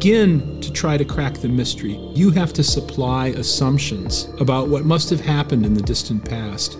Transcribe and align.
Begin 0.00 0.58
to 0.62 0.72
try 0.72 0.96
to 0.96 1.04
crack 1.04 1.34
the 1.34 1.48
mystery, 1.48 1.92
you 2.14 2.30
have 2.30 2.54
to 2.54 2.64
supply 2.64 3.26
assumptions 3.36 4.30
about 4.40 4.66
what 4.66 4.86
must 4.86 5.10
have 5.10 5.20
happened 5.20 5.66
in 5.66 5.74
the 5.74 5.82
distant 5.82 6.24
past. 6.24 6.78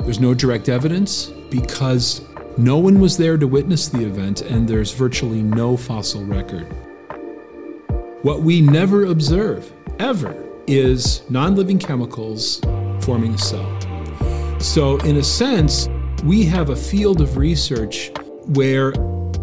There's 0.00 0.18
no 0.18 0.34
direct 0.34 0.68
evidence 0.68 1.26
because 1.50 2.20
no 2.56 2.76
one 2.76 2.98
was 2.98 3.16
there 3.16 3.36
to 3.36 3.46
witness 3.46 3.86
the 3.86 4.04
event 4.04 4.40
and 4.40 4.66
there's 4.66 4.90
virtually 4.90 5.40
no 5.40 5.76
fossil 5.76 6.24
record. 6.24 6.64
What 8.22 8.42
we 8.42 8.60
never 8.60 9.04
observe, 9.04 9.72
ever, 10.00 10.34
is 10.66 11.22
non 11.30 11.54
living 11.54 11.78
chemicals 11.78 12.60
forming 13.02 13.34
a 13.34 13.38
cell. 13.38 14.58
So, 14.58 14.98
in 15.02 15.18
a 15.18 15.22
sense, 15.22 15.88
we 16.24 16.44
have 16.46 16.70
a 16.70 16.76
field 16.76 17.20
of 17.20 17.36
research 17.36 18.10
where 18.46 18.90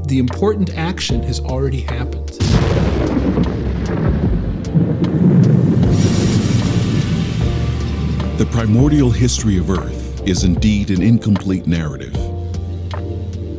the 0.08 0.18
important 0.20 0.76
action 0.76 1.24
has 1.24 1.40
already 1.40 1.80
happened. 1.80 2.45
The 8.38 8.46
primordial 8.48 9.12
history 9.12 9.58
of 9.58 9.70
Earth 9.70 10.22
is 10.28 10.44
indeed 10.44 10.90
an 10.90 11.02
incomplete 11.02 11.68
narrative. 11.68 12.14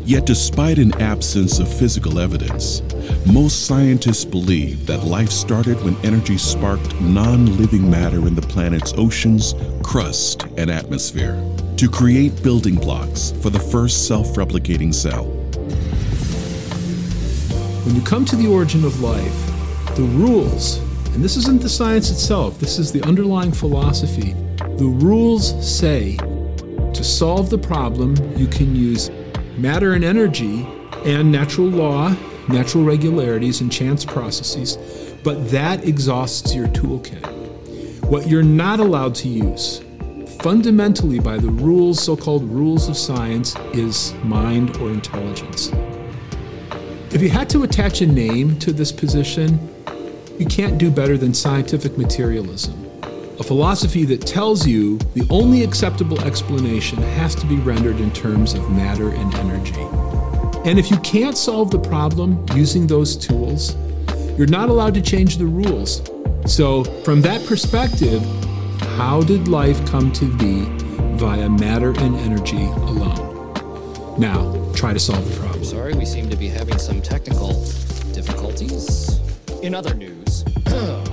Yet, 0.05 0.27
despite 0.27 0.77
an 0.77 0.93
absence 1.01 1.59
of 1.59 1.67
physical 1.67 2.19
evidence, 2.19 2.83
most 3.25 3.65
scientists 3.65 4.27
believe 4.27 4.85
that 4.85 5.05
life 5.05 5.31
started 5.31 5.83
when 5.83 5.97
energy 6.05 6.37
sparked 6.37 6.95
non 7.01 7.57
living 7.57 7.89
matter 7.89 8.19
in 8.29 8.35
the 8.35 8.43
planet's 8.43 8.93
oceans, 8.99 9.55
crust, 9.83 10.45
and 10.59 10.71
atmosphere 10.71 11.43
to 11.79 11.89
create 11.89 12.43
building 12.43 12.75
blocks 12.75 13.33
for 13.41 13.49
the 13.49 13.59
first 13.59 14.07
self 14.07 14.35
replicating 14.35 14.93
cell. 14.93 15.25
When 17.87 17.95
you 17.95 18.03
come 18.03 18.27
to 18.27 18.37
the 18.37 18.47
origin 18.47 18.85
of 18.85 19.01
life, 19.01 19.97
the 19.97 20.03
rules, 20.03 20.81
and 21.15 21.25
this 21.25 21.39
isn't 21.39 21.63
the 21.63 21.69
science 21.71 22.11
itself, 22.11 22.59
this 22.59 22.79
is 22.79 22.93
the 22.93 23.03
underlying 23.05 23.53
philosophy, 23.53 24.35
the 24.77 24.85
rules 24.85 25.55
say 25.67 26.17
to 26.17 27.03
solve 27.03 27.49
the 27.49 27.57
problem, 27.57 28.15
you 28.37 28.47
can 28.47 28.77
use 28.77 29.11
matter 29.57 29.95
and 29.95 30.05
energy 30.05 30.67
and 31.07 31.33
natural 31.33 31.67
law, 31.67 32.15
natural 32.49 32.85
regularities, 32.85 33.63
and 33.63 33.73
chance 33.73 34.05
processes, 34.05 34.77
but 35.25 35.51
that 35.51 35.85
exhausts 35.87 36.55
your 36.55 36.69
toolkit. 36.69 37.25
What 38.05 38.29
you're 38.29 38.43
not 38.43 38.79
allowed 38.79 39.15
to 39.17 39.29
use, 39.29 39.83
fundamentally 40.41 41.21
by 41.21 41.39
the 41.39 41.49
rules, 41.49 42.03
so 42.03 42.15
called 42.15 42.45
rules 42.45 42.91
of 42.91 42.99
science, 42.99 43.57
is 43.73 44.13
mind 44.25 44.77
or 44.77 44.91
intelligence. 44.91 45.71
If 47.15 47.23
you 47.23 47.31
had 47.31 47.49
to 47.51 47.63
attach 47.63 48.03
a 48.03 48.07
name 48.07 48.59
to 48.59 48.75
this 48.75 48.93
position, 48.93 49.59
you 50.39 50.45
can't 50.45 50.77
do 50.77 50.91
better 50.91 51.17
than 51.17 51.33
scientific 51.33 51.97
materialism. 51.97 52.86
A 53.39 53.43
philosophy 53.43 54.07
that 54.07 54.23
tells 54.23 54.67
you 54.67 54.97
the 55.13 55.27
only 55.29 55.63
acceptable 55.63 56.19
explanation 56.23 56.97
has 57.03 57.35
to 57.35 57.45
be 57.45 57.57
rendered 57.57 58.01
in 58.01 58.11
terms 58.11 58.55
of 58.55 58.71
matter 58.71 59.11
and 59.11 59.35
energy. 59.35 59.83
And 60.65 60.79
if 60.79 60.91
you 60.91 60.97
can't 61.01 61.37
solve 61.37 61.71
the 61.71 61.79
problem 61.79 62.47
using 62.55 62.87
those 62.87 63.15
tools, 63.15 63.77
you're 64.39 64.47
not 64.47 64.71
allowed 64.71 64.95
to 64.95 65.03
change 65.03 65.37
the 65.37 65.45
rules. 65.45 66.01
So, 66.47 66.85
from 67.05 67.21
that 67.23 67.45
perspective, 67.45 68.23
how 68.97 69.21
did 69.23 69.49
life 69.49 69.85
come 69.87 70.11
to 70.13 70.35
be 70.39 70.65
via 71.19 71.51
matter 71.51 71.91
and 71.91 72.17
energy 72.17 72.65
alone? 72.65 73.53
Now, 74.19 74.73
try 74.75 74.95
to 74.95 74.99
solve 74.99 75.29
the 75.31 75.39
problem. 75.39 75.63
Sorry, 75.63 75.93
we 75.93 76.07
seem 76.07 76.31
to 76.31 76.37
be 76.37 76.49
having 76.49 76.79
some 76.79 77.03
technical 77.03 77.53
difficulties. 78.15 79.21
In 79.63 79.75
other 79.75 79.93
news. 79.93 80.43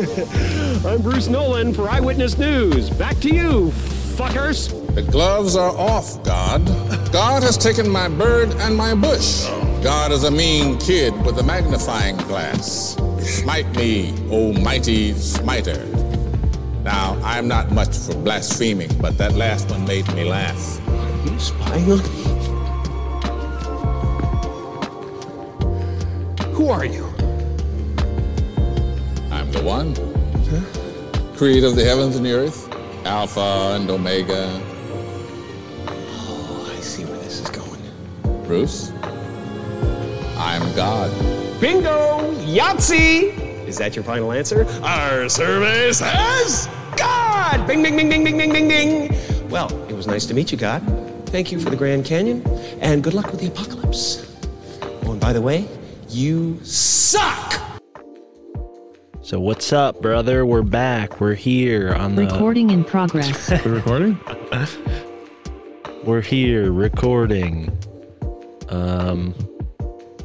I'm 0.86 1.02
Bruce 1.02 1.28
Nolan 1.28 1.74
for 1.74 1.88
Eyewitness 1.88 2.38
News. 2.38 2.88
Back 2.90 3.18
to 3.20 3.28
you, 3.28 3.70
fuckers. 4.16 4.70
The 4.94 5.02
gloves 5.02 5.56
are 5.56 5.76
off, 5.76 6.22
God. 6.24 6.64
God 7.12 7.42
has 7.42 7.58
taken 7.58 7.88
my 7.88 8.08
bird 8.08 8.50
and 8.60 8.76
my 8.76 8.94
bush. 8.94 9.46
God 9.82 10.12
is 10.12 10.24
a 10.24 10.30
mean 10.30 10.78
kid 10.78 11.12
with 11.24 11.38
a 11.38 11.42
magnifying 11.42 12.16
glass. 12.16 12.96
Smite 13.40 13.74
me, 13.74 14.12
O 14.30 14.52
mighty 14.52 15.14
smiter. 15.14 15.86
Now, 16.84 17.18
I'm 17.24 17.48
not 17.48 17.70
much 17.72 17.96
for 17.96 18.14
blaspheming, 18.16 18.90
but 19.00 19.16
that 19.16 19.32
last 19.32 19.70
one 19.70 19.86
made 19.86 20.06
me 20.14 20.24
laugh. 20.24 20.78
You 21.24 21.38
spying 21.38 21.90
on 21.90 22.02
me? 22.02 22.22
Who 26.52 26.68
are 26.68 26.84
you? 26.84 27.06
I'm 29.32 29.50
the 29.52 29.62
one. 29.64 29.94
Creator 31.34 31.68
of 31.68 31.76
the 31.76 31.84
heavens 31.84 32.16
and 32.16 32.26
the 32.26 32.32
earth, 32.32 32.70
Alpha 33.06 33.74
and 33.74 33.88
Omega. 33.88 34.50
Oh, 35.88 36.74
I 36.76 36.80
see 36.82 37.06
where 37.06 37.18
this 37.20 37.40
is 37.40 37.48
going. 37.48 37.80
Bruce, 38.46 38.92
I'm 40.36 40.74
God. 40.76 41.39
Bingo! 41.60 42.32
Yahtzee! 42.46 43.66
Is 43.66 43.76
that 43.76 43.94
your 43.94 44.02
final 44.02 44.32
answer? 44.32 44.64
Our 44.82 45.28
survey 45.28 45.92
says 45.92 46.70
God! 46.96 47.66
Bing, 47.66 47.82
bing, 47.82 47.98
bing, 47.98 48.08
bing, 48.08 48.24
bing, 48.24 48.38
bing, 48.38 48.50
bing, 48.50 48.66
bing. 48.66 49.50
Well, 49.50 49.68
it 49.90 49.92
was 49.92 50.06
nice 50.06 50.24
to 50.26 50.32
meet 50.34 50.50
you, 50.50 50.56
God. 50.56 50.82
Thank 51.28 51.52
you 51.52 51.60
for 51.60 51.68
the 51.68 51.76
Grand 51.76 52.06
Canyon, 52.06 52.42
and 52.80 53.04
good 53.04 53.12
luck 53.12 53.30
with 53.30 53.40
the 53.40 53.48
apocalypse. 53.48 54.38
Oh, 55.04 55.12
and 55.12 55.20
by 55.20 55.34
the 55.34 55.42
way, 55.42 55.68
you 56.08 56.58
suck! 56.64 57.60
So 59.20 59.38
what's 59.38 59.70
up, 59.70 60.00
brother? 60.00 60.46
We're 60.46 60.62
back. 60.62 61.20
We're 61.20 61.34
here 61.34 61.92
on 61.92 62.14
the 62.14 62.24
Recording 62.24 62.70
in 62.70 62.84
progress. 62.84 63.50
We're 63.66 63.74
recording? 63.74 64.18
We're 66.04 66.22
here 66.22 66.72
recording. 66.72 67.78
Um 68.70 69.34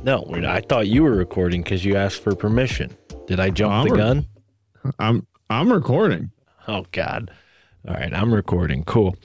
No. 0.05 0.23
I 0.47 0.61
thought 0.61 0.87
you 0.87 1.01
were 1.03 1.15
recording 1.15 1.63
cuz 1.63 1.83
you 1.83 1.95
asked 1.95 2.21
for 2.21 2.35
permission. 2.35 2.95
Did 3.27 3.39
I 3.39 3.49
jump 3.49 3.73
I'm 3.73 3.87
the 3.87 3.93
re- 3.93 3.97
gun? 3.97 4.25
I'm 4.99 5.27
I'm 5.49 5.73
recording. 5.73 6.31
Oh 6.67 6.85
god. 6.91 7.31
All 7.87 7.95
right, 7.95 8.13
I'm 8.13 8.33
recording. 8.33 8.83
Cool. 8.83 9.15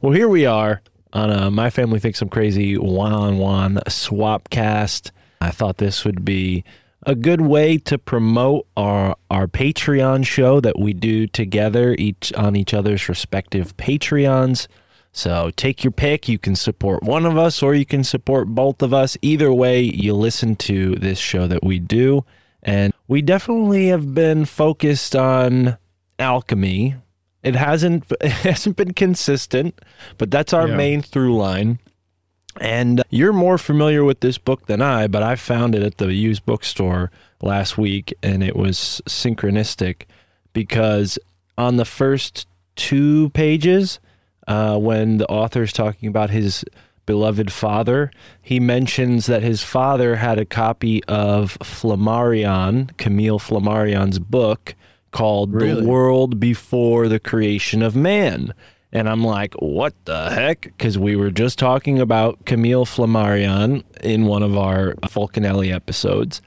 Well, 0.00 0.12
here 0.12 0.28
we 0.28 0.46
are 0.46 0.80
on 1.12 1.30
a 1.30 1.50
My 1.50 1.70
Family 1.70 1.98
Thinks 1.98 2.22
I'm 2.22 2.28
Crazy 2.28 2.78
one 2.78 3.12
on 3.12 3.38
one 3.38 3.80
swap 3.88 4.48
cast. 4.50 5.10
I 5.40 5.50
thought 5.50 5.78
this 5.78 6.04
would 6.04 6.24
be 6.24 6.64
a 7.04 7.14
good 7.14 7.40
way 7.40 7.78
to 7.78 7.98
promote 7.98 8.66
our 8.76 9.16
our 9.30 9.48
Patreon 9.48 10.24
show 10.24 10.60
that 10.60 10.78
we 10.78 10.92
do 10.92 11.26
together 11.26 11.96
each 11.98 12.32
on 12.34 12.54
each 12.54 12.72
other's 12.74 13.08
respective 13.08 13.76
Patreons. 13.76 14.68
So 15.18 15.50
take 15.56 15.82
your 15.82 15.90
pick. 15.90 16.28
You 16.28 16.38
can 16.38 16.54
support 16.54 17.02
one 17.02 17.26
of 17.26 17.36
us 17.36 17.60
or 17.60 17.74
you 17.74 17.84
can 17.84 18.04
support 18.04 18.46
both 18.46 18.82
of 18.82 18.94
us. 18.94 19.16
Either 19.20 19.52
way, 19.52 19.80
you 19.80 20.14
listen 20.14 20.54
to 20.54 20.94
this 20.94 21.18
show 21.18 21.48
that 21.48 21.64
we 21.64 21.80
do. 21.80 22.24
And 22.62 22.92
we 23.08 23.20
definitely 23.20 23.88
have 23.88 24.14
been 24.14 24.44
focused 24.44 25.16
on 25.16 25.76
alchemy. 26.20 26.94
It 27.42 27.56
hasn't 27.56 28.04
it 28.20 28.30
hasn't 28.30 28.76
been 28.76 28.94
consistent, 28.94 29.80
but 30.18 30.30
that's 30.30 30.52
our 30.52 30.68
Yeah. 30.68 30.76
main 30.76 31.02
through 31.02 31.36
line. 31.36 31.80
And 32.60 33.02
you're 33.10 33.32
more 33.32 33.58
familiar 33.58 34.04
with 34.04 34.20
this 34.20 34.38
book 34.38 34.66
than 34.66 34.80
I, 34.80 35.08
but 35.08 35.24
I 35.24 35.34
found 35.34 35.74
it 35.74 35.82
at 35.82 35.98
the 35.98 36.12
used 36.12 36.46
bookstore 36.46 37.10
last 37.42 37.76
week 37.76 38.14
and 38.22 38.44
it 38.44 38.54
was 38.54 39.02
synchronistic 39.08 40.02
because 40.52 41.18
on 41.56 41.76
the 41.76 41.84
first 41.84 42.46
two 42.76 43.30
pages, 43.30 43.98
uh, 44.48 44.78
when 44.78 45.18
the 45.18 45.28
author 45.28 45.62
is 45.62 45.72
talking 45.72 46.08
about 46.08 46.30
his 46.30 46.64
beloved 47.06 47.52
father, 47.52 48.10
he 48.42 48.58
mentions 48.58 49.26
that 49.26 49.42
his 49.42 49.62
father 49.62 50.16
had 50.16 50.38
a 50.38 50.44
copy 50.44 51.04
of 51.04 51.56
Flammarion, 51.60 52.96
Camille 52.96 53.38
Flammarion's 53.38 54.18
book 54.18 54.74
called 55.10 55.54
Really? 55.54 55.82
The 55.82 55.88
World 55.88 56.40
Before 56.40 57.08
the 57.08 57.20
Creation 57.20 57.82
of 57.82 57.94
Man. 57.94 58.52
And 58.90 59.08
I'm 59.08 59.22
like, 59.22 59.54
what 59.54 59.94
the 60.06 60.30
heck? 60.30 60.62
Because 60.62 60.98
we 60.98 61.14
were 61.14 61.30
just 61.30 61.58
talking 61.58 61.98
about 62.00 62.44
Camille 62.46 62.86
Flammarion 62.86 63.84
in 64.02 64.24
one 64.24 64.42
of 64.42 64.56
our 64.56 64.94
Fulcanelli 65.02 65.72
episodes. 65.72 66.40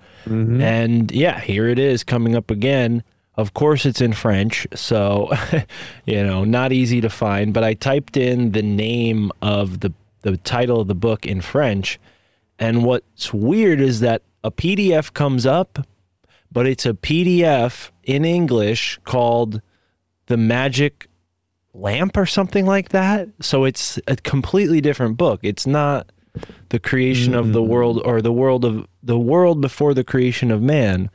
And 0.62 1.12
yeah, 1.12 1.40
here 1.40 1.68
it 1.68 1.80
is 1.80 2.04
coming 2.04 2.36
up 2.36 2.50
again. 2.52 3.04
Of 3.36 3.54
course, 3.54 3.86
it's 3.86 4.02
in 4.02 4.14
French, 4.14 4.68
so 4.74 5.32
you 6.06 6.24
know, 6.24 6.44
not 6.44 6.72
easy 6.72 7.00
to 7.02 7.10
find. 7.10 7.54
But 7.54 7.64
I 7.64 7.74
typed 7.74 8.18
in 8.18 8.52
the 8.52 8.62
name 8.62 9.32
of 9.42 9.80
the 9.80 9.94
the 10.22 10.38
title 10.38 10.82
of 10.82 10.88
the 10.88 10.96
book 10.96 11.26
in 11.26 11.42
French, 11.42 12.00
and 12.60 12.84
what's 12.84 13.34
weird 13.34 13.80
is 13.80 14.02
that 14.02 14.22
a 14.44 14.52
PDF 14.52 15.14
comes 15.14 15.46
up, 15.46 15.88
but 16.52 16.68
it's 16.68 16.86
a 16.86 16.94
PDF 16.94 17.90
in 18.04 18.26
English 18.26 19.00
called 19.06 19.62
"The 20.26 20.38
Magic 20.38 21.08
Lamp" 21.74 22.18
or 22.18 22.26
something 22.26 22.66
like 22.66 22.90
that. 22.90 23.30
So 23.40 23.64
it's 23.64 23.98
a 24.08 24.18
completely 24.18 24.82
different 24.82 25.16
book. 25.16 25.40
It's 25.42 25.66
not 25.66 26.12
the 26.70 26.80
creation 26.80 27.34
of 27.34 27.54
the 27.54 27.62
mm. 27.62 27.68
world 27.68 28.02
or 28.04 28.22
the 28.22 28.34
world 28.34 28.66
of 28.66 28.88
the 29.02 29.20
world 29.20 29.62
before 29.62 29.94
the 29.94 30.04
creation 30.04 30.52
of 30.52 30.62
man 30.62 31.10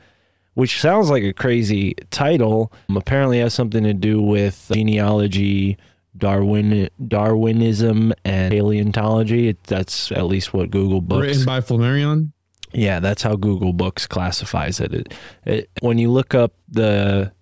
which 0.56 0.80
sounds 0.80 1.10
like 1.10 1.22
a 1.22 1.32
crazy 1.32 1.94
title 2.10 2.72
um, 2.88 2.96
apparently 2.96 3.38
has 3.38 3.54
something 3.54 3.84
to 3.84 3.94
do 3.94 4.20
with 4.20 4.68
genealogy 4.72 5.76
darwin 6.16 6.88
darwinism 7.06 8.12
and 8.24 8.50
paleontology 8.50 9.48
it, 9.48 9.62
that's 9.64 10.10
at 10.12 10.24
least 10.24 10.54
what 10.54 10.70
google 10.70 11.00
books 11.02 11.26
Written 11.26 11.44
by 11.44 11.60
Flammarion. 11.60 12.32
yeah, 12.72 13.00
that's 13.00 13.22
how 13.22 13.36
Google 13.36 13.72
Books 13.72 14.06
classifies 14.06 14.80
it. 14.80 14.92
It, 14.92 15.14
it. 15.44 15.70
When 15.80 15.98
you 15.98 16.10
look 16.10 16.34
up 16.34 16.52
the 16.68 17.32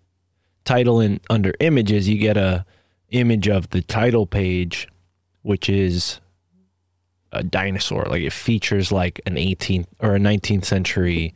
title 0.64 1.00
in 1.00 1.20
under 1.31 1.52
images, 1.61 2.08
you 2.08 2.19
get 2.19 2.37
a 2.37 2.64
image 3.11 3.49
of 3.49 3.70
the 3.70 3.82
title 3.82 4.26
page, 4.26 4.87
which 5.43 5.69
is 5.69 6.20
a 7.32 7.43
dinosaur. 7.43 8.05
Like 8.05 8.22
it 8.22 8.32
features 8.32 8.93
like 8.93 9.20
an 9.26 9.34
18th 9.37 9.87
or 10.00 10.14
a 10.14 10.19
19th 10.19 10.64
century 10.64 11.34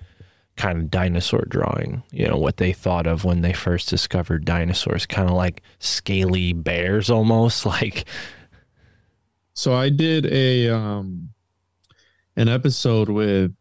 kind 0.58 0.78
of 0.78 0.90
dinosaur 0.90 1.46
drawing. 1.49 2.02
You 2.10 2.28
know 2.28 2.37
what 2.37 2.58
they 2.58 2.72
thought 2.72 3.06
of 3.06 3.25
when 3.25 3.40
they 3.40 3.55
first 3.55 3.88
discovered 3.88 4.44
dinosaurs, 4.44 5.06
kind 5.06 5.28
of 5.28 5.34
like 5.34 5.62
scaly 5.78 6.52
bears, 6.52 7.08
almost 7.08 7.64
like. 7.75 8.05
So 9.55 9.75
I 9.75 9.88
did 9.88 10.26
a 10.26 10.69
um 10.69 11.31
an 12.37 12.49
episode 12.49 13.08
with 13.08 13.55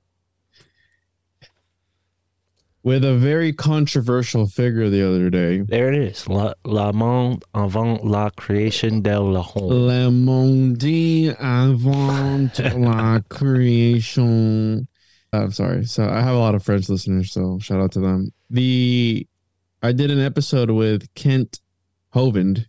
with 2.84 3.04
a 3.04 3.16
very 3.18 3.52
controversial 3.52 4.48
figure 4.48 4.90
the 4.90 5.06
other 5.06 5.30
day. 5.30 5.60
There 5.60 5.92
it 5.92 6.00
is. 6.00 6.28
La, 6.30 6.54
la 6.64 6.94
monde 6.94 7.44
avant 7.54 8.02
la 8.06 8.30
création 8.30 9.02
de 9.02 9.20
la 9.20 9.44
homme. 9.56 9.88
Le 9.88 10.10
monde 10.10 11.36
avant 11.38 12.58
la 12.78 13.20
création. 13.30 14.88
I'm 15.42 15.52
sorry. 15.52 15.86
So 15.86 16.08
I 16.08 16.22
have 16.22 16.36
a 16.36 16.40
lot 16.40 16.56
of 16.56 16.64
French 16.64 16.90
listeners, 16.90 17.32
so 17.32 17.60
shout 17.60 17.80
out 17.80 17.92
to 17.94 18.00
them. 18.00 18.32
The 18.50 19.28
I 19.84 19.92
did 19.92 20.12
an 20.12 20.20
episode 20.20 20.70
with 20.72 21.14
Kent 21.16 21.60
Hovind, 22.14 22.66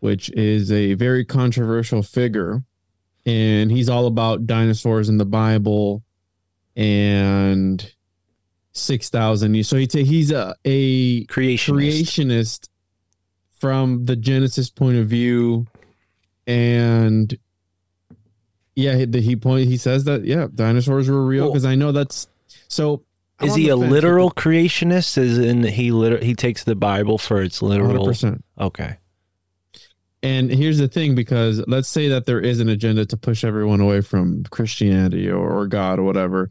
which 0.00 0.30
is 0.32 0.70
a 0.72 0.94
very 0.94 1.24
controversial 1.24 2.02
figure, 2.02 2.62
and 3.26 3.70
he's 3.70 3.88
all 3.88 4.06
about 4.06 4.46
dinosaurs 4.46 5.08
in 5.08 5.18
the 5.18 5.24
Bible 5.26 6.02
and 6.76 7.92
six 8.72 9.08
thousand. 9.10 9.54
years. 9.54 9.68
So 9.68 9.76
he 9.76 9.86
ta- 9.86 9.98
he's 9.98 10.30
a 10.30 10.54
a 10.64 11.24
Creationist. 11.26 12.02
creationist 12.02 12.68
from 13.58 14.06
the 14.06 14.16
Genesis 14.16 14.70
point 14.70 14.98
of 14.98 15.06
view, 15.08 15.66
and 16.46 17.36
yeah, 18.80 18.96
he, 18.96 19.04
the, 19.04 19.20
he 19.20 19.36
point 19.36 19.68
he 19.68 19.76
says 19.76 20.04
that 20.04 20.24
yeah, 20.24 20.48
dinosaurs 20.54 21.08
were 21.08 21.24
real 21.24 21.48
because 21.48 21.64
I 21.64 21.74
know 21.74 21.92
that's 21.92 22.28
so. 22.68 23.04
Is 23.42 23.54
he 23.54 23.70
a 23.70 23.76
literal 23.76 24.30
creationist? 24.30 25.16
Is 25.16 25.38
in 25.38 25.62
he 25.62 25.92
liter- 25.92 26.22
he 26.22 26.34
takes 26.34 26.64
the 26.64 26.74
Bible 26.74 27.16
for 27.16 27.40
its 27.40 27.62
literal? 27.62 28.06
100%. 28.06 28.42
Okay. 28.60 28.98
And 30.22 30.50
here's 30.50 30.76
the 30.76 30.88
thing, 30.88 31.14
because 31.14 31.64
let's 31.66 31.88
say 31.88 32.08
that 32.08 32.26
there 32.26 32.40
is 32.40 32.60
an 32.60 32.68
agenda 32.68 33.06
to 33.06 33.16
push 33.16 33.42
everyone 33.42 33.80
away 33.80 34.02
from 34.02 34.44
Christianity 34.44 35.30
or, 35.30 35.50
or 35.50 35.66
God 35.66 35.98
or 35.98 36.02
whatever, 36.02 36.50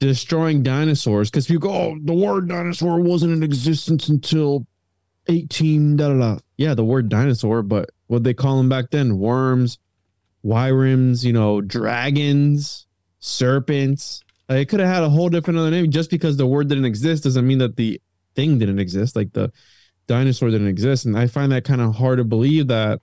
destroying 0.00 0.64
dinosaurs. 0.64 1.30
Because 1.30 1.46
people 1.46 1.68
go, 1.68 1.74
oh, 1.74 1.98
the 2.02 2.12
word 2.12 2.48
dinosaur 2.48 3.00
wasn't 3.00 3.32
in 3.32 3.42
existence 3.44 4.08
until 4.08 4.66
18, 5.28 5.96
da 5.96 6.08
da 6.08 6.18
da. 6.18 6.38
Yeah, 6.56 6.74
the 6.74 6.84
word 6.84 7.08
dinosaur, 7.08 7.62
but 7.62 7.90
what 8.08 8.24
they 8.24 8.34
call 8.34 8.56
them 8.58 8.68
back 8.68 8.90
then? 8.90 9.18
Worms, 9.18 9.78
wyrims, 10.44 11.24
you 11.24 11.32
know, 11.32 11.60
dragons, 11.60 12.86
serpents. 13.20 14.22
Like, 14.48 14.58
it 14.58 14.68
could 14.68 14.80
have 14.80 14.94
had 14.94 15.02
a 15.02 15.08
whole 15.08 15.28
different 15.28 15.58
other 15.58 15.70
name. 15.70 15.90
Just 15.90 16.10
because 16.10 16.36
the 16.36 16.46
word 16.46 16.68
didn't 16.68 16.84
exist 16.84 17.24
doesn't 17.24 17.46
mean 17.46 17.58
that 17.58 17.76
the 17.76 18.00
thing 18.34 18.58
didn't 18.58 18.78
exist. 18.78 19.16
Like 19.16 19.32
the 19.32 19.52
dinosaur 20.06 20.50
didn't 20.50 20.68
exist. 20.68 21.06
And 21.06 21.18
I 21.18 21.26
find 21.26 21.52
that 21.52 21.64
kind 21.64 21.80
of 21.80 21.94
hard 21.94 22.18
to 22.18 22.24
believe 22.24 22.68
that 22.68 23.00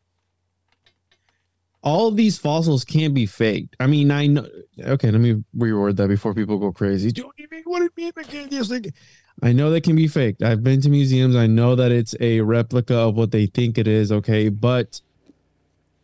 all 1.83 2.11
these 2.11 2.37
fossils 2.37 2.85
can't 2.85 3.13
be 3.13 3.25
faked. 3.25 3.75
I 3.79 3.87
mean, 3.87 4.11
I 4.11 4.27
know. 4.27 4.47
Okay, 4.79 5.09
let 5.09 5.19
me 5.19 5.43
reword 5.57 5.95
that 5.95 6.09
before 6.09 6.33
people 6.35 6.59
go 6.59 6.71
crazy. 6.71 7.11
Do 7.11 7.31
you 7.37 7.47
mean 7.49 7.63
what 7.65 7.81
it 7.81 7.91
mean? 7.97 8.11
I 8.15 8.23
can't 8.23 8.51
just 8.51 8.69
like. 8.69 8.93
I 9.41 9.53
know 9.53 9.71
they 9.71 9.81
can 9.81 9.95
be 9.95 10.07
faked. 10.07 10.43
I've 10.43 10.63
been 10.63 10.81
to 10.81 10.89
museums. 10.89 11.35
I 11.35 11.47
know 11.47 11.73
that 11.75 11.91
it's 11.91 12.13
a 12.19 12.41
replica 12.41 12.95
of 12.95 13.15
what 13.15 13.31
they 13.31 13.47
think 13.47 13.79
it 13.79 13.87
is. 13.87 14.11
Okay, 14.11 14.49
but 14.49 15.01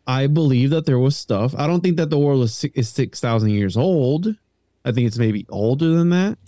I 0.08 0.26
believe 0.26 0.70
that 0.70 0.86
there 0.86 0.98
was 0.98 1.16
stuff. 1.16 1.54
I 1.56 1.66
don't 1.66 1.82
think 1.82 1.98
that 1.98 2.08
the 2.08 2.18
world 2.18 2.42
is 2.42 2.54
six, 2.54 2.74
is 2.76 2.88
six 2.88 3.20
thousand 3.20 3.50
years 3.50 3.76
old. 3.76 4.34
I 4.84 4.90
think 4.90 5.06
it's 5.06 5.18
maybe 5.18 5.44
older 5.50 5.90
than 5.90 6.08
that. 6.10 6.38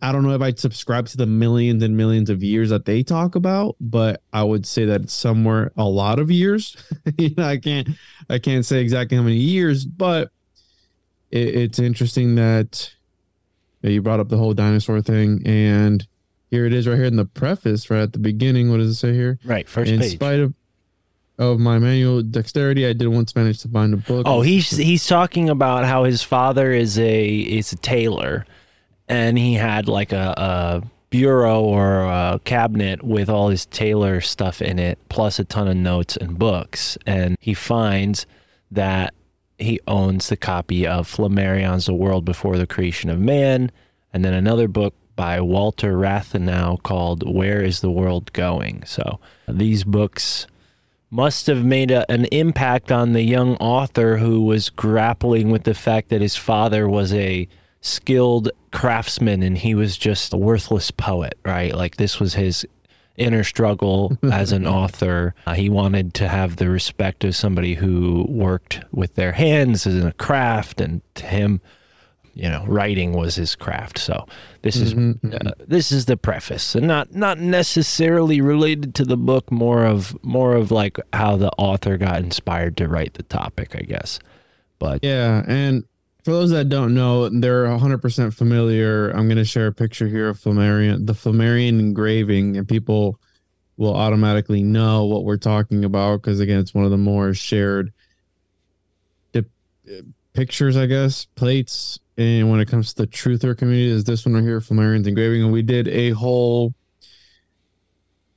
I 0.00 0.12
don't 0.12 0.22
know 0.22 0.34
if 0.34 0.40
I'd 0.40 0.60
subscribe 0.60 1.08
to 1.08 1.16
the 1.16 1.26
millions 1.26 1.82
and 1.82 1.96
millions 1.96 2.30
of 2.30 2.42
years 2.42 2.70
that 2.70 2.84
they 2.84 3.02
talk 3.02 3.34
about, 3.34 3.76
but 3.80 4.22
I 4.32 4.44
would 4.44 4.64
say 4.64 4.84
that 4.84 5.00
it's 5.02 5.14
somewhere 5.14 5.72
a 5.76 5.84
lot 5.84 6.18
of 6.18 6.30
years. 6.30 6.76
you 7.18 7.34
know, 7.36 7.44
I 7.44 7.56
can't 7.56 7.88
I 8.28 8.38
can't 8.38 8.64
say 8.64 8.80
exactly 8.80 9.16
how 9.16 9.24
many 9.24 9.36
years, 9.36 9.84
but 9.84 10.30
it, 11.32 11.48
it's 11.56 11.78
interesting 11.80 12.36
that 12.36 12.94
that 13.82 13.90
you 13.90 14.02
brought 14.02 14.20
up 14.20 14.28
the 14.28 14.36
whole 14.36 14.54
dinosaur 14.54 15.02
thing, 15.02 15.42
and 15.44 16.06
here 16.48 16.64
it 16.64 16.72
is 16.72 16.86
right 16.86 16.96
here 16.96 17.06
in 17.06 17.16
the 17.16 17.24
preface, 17.24 17.90
right 17.90 18.02
at 18.02 18.12
the 18.12 18.20
beginning. 18.20 18.70
What 18.70 18.76
does 18.76 18.90
it 18.90 18.94
say 18.94 19.14
here? 19.14 19.40
Right, 19.44 19.68
first 19.68 19.90
in 19.90 19.98
page. 19.98 20.12
spite 20.12 20.38
of 20.38 20.54
of 21.40 21.58
my 21.58 21.78
manual 21.78 22.22
dexterity, 22.22 22.86
I 22.86 22.92
did 22.92 23.08
once 23.08 23.34
manage 23.34 23.60
to 23.62 23.68
find 23.68 23.94
a 23.94 23.96
book. 23.96 24.24
Oh, 24.26 24.42
he's 24.42 24.76
he's 24.76 25.06
talking 25.06 25.48
about 25.48 25.86
how 25.86 26.04
his 26.04 26.22
father 26.22 26.70
is 26.70 26.98
a 26.98 27.28
is 27.28 27.72
a 27.72 27.76
tailor, 27.76 28.44
and 29.08 29.38
he 29.38 29.54
had 29.54 29.88
like 29.88 30.12
a, 30.12 30.34
a 30.36 30.82
bureau 31.08 31.62
or 31.62 32.02
a 32.02 32.40
cabinet 32.44 33.02
with 33.02 33.30
all 33.30 33.48
his 33.48 33.64
tailor 33.66 34.20
stuff 34.20 34.60
in 34.60 34.78
it, 34.78 34.98
plus 35.08 35.38
a 35.38 35.44
ton 35.44 35.66
of 35.66 35.76
notes 35.76 36.14
and 36.14 36.38
books. 36.38 36.98
And 37.06 37.38
he 37.40 37.54
finds 37.54 38.26
that 38.70 39.14
he 39.58 39.80
owns 39.88 40.28
the 40.28 40.36
copy 40.36 40.86
of 40.86 41.08
Flammarion's 41.08 41.86
The 41.86 41.94
World 41.94 42.26
Before 42.26 42.58
the 42.58 42.66
Creation 42.66 43.08
of 43.08 43.18
Man, 43.18 43.72
and 44.12 44.22
then 44.22 44.34
another 44.34 44.68
book 44.68 44.94
by 45.16 45.40
Walter 45.40 45.94
Rathenau 45.94 46.82
called 46.82 47.26
Where 47.26 47.62
is 47.62 47.80
the 47.80 47.90
World 47.90 48.30
Going? 48.34 48.84
So 48.84 49.20
these 49.48 49.84
books 49.84 50.46
must 51.10 51.46
have 51.46 51.64
made 51.64 51.90
a, 51.90 52.10
an 52.10 52.24
impact 52.26 52.92
on 52.92 53.12
the 53.12 53.22
young 53.22 53.56
author 53.56 54.18
who 54.18 54.42
was 54.42 54.70
grappling 54.70 55.50
with 55.50 55.64
the 55.64 55.74
fact 55.74 56.08
that 56.08 56.20
his 56.20 56.36
father 56.36 56.88
was 56.88 57.12
a 57.12 57.48
skilled 57.80 58.50
craftsman 58.72 59.42
and 59.42 59.58
he 59.58 59.74
was 59.74 59.96
just 59.96 60.32
a 60.32 60.36
worthless 60.36 60.90
poet, 60.90 61.36
right? 61.44 61.74
Like 61.74 61.96
this 61.96 62.20
was 62.20 62.34
his 62.34 62.64
inner 63.16 63.44
struggle 63.44 64.16
as 64.32 64.52
an 64.52 64.66
author. 64.66 65.34
Uh, 65.46 65.54
he 65.54 65.68
wanted 65.68 66.14
to 66.14 66.28
have 66.28 66.56
the 66.56 66.68
respect 66.68 67.24
of 67.24 67.36
somebody 67.36 67.74
who 67.74 68.26
worked 68.28 68.80
with 68.92 69.14
their 69.14 69.32
hands 69.32 69.86
in 69.86 70.06
a 70.06 70.12
craft, 70.12 70.80
and 70.80 71.02
to 71.14 71.26
him, 71.26 71.60
you 72.34 72.48
know, 72.48 72.64
writing 72.66 73.12
was 73.12 73.34
his 73.34 73.54
craft. 73.54 73.98
So 73.98 74.26
this 74.62 74.76
is 74.76 74.94
uh, 74.94 75.52
this 75.66 75.92
is 75.92 76.06
the 76.06 76.16
preface, 76.16 76.74
and 76.74 76.86
not 76.86 77.14
not 77.14 77.38
necessarily 77.38 78.40
related 78.40 78.94
to 78.96 79.04
the 79.04 79.16
book. 79.16 79.50
More 79.50 79.84
of 79.84 80.16
more 80.24 80.54
of 80.54 80.70
like 80.70 80.98
how 81.12 81.36
the 81.36 81.50
author 81.58 81.96
got 81.96 82.18
inspired 82.18 82.76
to 82.78 82.88
write 82.88 83.14
the 83.14 83.22
topic, 83.24 83.74
I 83.74 83.82
guess. 83.82 84.18
But 84.78 85.04
Yeah, 85.04 85.44
and 85.46 85.84
for 86.24 86.32
those 86.32 86.50
that 86.50 86.68
don't 86.68 86.94
know, 86.94 87.28
they're 87.28 87.66
100% 87.66 88.34
familiar. 88.34 89.10
I'm 89.10 89.26
going 89.26 89.38
to 89.38 89.44
share 89.44 89.68
a 89.68 89.72
picture 89.72 90.06
here 90.06 90.28
of 90.28 90.38
Flammarion, 90.38 91.06
the 91.06 91.14
Flammarion 91.14 91.78
engraving, 91.78 92.56
and 92.56 92.68
people 92.68 93.18
will 93.76 93.94
automatically 93.94 94.62
know 94.62 95.06
what 95.06 95.24
we're 95.24 95.38
talking 95.38 95.84
about 95.84 96.20
because, 96.20 96.40
again, 96.40 96.60
it's 96.60 96.74
one 96.74 96.84
of 96.84 96.90
the 96.90 96.98
more 96.98 97.32
shared 97.32 97.92
dip, 99.32 99.48
uh, 99.88 100.02
pictures, 100.34 100.76
I 100.76 100.86
guess, 100.86 101.24
plates. 101.24 101.98
And 102.20 102.50
when 102.50 102.60
it 102.60 102.68
comes 102.68 102.92
to 102.92 103.02
the 103.02 103.08
truther 103.08 103.56
community, 103.56 103.88
is 103.88 104.04
this 104.04 104.26
one 104.26 104.34
right 104.34 104.42
here, 104.42 104.60
Flammarion's 104.60 105.06
engraving. 105.06 105.42
And 105.42 105.50
we 105.50 105.62
did 105.62 105.88
a 105.88 106.10
whole 106.10 106.74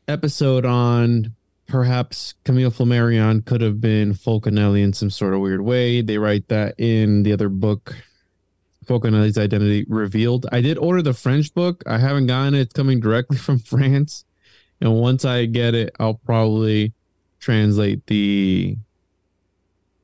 episode 0.08 0.66
on 0.66 1.34
perhaps 1.68 2.34
Camille 2.46 2.72
Flammarion 2.72 3.46
could 3.46 3.60
have 3.60 3.82
been 3.82 4.14
Fulcanelli 4.14 4.82
in 4.82 4.94
some 4.94 5.10
sort 5.10 5.34
of 5.34 5.42
weird 5.42 5.60
way. 5.60 6.02
They 6.02 6.18
write 6.18 6.48
that 6.48 6.76
in 6.78 7.24
the 7.24 7.34
other 7.34 7.50
book, 7.50 7.94
Fulcanelli's 8.86 9.38
Identity 9.38 9.86
Revealed. 9.90 10.46
I 10.50 10.62
did 10.62 10.78
order 10.78 11.02
the 11.02 11.14
French 11.14 11.54
book. 11.54 11.84
I 11.86 11.98
haven't 11.98 12.28
gotten 12.28 12.54
it. 12.54 12.62
It's 12.62 12.74
coming 12.74 13.02
directly 13.02 13.36
from 13.48 13.60
France. 13.60 14.24
And 14.80 14.96
once 14.96 15.26
I 15.26 15.44
get 15.44 15.76
it, 15.76 15.94
I'll 16.00 16.22
probably 16.26 16.94
translate 17.42 18.08
the 18.08 18.78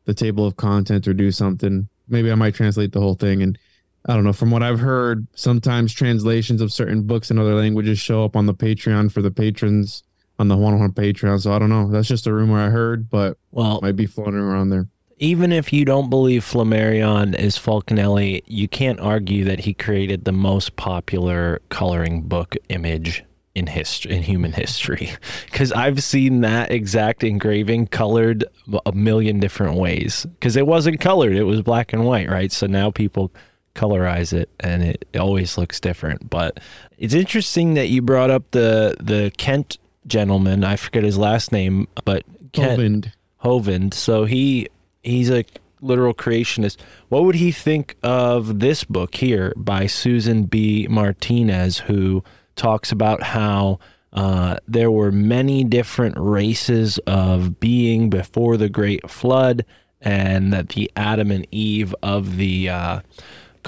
the 0.03 0.13
table 0.13 0.45
of 0.45 0.57
content 0.57 1.07
or 1.07 1.13
do 1.13 1.31
something. 1.31 1.87
Maybe 2.09 2.29
I 2.29 2.35
might 2.35 2.55
translate 2.55 2.91
the 2.91 2.99
whole 2.99 3.15
thing 3.15 3.41
and 3.41 3.57
I 4.05 4.13
don't 4.15 4.23
know. 4.23 4.33
From 4.33 4.51
what 4.51 4.63
I've 4.63 4.79
heard, 4.79 5.27
sometimes 5.35 5.93
translations 5.93 6.61
of 6.61 6.71
certain 6.71 7.03
books 7.03 7.29
in 7.29 7.37
other 7.37 7.55
languages 7.55 7.99
show 7.99 8.23
up 8.23 8.35
on 8.35 8.45
the 8.45 8.53
Patreon 8.53 9.11
for 9.11 9.21
the 9.21 9.31
patrons 9.31 10.03
on 10.39 10.47
the 10.47 10.55
one 10.57 10.73
on 10.73 10.91
Patreon. 10.93 11.41
So 11.41 11.51
I 11.51 11.59
don't 11.59 11.69
know. 11.69 11.89
That's 11.89 12.07
just 12.07 12.25
a 12.25 12.33
rumor 12.33 12.59
I 12.59 12.69
heard, 12.69 13.09
but 13.09 13.37
well, 13.51 13.79
might 13.81 13.97
be 13.97 14.05
floating 14.05 14.39
around 14.39 14.69
there. 14.69 14.87
even 15.17 15.51
if 15.51 15.73
you 15.73 15.83
don't 15.83 16.09
believe 16.09 16.45
Flammarion 16.45 17.37
is 17.37 17.57
Fulcanelli, 17.57 18.41
you 18.45 18.69
can't 18.69 19.01
argue 19.01 19.43
that 19.43 19.59
he 19.59 19.73
created 19.73 20.23
the 20.23 20.31
most 20.31 20.77
popular 20.77 21.59
coloring 21.67 22.21
book 22.21 22.55
image 22.69 23.25
in 23.55 23.67
history 23.67 24.15
in 24.15 24.21
human 24.21 24.53
history 24.53 25.09
because 25.45 25.71
i've 25.73 26.03
seen 26.03 26.41
that 26.41 26.71
exact 26.71 27.23
engraving 27.23 27.87
colored 27.87 28.45
a 28.85 28.91
million 28.91 29.39
different 29.39 29.75
ways 29.75 30.27
because 30.35 30.55
it 30.55 30.67
wasn't 30.67 31.01
colored 31.01 31.35
it 31.35 31.43
was 31.43 31.59
black 31.61 31.91
and 31.91 32.05
white 32.05 32.29
right 32.29 32.51
so 32.51 32.67
now 32.67 32.91
people 32.91 33.31
colorize 33.75 34.33
it 34.33 34.49
and 34.59 34.83
it, 34.83 35.05
always 35.17 35.57
looks 35.57 35.79
different 35.79 36.29
but 36.29 36.59
it's 36.97 37.13
interesting 37.13 37.73
that 37.75 37.87
you 37.87 38.01
brought 38.01 38.29
up 38.29 38.43
the 38.51 38.95
the 38.99 39.31
kent 39.37 39.77
gentleman 40.07 40.63
i 40.63 40.75
forget 40.75 41.03
his 41.03 41.17
last 41.17 41.51
name 41.51 41.87
but 42.03 42.23
kent 42.51 42.79
Hovind. 42.79 43.11
Hovind. 43.43 43.93
So 43.93 44.25
he 44.25 44.67
he's 45.03 45.29
a 45.29 45.45
literal 45.81 46.13
creationist. 46.13 46.77
What 47.07 47.23
would 47.23 47.35
he 47.35 47.51
think 47.51 47.95
of 48.03 48.59
this 48.59 48.83
book 48.83 49.15
here 49.15 49.53
by 49.55 49.87
Susan 49.87 50.43
B. 50.43 50.87
Martinez, 50.89 51.79
who 51.79 52.23
talks 52.55 52.91
about 52.91 53.23
how 53.23 53.79
uh, 54.11 54.57
there 54.67 54.91
were 54.91 55.11
many 55.11 55.63
different 55.63 56.15
races 56.17 56.97
of 57.07 57.59
being 57.59 58.09
before 58.09 58.57
the 58.57 58.69
Great 58.69 59.09
Flood, 59.09 59.63
and 60.01 60.51
that 60.51 60.69
the 60.69 60.91
Adam 60.95 61.31
and 61.31 61.47
Eve 61.51 61.95
of 62.01 62.37
the 62.37 62.69
uh, 62.69 62.99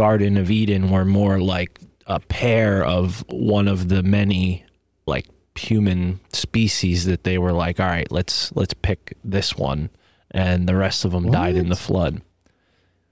Garden 0.01 0.35
of 0.35 0.49
Eden 0.49 0.89
were 0.89 1.05
more 1.05 1.39
like 1.39 1.79
a 2.07 2.19
pair 2.19 2.83
of 2.83 3.23
one 3.29 3.67
of 3.67 3.87
the 3.87 4.01
many 4.01 4.65
like 5.05 5.27
human 5.55 6.19
species 6.33 7.05
that 7.05 7.23
they 7.23 7.37
were 7.37 7.51
like 7.51 7.79
all 7.79 7.85
right 7.85 8.11
let's 8.11 8.51
let's 8.55 8.73
pick 8.73 9.15
this 9.23 9.55
one. 9.55 9.91
And 10.31 10.67
the 10.67 10.75
rest 10.75 11.05
of 11.05 11.11
them 11.11 11.29
died 11.29 11.55
in 11.55 11.69
the 11.69 11.75
flood. 11.75 12.23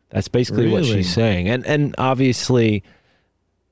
That's 0.09 0.29
basically 0.29 0.67
what 0.71 0.83
she's 0.83 1.13
saying. 1.13 1.47
And 1.47 1.63
and 1.67 1.93
obviously 1.99 2.83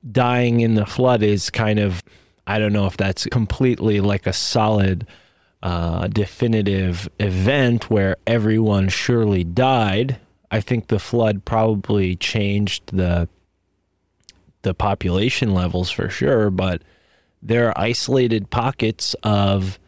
dying 0.08 0.60
in 0.60 0.74
the 0.74 0.86
flood 0.86 1.24
is 1.24 1.50
kind 1.50 1.80
of 1.80 2.04
i 2.46 2.56
don't 2.56 2.72
know 2.72 2.86
if 2.86 2.96
that's 2.96 3.26
completely 3.26 4.00
like 4.00 4.28
a 4.28 4.32
solid 4.32 5.08
uh, 5.60 6.06
definitive 6.06 7.08
event 7.18 7.90
where 7.90 8.16
everyone 8.28 8.88
surely 8.88 9.42
died 9.42 10.20
i 10.50 10.60
think 10.60 10.88
the 10.88 10.98
flood 10.98 11.44
probably 11.44 12.16
changed 12.16 12.82
the 12.94 13.28
the 14.62 14.74
population 14.74 15.54
levels 15.54 15.90
for 15.90 16.08
sure 16.08 16.50
but 16.50 16.82
there 17.40 17.68
are 17.68 17.78
isolated 17.78 18.50
pockets 18.50 19.14
of 19.22 19.78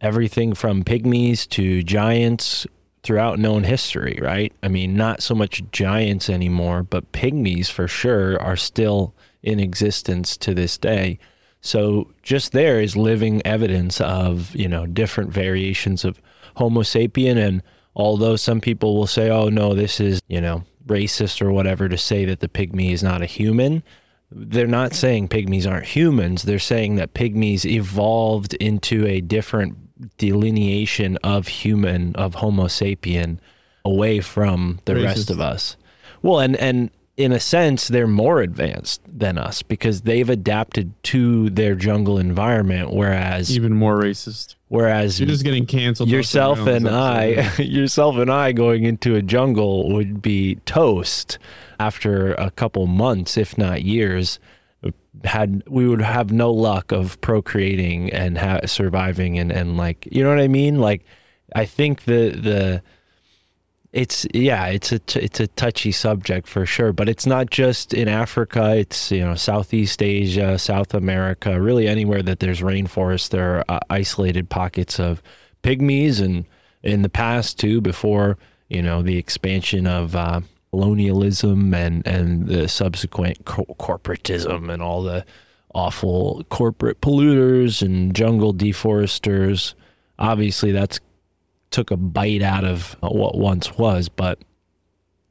everything 0.00 0.54
from 0.54 0.84
pygmies 0.84 1.48
to 1.48 1.82
giants 1.82 2.66
throughout 3.02 3.38
known 3.38 3.62
history, 3.62 4.18
right? 4.20 4.52
I 4.64 4.68
mean, 4.68 4.96
not 4.96 5.22
so 5.22 5.34
much 5.34 5.62
giants 5.70 6.28
anymore, 6.28 6.82
but 6.82 7.12
pygmies 7.12 7.70
for 7.70 7.86
sure 7.86 8.40
are 8.42 8.56
still 8.56 9.14
in 9.44 9.60
existence 9.60 10.36
to 10.38 10.54
this 10.54 10.76
day. 10.76 11.20
So 11.60 12.12
just 12.22 12.50
there 12.50 12.80
is 12.80 12.96
living 12.96 13.42
evidence 13.46 14.00
of, 14.00 14.54
you 14.56 14.68
know, 14.68 14.86
different 14.86 15.30
variations 15.30 16.04
of 16.04 16.20
Homo 16.56 16.82
sapien. 16.82 17.36
And 17.36 17.62
although 17.96 18.36
some 18.36 18.60
people 18.60 18.94
will 18.94 19.06
say, 19.06 19.30
oh, 19.30 19.48
no, 19.48 19.74
this 19.74 19.98
is, 19.98 20.20
you 20.28 20.40
know, 20.40 20.62
racist 20.86 21.42
or 21.42 21.50
whatever 21.50 21.88
to 21.88 21.98
say 21.98 22.26
that 22.26 22.38
the 22.40 22.48
pygmy 22.48 22.92
is 22.92 23.02
not 23.02 23.22
a 23.22 23.26
human, 23.26 23.82
they're 24.30 24.66
not 24.66 24.92
saying 24.92 25.28
pygmies 25.28 25.68
aren't 25.68 25.86
humans. 25.86 26.42
They're 26.42 26.58
saying 26.58 26.96
that 26.96 27.14
pygmies 27.14 27.64
evolved 27.64 28.54
into 28.54 29.06
a 29.06 29.20
different 29.20 30.18
delineation 30.18 31.16
of 31.18 31.48
human, 31.48 32.14
of 32.16 32.36
Homo 32.36 32.66
sapien, 32.66 33.38
away 33.84 34.20
from 34.20 34.80
the 34.84 34.96
rest 34.96 35.30
of 35.30 35.40
us. 35.40 35.76
Well, 36.22 36.40
and 36.40 36.56
and 36.56 36.90
in 37.16 37.32
a 37.32 37.40
sense, 37.40 37.88
they're 37.88 38.06
more 38.06 38.40
advanced 38.40 39.00
than 39.06 39.38
us 39.38 39.62
because 39.62 40.02
they've 40.02 40.28
adapted 40.28 40.92
to 41.04 41.48
their 41.50 41.74
jungle 41.74 42.18
environment, 42.18 42.92
whereas 42.92 43.54
Even 43.56 43.72
more 43.74 43.98
racist. 43.98 44.55
Whereas 44.68 45.20
You're 45.20 45.28
just 45.28 45.44
getting 45.44 45.66
canceled. 45.66 46.08
yourself 46.08 46.66
and 46.66 46.88
I, 46.88 47.52
yourself 47.58 48.16
and 48.16 48.30
I 48.30 48.52
going 48.52 48.84
into 48.84 49.14
a 49.14 49.22
jungle 49.22 49.92
would 49.92 50.20
be 50.22 50.56
toast 50.66 51.38
after 51.78 52.32
a 52.34 52.50
couple 52.50 52.86
months, 52.86 53.36
if 53.36 53.56
not 53.58 53.82
years. 53.82 54.38
Had 55.24 55.62
we 55.66 55.88
would 55.88 56.02
have 56.02 56.30
no 56.30 56.52
luck 56.52 56.92
of 56.92 57.18
procreating 57.22 58.12
and 58.12 58.36
ha- 58.36 58.60
surviving 58.66 59.38
and 59.38 59.50
and 59.50 59.76
like 59.78 60.06
you 60.12 60.22
know 60.22 60.28
what 60.28 60.38
I 60.38 60.46
mean? 60.46 60.78
Like 60.78 61.04
I 61.54 61.64
think 61.64 62.04
the 62.04 62.28
the 62.30 62.82
it's 63.96 64.26
yeah 64.34 64.66
it's 64.66 64.92
a 64.92 64.98
t- 64.98 65.20
it's 65.20 65.40
a 65.40 65.46
touchy 65.46 65.90
subject 65.90 66.46
for 66.46 66.66
sure 66.66 66.92
but 66.92 67.08
it's 67.08 67.24
not 67.24 67.48
just 67.50 67.94
in 67.94 68.08
africa 68.08 68.76
it's 68.76 69.10
you 69.10 69.24
know 69.24 69.34
southeast 69.34 70.02
asia 70.02 70.58
south 70.58 70.92
america 70.92 71.58
really 71.58 71.88
anywhere 71.88 72.22
that 72.22 72.38
there's 72.40 72.60
rainforest 72.60 73.30
there 73.30 73.58
are 73.58 73.64
uh, 73.68 73.80
isolated 73.88 74.50
pockets 74.50 75.00
of 75.00 75.22
pygmies 75.62 76.20
and 76.20 76.44
in 76.82 77.00
the 77.00 77.08
past 77.08 77.58
too 77.58 77.80
before 77.80 78.36
you 78.68 78.82
know 78.82 79.00
the 79.00 79.16
expansion 79.16 79.86
of 79.86 80.14
uh, 80.14 80.40
colonialism 80.70 81.72
and 81.72 82.06
and 82.06 82.48
the 82.48 82.68
subsequent 82.68 83.46
co- 83.46 83.64
corporatism 83.78 84.70
and 84.70 84.82
all 84.82 85.02
the 85.02 85.24
awful 85.74 86.44
corporate 86.48 87.00
polluters 87.00 87.82
and 87.82 88.14
jungle 88.14 88.52
deforesters. 88.52 89.74
Obviously 90.18 90.72
that's 90.72 91.00
took 91.70 91.90
a 91.90 91.96
bite 91.96 92.42
out 92.42 92.64
of 92.64 92.96
what 93.00 93.36
once 93.36 93.76
was. 93.76 94.08
But 94.08 94.38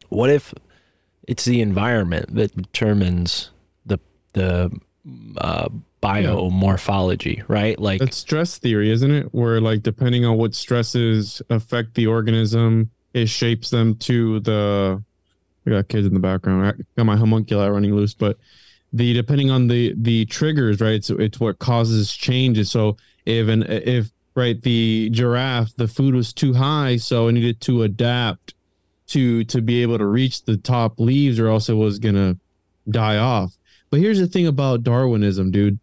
what 0.10 0.30
if 0.30 0.54
it's 1.28 1.46
the 1.46 1.62
environment 1.62 2.36
that 2.36 2.56
determines 2.56 3.52
the 3.86 4.00
the 4.34 4.72
uh, 5.38 5.70
biomorphology, 6.02 7.44
right? 7.48 7.80
Like 7.80 8.00
That's 8.00 8.18
stress 8.18 8.58
theory, 8.58 8.92
isn't 8.92 9.12
it? 9.12 9.34
Where 9.34 9.60
like 9.60 9.84
depending 9.84 10.26
on 10.26 10.38
what 10.38 10.54
stresses 10.54 11.42
affect 11.50 11.96
the 11.96 12.08
organism, 12.08 12.92
it 13.14 13.28
shapes 13.28 13.70
them 13.70 13.96
to 13.98 14.40
the. 14.42 15.04
I 15.66 15.70
got 15.72 15.88
kids 15.88 16.06
in 16.06 16.14
the 16.14 16.20
background. 16.20 16.68
I 16.68 16.74
got 16.96 17.08
my 17.08 17.18
homunculi 17.18 17.68
running 17.68 17.96
loose, 17.96 18.14
but 18.14 18.38
the 18.94 19.14
depending 19.14 19.50
on 19.50 19.68
the 19.68 19.94
the 19.98 20.26
triggers, 20.26 20.80
right? 20.80 21.04
So 21.04 21.16
it's 21.18 21.40
what 21.40 21.60
causes 21.60 22.14
changes. 22.14 22.70
So 22.70 22.98
if 23.26 23.48
an 23.48 23.64
if 23.64 24.12
right 24.36 24.62
the 24.62 25.10
giraffe 25.12 25.76
the 25.76 25.88
food 25.88 26.14
was 26.14 26.34
too 26.34 26.54
high, 26.54 26.98
so 26.98 27.28
it 27.28 27.34
needed 27.34 27.62
to 27.62 27.84
adapt 27.84 28.54
to 29.08 29.44
to 29.46 29.62
be 29.62 29.82
able 29.82 29.98
to 29.98 30.06
reach 30.06 30.44
the 30.44 30.58
top 30.58 31.00
leaves, 31.00 31.40
or 31.40 31.48
else 31.48 31.70
it 31.70 31.74
was 31.74 32.00
gonna 32.00 32.38
die 32.90 33.18
off. 33.18 33.58
But 33.90 34.00
here's 34.00 34.20
the 34.20 34.28
thing 34.28 34.48
about 34.48 34.84
Darwinism, 34.84 35.52
dude. 35.52 35.80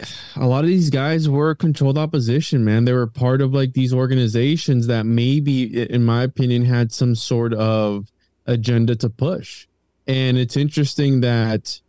a 0.36 0.46
lot 0.46 0.64
of 0.64 0.68
these 0.68 0.90
guys 0.90 1.28
were 1.28 1.54
controlled 1.54 1.98
opposition, 1.98 2.64
man. 2.64 2.84
They 2.84 2.92
were 2.92 3.06
part 3.06 3.40
of 3.40 3.52
like 3.52 3.72
these 3.72 3.92
organizations 3.92 4.86
that 4.86 5.06
maybe, 5.06 5.82
in 5.90 6.04
my 6.04 6.22
opinion, 6.22 6.64
had 6.64 6.92
some 6.92 7.14
sort 7.14 7.54
of 7.54 8.10
agenda 8.46 8.96
to 8.96 9.10
push. 9.10 9.66
And 10.06 10.38
it's 10.38 10.56
interesting 10.56 11.20
that, 11.22 11.80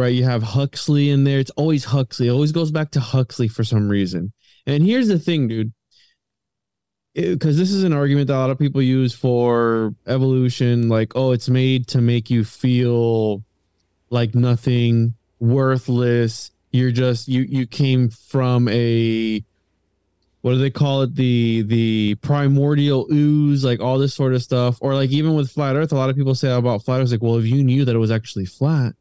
right, 0.00 0.14
you 0.14 0.24
have 0.24 0.42
Huxley 0.42 1.10
in 1.10 1.24
there. 1.24 1.38
It's 1.38 1.50
always 1.52 1.84
Huxley. 1.84 2.28
It 2.28 2.32
always 2.32 2.52
goes 2.52 2.70
back 2.70 2.90
to 2.92 3.00
Huxley 3.00 3.48
for 3.48 3.64
some 3.64 3.88
reason. 3.88 4.32
And 4.66 4.84
here's 4.84 5.08
the 5.08 5.18
thing, 5.18 5.48
dude. 5.48 5.72
Because 7.14 7.56
this 7.58 7.72
is 7.72 7.82
an 7.82 7.92
argument 7.92 8.28
that 8.28 8.36
a 8.36 8.38
lot 8.38 8.50
of 8.50 8.58
people 8.58 8.80
use 8.80 9.12
for 9.12 9.94
evolution, 10.06 10.88
like, 10.88 11.12
oh, 11.16 11.32
it's 11.32 11.48
made 11.48 11.88
to 11.88 12.00
make 12.00 12.30
you 12.30 12.44
feel 12.44 13.42
like 14.10 14.34
nothing, 14.34 15.14
worthless 15.40 16.52
you're 16.72 16.92
just 16.92 17.28
you 17.28 17.42
you 17.42 17.66
came 17.66 18.08
from 18.08 18.68
a 18.68 19.42
what 20.42 20.52
do 20.52 20.58
they 20.58 20.70
call 20.70 21.02
it 21.02 21.14
the 21.16 21.62
the 21.62 22.14
primordial 22.16 23.06
ooze 23.12 23.64
like 23.64 23.80
all 23.80 23.98
this 23.98 24.14
sort 24.14 24.34
of 24.34 24.42
stuff 24.42 24.78
or 24.80 24.94
like 24.94 25.10
even 25.10 25.34
with 25.34 25.50
flat 25.50 25.76
earth 25.76 25.92
a 25.92 25.96
lot 25.96 26.10
of 26.10 26.16
people 26.16 26.34
say 26.34 26.50
about 26.52 26.82
flat 26.84 27.00
earth 27.00 27.10
like 27.10 27.22
well 27.22 27.36
if 27.36 27.46
you 27.46 27.62
knew 27.62 27.84
that 27.84 27.94
it 27.94 27.98
was 27.98 28.10
actually 28.10 28.44
flat 28.46 28.94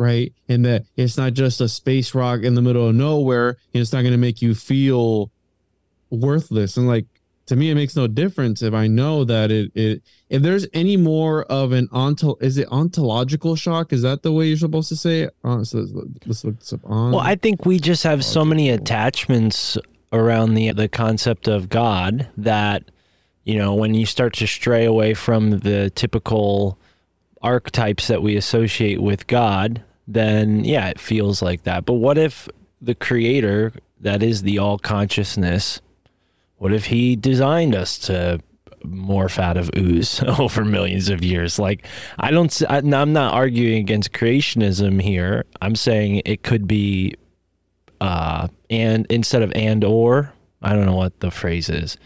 right? 0.00 0.32
And 0.48 0.64
that 0.64 0.86
it's 0.96 1.18
not 1.18 1.34
just 1.34 1.60
a 1.60 1.68
space 1.68 2.14
rock 2.14 2.40
in 2.40 2.54
the 2.54 2.62
middle 2.62 2.88
of 2.88 2.94
nowhere 2.94 3.58
and 3.74 3.82
it's 3.82 3.92
not 3.92 4.00
going 4.00 4.12
to 4.12 4.18
make 4.18 4.40
you 4.40 4.54
feel 4.54 5.30
worthless. 6.08 6.78
And 6.78 6.88
like 6.88 7.04
to 7.46 7.56
me 7.56 7.70
it 7.70 7.74
makes 7.74 7.96
no 7.96 8.06
difference 8.06 8.62
if 8.62 8.72
i 8.72 8.86
know 8.86 9.24
that 9.24 9.50
it 9.50 9.72
it 9.74 10.00
if 10.28 10.40
there's 10.40 10.68
any 10.72 10.96
more 10.96 11.42
of 11.46 11.72
an 11.72 11.88
onto 11.90 12.36
is 12.40 12.56
it 12.56 12.68
ontological 12.70 13.56
shock? 13.56 13.92
Is 13.92 14.02
that 14.02 14.22
the 14.22 14.32
way 14.32 14.46
you're 14.46 14.56
supposed 14.56 14.88
to 14.88 14.96
say 14.96 15.22
it? 15.22 15.34
Uh, 15.44 15.64
so 15.64 15.86
let's 16.24 16.44
look 16.44 16.58
this 16.58 16.72
up 16.72 16.80
on 16.84 17.12
Well, 17.12 17.20
I 17.20 17.34
think 17.34 17.66
we 17.66 17.78
just 17.78 18.04
have 18.04 18.24
so 18.24 18.44
many 18.44 18.70
attachments 18.70 19.76
around 20.12 20.54
the 20.54 20.72
the 20.72 20.88
concept 20.88 21.46
of 21.46 21.68
God 21.68 22.28
that 22.38 22.84
you 23.44 23.58
know 23.58 23.74
when 23.74 23.94
you 23.94 24.06
start 24.06 24.32
to 24.34 24.46
stray 24.46 24.86
away 24.86 25.12
from 25.12 25.50
the 25.50 25.90
typical 25.90 26.78
archetypes 27.42 28.06
that 28.08 28.22
we 28.22 28.36
associate 28.36 29.02
with 29.02 29.26
God, 29.26 29.82
then 30.12 30.64
yeah, 30.64 30.88
it 30.88 31.00
feels 31.00 31.42
like 31.42 31.64
that. 31.64 31.84
But 31.84 31.94
what 31.94 32.18
if 32.18 32.48
the 32.80 32.94
creator 32.94 33.72
that 34.00 34.22
is 34.22 34.42
the 34.42 34.58
all 34.58 34.78
consciousness 34.78 35.80
what 36.60 36.74
if 36.74 36.84
he 36.84 37.16
designed 37.16 37.74
us 37.74 37.96
to 38.00 38.38
morph 38.84 39.38
out 39.38 39.56
of 39.56 39.70
ooze 39.78 40.22
over 40.38 40.62
millions 40.62 41.08
of 41.08 41.24
years? 41.24 41.58
Like, 41.58 41.86
I 42.18 42.30
don't, 42.30 42.62
I, 42.68 42.76
am 42.76 43.14
not 43.14 43.32
arguing 43.32 43.78
against 43.78 44.12
creationism 44.12 45.00
here. 45.00 45.46
I'm 45.62 45.74
saying 45.74 46.20
it 46.26 46.42
could 46.42 46.68
be, 46.68 47.14
uh, 48.02 48.48
and 48.68 49.06
instead 49.08 49.40
of 49.40 49.50
and 49.54 49.82
or, 49.84 50.34
I 50.60 50.74
don't 50.74 50.84
know 50.84 50.96
what 50.96 51.20
the 51.20 51.30
phrase 51.30 51.70
is. 51.70 51.96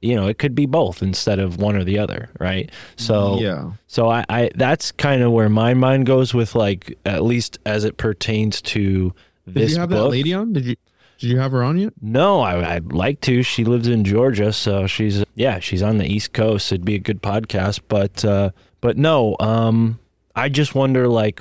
You 0.00 0.14
know, 0.14 0.28
it 0.28 0.38
could 0.38 0.54
be 0.54 0.66
both 0.66 1.02
instead 1.02 1.38
of 1.38 1.58
one 1.58 1.76
or 1.76 1.84
the 1.84 1.98
other, 1.98 2.30
right? 2.38 2.70
So, 2.96 3.40
Yeah. 3.40 3.72
So 3.86 4.08
I, 4.08 4.24
I 4.28 4.50
that's 4.54 4.92
kind 4.92 5.22
of 5.22 5.32
where 5.32 5.48
my 5.48 5.74
mind 5.74 6.06
goes 6.06 6.32
with 6.32 6.54
like 6.54 6.98
at 7.04 7.24
least 7.24 7.58
as 7.66 7.84
it 7.84 7.96
pertains 7.96 8.62
to 8.62 9.12
this 9.46 9.70
did 9.70 9.74
you 9.74 9.80
have 9.80 9.88
book. 9.90 10.04
that 10.04 10.08
lady 10.08 10.34
on 10.34 10.52
did 10.52 10.64
you 10.64 10.76
did 11.18 11.30
you 11.30 11.38
have 11.38 11.52
her 11.52 11.62
on 11.62 11.78
yet 11.78 11.92
No, 12.00 12.40
I, 12.40 12.76
I'd 12.76 12.92
like 12.92 13.20
to. 13.22 13.42
She 13.42 13.64
lives 13.64 13.88
in 13.88 14.04
Georgia, 14.04 14.52
so 14.52 14.86
she's 14.86 15.24
yeah, 15.34 15.58
she's 15.58 15.82
on 15.82 15.98
the 15.98 16.06
East 16.06 16.32
Coast. 16.32 16.72
It'd 16.72 16.84
be 16.84 16.94
a 16.94 17.00
good 17.00 17.22
podcast, 17.22 17.80
but 17.88 18.24
uh, 18.24 18.50
but 18.80 18.96
no, 18.96 19.36
um, 19.40 19.98
I 20.34 20.48
just 20.48 20.74
wonder 20.74 21.08
like, 21.08 21.40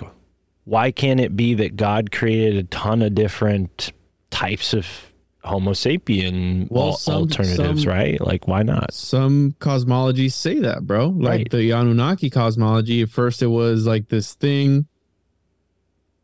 why 0.63 0.91
can't 0.91 1.19
it 1.19 1.35
be 1.35 1.53
that 1.55 1.75
God 1.75 2.11
created 2.11 2.57
a 2.57 2.63
ton 2.63 3.01
of 3.01 3.15
different 3.15 3.91
types 4.29 4.73
of 4.73 5.04
Homo 5.45 5.71
sapien 5.71 6.67
Well, 6.69 6.93
some- 6.93 7.15
alternatives, 7.23 7.84
some- 7.84 7.89
right? 7.91 8.19
Like, 8.19 8.47
why 8.47 8.63
not? 8.63 8.93
some 8.93 9.55
cosmologies 9.60 10.34
say 10.34 10.60
that 10.60 10.86
bro 10.88 11.10
like 11.10 11.29
Right. 11.29 11.49
the 11.51 11.71
anunnaki 11.71 12.29
cosmology 12.29 13.01
at 13.01 13.10
first 13.10 13.41
it 13.41 13.47
was 13.47 13.86
like 13.86 14.10
this 14.10 14.34
thing 14.34 14.86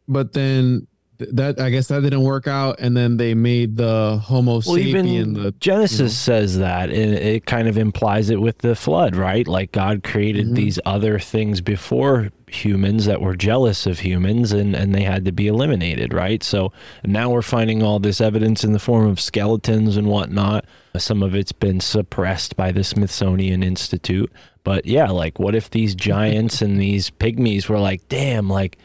but 0.07 0.33
then 0.33 0.87
th- 1.19 1.29
that 1.33 1.59
i 1.61 1.69
guess 1.69 1.87
that 1.87 2.01
didn't 2.01 2.21
work 2.23 2.47
out 2.47 2.75
and 2.79 2.95
then 2.97 3.17
they 3.17 3.33
made 3.33 3.77
the 3.77 4.19
homo 4.23 4.53
Well, 4.53 4.61
sapien 4.61 5.07
even 5.07 5.33
the 5.33 5.53
Genesis 5.59 6.17
says 6.17 6.57
that, 6.57 6.89
and 6.89 7.13
it 7.13 7.45
kind 7.45 7.67
of 7.67 7.77
implies 7.77 8.29
it 8.29 8.41
with 8.41 8.57
the 8.59 8.75
flood, 8.75 9.15
right? 9.15 9.47
Like 9.47 9.71
God 9.71 10.01
created 10.03 10.47
Mhm. 10.47 10.55
these 10.55 10.79
other 10.85 11.19
things 11.19 11.61
before 11.61 12.29
humans 12.53 13.05
that 13.05 13.21
were 13.21 13.35
jealous 13.35 13.85
of 13.85 13.99
humans, 13.99 14.51
and 14.51 14.75
and 14.75 14.93
they 14.93 15.03
had 15.03 15.25
to 15.25 15.31
be 15.31 15.47
eliminated, 15.47 16.13
right? 16.13 16.43
So 16.43 16.71
now 17.03 17.29
we're 17.29 17.41
finding 17.41 17.81
all 17.81 17.99
this 17.99 18.21
evidence 18.21 18.63
in 18.63 18.73
the 18.73 18.79
form 18.79 19.07
of 19.07 19.19
skeletons 19.19 19.97
and 19.97 20.07
whatnot. 20.07 20.65
Some 20.97 21.23
of 21.23 21.33
it's 21.35 21.53
been 21.53 21.79
suppressed 21.79 22.55
by 22.55 22.71
the 22.71 22.83
Smithsonian 22.83 23.63
Institute, 23.63 24.31
but 24.63 24.85
yeah, 24.85 25.09
like 25.09 25.39
what 25.39 25.55
if 25.55 25.69
these 25.69 25.95
giants 25.95 26.61
and 26.61 26.79
these 26.79 27.09
pygmies 27.09 27.69
were 27.69 27.79
like, 27.79 28.07
damn, 28.09 28.49
like 28.49 28.77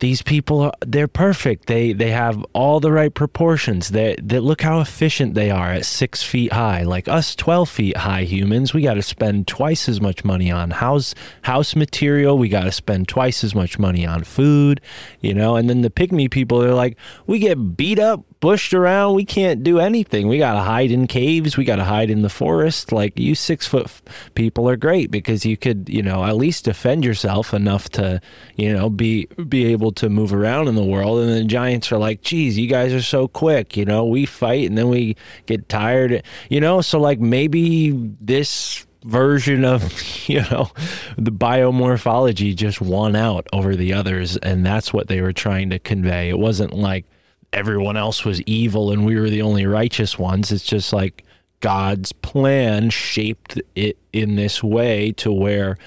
these 0.00 0.22
people 0.22 0.60
are 0.60 0.72
they're 0.84 1.08
perfect. 1.08 1.66
They 1.66 1.92
they 1.92 2.10
have 2.10 2.44
all 2.52 2.80
the 2.80 2.92
right 2.92 3.12
proportions. 3.14 3.90
They, 3.90 4.16
they 4.20 4.38
look 4.38 4.62
how 4.62 4.80
efficient 4.80 5.34
they 5.34 5.50
are 5.50 5.72
at 5.72 5.86
six 5.86 6.22
feet 6.22 6.52
high. 6.52 6.82
Like 6.82 7.08
us 7.08 7.34
12 7.36 7.68
feet 7.68 7.96
high 7.98 8.24
humans 8.24 8.74
we 8.74 8.82
got 8.82 8.94
to 8.94 9.02
spend 9.02 9.46
twice 9.46 9.88
as 9.88 10.00
much 10.00 10.24
money 10.24 10.50
on 10.50 10.70
house 10.72 11.14
house 11.42 11.76
material. 11.76 12.38
We 12.38 12.48
got 12.48 12.64
to 12.64 12.72
spend 12.72 13.08
twice 13.08 13.44
as 13.44 13.54
much 13.54 13.78
money 13.78 14.06
on 14.06 14.24
food 14.24 14.80
you 15.20 15.34
know? 15.34 15.56
And 15.56 15.68
then 15.70 15.82
the 15.82 15.90
pygmy 15.90 16.30
people 16.30 16.60
they're 16.60 16.74
like 16.74 16.96
we 17.26 17.38
get 17.38 17.76
beat 17.76 17.98
up 17.98 18.24
bushed 18.44 18.74
around. 18.74 19.14
We 19.14 19.24
can't 19.24 19.62
do 19.62 19.80
anything. 19.80 20.28
We 20.28 20.36
got 20.36 20.52
to 20.52 20.60
hide 20.60 20.90
in 20.90 21.06
caves. 21.06 21.56
We 21.56 21.64
got 21.64 21.76
to 21.76 21.84
hide 21.84 22.10
in 22.10 22.20
the 22.20 22.28
forest. 22.28 22.92
Like 22.92 23.18
you 23.18 23.34
six 23.34 23.66
foot 23.66 23.90
people 24.34 24.68
are 24.68 24.76
great 24.76 25.10
because 25.10 25.46
you 25.46 25.56
could 25.56 25.88
you 25.88 26.02
know 26.02 26.22
at 26.22 26.36
least 26.36 26.66
defend 26.66 27.06
yourself 27.06 27.54
enough 27.54 27.88
to 27.90 28.20
you 28.56 28.70
know 28.70 28.90
be 28.90 29.24
be 29.48 29.64
able 29.72 29.92
to 29.92 30.10
move 30.10 30.34
around 30.34 30.68
in 30.68 30.74
the 30.74 30.84
world. 30.84 31.20
And 31.20 31.30
the 31.32 31.44
giants 31.44 31.90
are 31.90 31.96
like 31.96 32.20
geez 32.20 32.58
you 32.58 32.68
guys 32.68 32.92
are 32.92 33.00
so 33.00 33.26
quick 33.26 33.78
you 33.78 33.86
know 33.86 34.04
we 34.04 34.26
fight 34.26 34.68
and 34.68 34.76
then 34.76 34.90
we 34.90 35.16
get 35.46 35.70
tired. 35.70 36.22
You 36.50 36.60
know 36.60 36.82
so 36.82 37.00
like 37.00 37.20
maybe 37.20 37.92
this 38.20 38.86
version 39.04 39.64
of 39.64 39.82
you 40.28 40.42
know 40.50 40.70
the 41.16 41.32
biomorphology 41.32 42.54
just 42.54 42.82
won 42.82 43.16
out 43.16 43.46
over 43.54 43.74
the 43.74 43.94
others 43.94 44.36
and 44.36 44.66
that's 44.66 44.92
what 44.92 45.08
they 45.08 45.22
were 45.22 45.32
trying 45.32 45.70
to 45.70 45.78
convey. 45.78 46.28
It 46.28 46.38
wasn't 46.38 46.74
like 46.74 47.06
everyone 47.54 47.96
else 47.96 48.24
was 48.24 48.40
evil 48.42 48.90
and 48.90 49.06
we 49.06 49.18
were 49.18 49.30
the 49.30 49.42
only 49.42 49.66
righteous 49.66 50.18
ones. 50.18 50.52
It's 50.52 50.64
just 50.64 50.92
like 50.92 51.24
god's 51.60 52.12
plan 52.12 52.90
shaped 52.90 53.58
it 53.74 53.96
in 54.12 54.36
this 54.36 54.62
way 54.62 55.12
to 55.12 55.32
where 55.32 55.78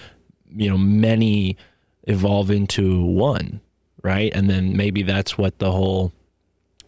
you 0.56 0.68
know 0.68 0.78
many 0.78 1.56
evolve 2.08 2.50
into 2.50 3.04
one 3.06 3.62
right? 4.08 4.32
And 4.34 4.50
then 4.50 4.78
maybe 4.78 5.04
that's 5.04 5.38
what 5.38 5.60
the 5.60 5.72
whole 5.72 6.14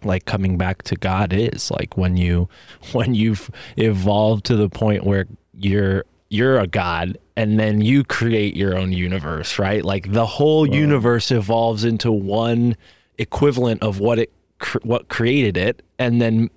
like 0.04 0.24
coming 0.24 0.58
back 0.58 0.84
to 0.84 0.96
god 0.96 1.34
is. 1.34 1.70
Like 1.70 1.98
when 1.98 2.16
you 2.18 2.48
when 2.94 3.14
you've 3.14 3.50
evolved 3.78 4.46
to 4.46 4.56
the 4.56 4.70
point 4.70 5.04
where 5.04 5.28
you're 5.54 6.06
you're 6.30 6.60
a 6.60 6.68
god 6.68 7.18
and 7.36 7.60
then 7.60 7.82
you 7.82 8.04
create 8.04 8.56
your 8.56 8.78
own 8.78 8.94
universe 8.94 9.60
right? 9.60 9.84
Like 9.84 10.12
the 10.14 10.26
whole 10.26 10.66
universe 10.66 11.32
evolves 11.32 11.84
into 11.84 12.12
one 12.12 12.78
equivalent 13.18 13.84
of 13.84 14.00
what 14.00 14.20
it 14.20 14.32
cr- 14.60 14.80
what 14.84 15.08
created 15.10 15.58
it. 15.58 15.82
And 15.98 16.22
then 16.22 16.50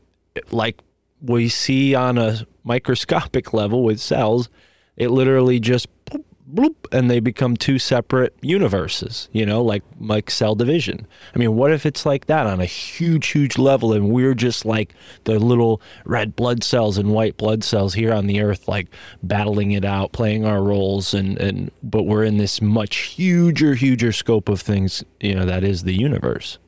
like 0.51 0.81
we 1.21 1.49
see 1.49 1.95
on 1.95 2.19
a 2.19 2.47
microscopic 2.65 3.53
level 3.53 3.85
with 3.85 4.01
cells 4.01 4.49
it 4.97 5.09
literally 5.09 5.59
just 5.59 5.88
bloop, 6.05 6.25
bloop, 6.53 6.75
and 6.93 7.11
they 7.11 7.19
become 7.19 7.57
two 7.57 7.79
separate 7.79 8.35
universes 8.41 9.29
you 9.33 9.45
know 9.47 9.62
like 9.62 9.83
like 10.01 10.31
cell 10.31 10.55
division. 10.55 11.07
I 11.35 11.38
mean 11.38 11.57
what 11.57 11.73
if 11.73 11.87
it's 11.87 12.05
like 12.05 12.27
that 12.27 12.47
on 12.47 12.61
a 12.61 12.67
huge 12.67 13.29
huge 13.29 13.59
level 13.59 13.93
and 13.93 14.11
we're 14.11 14.35
just 14.35 14.65
like 14.65 14.95
the 15.25 15.38
little 15.38 15.81
red 16.05 16.37
blood 16.37 16.62
cells 16.62 16.99
and 16.99 17.12
white 17.12 17.37
blood 17.37 17.65
cells 17.65 17.95
here 17.95 18.12
on 18.12 18.27
the 18.27 18.41
earth 18.41 18.69
like 18.69 18.88
battling 19.23 19.73
it 19.73 19.85
out 19.85 20.12
playing 20.12 20.45
our 20.45 20.62
roles 20.62 21.15
and 21.15 21.38
and 21.38 21.71
but 21.83 22.03
we're 22.05 22.25
in 22.25 22.37
this 22.37 22.61
much 22.61 22.97
huger 22.97 23.75
huger 23.75 24.12
scope 24.12 24.49
of 24.49 24.61
things 24.61 25.05
you 25.21 25.35
know 25.35 25.47
that 25.47 25.65
is 25.65 25.83
the 25.85 25.95
universe 25.95 26.59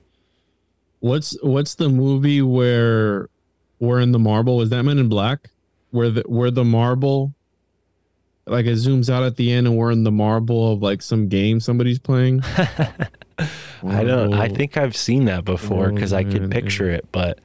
what's 1.05 1.37
what's 1.43 1.75
the 1.75 1.89
movie 1.91 2.41
where 2.41 3.29
we're 3.79 4.01
in 4.01 4.13
the 4.13 4.19
marble 4.19 4.63
is 4.63 4.71
that 4.71 4.83
men 4.85 4.99
in 4.99 5.07
black 5.07 5.51
where 5.91 6.09
the 6.09 6.23
where 6.27 6.51
the 6.51 6.65
marble 6.65 7.35
like 8.47 8.65
it 8.65 8.77
zooms 8.77 9.11
out 9.11 9.23
at 9.23 9.37
the 9.37 9.53
end 9.53 9.67
and 9.67 9.77
we're 9.77 9.91
in 9.91 10.05
the 10.05 10.11
marble 10.11 10.73
of 10.73 10.81
like 10.83 11.03
some 11.03 11.29
game 11.29 11.61
somebody's 11.61 11.99
playing. 11.99 12.43
I 13.87 14.03
don't. 14.03 14.33
I 14.33 14.49
think 14.49 14.79
I've 14.79 14.97
seen 14.97 15.27
that 15.27 15.45
before 15.45 15.91
because 15.91 16.15
I 16.15 16.21
Oh, 16.21 16.31
could 16.31 16.41
man, 16.43 16.51
picture 16.51 16.91
it, 16.91 17.07
but 17.13 17.39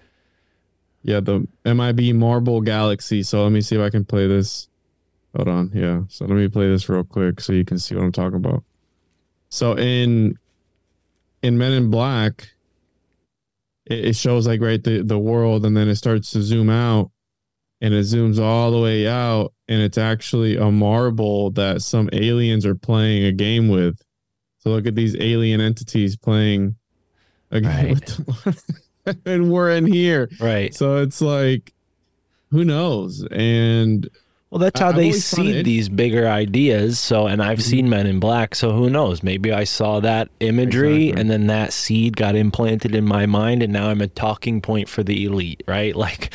Yeah, 1.04 1.20
the 1.20 1.46
MIB 1.66 2.16
Marble 2.16 2.62
Galaxy. 2.62 3.24
So 3.24 3.44
let 3.44 3.52
me 3.52 3.60
see 3.62 3.76
if 3.76 3.82
I 3.82 3.90
can 3.90 4.06
play 4.06 4.26
this. 4.28 4.70
Hold 5.36 5.50
on. 5.50 5.72
Yeah. 5.74 6.04
So 6.08 6.26
let 6.26 6.36
me 6.36 6.48
play 6.48 6.70
this 6.70 6.88
real 6.88 7.04
quick 7.04 7.42
so 7.42 7.52
you 7.52 7.66
can 7.66 7.78
see 7.78 7.94
what 7.96 8.04
I'm 8.06 8.12
talking 8.14 8.38
about. 8.38 8.64
So 9.50 9.78
in 9.78 10.38
in 11.42 11.58
Men 11.58 11.74
in 11.74 11.90
Black, 11.90 12.50
it, 13.90 14.06
it 14.10 14.16
shows 14.16 14.48
like 14.48 14.62
right 14.62 14.84
the, 14.84 15.02
the 15.04 15.20
world 15.20 15.66
and 15.66 15.76
then 15.76 15.88
it 15.90 15.96
starts 15.96 16.32
to 16.32 16.42
zoom 16.42 16.70
out 16.70 17.12
and 17.82 17.94
it 17.94 18.06
zooms 18.06 18.40
all 18.42 18.72
the 18.72 18.80
way 18.80 19.08
out 19.08 19.54
and 19.68 19.82
it's 19.82 19.98
actually 19.98 20.58
a 20.58 20.72
marble 20.72 21.52
that 21.52 21.82
some 21.82 22.10
aliens 22.14 22.66
are 22.66 22.76
playing 22.76 23.26
a 23.26 23.32
game 23.32 23.68
with. 23.68 24.02
So 24.60 24.70
look 24.72 24.86
at 24.88 24.96
these 24.96 25.16
alien 25.18 25.62
entities 25.62 26.16
playing 26.18 26.76
a 27.52 27.62
game 27.62 27.98
Right. 28.46 29.16
and 29.26 29.52
we're 29.52 29.72
in 29.72 29.86
here. 29.86 30.30
right. 30.40 30.74
So 30.74 30.98
it's 30.98 31.22
like, 31.22 31.74
who 32.52 32.66
knows? 32.66 33.26
And 33.32 34.10
Well, 34.52 34.58
that's 34.58 34.80
how 34.80 34.90
I've 34.90 34.96
they 34.96 35.12
seed 35.12 35.64
these 35.64 35.90
bigger 35.90 36.28
ideas. 36.28 36.98
So, 37.00 37.28
and 37.28 37.40
I've 37.42 37.60
Mm-hmm. 37.60 37.70
seen 37.70 37.90
Men 37.90 38.08
in 38.08 38.20
Black. 38.20 38.56
So 38.56 38.72
who 38.72 38.90
knows? 38.90 39.22
Maybe 39.22 39.52
I 39.54 39.64
saw 39.64 40.00
that 40.00 40.30
imagery, 40.40 41.10
Exactly. 41.10 41.22
and 41.22 41.30
then 41.30 41.48
that 41.48 41.72
seed 41.72 42.18
got 42.18 42.36
implanted 42.36 42.96
in 42.96 43.06
my 43.06 43.28
mind, 43.28 43.62
and 43.62 43.72
now 43.72 43.90
I'm 43.90 44.02
a 44.02 44.08
talking 44.08 44.60
point 44.60 44.90
for 44.90 45.04
the 45.04 45.24
elite, 45.26 45.62
right? 45.68 45.96
Like, 46.00 46.34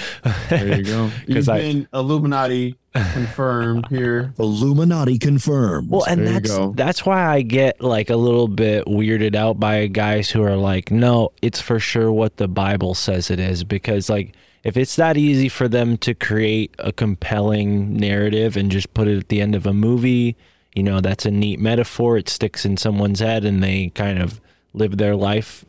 there 0.48 0.76
you 0.78 0.84
go. 0.84 1.10
'Cause 1.26 1.26
You've 1.26 1.48
I- 1.48 1.58
been 1.58 1.88
Illuminati 1.92 2.76
confirmed 2.94 3.86
here. 3.88 4.32
Illuminati 4.38 5.18
confirmed. 5.18 5.90
Well, 5.90 6.04
and 6.04 6.20
There 6.20 6.26
you 6.28 6.32
that's 6.40 6.50
go. 6.50 6.72
that's 6.76 7.04
why 7.04 7.24
I 7.26 7.42
get 7.42 7.80
like 7.80 8.10
a 8.10 8.16
little 8.16 8.46
bit 8.46 8.84
weirded 8.86 9.34
out 9.34 9.58
by 9.58 9.86
guys 9.88 10.30
who 10.30 10.42
are 10.44 10.56
like, 10.56 10.92
"No, 10.92 11.32
it's 11.42 11.60
for 11.60 11.80
sure 11.80 12.12
what 12.12 12.36
the 12.36 12.46
Bible 12.46 12.94
says 12.94 13.30
it 13.30 13.40
is." 13.40 13.64
Because 13.64 14.08
like, 14.08 14.34
if 14.64 14.76
it's 14.76 14.96
that 14.96 15.16
easy 15.16 15.48
for 15.48 15.68
them 15.68 15.96
to 15.98 16.14
create 16.14 16.74
a 16.78 16.92
compelling 16.92 17.96
narrative 17.96 18.56
and 18.56 18.70
just 18.70 18.92
put 18.94 19.08
it 19.08 19.18
at 19.18 19.28
the 19.28 19.40
end 19.40 19.54
of 19.54 19.66
a 19.66 19.72
movie, 19.72 20.36
you 20.74 20.82
know, 20.82 21.00
that's 21.00 21.26
a 21.26 21.30
neat 21.30 21.60
metaphor. 21.60 22.16
It 22.16 22.28
sticks 22.28 22.64
in 22.64 22.76
someone's 22.76 23.20
head, 23.20 23.44
and 23.44 23.62
they 23.62 23.90
kind 23.90 24.20
of 24.20 24.40
live 24.72 24.96
their 24.96 25.14
life 25.14 25.64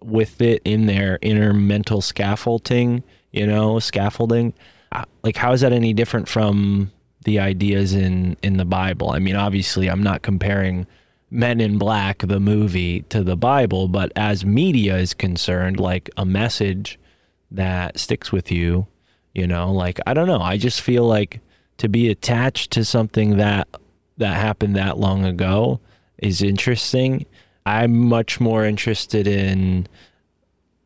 with 0.00 0.40
it 0.40 0.62
in 0.64 0.86
their 0.86 1.18
inner 1.20 1.52
mental 1.52 2.00
scaffolding. 2.00 3.02
You 3.32 3.46
know, 3.46 3.78
scaffolding. 3.80 4.54
Uh, 4.92 5.04
Like, 5.22 5.36
how 5.36 5.52
is 5.52 5.60
that 5.60 5.72
any 5.72 5.92
different 5.92 6.28
from 6.28 6.92
the 7.26 7.38
ideas 7.40 7.92
in 7.92 8.36
in 8.42 8.56
the 8.56 8.64
Bible. 8.64 9.10
I 9.10 9.18
mean, 9.18 9.36
obviously, 9.36 9.90
I'm 9.90 10.02
not 10.02 10.22
comparing 10.22 10.86
Men 11.28 11.60
in 11.60 11.76
Black 11.76 12.18
the 12.18 12.40
movie 12.40 13.02
to 13.10 13.22
the 13.22 13.36
Bible, 13.36 13.88
but 13.88 14.12
as 14.14 14.46
media 14.46 14.96
is 14.96 15.12
concerned, 15.12 15.78
like 15.80 16.08
a 16.16 16.24
message 16.24 16.98
that 17.50 17.98
sticks 17.98 18.32
with 18.32 18.50
you, 18.50 18.86
you 19.34 19.46
know, 19.46 19.72
like 19.72 20.00
I 20.06 20.14
don't 20.14 20.26
know, 20.26 20.40
I 20.40 20.56
just 20.56 20.80
feel 20.80 21.04
like 21.04 21.40
to 21.78 21.88
be 21.88 22.08
attached 22.08 22.70
to 22.72 22.84
something 22.84 23.36
that 23.36 23.68
that 24.16 24.36
happened 24.36 24.76
that 24.76 24.98
long 24.98 25.24
ago 25.24 25.80
is 26.18 26.42
interesting. 26.42 27.26
I'm 27.64 27.98
much 27.98 28.40
more 28.40 28.64
interested 28.64 29.26
in 29.26 29.86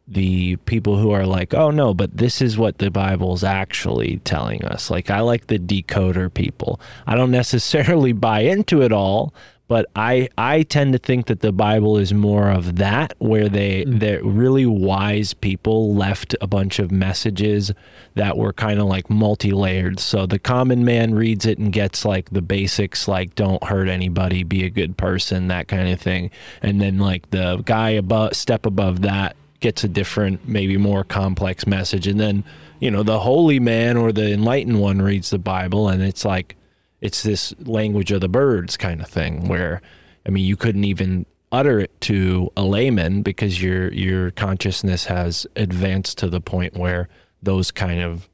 the 0.08 0.56
people 0.56 0.98
who 0.98 1.12
are 1.12 1.24
like, 1.24 1.54
oh 1.54 1.70
no, 1.70 1.94
but 1.94 2.16
this 2.16 2.42
is 2.42 2.58
what 2.58 2.78
the 2.78 2.90
Bible's 2.90 3.44
actually 3.44 4.20
telling 4.24 4.64
us. 4.64 4.90
Like, 4.90 5.08
I 5.08 5.20
like 5.20 5.46
the 5.46 5.58
decoder 5.58 6.32
people. 6.32 6.80
I 7.06 7.14
don't 7.14 7.30
necessarily 7.30 8.12
buy 8.28 8.40
into 8.40 8.82
it 8.82 8.90
all, 8.90 9.32
but 9.70 9.86
I 9.94 10.28
I 10.36 10.64
tend 10.64 10.94
to 10.94 10.98
think 10.98 11.26
that 11.26 11.42
the 11.42 11.52
Bible 11.52 11.96
is 11.96 12.12
more 12.12 12.50
of 12.50 12.74
that, 12.76 13.14
where 13.18 13.48
they 13.48 13.84
mm. 13.84 14.00
they're 14.00 14.20
really 14.20 14.66
wise 14.66 15.32
people 15.32 15.94
left 15.94 16.34
a 16.40 16.48
bunch 16.48 16.80
of 16.80 16.90
messages 16.90 17.70
that 18.16 18.36
were 18.36 18.52
kind 18.52 18.80
of 18.80 18.86
like 18.86 19.08
multi-layered. 19.08 20.00
So 20.00 20.26
the 20.26 20.40
common 20.40 20.84
man 20.84 21.14
reads 21.14 21.46
it 21.46 21.58
and 21.58 21.72
gets 21.72 22.04
like 22.04 22.30
the 22.30 22.42
basics, 22.42 23.06
like 23.06 23.36
don't 23.36 23.62
hurt 23.62 23.86
anybody, 23.86 24.42
be 24.42 24.64
a 24.64 24.70
good 24.70 24.96
person, 24.96 25.46
that 25.46 25.68
kind 25.68 25.88
of 25.88 26.00
thing, 26.00 26.32
and 26.62 26.80
then 26.80 26.98
like 26.98 27.30
the 27.30 27.62
guy 27.64 27.90
above 27.90 28.34
step 28.34 28.66
above 28.66 29.02
that 29.02 29.36
gets 29.60 29.84
a 29.84 29.88
different, 29.88 30.48
maybe 30.48 30.78
more 30.78 31.04
complex 31.04 31.64
message. 31.64 32.08
And 32.08 32.18
then, 32.18 32.42
you 32.80 32.90
know, 32.90 33.04
the 33.04 33.20
holy 33.20 33.60
man 33.60 33.96
or 33.96 34.10
the 34.10 34.32
enlightened 34.32 34.80
one 34.80 35.00
reads 35.00 35.30
the 35.30 35.38
Bible 35.38 35.88
and 35.88 36.02
it's 36.02 36.24
like, 36.24 36.56
it's 37.00 37.22
this 37.22 37.54
language 37.60 38.12
of 38.12 38.20
the 38.20 38.28
birds 38.28 38.76
kind 38.76 39.00
of 39.00 39.08
thing 39.08 39.48
where, 39.48 39.80
I 40.26 40.30
mean, 40.30 40.44
you 40.44 40.56
couldn't 40.56 40.84
even 40.84 41.26
utter 41.52 41.80
it 41.80 42.00
to 42.00 42.50
a 42.56 42.62
layman 42.62 43.22
because 43.22 43.62
your 43.62 43.92
your 43.92 44.30
consciousness 44.30 45.06
has 45.06 45.46
advanced 45.56 46.18
to 46.18 46.28
the 46.28 46.40
point 46.40 46.76
where 46.76 47.08
those 47.42 47.70
kind 47.70 48.00
of 48.00 48.28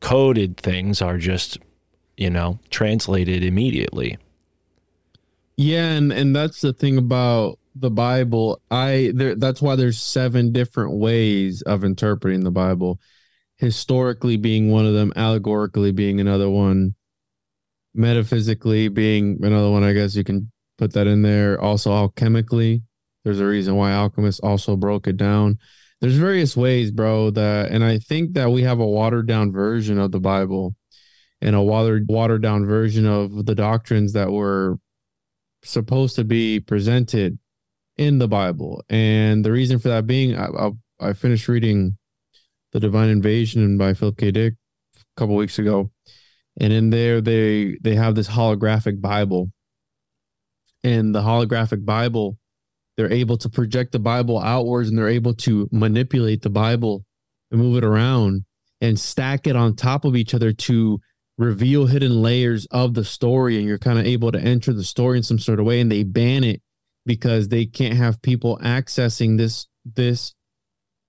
coded 0.00 0.56
things 0.56 1.02
are 1.02 1.18
just, 1.18 1.58
you 2.16 2.30
know, 2.30 2.58
translated 2.70 3.42
immediately. 3.42 4.18
Yeah, 5.56 5.90
and 5.90 6.12
and 6.12 6.34
that's 6.34 6.60
the 6.60 6.72
thing 6.72 6.96
about 6.96 7.58
the 7.74 7.90
Bible. 7.90 8.60
I 8.70 9.12
there 9.14 9.34
that's 9.34 9.60
why 9.60 9.76
there's 9.76 10.00
seven 10.00 10.52
different 10.52 10.92
ways 10.92 11.62
of 11.62 11.84
interpreting 11.84 12.44
the 12.44 12.50
Bible. 12.50 13.00
Historically 13.56 14.38
being 14.38 14.70
one 14.70 14.86
of 14.86 14.94
them, 14.94 15.12
allegorically 15.16 15.92
being 15.92 16.18
another 16.18 16.48
one, 16.48 16.94
metaphysically 17.94 18.88
being 18.88 19.38
another 19.42 19.70
one. 19.70 19.84
I 19.84 19.92
guess 19.92 20.14
you 20.14 20.24
can 20.24 20.50
put 20.78 20.92
that 20.94 21.06
in 21.06 21.22
there. 21.22 21.60
Also 21.60 21.90
alchemically, 21.90 22.82
there's 23.24 23.40
a 23.40 23.46
reason 23.46 23.76
why 23.76 23.92
alchemists 23.92 24.40
also 24.40 24.76
broke 24.76 25.06
it 25.06 25.16
down. 25.16 25.58
There's 26.00 26.16
various 26.16 26.56
ways, 26.56 26.90
bro, 26.90 27.30
that 27.30 27.70
and 27.70 27.84
I 27.84 27.98
think 27.98 28.32
that 28.34 28.50
we 28.50 28.62
have 28.62 28.80
a 28.80 28.86
watered 28.86 29.26
down 29.26 29.52
version 29.52 29.98
of 29.98 30.12
the 30.12 30.20
Bible 30.20 30.74
and 31.42 31.54
a 31.54 31.62
watered 31.62 32.06
watered 32.08 32.42
down 32.42 32.66
version 32.66 33.06
of 33.06 33.44
the 33.44 33.54
doctrines 33.54 34.14
that 34.14 34.30
were 34.30 34.78
supposed 35.62 36.16
to 36.16 36.24
be 36.24 36.60
presented 36.60 37.38
in 37.96 38.18
the 38.18 38.28
Bible. 38.28 38.82
And 38.88 39.44
the 39.44 39.52
reason 39.52 39.78
for 39.78 39.88
that 39.88 40.06
being, 40.06 40.34
I, 40.34 40.46
I, 40.46 40.70
I 41.00 41.12
finished 41.12 41.48
reading 41.48 41.98
The 42.72 42.80
Divine 42.80 43.10
Invasion 43.10 43.76
by 43.76 43.92
Philip 43.92 44.16
K. 44.16 44.30
Dick 44.30 44.54
a 44.96 45.20
couple 45.20 45.36
weeks 45.36 45.58
ago. 45.58 45.90
And 46.60 46.72
in 46.72 46.90
there, 46.90 47.20
they 47.20 47.78
they 47.80 47.94
have 47.94 48.14
this 48.14 48.28
holographic 48.28 49.00
Bible. 49.00 49.50
And 50.84 51.14
the 51.14 51.22
holographic 51.22 51.84
Bible, 51.84 52.38
they're 52.96 53.12
able 53.12 53.36
to 53.38 53.48
project 53.48 53.92
the 53.92 53.98
Bible 53.98 54.38
outwards 54.38 54.88
and 54.88 54.96
they're 54.96 55.08
able 55.08 55.34
to 55.34 55.68
manipulate 55.72 56.42
the 56.42 56.50
Bible 56.50 57.04
and 57.50 57.60
move 57.60 57.78
it 57.78 57.84
around 57.84 58.44
and 58.80 58.98
stack 58.98 59.46
it 59.46 59.56
on 59.56 59.74
top 59.74 60.04
of 60.04 60.16
each 60.16 60.34
other 60.34 60.52
to 60.52 61.00
reveal 61.38 61.86
hidden 61.86 62.22
layers 62.22 62.66
of 62.70 62.94
the 62.94 63.04
story 63.04 63.56
and 63.58 63.66
you're 63.66 63.78
kind 63.78 63.98
of 63.98 64.06
able 64.06 64.30
to 64.30 64.40
enter 64.40 64.72
the 64.72 64.84
story 64.84 65.16
in 65.16 65.22
some 65.22 65.38
sort 65.38 65.58
of 65.58 65.66
way 65.66 65.80
and 65.80 65.90
they 65.90 66.02
ban 66.02 66.44
it 66.44 66.60
because 67.06 67.48
they 67.48 67.64
can't 67.64 67.96
have 67.96 68.20
people 68.20 68.58
accessing 68.62 69.38
this 69.38 69.66
this 69.84 70.34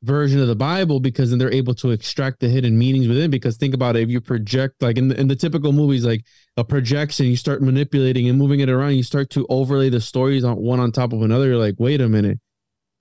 version 0.04 0.40
of 0.42 0.48
the 0.48 0.56
bible 0.56 1.00
because 1.00 1.30
then 1.30 1.38
they're 1.38 1.54
able 1.54 1.76
to 1.76 1.92
extract 1.92 2.40
the 2.40 2.50
hidden 2.50 2.78
meanings 2.78 3.08
within. 3.08 3.30
Because 3.30 3.58
think 3.58 3.74
about 3.74 3.96
it 3.96 4.04
if 4.04 4.10
you 4.10 4.20
project 4.20 4.82
like 4.82 4.98
in 4.98 5.10
the, 5.10 5.20
in 5.20 5.28
the 5.28 5.36
typical 5.36 5.72
movies 5.72 6.06
like 6.06 6.26
a 6.58 6.64
projection 6.64 7.28
you 7.28 7.36
start 7.36 7.62
manipulating 7.62 8.28
and 8.28 8.38
moving 8.38 8.60
it 8.60 8.70
around 8.70 8.96
you 8.96 9.04
start 9.04 9.30
to 9.32 9.46
overlay 9.50 9.90
the 9.90 10.02
stories 10.02 10.44
on 10.44 10.58
one 10.58 10.80
on 10.80 10.92
top 10.92 11.14
of 11.14 11.22
another. 11.22 11.48
You're 11.48 11.58
like 11.58 11.76
wait 11.78 12.02
a 12.02 12.10
minute. 12.10 12.40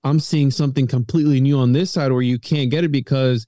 I'm 0.05 0.21
seeing 0.21 0.51
something 0.51 0.87
completely 0.87 1.41
new 1.41 1.59
on 1.59 1.73
this 1.73 1.91
side 1.91 2.13
where 2.13 2.23
you 2.23 2.39
can't 2.39 2.71
get 2.71 2.85
it 2.85 2.93
because 2.93 3.47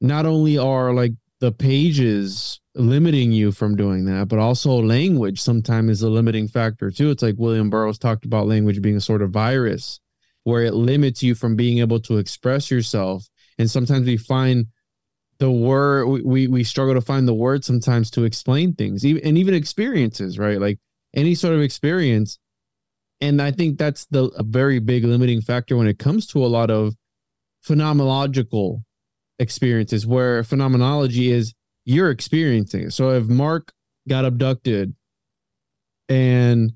not 0.00 0.26
only 0.26 0.58
are 0.58 0.92
like 0.92 1.12
the 1.40 1.52
pages 1.52 2.60
limiting 2.74 3.32
you 3.32 3.52
from 3.52 3.76
doing 3.76 4.06
that, 4.06 4.28
but 4.28 4.38
also 4.38 4.72
language 4.72 5.40
sometimes 5.40 5.90
is 5.90 6.02
a 6.02 6.08
limiting 6.08 6.48
factor 6.48 6.90
too. 6.90 7.10
It's 7.10 7.22
like 7.22 7.34
William 7.36 7.68
Burroughs 7.68 7.98
talked 7.98 8.24
about 8.24 8.46
language 8.46 8.80
being 8.80 8.96
a 8.96 9.00
sort 9.00 9.22
of 9.22 9.30
virus 9.30 10.00
where 10.44 10.64
it 10.64 10.74
limits 10.74 11.22
you 11.22 11.34
from 11.34 11.56
being 11.56 11.78
able 11.78 12.00
to 12.00 12.18
express 12.18 12.70
yourself. 12.70 13.28
And 13.58 13.70
sometimes 13.70 14.06
we 14.06 14.16
find 14.16 14.66
the 15.38 15.50
word 15.50 16.06
we, 16.06 16.46
we, 16.46 16.64
struggle 16.64 16.94
to 16.94 17.00
find 17.00 17.26
the 17.26 17.34
word 17.34 17.64
sometimes 17.64 18.10
to 18.12 18.24
explain 18.24 18.74
things, 18.74 19.04
even 19.04 19.24
and 19.24 19.36
even 19.38 19.54
experiences, 19.54 20.38
right? 20.38 20.60
Like 20.60 20.78
any 21.14 21.34
sort 21.34 21.54
of 21.54 21.60
experience. 21.60 22.38
And 23.20 23.40
I 23.40 23.50
think 23.50 23.78
that's 23.78 24.06
the 24.06 24.26
a 24.36 24.42
very 24.42 24.78
big 24.78 25.04
limiting 25.04 25.40
factor 25.40 25.76
when 25.76 25.86
it 25.86 25.98
comes 25.98 26.26
to 26.28 26.44
a 26.44 26.46
lot 26.46 26.70
of 26.70 26.94
phenomenological 27.66 28.82
experiences 29.38 30.06
where 30.06 30.44
phenomenology 30.44 31.30
is 31.30 31.54
you're 31.84 32.10
experiencing 32.10 32.84
it. 32.84 32.92
So 32.92 33.10
if 33.10 33.26
Mark 33.26 33.72
got 34.08 34.24
abducted 34.24 34.94
and 36.08 36.72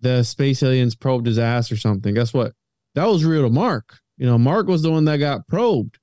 the 0.00 0.22
space 0.22 0.62
aliens 0.62 0.94
probed 0.94 1.26
his 1.26 1.38
ass 1.38 1.72
or 1.72 1.76
something, 1.76 2.14
guess 2.14 2.32
what? 2.32 2.52
That 2.94 3.06
was 3.06 3.24
real 3.24 3.42
to 3.42 3.50
Mark. 3.50 3.98
You 4.16 4.26
know, 4.26 4.38
Mark 4.38 4.66
was 4.66 4.82
the 4.82 4.90
one 4.90 5.04
that 5.06 5.16
got 5.16 5.46
probed. 5.48 5.98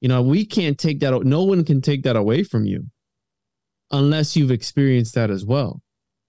You 0.00 0.08
know, 0.08 0.22
we 0.22 0.44
can't 0.44 0.78
take 0.78 1.00
that. 1.00 1.24
No 1.24 1.42
one 1.42 1.64
can 1.64 1.80
take 1.80 2.04
that 2.04 2.16
away 2.16 2.44
from 2.44 2.64
you 2.64 2.86
unless 3.90 4.36
you've 4.36 4.50
experienced 4.50 5.14
that 5.14 5.30
as 5.30 5.44
well. 5.44 5.82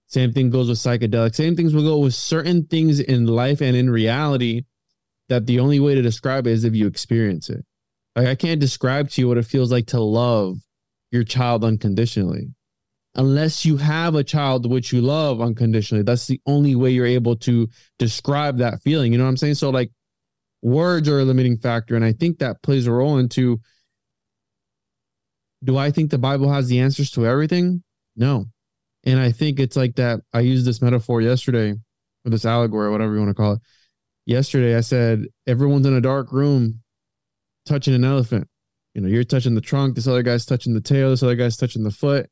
Same 0.06 0.32
thing 0.32 0.50
goes 0.50 0.68
with 0.68 0.78
psychedelics. 0.78 1.36
Same 1.36 1.54
things 1.54 1.72
will 1.72 1.84
go 1.84 1.98
with 1.98 2.14
certain 2.14 2.66
things 2.66 2.98
in 2.98 3.26
life 3.26 3.60
and 3.60 3.76
in 3.76 3.88
reality 3.88 4.64
that 5.28 5.46
the 5.46 5.60
only 5.60 5.78
way 5.78 5.94
to 5.94 6.02
describe 6.02 6.48
it 6.48 6.50
is 6.50 6.64
if 6.64 6.74
you 6.74 6.88
experience 6.88 7.48
it. 7.48 7.64
Like 8.16 8.26
I 8.26 8.34
can't 8.34 8.60
describe 8.60 9.10
to 9.10 9.20
you 9.20 9.28
what 9.28 9.38
it 9.38 9.46
feels 9.46 9.70
like 9.70 9.86
to 9.88 10.00
love 10.00 10.56
your 11.12 11.22
child 11.22 11.64
unconditionally. 11.64 12.48
Unless 13.14 13.64
you 13.64 13.76
have 13.76 14.16
a 14.16 14.24
child 14.24 14.68
which 14.68 14.92
you 14.92 15.00
love 15.00 15.40
unconditionally. 15.40 16.02
That's 16.02 16.26
the 16.26 16.40
only 16.46 16.74
way 16.74 16.90
you're 16.90 17.06
able 17.06 17.36
to 17.36 17.68
describe 17.98 18.58
that 18.58 18.82
feeling. 18.82 19.12
You 19.12 19.18
know 19.18 19.24
what 19.24 19.30
I'm 19.30 19.36
saying? 19.36 19.54
So 19.54 19.70
like 19.70 19.92
words 20.62 21.08
are 21.08 21.20
a 21.20 21.24
limiting 21.24 21.56
factor. 21.56 21.96
And 21.96 22.04
I 22.04 22.12
think 22.12 22.38
that 22.38 22.62
plays 22.62 22.86
a 22.86 22.92
role 22.92 23.18
into 23.18 23.60
do 25.62 25.76
I 25.76 25.90
think 25.90 26.10
the 26.10 26.18
Bible 26.18 26.50
has 26.52 26.68
the 26.68 26.80
answers 26.80 27.10
to 27.12 27.26
everything? 27.26 27.82
No. 28.16 28.46
And 29.04 29.20
I 29.20 29.32
think 29.32 29.60
it's 29.60 29.76
like 29.76 29.96
that. 29.96 30.20
I 30.32 30.40
used 30.40 30.66
this 30.66 30.80
metaphor 30.80 31.20
yesterday, 31.20 31.72
or 31.72 32.30
this 32.30 32.46
allegory, 32.46 32.86
or 32.86 32.90
whatever 32.90 33.12
you 33.12 33.20
want 33.20 33.30
to 33.30 33.34
call 33.34 33.52
it. 33.54 33.60
Yesterday, 34.24 34.74
I 34.74 34.80
said, 34.80 35.26
everyone's 35.46 35.86
in 35.86 35.94
a 35.94 36.00
dark 36.00 36.32
room 36.32 36.80
touching 37.66 37.94
an 37.94 38.04
elephant. 38.04 38.48
You 38.94 39.02
know, 39.02 39.08
you're 39.08 39.24
touching 39.24 39.54
the 39.54 39.60
trunk, 39.60 39.96
this 39.96 40.06
other 40.06 40.22
guy's 40.22 40.46
touching 40.46 40.72
the 40.72 40.80
tail, 40.80 41.10
this 41.10 41.22
other 41.22 41.36
guy's 41.36 41.56
touching 41.56 41.84
the 41.84 41.90
foot, 41.90 42.28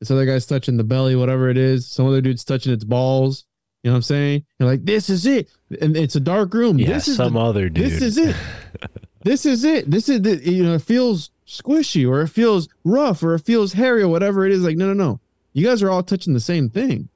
this 0.00 0.10
other 0.10 0.26
guy's 0.26 0.46
touching 0.46 0.76
the 0.76 0.84
belly, 0.84 1.16
whatever 1.16 1.48
it 1.48 1.56
is. 1.56 1.90
Some 1.90 2.06
other 2.06 2.20
dude's 2.20 2.44
touching 2.44 2.72
its 2.72 2.84
balls. 2.84 3.45
You 3.86 3.90
know 3.90 3.94
what 3.94 3.98
I'm 3.98 4.02
saying? 4.02 4.44
You're 4.58 4.68
like, 4.68 4.84
this 4.84 5.08
is 5.08 5.26
it. 5.26 5.48
And 5.80 5.96
it's 5.96 6.16
a 6.16 6.20
dark 6.20 6.52
room. 6.54 6.76
Yeah, 6.76 6.88
this 6.88 7.06
is 7.06 7.18
some 7.18 7.34
the- 7.34 7.38
other 7.38 7.68
dude. 7.68 7.84
This 7.84 8.02
is 8.02 8.18
it. 8.18 8.34
this 9.22 9.46
is 9.46 9.62
it. 9.62 9.88
This 9.88 10.08
is 10.08 10.22
the, 10.22 10.38
you 10.38 10.64
know, 10.64 10.74
it 10.74 10.82
feels 10.82 11.30
squishy 11.46 12.04
or 12.04 12.20
it 12.22 12.26
feels 12.26 12.68
rough 12.82 13.22
or 13.22 13.36
it 13.36 13.44
feels 13.44 13.74
hairy 13.74 14.02
or 14.02 14.08
whatever 14.08 14.44
it 14.44 14.50
is. 14.50 14.64
Like, 14.64 14.76
no, 14.76 14.88
no, 14.88 14.92
no. 14.92 15.20
You 15.52 15.64
guys 15.64 15.84
are 15.84 15.90
all 15.90 16.02
touching 16.02 16.34
the 16.34 16.40
same 16.40 16.68
thing. 16.68 17.10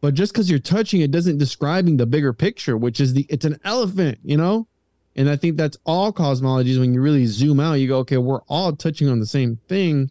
But 0.00 0.14
just 0.14 0.32
because 0.32 0.48
you're 0.48 0.60
touching 0.60 1.02
it 1.02 1.10
doesn't 1.10 1.36
describing 1.36 1.98
the 1.98 2.06
bigger 2.06 2.32
picture, 2.32 2.78
which 2.78 2.98
is 2.98 3.12
the 3.12 3.26
it's 3.28 3.44
an 3.44 3.60
elephant, 3.62 4.18
you 4.24 4.38
know? 4.38 4.68
And 5.14 5.28
I 5.28 5.36
think 5.36 5.58
that's 5.58 5.76
all 5.84 6.10
cosmologies. 6.10 6.80
When 6.80 6.94
you 6.94 7.02
really 7.02 7.26
zoom 7.26 7.60
out, 7.60 7.74
you 7.74 7.88
go, 7.88 7.98
okay, 7.98 8.16
we're 8.16 8.40
all 8.48 8.74
touching 8.74 9.10
on 9.10 9.20
the 9.20 9.26
same 9.26 9.58
thing. 9.68 10.10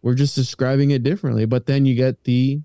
We're 0.00 0.14
just 0.14 0.34
describing 0.34 0.92
it 0.92 1.02
differently. 1.02 1.44
But 1.44 1.66
then 1.66 1.84
you 1.84 1.94
get 1.94 2.24
the 2.24 2.62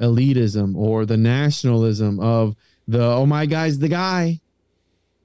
elitism 0.00 0.76
or 0.76 1.04
the 1.04 1.16
nationalism 1.16 2.20
of 2.20 2.54
the 2.86 3.02
oh 3.02 3.26
my 3.26 3.46
guy's 3.46 3.78
the 3.78 3.88
guy. 3.88 4.40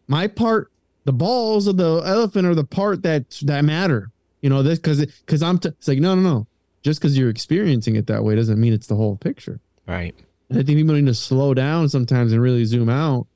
My 0.07 0.27
part, 0.27 0.71
the 1.05 1.13
balls 1.13 1.67
of 1.67 1.77
the 1.77 2.01
elephant 2.05 2.45
are 2.45 2.55
the 2.55 2.63
part 2.63 3.03
that 3.03 3.29
that 3.43 3.63
matter. 3.63 4.11
You 4.41 4.49
know 4.49 4.63
this 4.63 4.79
because 4.79 5.05
because 5.05 5.41
I'm 5.41 5.59
t- 5.59 5.69
it's 5.69 5.87
like 5.87 5.99
no 5.99 6.15
no 6.15 6.21
no. 6.21 6.47
Just 6.81 6.99
because 6.99 7.17
you're 7.17 7.29
experiencing 7.29 7.95
it 7.95 8.07
that 8.07 8.23
way 8.23 8.35
doesn't 8.35 8.59
mean 8.59 8.73
it's 8.73 8.87
the 8.87 8.95
whole 8.95 9.15
picture. 9.15 9.61
Right. 9.87 10.13
And 10.49 10.59
I 10.59 10.63
think 10.63 10.77
people 10.77 10.95
need 10.95 11.05
to 11.05 11.13
slow 11.13 11.53
down 11.53 11.87
sometimes 11.87 12.33
and 12.33 12.41
really 12.41 12.65
zoom 12.65 12.89
out 12.89 13.27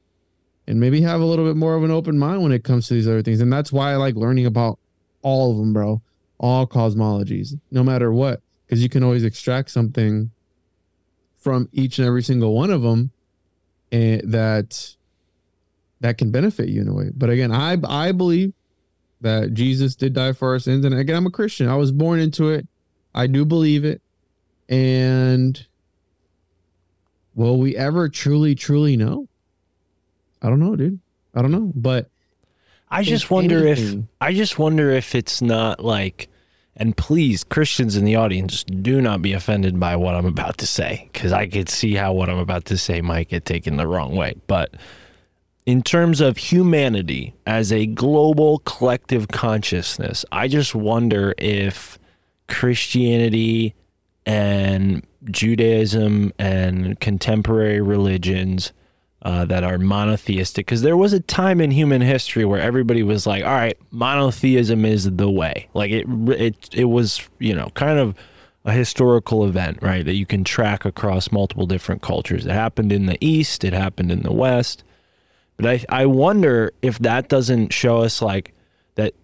and 0.67 0.79
maybe 0.79 1.01
have 1.01 1.21
a 1.21 1.25
little 1.25 1.45
bit 1.45 1.55
more 1.55 1.75
of 1.75 1.83
an 1.83 1.91
open 1.91 2.19
mind 2.19 2.43
when 2.43 2.51
it 2.51 2.65
comes 2.65 2.87
to 2.87 2.93
these 2.93 3.07
other 3.07 3.21
things. 3.21 3.39
And 3.39 3.51
that's 3.51 3.71
why 3.71 3.93
I 3.93 3.95
like 3.95 4.15
learning 4.15 4.45
about 4.45 4.79
all 5.21 5.51
of 5.51 5.57
them, 5.57 5.71
bro. 5.71 6.01
All 6.39 6.67
cosmologies, 6.67 7.57
no 7.71 7.83
matter 7.83 8.11
what, 8.11 8.41
because 8.65 8.83
you 8.83 8.89
can 8.89 9.01
always 9.01 9.23
extract 9.23 9.71
something 9.71 10.29
from 11.47 11.69
each 11.71 11.97
and 11.97 12.05
every 12.05 12.21
single 12.21 12.53
one 12.53 12.69
of 12.69 12.81
them 12.81 13.09
and 13.89 14.33
that 14.33 14.97
that 16.01 16.17
can 16.17 16.29
benefit 16.29 16.67
you 16.67 16.81
in 16.81 16.89
a 16.89 16.93
way. 16.93 17.09
But 17.15 17.29
again, 17.29 17.53
I 17.53 17.77
I 17.87 18.11
believe 18.11 18.51
that 19.21 19.53
Jesus 19.53 19.95
did 19.95 20.11
die 20.11 20.33
for 20.33 20.49
our 20.49 20.59
sins. 20.59 20.83
And 20.83 20.93
again, 20.93 21.15
I'm 21.15 21.25
a 21.25 21.31
Christian. 21.31 21.69
I 21.69 21.77
was 21.77 21.93
born 21.93 22.19
into 22.19 22.49
it. 22.49 22.67
I 23.15 23.27
do 23.27 23.45
believe 23.45 23.85
it. 23.85 24.01
And 24.67 25.65
will 27.33 27.57
we 27.57 27.77
ever 27.77 28.09
truly, 28.09 28.53
truly 28.53 28.97
know? 28.97 29.29
I 30.41 30.49
don't 30.49 30.59
know, 30.59 30.75
dude. 30.75 30.99
I 31.33 31.41
don't 31.41 31.51
know. 31.51 31.71
But 31.73 32.09
I 32.91 33.03
just 33.03 33.31
wonder 33.31 33.65
if 33.65 33.95
I 34.19 34.33
just 34.33 34.59
wonder 34.59 34.91
if 34.91 35.15
it's 35.15 35.41
not 35.41 35.81
like 35.81 36.27
and 36.77 36.95
please 36.95 37.43
Christians 37.43 37.97
in 37.97 38.05
the 38.05 38.15
audience 38.15 38.63
do 38.63 39.01
not 39.01 39.21
be 39.21 39.33
offended 39.33 39.79
by 39.79 39.95
what 39.95 40.15
I'm 40.15 40.25
about 40.25 40.57
to 40.59 40.67
say 40.67 41.09
cuz 41.13 41.33
I 41.33 41.47
could 41.47 41.69
see 41.69 41.95
how 41.95 42.13
what 42.13 42.29
I'm 42.29 42.37
about 42.37 42.65
to 42.65 42.77
say 42.77 43.01
might 43.01 43.29
get 43.29 43.45
taken 43.45 43.77
the 43.77 43.87
wrong 43.87 44.15
way. 44.15 44.35
But 44.47 44.75
in 45.65 45.81
terms 45.81 46.21
of 46.21 46.37
humanity 46.37 47.33
as 47.45 47.71
a 47.73 47.87
global 47.87 48.59
collective 48.59 49.27
consciousness 49.27 50.23
I 50.31 50.47
just 50.47 50.73
wonder 50.73 51.33
if 51.37 51.99
Christianity 52.47 53.73
and 54.25 55.05
Judaism 55.25 56.31
and 56.37 56.99
contemporary 56.99 57.81
religions 57.81 58.71
uh, 59.23 59.45
that 59.45 59.63
are 59.63 59.77
monotheistic 59.77 60.65
because 60.65 60.83
there 60.83 60.97
was 60.97 61.11
a 61.13 61.19
time 61.19 61.59
in 61.59 61.71
human 61.71 62.01
history 62.01 62.45
where 62.45 62.61
everybody 62.61 63.01
was 63.01 63.25
like 63.25 63.43
all 63.43 63.51
right 63.55 63.77
monotheism 63.91 64.85
is 64.85 65.09
the 65.15 65.29
way. 65.29 65.67
Like 65.73 65.91
it 65.91 66.05
it 66.29 66.69
it 66.73 66.85
was 66.85 67.27
you 67.39 67.55
know 67.55 67.69
kind 67.73 67.99
of 67.99 68.15
a 68.65 68.71
historical 68.71 69.45
event 69.45 69.79
right 69.81 70.05
that 70.05 70.15
you 70.15 70.25
can 70.25 70.43
track 70.43 70.85
across 70.85 71.31
multiple 71.31 71.65
different 71.65 72.01
cultures. 72.01 72.45
It 72.45 72.51
happened 72.51 72.91
in 72.91 73.07
the 73.07 73.17
east 73.19 73.63
it 73.63 73.73
happened 73.73 74.11
in 74.11 74.21
the 74.21 74.33
west. 74.33 74.83
But 75.57 75.65
i 75.65 75.85
i 75.89 76.05
wonder 76.05 76.71
if 76.81 76.99
that 76.99 77.27
doesn't 77.27 77.73
show 77.73 77.99
us 77.99 78.21
like 78.21 78.53
that 78.95 79.15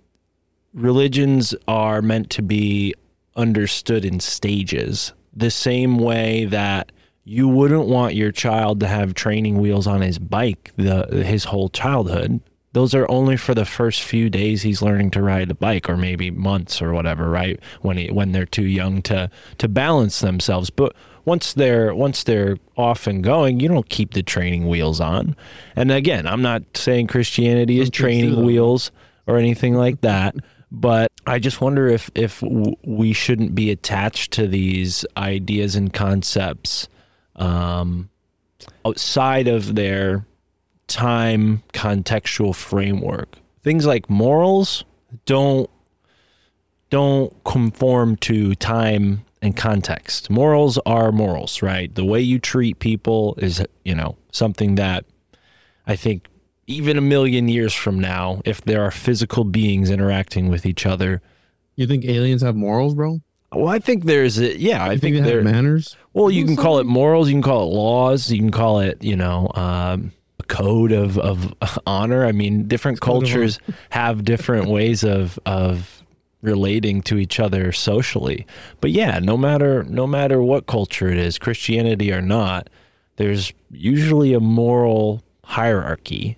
religions 0.74 1.54
are 1.68 2.02
meant 2.02 2.32
to 2.32 2.42
be 2.42 2.96
understood 3.36 4.06
in 4.06 4.20
stages. 4.20 5.14
The 5.36 5.52
same 5.52 5.98
way 5.98 6.46
that 6.46 6.92
you 7.24 7.48
wouldn't 7.48 7.88
want 7.88 8.16
your 8.16 8.32
child 8.32 8.80
to 8.82 8.88
have 8.88 9.14
training 9.14 9.60
wheels 9.60 9.88
on 9.88 10.02
his 10.02 10.20
bike 10.20 10.72
the 10.76 11.24
his 11.26 11.46
whole 11.46 11.70
childhood. 11.70 12.42
Those 12.74 12.96
are 12.96 13.10
only 13.10 13.38
for 13.38 13.54
the 13.54 13.66
first 13.66 14.02
few 14.02 14.30
days 14.30 14.64
he's 14.64 14.82
learning 14.82 15.12
to 15.12 15.22
ride 15.22 15.52
a 15.52 15.54
bike 15.54 15.90
or 15.90 15.96
maybe 15.96 16.32
months 16.32 16.82
or 16.82 16.92
whatever 16.92 17.30
right? 17.30 17.60
When 17.82 17.98
he 17.98 18.12
when 18.12 18.32
they're 18.32 18.46
too 18.46 18.66
young 18.66 19.02
to 19.04 19.30
to 19.60 19.68
balance 19.68 20.20
themselves. 20.20 20.70
But 20.70 20.96
once 21.26 21.54
they're 21.54 21.96
once 21.96 22.24
they're 22.24 22.58
off 22.76 23.08
and 23.08 23.24
going 23.24 23.60
you 23.60 23.70
don't 23.70 23.88
keep 23.88 24.14
the 24.14 24.24
training 24.24 24.68
wheels 24.68 25.00
on. 25.00 25.36
And 25.76 25.92
again 25.92 26.28
i'm 26.28 26.42
not 26.42 26.64
saying 26.76 27.08
christianity 27.08 27.80
is 27.80 27.88
Some 27.88 27.92
kids 27.92 27.98
do, 27.98 28.04
training 28.04 28.46
wheels 28.46 28.92
or 29.28 29.38
anything 29.38 29.76
like 29.76 30.02
that 30.02 30.36
but 30.70 31.12
i 31.26 31.40
just 31.40 31.62
wonder 31.62 31.88
if 31.88 32.12
if 32.14 32.42
we 32.84 33.14
shouldn't 33.14 33.56
be 33.56 33.72
attached 33.72 34.34
to 34.34 34.48
these 34.48 35.06
ideas 35.16 35.78
and 35.78 35.94
concepts 35.94 36.90
um, 37.36 38.10
outside 38.86 39.48
of 39.48 39.76
their 39.76 40.26
time 40.88 41.64
contextual 41.74 42.56
framework. 42.56 43.38
Things 43.64 43.86
like 43.86 44.10
morals 44.10 44.84
don't 45.26 45.70
don't 46.90 47.44
conform 47.44 48.16
to 48.18 48.54
time 48.56 49.26
and 49.42 49.58
context. 49.58 50.30
Morals 50.30 50.78
are 50.86 51.12
morals, 51.12 51.62
right? 51.64 51.94
The 51.94 52.06
way 52.06 52.22
you 52.22 52.38
treat 52.38 52.78
people 52.80 53.36
is, 53.40 53.66
you 53.84 53.96
know, 53.96 54.16
something 54.32 54.76
that 54.76 55.06
I 55.88 55.96
think 55.96 56.28
even 56.68 56.98
a 56.98 57.02
million 57.02 57.50
years 57.50 57.74
from 57.74 58.00
now, 58.00 58.42
if 58.46 58.62
there 58.62 58.84
are 58.84 58.92
physical 58.92 59.44
beings 59.44 59.90
interacting 59.90 60.50
with 60.50 60.66
each 60.66 60.86
other, 60.86 61.22
you 61.76 61.88
think 61.88 62.06
aliens 62.06 62.42
have 62.42 62.56
morals, 62.56 62.94
bro? 62.94 63.22
Well, 63.56 63.68
I 63.68 63.80
think 63.80 64.06
there's 64.06 64.40
a, 64.40 64.58
yeah, 64.58 64.84
I 64.84 64.94
You 64.94 65.00
think, 65.00 65.16
they 65.18 65.22
there 65.22 65.44
manners? 65.44 65.96
well, 66.14 66.30
you 66.30 66.46
can 66.46 66.56
call 66.56 66.80
it 66.80 66.86
morals, 66.86 67.28
you 67.30 67.36
can 67.36 67.42
call 67.42 67.64
it 67.64 67.74
laws, 67.76 68.32
you 68.32 68.40
can 68.40 68.52
call 68.52 68.80
it, 68.80 69.04
you 69.04 69.16
know, 69.16 69.52
um, 69.56 70.12
a 70.40 70.44
code 70.44 70.92
of, 70.92 71.18
of 71.18 71.54
honor. 71.88 72.26
I 72.26 72.32
mean, 72.32 72.68
different 72.68 73.00
Code 73.00 73.24
of 73.24 73.30
cultures 73.30 73.60
have 73.92 74.24
different 74.24 74.68
ways 74.68 75.04
of 75.04 75.40
of 75.46 76.04
relating 76.42 77.02
to 77.02 77.18
each 77.18 77.40
other 77.40 77.72
socially. 77.72 78.46
But 78.82 78.92
yeah, 78.92 79.20
no 79.20 79.38
matter 79.38 79.84
no 79.84 80.06
matter 80.08 80.42
what 80.42 80.66
culture 80.68 81.10
it 81.10 81.18
is, 81.18 81.38
Christianity 81.38 82.12
or 82.12 82.22
not, 82.22 82.70
there's 83.16 83.54
usually 83.72 84.34
a 84.34 84.40
moral 84.40 85.24
hierarchy 85.46 86.38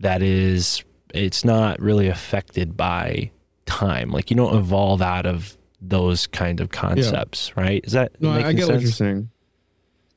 that 0.00 0.22
is 0.22 0.84
it's 1.14 1.44
not 1.44 1.80
really 1.80 2.08
affected 2.08 2.76
by 2.76 3.30
time. 3.66 4.10
Like 4.10 4.30
you 4.30 4.36
don't 4.36 4.56
evolve 4.56 5.02
out 5.02 5.26
of 5.26 5.56
those 5.82 6.26
kind 6.28 6.60
of 6.60 6.70
concepts, 6.70 7.56
right? 7.56 7.84
Is 7.84 7.92
that 7.92 8.20
No, 8.20 8.30
I, 8.30 8.52
get 8.52 8.66
what 8.68 8.74
you're 8.74 8.82
sense? 8.82 8.96
saying. 8.96 9.30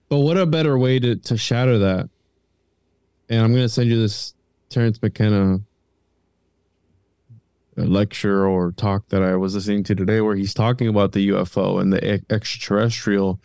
But 0.09 0.19
what 0.19 0.37
a 0.37 0.45
better 0.45 0.77
way 0.77 0.99
to, 0.99 1.15
to 1.15 1.37
shatter 1.37 1.79
that. 1.79 2.09
And 3.27 3.41
I'm 3.41 3.51
going 3.51 3.63
to 3.63 3.69
send 3.69 3.89
you 3.89 3.99
this 3.99 4.35
Terence 4.69 5.01
McKenna 5.01 5.61
uh, 7.77 7.81
lecture 7.81 8.45
or 8.47 8.71
talk 8.71 9.09
that 9.09 9.23
I 9.23 9.35
was 9.35 9.55
listening 9.55 9.83
to 9.85 9.95
today 9.95 10.21
where 10.21 10.35
he's 10.35 10.53
talking 10.53 10.87
about 10.87 11.13
the 11.13 11.29
UFO 11.29 11.81
and 11.81 11.91
the 11.91 12.21
extraterrestrial 12.29 13.41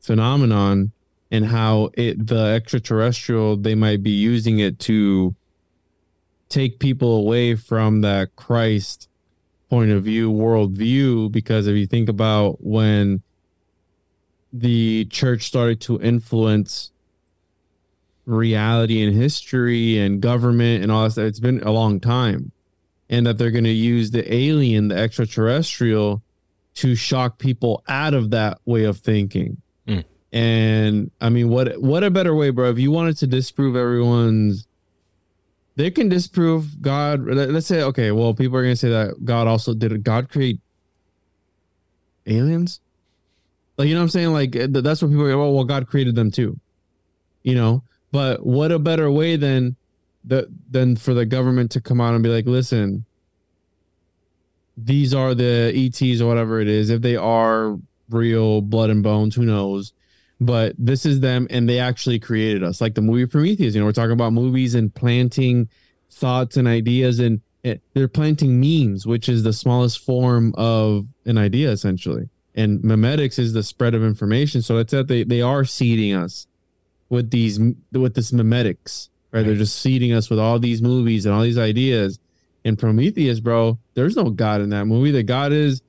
phenomenon 0.00 0.92
and 1.30 1.46
how 1.46 1.90
it 1.94 2.26
the 2.28 2.54
extraterrestrial 2.54 3.56
they 3.56 3.74
might 3.74 4.02
be 4.02 4.10
using 4.10 4.60
it 4.60 4.78
to 4.78 5.34
take 6.48 6.78
people 6.78 7.16
away 7.16 7.56
from 7.56 8.02
that 8.02 8.36
Christ 8.36 9.08
point 9.70 9.90
of 9.90 10.04
view, 10.04 10.30
world 10.30 10.72
view. 10.72 11.28
Because 11.28 11.66
if 11.66 11.76
you 11.76 11.86
think 11.86 12.08
about 12.08 12.64
when 12.64 13.22
the 14.52 15.04
church 15.06 15.42
started 15.42 15.80
to 15.80 16.00
influence 16.00 16.92
reality 18.26 19.02
and 19.02 19.14
history 19.14 19.98
and 19.98 20.20
government 20.20 20.82
and 20.82 20.92
all 20.92 21.08
that. 21.08 21.26
It's 21.26 21.40
been 21.40 21.62
a 21.62 21.70
long 21.70 22.00
time. 22.00 22.52
And 23.10 23.26
that 23.26 23.36
they're 23.36 23.50
going 23.50 23.64
to 23.64 23.70
use 23.70 24.12
the 24.12 24.32
alien, 24.32 24.88
the 24.88 24.96
extraterrestrial, 24.96 26.22
to 26.76 26.94
shock 26.94 27.38
people 27.38 27.84
out 27.86 28.14
of 28.14 28.30
that 28.30 28.58
way 28.64 28.84
of 28.84 28.98
thinking. 28.98 29.60
Mm. 29.86 30.04
And 30.32 31.10
I 31.20 31.28
mean, 31.28 31.48
what 31.48 31.80
what 31.80 32.02
a 32.02 32.10
better 32.10 32.34
way, 32.34 32.50
bro? 32.50 32.70
If 32.70 32.78
you 32.78 32.90
wanted 32.90 33.18
to 33.18 33.26
disprove 33.26 33.76
everyone's, 33.76 34.66
they 35.76 35.90
can 35.90 36.08
disprove 36.08 36.80
God. 36.80 37.24
let- 37.26 37.50
Let's 37.50 37.66
say, 37.66 37.82
okay, 37.82 38.10
well, 38.12 38.34
people 38.34 38.56
are 38.56 38.62
going 38.62 38.72
to 38.72 38.76
say 38.76 38.90
that 38.90 39.24
God 39.24 39.46
also 39.46 39.74
did. 39.74 40.02
God 40.04 40.28
create 40.28 40.60
aliens? 42.26 42.80
Like, 43.76 43.88
you 43.88 43.94
know 43.94 44.00
what 44.00 44.04
I'm 44.04 44.08
saying? 44.10 44.32
Like, 44.32 44.54
eh, 44.54 44.66
that's 44.70 45.02
what 45.02 45.10
people 45.10 45.26
are. 45.28 45.36
Well, 45.36 45.64
God 45.64 45.86
created 45.88 46.14
them 46.14 46.30
too. 46.30 46.58
You 47.42 47.54
know, 47.56 47.82
but 48.12 48.46
what 48.46 48.72
a 48.72 48.78
better 48.78 49.10
way 49.10 49.36
than 49.36 49.76
the 50.24 50.48
than 50.70 50.96
for 50.96 51.12
the 51.12 51.26
government 51.26 51.72
to 51.72 51.80
come 51.80 52.00
out 52.00 52.14
and 52.14 52.22
be 52.22 52.30
like, 52.30 52.46
listen, 52.46 53.04
these 54.76 55.12
are 55.12 55.34
the 55.34 55.72
ETs 55.74 56.20
or 56.22 56.26
whatever 56.28 56.60
it 56.60 56.68
is. 56.68 56.88
If 56.88 57.02
they 57.02 57.16
are 57.16 57.76
real 58.08 58.60
blood 58.62 58.88
and 58.90 59.02
bones, 59.02 59.34
who 59.34 59.44
knows? 59.44 59.92
But 60.40 60.74
this 60.78 61.06
is 61.06 61.20
them, 61.20 61.46
and 61.50 61.68
they 61.68 61.78
actually 61.78 62.18
created 62.18 62.62
us. 62.62 62.80
Like 62.80 62.94
the 62.94 63.00
movie 63.00 63.26
Prometheus. 63.26 63.74
You 63.74 63.80
know, 63.80 63.86
we're 63.86 63.92
talking 63.92 64.12
about 64.12 64.32
movies 64.32 64.74
and 64.74 64.94
planting 64.94 65.68
thoughts 66.10 66.56
and 66.56 66.66
ideas, 66.66 67.18
and 67.18 67.40
it, 67.62 67.82
they're 67.94 68.08
planting 68.08 68.60
memes, 68.60 69.06
which 69.06 69.28
is 69.28 69.42
the 69.42 69.52
smallest 69.52 69.98
form 70.00 70.54
of 70.56 71.06
an 71.24 71.38
idea, 71.38 71.70
essentially. 71.70 72.28
And 72.54 72.80
memetics 72.80 73.38
is 73.38 73.52
the 73.52 73.62
spread 73.62 73.94
of 73.94 74.04
information. 74.04 74.62
So 74.62 74.78
it's 74.78 74.92
that 74.92 75.08
they 75.08 75.24
they 75.24 75.40
are 75.40 75.64
seeding 75.64 76.12
us 76.12 76.46
with 77.08 77.30
these 77.30 77.58
with 77.92 78.14
this 78.14 78.30
memetics, 78.30 79.08
right? 79.32 79.44
They're 79.44 79.54
just 79.54 79.80
seeding 79.80 80.12
us 80.12 80.30
with 80.30 80.38
all 80.38 80.58
these 80.58 80.82
movies 80.82 81.26
and 81.26 81.34
all 81.34 81.42
these 81.42 81.58
ideas. 81.58 82.18
In 82.64 82.76
Prometheus, 82.76 83.40
bro, 83.40 83.78
there's 83.92 84.16
no 84.16 84.30
God 84.30 84.62
in 84.62 84.70
that 84.70 84.86
movie. 84.86 85.10
The 85.10 85.22
God 85.22 85.52
is 85.52 85.82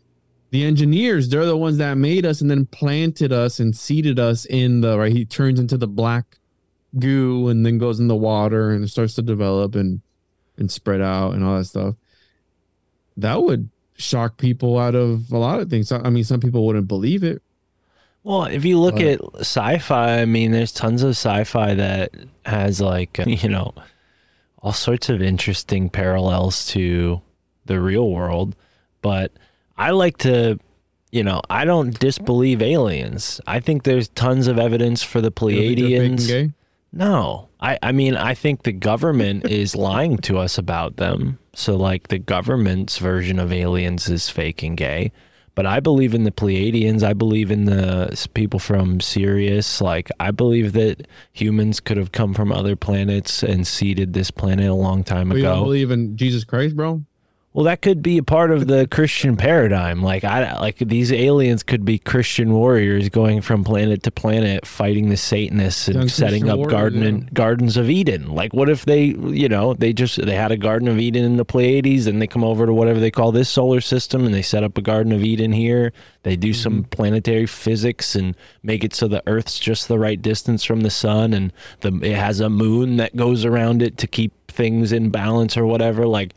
the 0.52 0.64
engineers. 0.64 1.30
They're 1.30 1.46
the 1.46 1.58
ones 1.58 1.78
that 1.78 1.96
made 1.96 2.26
us 2.26 2.42
and 2.42 2.50
then 2.50 2.66
planted 2.66 3.32
us 3.32 3.60
and 3.60 3.76
seeded 3.76 4.20
us 4.20 4.46
in 4.46 4.82
the 4.82 4.98
right. 4.98 5.12
He 5.12 5.26
turns 5.26 5.60
into 5.60 5.78
the 5.78 5.88
black 5.88 6.38
goo 6.98 7.50
and 7.50 7.66
then 7.66 7.78
goes 7.78 8.00
in 8.00 8.08
the 8.08 8.16
water 8.16 8.72
and 8.72 8.84
it 8.84 8.88
starts 8.88 9.16
to 9.16 9.22
develop 9.22 9.76
and 9.76 10.02
and 10.58 10.72
spread 10.72 11.02
out 11.02 11.34
and 11.34 11.44
all 11.44 11.58
that 11.58 11.66
stuff. 11.66 11.96
That 13.18 13.44
would 13.44 13.70
shock 13.98 14.38
people 14.38 14.78
out 14.78 14.96
of 14.96 15.32
a 15.32 15.38
lot 15.38 15.60
of 15.60 15.70
things. 15.70 15.92
I 15.92 16.10
mean, 16.10 16.24
some 16.24 16.40
people 16.40 16.66
wouldn't 16.66 16.88
believe 16.88 17.24
it. 17.24 17.42
Well, 18.24 18.46
if 18.46 18.66
you 18.66 18.80
look 18.80 19.00
at 19.00 19.22
sci-fi, 19.40 20.22
I 20.22 20.26
mean, 20.26 20.52
there's 20.52 20.72
tons 20.72 21.04
of 21.04 21.12
sci-fi 21.12 21.76
that 21.76 22.12
has 22.46 22.82
like 22.82 23.20
you 23.26 23.50
know 23.50 23.74
all 24.60 24.74
sorts 24.74 25.10
of 25.10 25.22
interesting 25.22 25.90
parallels 25.90 26.66
to 26.68 27.22
the 27.66 27.80
real 27.80 28.10
world. 28.10 28.56
But 29.02 29.32
I 29.78 29.92
like 29.92 30.18
to, 30.20 30.60
you 31.12 31.24
know, 31.24 31.42
I 31.50 31.66
don't 31.66 31.98
disbelieve 32.00 32.62
aliens. 32.62 33.42
I 33.46 33.60
think 33.60 33.84
there's 33.84 34.08
tons 34.10 34.48
of 34.48 34.58
evidence 34.58 35.04
for 35.04 35.22
the 35.22 35.28
You 35.28 35.32
think 35.76 35.78
they're 35.80 35.88
fake 35.88 36.00
and 36.10 36.20
Pleiadians. 36.20 36.54
No, 36.94 37.50
I, 37.60 37.78
I 37.84 37.92
mean, 37.92 38.16
I 38.16 38.34
think 38.36 38.64
the 38.64 38.72
government 38.72 39.46
is 39.50 39.76
lying 39.76 40.18
to 40.20 40.38
us 40.38 40.58
about 40.58 40.96
them. 40.96 41.40
So, 41.54 41.76
like, 41.76 42.08
the 42.08 42.20
government's 42.20 42.98
version 43.00 43.38
of 43.40 43.52
aliens 43.52 44.10
is 44.10 44.30
fake 44.30 44.64
and 44.64 44.78
gay. 44.78 45.12
But 45.56 45.66
I 45.66 45.80
believe 45.80 46.14
in 46.14 46.24
the 46.26 46.32
Pleiadians. 46.32 47.02
I 47.02 47.14
believe 47.14 47.50
in 47.50 47.64
the 47.64 48.28
people 48.34 48.60
from 48.60 49.00
Sirius. 49.00 49.80
Like, 49.80 50.10
I 50.20 50.32
believe 50.32 50.74
that 50.74 51.08
humans 51.32 51.80
could 51.80 51.96
have 51.96 52.12
come 52.12 52.34
from 52.34 52.52
other 52.52 52.76
planets 52.76 53.42
and 53.42 53.66
seeded 53.66 54.12
this 54.14 54.32
planet 54.32 54.68
a 54.70 54.74
long 54.74 55.04
time 55.06 55.30
But 55.30 55.38
you 55.38 55.44
don't 55.44 55.54
ago. 55.58 55.64
believe 55.64 55.92
in 55.92 56.18
Jesus 56.18 56.44
Christ, 56.44 56.76
bro? 56.76 57.04
Well, 57.56 57.64
that 57.64 57.82
could 57.82 58.04
be 58.04 58.18
a 58.18 58.24
part 58.24 58.52
of 58.52 58.68
the 58.68 58.86
Christian 58.86 59.38
paradigm. 59.38 60.04
Like 60.04 60.26
I 60.26 60.60
like 60.60 60.78
these 60.80 61.14
aliens 61.14 61.64
could 61.64 61.86
be 61.86 61.98
Christian 61.98 62.52
warriors 62.52 63.08
going 63.08 63.40
from 63.40 63.64
planet 63.64 64.04
to 64.04 64.12
planet 64.12 64.68
fighting 64.68 65.08
the 65.08 65.16
Satanists 65.16 65.88
and 65.88 65.96
Young 65.96 66.10
setting 66.10 66.42
Christian 66.42 66.50
up 66.50 66.58
warriors, 66.58 66.72
garden 66.74 67.02
yeah. 67.02 67.08
and 67.08 67.34
gardens 67.34 67.78
of 67.78 67.90
Eden. 67.90 68.36
Like 68.36 68.54
what 68.54 68.68
if 68.68 68.84
they, 68.84 69.04
you 69.06 69.48
know, 69.48 69.74
they 69.74 69.94
just 69.94 70.18
they 70.18 70.36
had 70.36 70.52
a 70.52 70.58
garden 70.58 70.90
of 70.90 71.00
Eden 71.00 71.24
in 71.24 71.38
the 71.38 71.46
Pleiades 71.46 72.08
and 72.08 72.22
they 72.22 72.28
come 72.28 72.44
over 72.44 72.66
to 72.66 72.74
whatever 72.74 73.00
they 73.00 73.10
call 73.10 73.32
this 73.32 73.50
solar 73.50 73.80
system 73.80 74.26
and 74.26 74.34
they 74.34 74.42
set 74.42 74.66
up 74.66 74.78
a 74.78 74.82
garden 74.82 75.14
of 75.14 75.24
Eden 75.24 75.54
here. 75.54 75.94
They 76.24 76.36
do 76.36 76.54
some 76.54 76.74
Mm-hmm. 76.76 76.90
planetary 76.90 77.46
physics 77.46 78.16
and 78.16 78.36
make 78.64 78.84
it 78.84 78.94
so 78.94 79.08
the 79.08 79.24
Earth's 79.28 79.60
just 79.60 79.88
the 79.88 79.98
right 79.98 80.22
distance 80.22 80.66
from 80.66 80.82
the 80.82 80.90
sun 80.90 81.34
and 81.34 81.54
the 81.80 81.96
it 82.04 82.18
has 82.18 82.42
a 82.42 82.50
moon 82.50 82.98
that 82.98 83.16
goes 83.16 83.46
around 83.46 83.82
it 83.82 83.98
to 84.00 84.08
keep 84.08 84.34
things 84.52 84.92
in 84.92 85.10
balance 85.10 85.56
or 85.56 85.66
whatever. 85.66 86.06
Like 86.06 86.34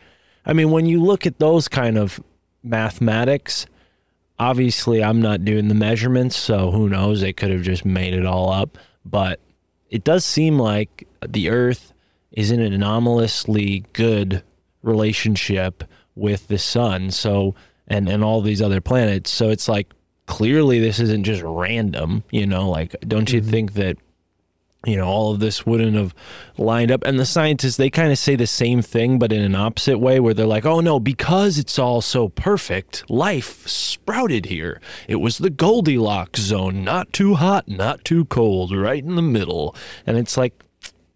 I 0.49 0.55
mean, 0.55 0.71
when 0.71 0.87
you 0.87 1.03
look 1.03 1.27
at 1.27 1.39
those 1.39 1.69
kind 1.69 1.99
of 1.99 2.21
mathematics, 2.63 3.67
obviously 4.39 5.05
I'm 5.05 5.21
not 5.21 5.45
doing 5.45 5.69
the 5.69 5.75
measurements, 5.75 6.37
so 6.37 6.71
who 6.71 6.89
knows? 6.89 7.21
They 7.21 7.35
could 7.35 7.51
have 7.51 7.63
just 7.63 7.85
made 7.85 8.15
it 8.15 8.25
all 8.25 8.51
up. 8.51 8.79
But 9.05 9.41
it 9.91 10.05
does 10.05 10.25
seem 10.25 10.59
like 10.59 11.07
the 11.27 11.51
Earth 11.51 11.93
is 12.33 12.51
in 12.51 12.61
an 12.61 12.73
anomalously 12.73 13.85
good 13.93 14.43
relationship 14.83 15.85
with 16.15 16.49
the 16.49 16.59
sun. 16.59 17.11
So, 17.11 17.55
and, 17.87 18.09
and 18.09 18.25
all 18.25 18.41
these 18.41 18.63
other 18.63 18.81
planets. 18.81 19.31
So 19.31 19.51
it's 19.51 19.69
like 19.69 19.93
clearly 20.27 20.79
this 20.79 20.99
isn't 20.99 21.25
just 21.25 21.43
random, 21.43 22.25
you 22.31 22.47
know? 22.47 22.71
Like, 22.71 22.97
don't 23.07 23.31
you 23.31 23.41
mm-hmm. 23.43 23.51
think 23.51 23.73
that 23.75 23.99
you 24.87 24.97
know 24.97 25.07
all 25.07 25.33
of 25.33 25.41
this 25.41 25.67
wouldn't 25.67 25.97
have 25.97 26.15
lined 26.57 26.91
up. 26.91 27.05
And 27.05 27.19
the 27.19 27.27
scientists 27.27 27.77
they 27.77 27.91
kind 27.91 28.13
of 28.13 28.19
say 28.19 28.37
the 28.37 28.47
same 28.47 28.83
thing 28.83 29.19
but 29.19 29.33
in 29.33 29.43
an 29.43 29.55
opposite 29.55 29.99
way 29.99 30.21
where 30.21 30.35
they're 30.35 30.47
like 30.47 30.67
oh 30.67 30.81
no 30.81 31.01
because 31.01 31.59
it's 31.59 31.79
all 31.79 32.01
so 32.01 32.29
perfect 32.29 33.09
life 33.11 33.67
sprouted 33.67 34.47
here. 34.47 34.81
It 35.09 35.17
was 35.17 35.39
the 35.39 35.51
goldilocks 35.51 36.41
zone 36.41 36.85
not 36.85 37.13
too 37.13 37.35
hot 37.35 37.69
not 37.69 38.05
too 38.05 38.25
cold 38.27 38.75
right 38.75 39.03
in 39.03 39.17
the 39.17 39.23
middle. 39.23 39.75
And 40.07 40.17
it's 40.17 40.37
like 40.37 40.65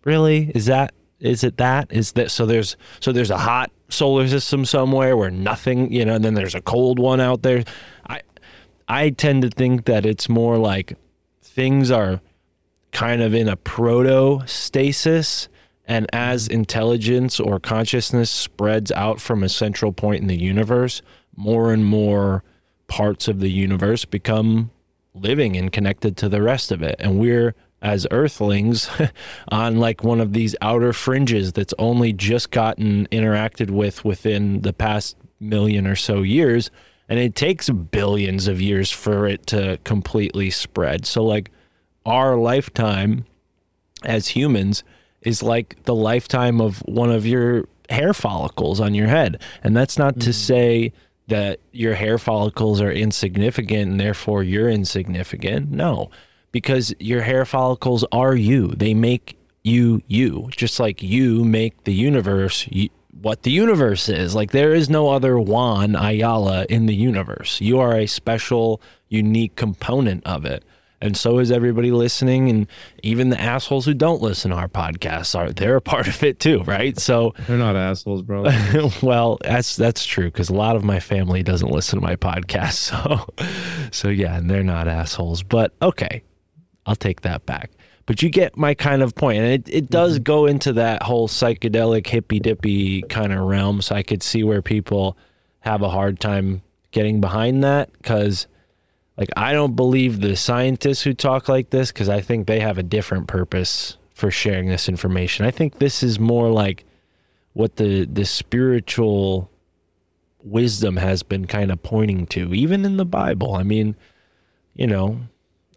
really? 0.04 0.50
Is 0.54 0.66
that 0.66 0.92
is 1.20 1.44
it 1.44 1.56
that? 1.58 1.92
Is 1.92 2.12
that 2.12 2.30
so 2.30 2.46
there's 2.46 2.76
so 3.00 3.12
there's 3.12 3.30
a 3.30 3.38
hot 3.38 3.70
solar 3.88 4.26
system 4.26 4.64
somewhere 4.64 5.16
where 5.16 5.30
nothing 5.30 5.92
you 5.92 6.04
know 6.04 6.14
and 6.14 6.24
then 6.24 6.34
there's 6.34 6.54
a 6.54 6.62
cold 6.62 6.98
one 6.98 7.20
out 7.20 7.42
there. 7.42 7.64
I 8.08 8.22
i 8.88 9.10
tend 9.10 9.42
to 9.42 9.50
think 9.50 9.84
that 9.84 10.04
it's 10.04 10.28
more 10.28 10.58
like 10.58 10.96
things 11.40 11.90
are 11.90 12.20
kind 12.92 13.22
of 13.22 13.34
in 13.34 13.48
a 13.48 13.56
proto 13.56 14.46
stasis. 14.46 15.48
And 15.86 16.06
as 16.12 16.46
intelligence 16.46 17.40
or 17.40 17.58
consciousness 17.58 18.30
spreads 18.30 18.92
out 18.92 19.20
from 19.20 19.42
a 19.42 19.48
central 19.48 19.92
point 19.92 20.22
in 20.22 20.28
the 20.28 20.40
universe, 20.40 21.02
more 21.36 21.72
and 21.72 21.84
more 21.84 22.44
parts 22.86 23.26
of 23.26 23.40
the 23.40 23.50
universe 23.50 24.04
become 24.04 24.70
living 25.14 25.56
and 25.56 25.72
connected 25.72 26.16
to 26.18 26.28
the 26.28 26.42
rest 26.42 26.70
of 26.70 26.82
it. 26.82 26.96
And 26.98 27.18
we're, 27.18 27.54
as 27.80 28.06
earthlings, 28.10 28.88
on 29.48 29.78
like 29.78 30.04
one 30.04 30.20
of 30.20 30.32
these 30.32 30.54
outer 30.60 30.92
fringes 30.92 31.52
that's 31.52 31.74
only 31.78 32.12
just 32.12 32.50
gotten 32.50 33.06
interacted 33.08 33.70
with 33.70 34.04
within 34.04 34.60
the 34.62 34.72
past 34.72 35.16
million 35.40 35.86
or 35.86 35.96
so 35.96 36.22
years. 36.22 36.70
And 37.08 37.18
it 37.18 37.34
takes 37.34 37.68
billions 37.68 38.46
of 38.46 38.60
years 38.60 38.90
for 38.90 39.26
it 39.26 39.46
to 39.48 39.78
completely 39.84 40.50
spread. 40.50 41.04
So, 41.04 41.24
like, 41.24 41.50
our 42.04 42.36
lifetime 42.36 43.24
as 44.04 44.28
humans 44.28 44.82
is 45.22 45.42
like 45.42 45.82
the 45.84 45.94
lifetime 45.94 46.60
of 46.60 46.78
one 46.80 47.10
of 47.10 47.26
your 47.26 47.66
hair 47.88 48.14
follicles 48.14 48.80
on 48.80 48.94
your 48.94 49.06
head. 49.06 49.40
And 49.62 49.76
that's 49.76 49.98
not 49.98 50.18
to 50.20 50.30
mm. 50.30 50.34
say 50.34 50.92
that 51.28 51.60
your 51.72 51.94
hair 51.94 52.18
follicles 52.18 52.80
are 52.80 52.90
insignificant 52.90 53.92
and 53.92 54.00
therefore 54.00 54.42
you're 54.42 54.68
insignificant. 54.68 55.70
No, 55.70 56.10
because 56.50 56.94
your 56.98 57.22
hair 57.22 57.44
follicles 57.44 58.04
are 58.12 58.34
you. 58.34 58.68
They 58.68 58.94
make 58.94 59.38
you 59.62 60.02
you, 60.08 60.48
just 60.50 60.80
like 60.80 61.02
you 61.02 61.44
make 61.44 61.84
the 61.84 61.94
universe 61.94 62.68
what 63.20 63.44
the 63.44 63.52
universe 63.52 64.08
is. 64.08 64.34
Like 64.34 64.50
there 64.50 64.74
is 64.74 64.90
no 64.90 65.10
other 65.10 65.38
Juan 65.38 65.94
Ayala 65.94 66.66
in 66.68 66.86
the 66.86 66.94
universe. 66.94 67.60
You 67.60 67.78
are 67.78 67.96
a 67.96 68.06
special, 68.06 68.80
unique 69.08 69.54
component 69.54 70.26
of 70.26 70.44
it 70.44 70.64
and 71.02 71.16
so 71.16 71.38
is 71.38 71.50
everybody 71.50 71.90
listening 71.90 72.48
and 72.48 72.66
even 73.02 73.28
the 73.28 73.40
assholes 73.40 73.84
who 73.84 73.92
don't 73.92 74.22
listen 74.22 74.52
to 74.52 74.56
our 74.56 74.68
podcasts 74.68 75.36
are 75.38 75.52
they're 75.52 75.76
a 75.76 75.82
part 75.82 76.08
of 76.08 76.22
it 76.22 76.38
too 76.38 76.62
right? 76.62 76.98
So 76.98 77.34
They're 77.46 77.58
not 77.58 77.76
assholes, 77.76 78.22
bro. 78.22 78.44
well 79.02 79.38
that's 79.42 79.76
that's 79.76 80.06
true 80.06 80.26
because 80.26 80.48
a 80.48 80.54
lot 80.54 80.76
of 80.76 80.84
my 80.84 81.00
family 81.00 81.42
doesn't 81.42 81.70
listen 81.70 82.00
to 82.00 82.06
my 82.06 82.16
podcast 82.16 82.72
so 82.72 83.26
so 83.90 84.08
yeah 84.08 84.36
and 84.36 84.48
they're 84.48 84.62
not 84.62 84.88
assholes 84.88 85.42
but 85.42 85.74
okay 85.82 86.22
i'll 86.86 86.96
take 86.96 87.20
that 87.22 87.44
back. 87.44 87.70
But 88.04 88.20
you 88.20 88.30
get 88.30 88.56
my 88.56 88.74
kind 88.74 89.00
of 89.00 89.14
point 89.14 89.38
and 89.38 89.46
it, 89.46 89.68
it 89.68 89.90
does 89.90 90.14
mm-hmm. 90.14 90.24
go 90.24 90.46
into 90.46 90.72
that 90.74 91.02
whole 91.02 91.28
psychedelic 91.28 92.06
hippy 92.06 92.40
dippy 92.40 93.02
kind 93.02 93.32
of 93.32 93.40
realm 93.40 93.82
so 93.82 93.94
i 93.94 94.02
could 94.02 94.22
see 94.22 94.44
where 94.44 94.62
people 94.62 95.16
have 95.60 95.82
a 95.82 95.88
hard 95.88 96.20
time 96.20 96.62
getting 96.90 97.20
behind 97.20 97.64
that 97.64 97.92
because 97.92 98.46
like 99.16 99.28
I 99.36 99.52
don't 99.52 99.76
believe 99.76 100.20
the 100.20 100.36
scientists 100.36 101.02
who 101.02 101.14
talk 101.14 101.48
like 101.48 101.70
this 101.70 101.92
because 101.92 102.08
I 102.08 102.20
think 102.20 102.46
they 102.46 102.60
have 102.60 102.78
a 102.78 102.82
different 102.82 103.26
purpose 103.26 103.98
for 104.14 104.30
sharing 104.30 104.68
this 104.68 104.88
information. 104.88 105.44
I 105.44 105.50
think 105.50 105.78
this 105.78 106.02
is 106.02 106.18
more 106.18 106.50
like 106.50 106.84
what 107.52 107.76
the 107.76 108.06
the 108.06 108.24
spiritual 108.24 109.50
wisdom 110.42 110.96
has 110.96 111.22
been 111.22 111.46
kind 111.46 111.70
of 111.70 111.82
pointing 111.82 112.26
to, 112.26 112.52
even 112.54 112.84
in 112.84 112.96
the 112.96 113.04
Bible. 113.04 113.54
I 113.54 113.62
mean, 113.62 113.96
you 114.74 114.86
know, 114.86 115.20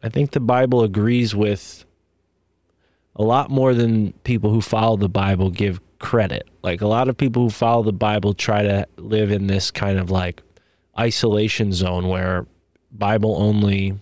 I 0.02 0.10
think 0.10 0.32
the 0.32 0.40
Bible 0.40 0.84
agrees 0.84 1.36
with 1.36 1.86
a 3.16 3.24
lot 3.24 3.50
more 3.50 3.74
than 3.74 4.14
people 4.24 4.50
who 4.50 4.62
follow 4.62 4.98
the 4.98 5.10
Bible 5.10 5.50
give 5.50 5.80
credit. 6.00 6.48
Like 6.64 6.82
a 6.82 6.88
lot 6.88 7.10
of 7.10 7.18
people 7.18 7.44
who 7.44 7.50
follow 7.50 7.84
the 7.84 7.94
Bible 7.94 8.34
try 8.34 8.64
to 8.64 8.88
live 8.98 9.32
in 9.32 9.48
this 9.48 9.72
kind 9.72 9.98
of 9.98 10.10
like 10.12 10.42
isolation 10.98 11.74
zone 11.74 12.08
where 12.08 12.46
Bible 12.98 13.36
only 13.38 14.00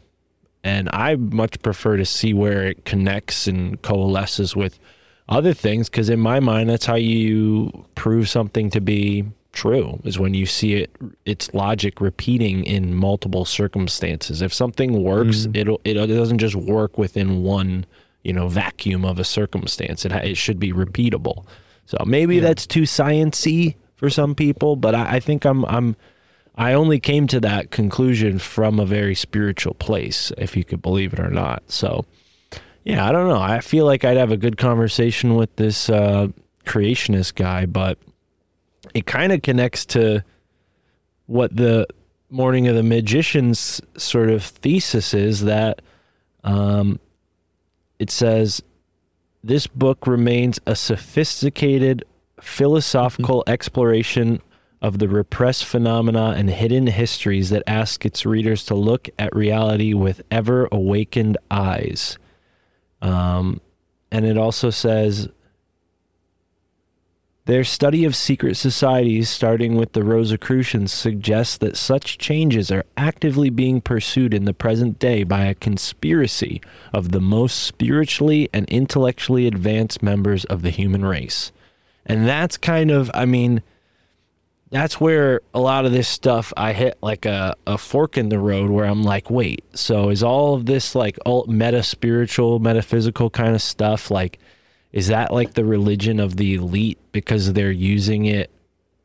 and 0.64 0.90
I 0.94 1.16
much 1.16 1.62
prefer 1.62 1.98
to 1.98 2.06
see 2.06 2.34
where 2.34 2.66
it 2.68 2.86
connects 2.86 3.48
and 3.48 3.82
coalesces 3.82 4.56
with 4.56 4.80
other 5.28 5.54
things 5.54 5.90
because 5.90 6.10
in 6.10 6.20
my 6.20 6.40
mind 6.40 6.70
that's 6.70 6.86
how 6.86 6.96
you 6.96 7.86
prove 7.96 8.30
something 8.30 8.70
to 8.70 8.82
be 8.82 9.26
true 9.52 10.00
is 10.04 10.18
when 10.18 10.34
you 10.34 10.46
see 10.46 10.74
it 10.76 10.92
its 11.26 11.54
logic 11.54 12.02
repeating 12.02 12.64
in 12.66 12.94
multiple 12.96 13.46
circumstances. 13.46 14.42
If 14.42 14.54
something 14.54 15.04
works 15.04 15.48
Mhm. 15.48 15.58
it'll 15.58 15.82
it 15.84 15.94
doesn't 15.94 16.40
just 16.40 16.56
work 16.56 16.98
within 16.98 17.44
one 17.44 17.86
you 18.24 18.34
know 18.34 18.48
vacuum 18.48 19.04
of 19.06 19.20
a 19.20 19.24
circumstance. 19.24 20.06
It, 20.06 20.12
it 20.14 20.38
should 20.38 20.60
be 20.60 20.72
repeatable. 20.72 21.46
So 21.86 21.98
maybe 22.06 22.40
that's 22.40 22.66
too 22.66 22.84
sciency 22.84 23.76
for 23.96 24.10
some 24.10 24.34
people 24.36 24.76
but 24.76 24.96
I, 24.96 25.16
I 25.16 25.20
think 25.20 25.46
i'm 25.46 25.64
i'm 25.66 25.96
i 26.56 26.74
only 26.74 27.00
came 27.00 27.28
to 27.28 27.40
that 27.40 27.72
conclusion 27.72 28.40
from 28.40 28.80
a 28.80 28.86
very 28.86 29.16
spiritual 29.16 29.74
place 29.76 30.32
if 30.38 30.56
you 30.56 30.64
could 30.64 30.82
believe 30.82 31.14
it 31.14 31.20
or 31.20 31.30
not. 31.30 31.64
So 31.68 32.06
yeah 32.84 33.08
i 33.08 33.12
don't 33.12 33.28
know. 33.28 33.42
I 33.42 33.60
feel 33.60 33.86
like 33.86 34.04
i'd 34.06 34.18
have 34.18 34.32
a 34.32 34.38
good 34.38 34.58
conversation 34.58 35.36
with 35.36 35.56
this 35.56 35.90
uh 35.90 36.28
creationist 36.66 37.36
guy 37.36 37.66
but 37.66 37.98
it 38.94 39.06
kind 39.06 39.32
of 39.32 39.42
connects 39.42 39.86
to 39.86 40.24
what 41.26 41.56
the 41.56 41.88
morning 42.30 42.68
of 42.68 42.76
the 42.76 42.84
magicians 42.84 43.82
sort 43.96 44.30
of 44.30 44.44
thesis 44.44 45.14
is 45.14 45.44
that 45.44 45.82
um, 46.44 47.00
it 48.00 48.10
says 48.10 48.62
this 49.44 49.68
book 49.68 50.08
remains 50.08 50.60
a 50.66 50.76
sophisticated 50.76 52.04
philosophical 52.42 53.44
exploration 53.48 54.42
of 54.84 55.00
the 55.00 55.08
repressed 55.08 55.66
phenomena 55.66 56.36
and 56.38 56.52
hidden 56.52 56.86
histories 56.86 57.50
that 57.50 57.64
ask 57.66 58.06
its 58.06 58.26
readers 58.26 58.64
to 58.66 58.76
look 58.76 59.10
at 59.18 59.36
reality 59.36 59.94
with 59.96 60.22
ever 60.30 60.68
awakened 60.72 61.38
eyes 61.50 62.20
um, 63.02 63.60
and 64.12 64.26
it 64.26 64.38
also 64.38 64.70
says 64.70 65.30
their 67.46 67.66
study 67.66 68.06
of 68.06 68.16
secret 68.16 68.56
societies, 68.56 69.30
starting 69.30 69.76
with 69.76 69.92
the 69.92 70.04
Rosicrucians, 70.04 70.94
suggests 70.94 71.58
that 71.58 71.76
such 71.76 72.18
changes 72.18 72.72
are 72.72 72.86
actively 72.96 73.50
being 73.50 73.82
pursued 73.82 74.34
in 74.34 74.46
the 74.46 74.54
present 74.54 74.98
day 74.98 75.26
by 75.26 75.44
a 75.44 75.54
conspiracy 75.54 76.62
of 76.94 77.12
the 77.12 77.20
most 77.20 77.62
spiritually 77.64 78.50
and 78.54 78.66
intellectually 78.70 79.46
advanced 79.46 80.02
members 80.02 80.46
of 80.46 80.62
the 80.62 80.70
human 80.70 81.04
race. 81.04 81.52
And 82.06 82.26
that's 82.26 82.56
kind 82.56 82.92
of, 82.92 83.12
I 83.14 83.26
mean, 83.26 83.62
that's 84.74 85.00
where 85.00 85.42
a 85.54 85.60
lot 85.60 85.86
of 85.86 85.92
this 85.92 86.08
stuff 86.08 86.52
I 86.58 86.74
hit 86.74 86.98
like 87.02 87.26
a, 87.28 87.56
a 87.68 87.78
fork 87.78 88.18
in 88.18 88.30
the 88.30 88.40
road 88.40 88.72
where 88.72 88.86
I'm 88.86 89.04
like, 89.04 89.30
wait, 89.30 89.64
so 89.76 90.10
is 90.10 90.24
all 90.24 90.56
of 90.56 90.66
this 90.66 90.96
like 90.96 91.18
all 91.26 91.46
meta 91.46 91.84
spiritual, 91.84 92.58
metaphysical 92.58 93.30
kind 93.30 93.54
of 93.54 93.62
stuff? 93.62 94.10
Like 94.10 94.40
is 94.92 95.08
that 95.08 95.32
like 95.32 95.54
the 95.54 95.64
religion 95.64 96.20
of 96.20 96.38
the 96.38 96.56
elite 96.56 96.98
because 97.12 97.54
they're 97.54 97.72
using 97.72 98.26
it 98.26 98.50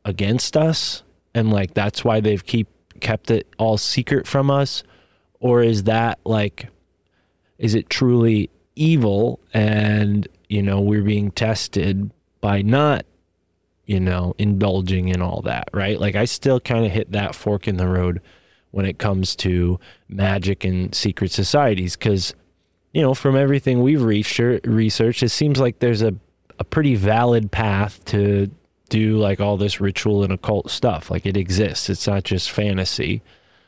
against 0.05 0.57
us? 0.57 1.03
And 1.35 1.51
like 1.51 1.75
that's 1.75 2.03
why 2.03 2.19
they've 2.19 2.43
keep 2.43 2.67
kept 2.99 3.29
it 3.29 3.47
all 3.59 3.77
secret 3.77 4.25
from 4.25 4.49
us? 4.49 4.83
Or 5.39 5.61
is 5.61 5.83
that 5.83 6.19
like 6.25 6.67
is 7.59 7.75
it 7.75 7.91
truly 7.91 8.49
evil 8.75 9.39
and 9.53 10.27
you 10.47 10.63
know 10.63 10.79
we're 10.79 11.03
being 11.03 11.29
tested 11.29 12.09
by 12.41 12.63
not 12.63 13.05
you 13.89 13.99
know 13.99 14.33
indulging 14.37 15.09
in 15.09 15.21
all 15.21 15.41
that 15.41 15.67
right 15.73 15.99
like 15.99 16.15
i 16.15 16.25
still 16.25 16.59
kind 16.59 16.85
of 16.85 16.91
hit 16.91 17.11
that 17.11 17.33
fork 17.33 17.67
in 17.67 17.77
the 17.77 17.87
road 17.87 18.21
when 18.71 18.85
it 18.85 18.99
comes 18.99 19.35
to 19.35 19.79
magic 20.07 20.63
and 20.63 20.93
secret 20.93 21.31
societies 21.31 21.95
cuz 21.95 22.33
you 22.93 23.01
know, 23.01 23.13
from 23.13 23.35
everything 23.35 23.81
we've 23.81 24.01
researched, 24.01 24.65
researched, 24.65 25.23
it 25.23 25.29
seems 25.29 25.59
like 25.59 25.79
there's 25.79 26.01
a, 26.01 26.13
a 26.57 26.63
pretty 26.63 26.95
valid 26.95 27.51
path 27.51 28.03
to 28.05 28.49
do 28.89 29.17
like 29.17 29.39
all 29.39 29.57
this 29.57 29.79
ritual 29.79 30.23
and 30.23 30.33
occult 30.33 30.71
stuff. 30.71 31.11
Like 31.11 31.25
it 31.25 31.37
exists. 31.37 31.89
It's 31.89 32.07
not 32.07 32.23
just 32.23 32.49
fantasy. 32.49 33.21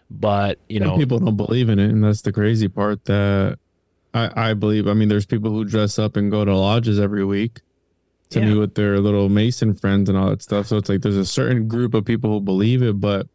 But, 0.09 0.59
you 0.67 0.79
Some 0.79 0.87
know, 0.89 0.97
people 0.97 1.19
don't 1.19 1.37
believe 1.37 1.69
in 1.69 1.79
it, 1.79 1.89
and 1.89 2.03
that's 2.03 2.21
the 2.21 2.33
crazy 2.33 2.67
part. 2.67 3.05
That 3.05 3.59
I, 4.13 4.49
I 4.49 4.53
believe. 4.53 4.87
I 4.87 4.93
mean, 4.93 5.07
there's 5.07 5.25
people 5.25 5.51
who 5.51 5.63
dress 5.63 5.97
up 5.97 6.17
and 6.17 6.29
go 6.29 6.43
to 6.43 6.53
lodges 6.53 6.99
every 6.99 7.23
week 7.23 7.61
to 8.31 8.39
Yeah. 8.39 8.45
meet 8.49 8.57
with 8.57 8.73
their 8.75 8.99
little 8.99 9.29
Mason 9.29 9.73
friends 9.75 10.09
and 10.09 10.17
all 10.17 10.29
that 10.29 10.41
stuff. 10.41 10.67
So 10.67 10.77
it's 10.77 10.89
like 10.89 11.01
there's 11.01 11.15
a 11.17 11.25
certain 11.25 11.67
group 11.67 11.93
of 11.93 12.03
people 12.05 12.31
who 12.31 12.41
believe 12.41 12.81
it, 12.81 12.99
but 12.99 13.27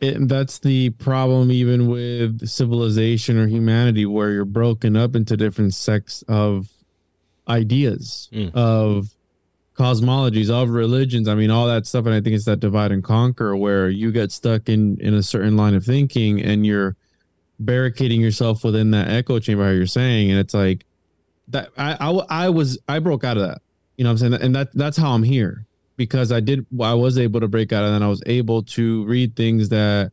it, 0.00 0.28
that's 0.28 0.58
the 0.58 0.90
problem 0.90 1.50
even 1.50 1.88
with 1.88 2.46
civilization 2.46 3.38
or 3.38 3.46
humanity, 3.46 4.04
where 4.04 4.30
you're 4.30 4.44
broken 4.44 4.94
up 4.96 5.16
into 5.16 5.36
different 5.36 5.74
sects 5.74 6.22
of 6.28 6.68
ideas 7.48 8.28
Mm. 8.32 8.52
of 8.54 9.08
cosmologies 9.78 10.48
of 10.50 10.70
religions 10.70 11.28
i 11.28 11.34
mean 11.36 11.50
all 11.50 11.66
that 11.68 11.86
stuff 11.86 12.06
and 12.06 12.14
i 12.14 12.20
think 12.20 12.34
it's 12.34 12.46
that 12.46 12.58
divide 12.60 12.90
and 12.90 13.04
conquer 13.04 13.54
where 13.54 13.88
you 13.90 14.10
get 14.10 14.32
stuck 14.32 14.68
in 14.70 14.96
in 15.00 15.12
a 15.14 15.22
certain 15.22 15.54
line 15.56 15.74
of 15.74 15.84
thinking 15.84 16.40
and 16.42 16.66
you're 16.66 16.96
barricading 17.60 18.20
yourself 18.20 18.64
within 18.64 18.90
that 18.90 19.08
echo 19.08 19.38
chamber 19.38 19.64
how 19.64 19.70
you're 19.70 19.86
saying 19.86 20.30
and 20.30 20.40
it's 20.40 20.54
like 20.54 20.86
that 21.48 21.70
I, 21.76 21.96
I 22.00 22.10
I 22.46 22.48
was 22.48 22.78
i 22.88 22.98
broke 22.98 23.24
out 23.24 23.36
of 23.36 23.44
that 23.48 23.62
you 23.96 24.04
know 24.04 24.10
what 24.10 24.22
i'm 24.22 24.30
saying? 24.32 24.42
And 24.42 24.54
that 24.56 24.72
that's 24.74 24.96
how 24.96 25.12
i'm 25.12 25.22
here 25.22 25.64
because 25.96 26.32
i 26.32 26.40
did 26.40 26.66
i 26.80 26.94
was 26.94 27.18
able 27.18 27.40
to 27.40 27.48
break 27.48 27.72
out 27.72 27.84
and 27.84 27.94
then 27.94 28.02
i 28.02 28.08
was 28.08 28.22
able 28.26 28.62
to 28.64 29.04
read 29.06 29.36
things 29.36 29.68
that 29.70 30.12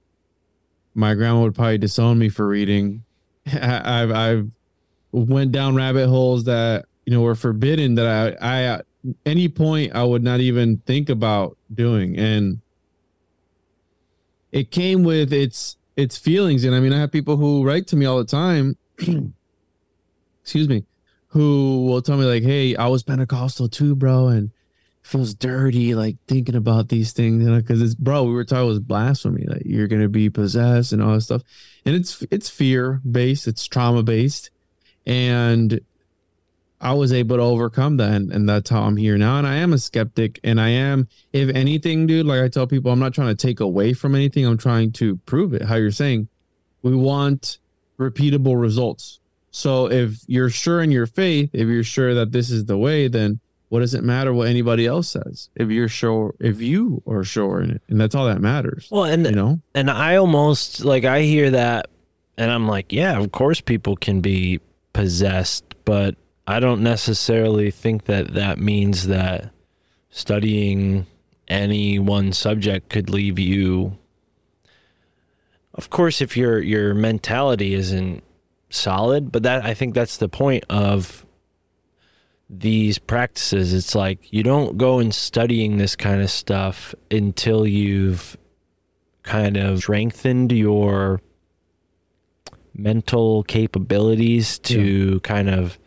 my 0.96 1.14
grandma 1.16 1.42
would 1.42 1.56
probably 1.56 1.78
disown 1.80 2.20
me 2.20 2.30
for 2.30 2.48
reading. 2.48 3.04
I- 3.52 4.02
i've 4.04 4.12
i've 4.12 4.52
went 5.12 5.52
down 5.52 5.76
rabbit 5.76 6.08
holes 6.08 6.46
that 6.46 6.86
you 7.06 7.14
know 7.14 7.22
were 7.22 7.36
forbidden 7.36 7.96
that 7.96 8.06
i 8.42 8.60
i 8.60 8.62
at 8.64 8.86
any 9.26 9.50
point 9.50 9.94
i 9.96 10.04
would 10.04 10.24
not 10.24 10.40
even 10.40 10.78
think 10.86 11.10
about 11.10 11.58
doing. 11.74 12.18
And 12.18 12.60
it 14.52 14.72
came 14.72 15.04
with 15.04 15.34
its 15.34 15.78
its 15.98 16.16
feelings. 16.18 16.64
And 16.64 16.74
i 16.76 16.80
mean 16.80 16.94
i 16.94 17.00
have 17.00 17.12
people 17.12 17.38
who 17.38 17.66
write 17.66 17.88
to 17.88 17.96
me 17.96 18.06
all 18.06 18.18
the 18.20 18.24
time. 18.26 18.78
Excuse 20.44 20.70
me 20.70 20.86
who 21.34 21.86
will 21.86 22.02
tell 22.02 22.18
me 22.18 22.26
like 22.26 22.44
hey 22.44 22.76
i 22.76 22.88
was 22.88 23.04
pentecostal 23.04 23.68
too 23.68 23.96
bro 23.96 24.28
and 24.28 24.52
it 25.02 25.08
feels 25.08 25.34
dirty 25.34 25.96
like 25.96 26.16
thinking 26.28 26.56
about 26.56 26.90
these 26.90 27.12
things 27.12 27.44
you 27.44 27.50
know 27.50 27.58
because 27.58 27.82
it's 27.82 27.96
bro 27.96 28.24
we 28.24 28.32
were 28.32 28.46
taught 28.46 28.62
it 28.62 28.68
was 28.68 28.80
blasphemy 28.80 29.46
like 29.48 29.64
you're 29.66 29.88
gonna 29.88 30.08
be 30.08 30.30
possessed 30.30 30.92
and 30.92 31.02
all 31.02 31.14
this 31.14 31.26
stuff 31.26 31.42
and 31.86 31.96
it's 31.96 32.24
it's 32.32 32.50
fear 32.50 33.02
based 33.10 33.48
it's 33.48 33.66
trauma 33.66 34.04
based 34.04 34.52
and 35.06 35.82
I 36.80 36.92
was 36.92 37.14
able 37.14 37.38
to 37.38 37.42
overcome 37.42 37.96
that, 37.98 38.12
and, 38.12 38.30
and 38.34 38.48
that's 38.48 38.70
how 38.70 38.82
I'm 38.82 38.98
here 38.98 39.18
now. 39.18 39.38
And 39.38 39.48
I 39.48 39.56
am 39.56 39.72
a 39.72 39.78
skeptic, 39.78 40.42
and 40.44 40.60
I 40.60 40.68
am, 40.68 41.08
if 41.32 41.48
anything, 41.56 42.08
dude. 42.08 42.26
Like 42.26 42.42
I 42.42 42.50
tell 42.50 42.68
people, 42.68 42.92
I'm 42.92 43.00
not 43.00 43.14
trying 43.14 43.34
to 43.34 43.36
take 43.36 43.62
away 43.62 43.94
from 43.94 44.16
anything. 44.16 44.46
I'm 44.46 44.58
trying 44.58 44.92
to 44.94 45.16
prove 45.20 45.54
it. 45.54 45.62
How 45.62 45.76
you're 45.76 45.92
saying, 45.92 46.28
we 46.82 46.94
want 46.94 47.60
repeatable 47.98 48.60
results. 48.60 49.22
So 49.56 49.90
if 49.90 50.24
you're 50.28 50.50
sure 50.50 50.82
in 50.82 50.92
your 50.92 51.06
faith, 51.06 51.52
if 51.54 51.68
you're 51.68 51.84
sure 51.84 52.16
that 52.16 52.32
this 52.32 52.50
is 52.50 52.66
the 52.66 52.78
way, 52.78 53.08
then 53.08 53.40
what 53.70 53.80
does 53.80 53.94
it 53.94 54.04
matter 54.04 54.34
what 54.34 54.48
anybody 54.48 54.88
else 54.88 55.10
says? 55.10 55.50
If 55.56 55.70
you're 55.70 55.88
sure, 55.88 56.34
if 56.40 56.60
you 56.60 57.04
are 57.08 57.24
sure 57.24 57.62
in 57.62 57.70
it, 57.72 57.82
and 57.88 58.02
that's 58.02 58.16
all 58.16 58.26
that 58.26 58.42
matters. 58.42 58.88
Well, 58.92 59.06
and 59.06 59.26
you 59.26 59.32
know, 59.32 59.60
and 59.76 59.90
I 59.92 60.16
almost 60.16 60.84
like 60.84 61.06
I 61.06 61.22
hear 61.22 61.52
that 61.52 61.88
and 62.38 62.52
I'm 62.52 62.68
like, 62.68 62.92
yeah, 62.92 63.20
of 63.20 63.32
course 63.32 63.62
people 63.62 63.96
can 63.96 64.22
be 64.22 64.60
possessed, 64.92 65.64
but 65.86 66.16
I 66.48 66.60
don't 66.60 66.82
necessarily 66.82 67.70
think 67.72 68.06
that 68.06 68.34
that 68.34 68.58
means 68.58 69.08
that 69.08 69.52
studying 70.10 71.06
any 71.48 72.00
one 72.00 72.34
subject 72.34 72.90
could 72.90 73.10
leave 73.10 73.38
you 73.38 73.98
Of 75.76 75.90
course 75.90 76.22
if 76.22 76.38
your 76.38 76.60
your 76.60 76.94
mentality 76.94 77.74
isn't 77.74 78.24
solid, 78.76 79.32
but 79.32 79.44
that 79.44 79.64
I 79.64 79.74
think 79.74 79.94
that's 79.94 80.18
the 80.18 80.30
point 80.30 80.64
of 80.70 81.26
these 82.50 83.00
practices. 83.00 83.74
It's 83.74 83.96
like 83.96 84.32
you 84.32 84.44
don't 84.44 84.78
go 84.78 85.00
and 85.00 85.14
studying 85.14 85.78
this 85.78 85.96
kind 85.96 86.22
of 86.22 86.30
stuff 86.30 86.94
until 87.10 87.66
you've 87.66 88.38
kind 89.24 89.58
of 89.58 89.80
strengthened 89.80 90.52
your 90.52 91.22
mental 92.74 93.44
capabilities 93.44 94.60
to 94.60 95.20
kind 95.22 95.50
of 95.50 95.78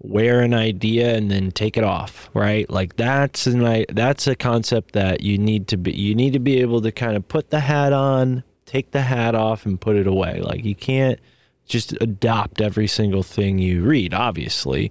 wear 0.00 0.40
an 0.40 0.52
idea 0.52 1.16
and 1.16 1.30
then 1.30 1.50
take 1.50 1.76
it 1.76 1.84
off, 1.84 2.28
right? 2.34 2.68
Like 2.68 2.96
that's 2.96 3.46
an 3.46 3.64
i- 3.64 3.86
that's 3.88 4.26
a 4.26 4.34
concept 4.36 4.92
that 4.92 5.22
you 5.22 5.38
need 5.38 5.68
to 5.68 5.76
be 5.76 5.92
you 5.92 6.14
need 6.14 6.32
to 6.34 6.38
be 6.38 6.60
able 6.60 6.82
to 6.82 6.92
kind 6.92 7.16
of 7.16 7.26
put 7.26 7.50
the 7.50 7.60
hat 7.60 7.92
on, 7.92 8.42
take 8.66 8.90
the 8.90 9.02
hat 9.02 9.34
off 9.34 9.64
and 9.64 9.80
put 9.80 9.96
it 9.96 10.06
away. 10.06 10.40
Like 10.40 10.64
you 10.64 10.74
can't 10.74 11.18
just 11.66 11.92
adopt 12.00 12.60
every 12.60 12.86
single 12.86 13.22
thing 13.22 13.58
you 13.58 13.82
read, 13.82 14.14
obviously. 14.14 14.90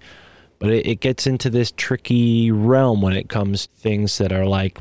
But 0.59 0.71
it, 0.71 0.87
it 0.87 0.99
gets 0.99 1.27
into 1.27 1.49
this 1.49 1.71
tricky 1.71 2.51
realm 2.51 3.01
when 3.01 3.13
it 3.13 3.29
comes 3.29 3.67
to 3.67 3.73
things 3.75 4.17
that 4.17 4.31
are 4.31 4.45
like 4.45 4.79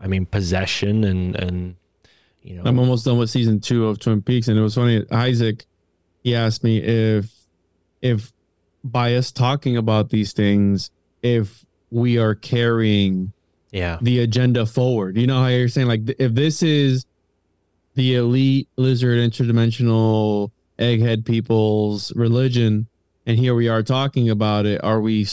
I 0.00 0.06
mean 0.06 0.26
possession 0.26 1.04
and 1.04 1.34
and 1.36 1.76
you 2.42 2.56
know 2.56 2.62
I'm 2.64 2.78
almost 2.78 3.04
done 3.04 3.18
with 3.18 3.30
season 3.30 3.60
two 3.60 3.86
of 3.86 3.98
Twin 3.98 4.22
Peaks, 4.22 4.48
and 4.48 4.58
it 4.58 4.62
was 4.62 4.74
funny. 4.74 5.04
Isaac, 5.10 5.64
he 6.22 6.34
asked 6.34 6.62
me 6.62 6.78
if, 6.78 7.30
if 8.00 8.32
by 8.82 9.14
us 9.16 9.32
talking 9.32 9.76
about 9.76 10.10
these 10.10 10.32
things, 10.32 10.90
if 11.22 11.64
we 11.90 12.18
are 12.18 12.34
carrying 12.34 13.32
yeah 13.70 13.98
the 14.00 14.20
agenda 14.20 14.66
forward. 14.66 15.16
You 15.16 15.26
know 15.26 15.40
how 15.40 15.48
you're 15.48 15.68
saying 15.68 15.88
like 15.88 16.02
if 16.18 16.34
this 16.34 16.62
is 16.62 17.06
the 17.94 18.14
elite 18.16 18.68
lizard 18.76 19.18
interdimensional 19.18 20.50
egghead 20.78 21.24
people's 21.24 22.14
religion, 22.14 22.88
and 23.26 23.38
here 23.38 23.54
we 23.54 23.68
are 23.68 23.82
talking 23.82 24.28
about 24.28 24.66
it, 24.66 24.82
are 24.82 25.00
we 25.00 25.26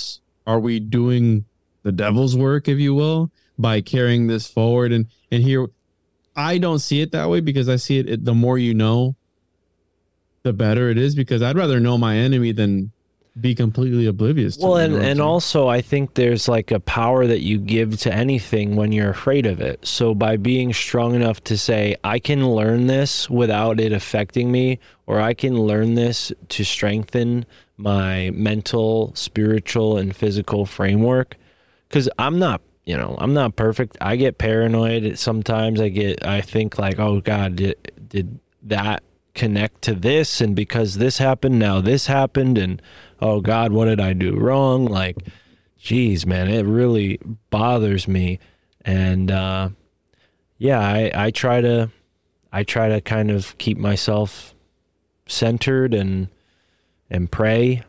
are 0.47 0.59
we 0.59 0.79
doing 0.79 1.45
the 1.83 1.91
devil's 1.91 2.35
work, 2.35 2.67
if 2.67 2.79
you 2.79 2.93
will, 2.93 3.31
by 3.57 3.81
carrying 3.81 4.27
this 4.27 4.47
forward? 4.47 4.91
And 4.91 5.07
and 5.31 5.43
here, 5.43 5.67
I 6.35 6.57
don't 6.57 6.79
see 6.79 7.01
it 7.01 7.11
that 7.11 7.29
way 7.29 7.41
because 7.41 7.69
I 7.69 7.75
see 7.75 7.99
it, 7.99 8.09
it 8.09 8.25
the 8.25 8.33
more 8.33 8.57
you 8.57 8.73
know, 8.73 9.15
the 10.43 10.53
better 10.53 10.89
it 10.89 10.97
is. 10.97 11.15
Because 11.15 11.41
I'd 11.41 11.57
rather 11.57 11.79
know 11.79 11.97
my 11.97 12.17
enemy 12.17 12.51
than 12.51 12.91
be 13.39 13.55
completely 13.55 14.05
oblivious. 14.07 14.57
To 14.57 14.65
Well, 14.65 14.77
and, 14.77 14.93
know 14.93 14.97
what 14.99 15.05
I'm 15.05 15.11
and 15.11 15.21
also, 15.21 15.67
I 15.67 15.81
think 15.81 16.15
there's 16.15 16.47
like 16.47 16.71
a 16.71 16.79
power 16.81 17.25
that 17.25 17.41
you 17.41 17.57
give 17.59 17.97
to 18.01 18.13
anything 18.13 18.75
when 18.75 18.91
you're 18.91 19.09
afraid 19.09 19.45
of 19.45 19.61
it. 19.61 19.85
So, 19.85 20.13
by 20.13 20.37
being 20.37 20.73
strong 20.73 21.15
enough 21.15 21.41
to 21.45 21.57
say, 21.57 21.95
I 22.03 22.19
can 22.19 22.49
learn 22.49 22.87
this 22.87 23.29
without 23.29 23.79
it 23.79 23.93
affecting 23.93 24.51
me, 24.51 24.79
or 25.07 25.21
I 25.21 25.33
can 25.33 25.57
learn 25.57 25.95
this 25.95 26.33
to 26.49 26.65
strengthen 26.65 27.45
my 27.77 28.31
mental, 28.33 29.13
spiritual, 29.15 29.97
and 29.97 30.15
physical 30.15 30.65
framework. 30.65 31.37
Because 31.87 32.09
I'm 32.19 32.37
not, 32.37 32.61
you 32.85 32.97
know, 32.97 33.15
I'm 33.17 33.33
not 33.33 33.55
perfect. 33.55 33.97
I 34.01 34.17
get 34.17 34.37
paranoid 34.37 35.17
sometimes. 35.17 35.79
I 35.79 35.89
get, 35.89 36.25
I 36.25 36.41
think 36.41 36.77
like, 36.77 36.99
oh 36.99 37.21
God, 37.21 37.55
did, 37.55 37.91
did 38.09 38.39
that 38.63 39.03
connect 39.33 39.81
to 39.83 39.93
this? 39.93 40.41
And 40.41 40.55
because 40.55 40.95
this 40.95 41.17
happened, 41.17 41.59
now 41.59 41.81
this 41.81 42.07
happened. 42.07 42.57
And 42.57 42.81
oh 43.21 43.41
God, 43.41 43.71
what 43.71 43.85
did 43.85 43.99
I 43.99 44.13
do 44.13 44.35
wrong? 44.35 44.85
Like, 44.85 45.17
geez, 45.77 46.25
man, 46.25 46.49
it 46.49 46.65
really 46.65 47.19
bothers 47.49 48.07
me. 48.07 48.39
And 48.83 49.31
uh, 49.31 49.69
yeah, 50.57 50.79
I, 50.79 51.11
I 51.13 51.31
try 51.31 51.61
to, 51.61 51.89
I 52.51 52.63
try 52.63 52.89
to 52.89 53.01
kind 53.01 53.31
of 53.31 53.57
keep 53.57 53.77
myself 53.77 54.53
centered 55.27 55.93
and 55.93 56.27
and 57.09 57.31
pray 57.31 57.83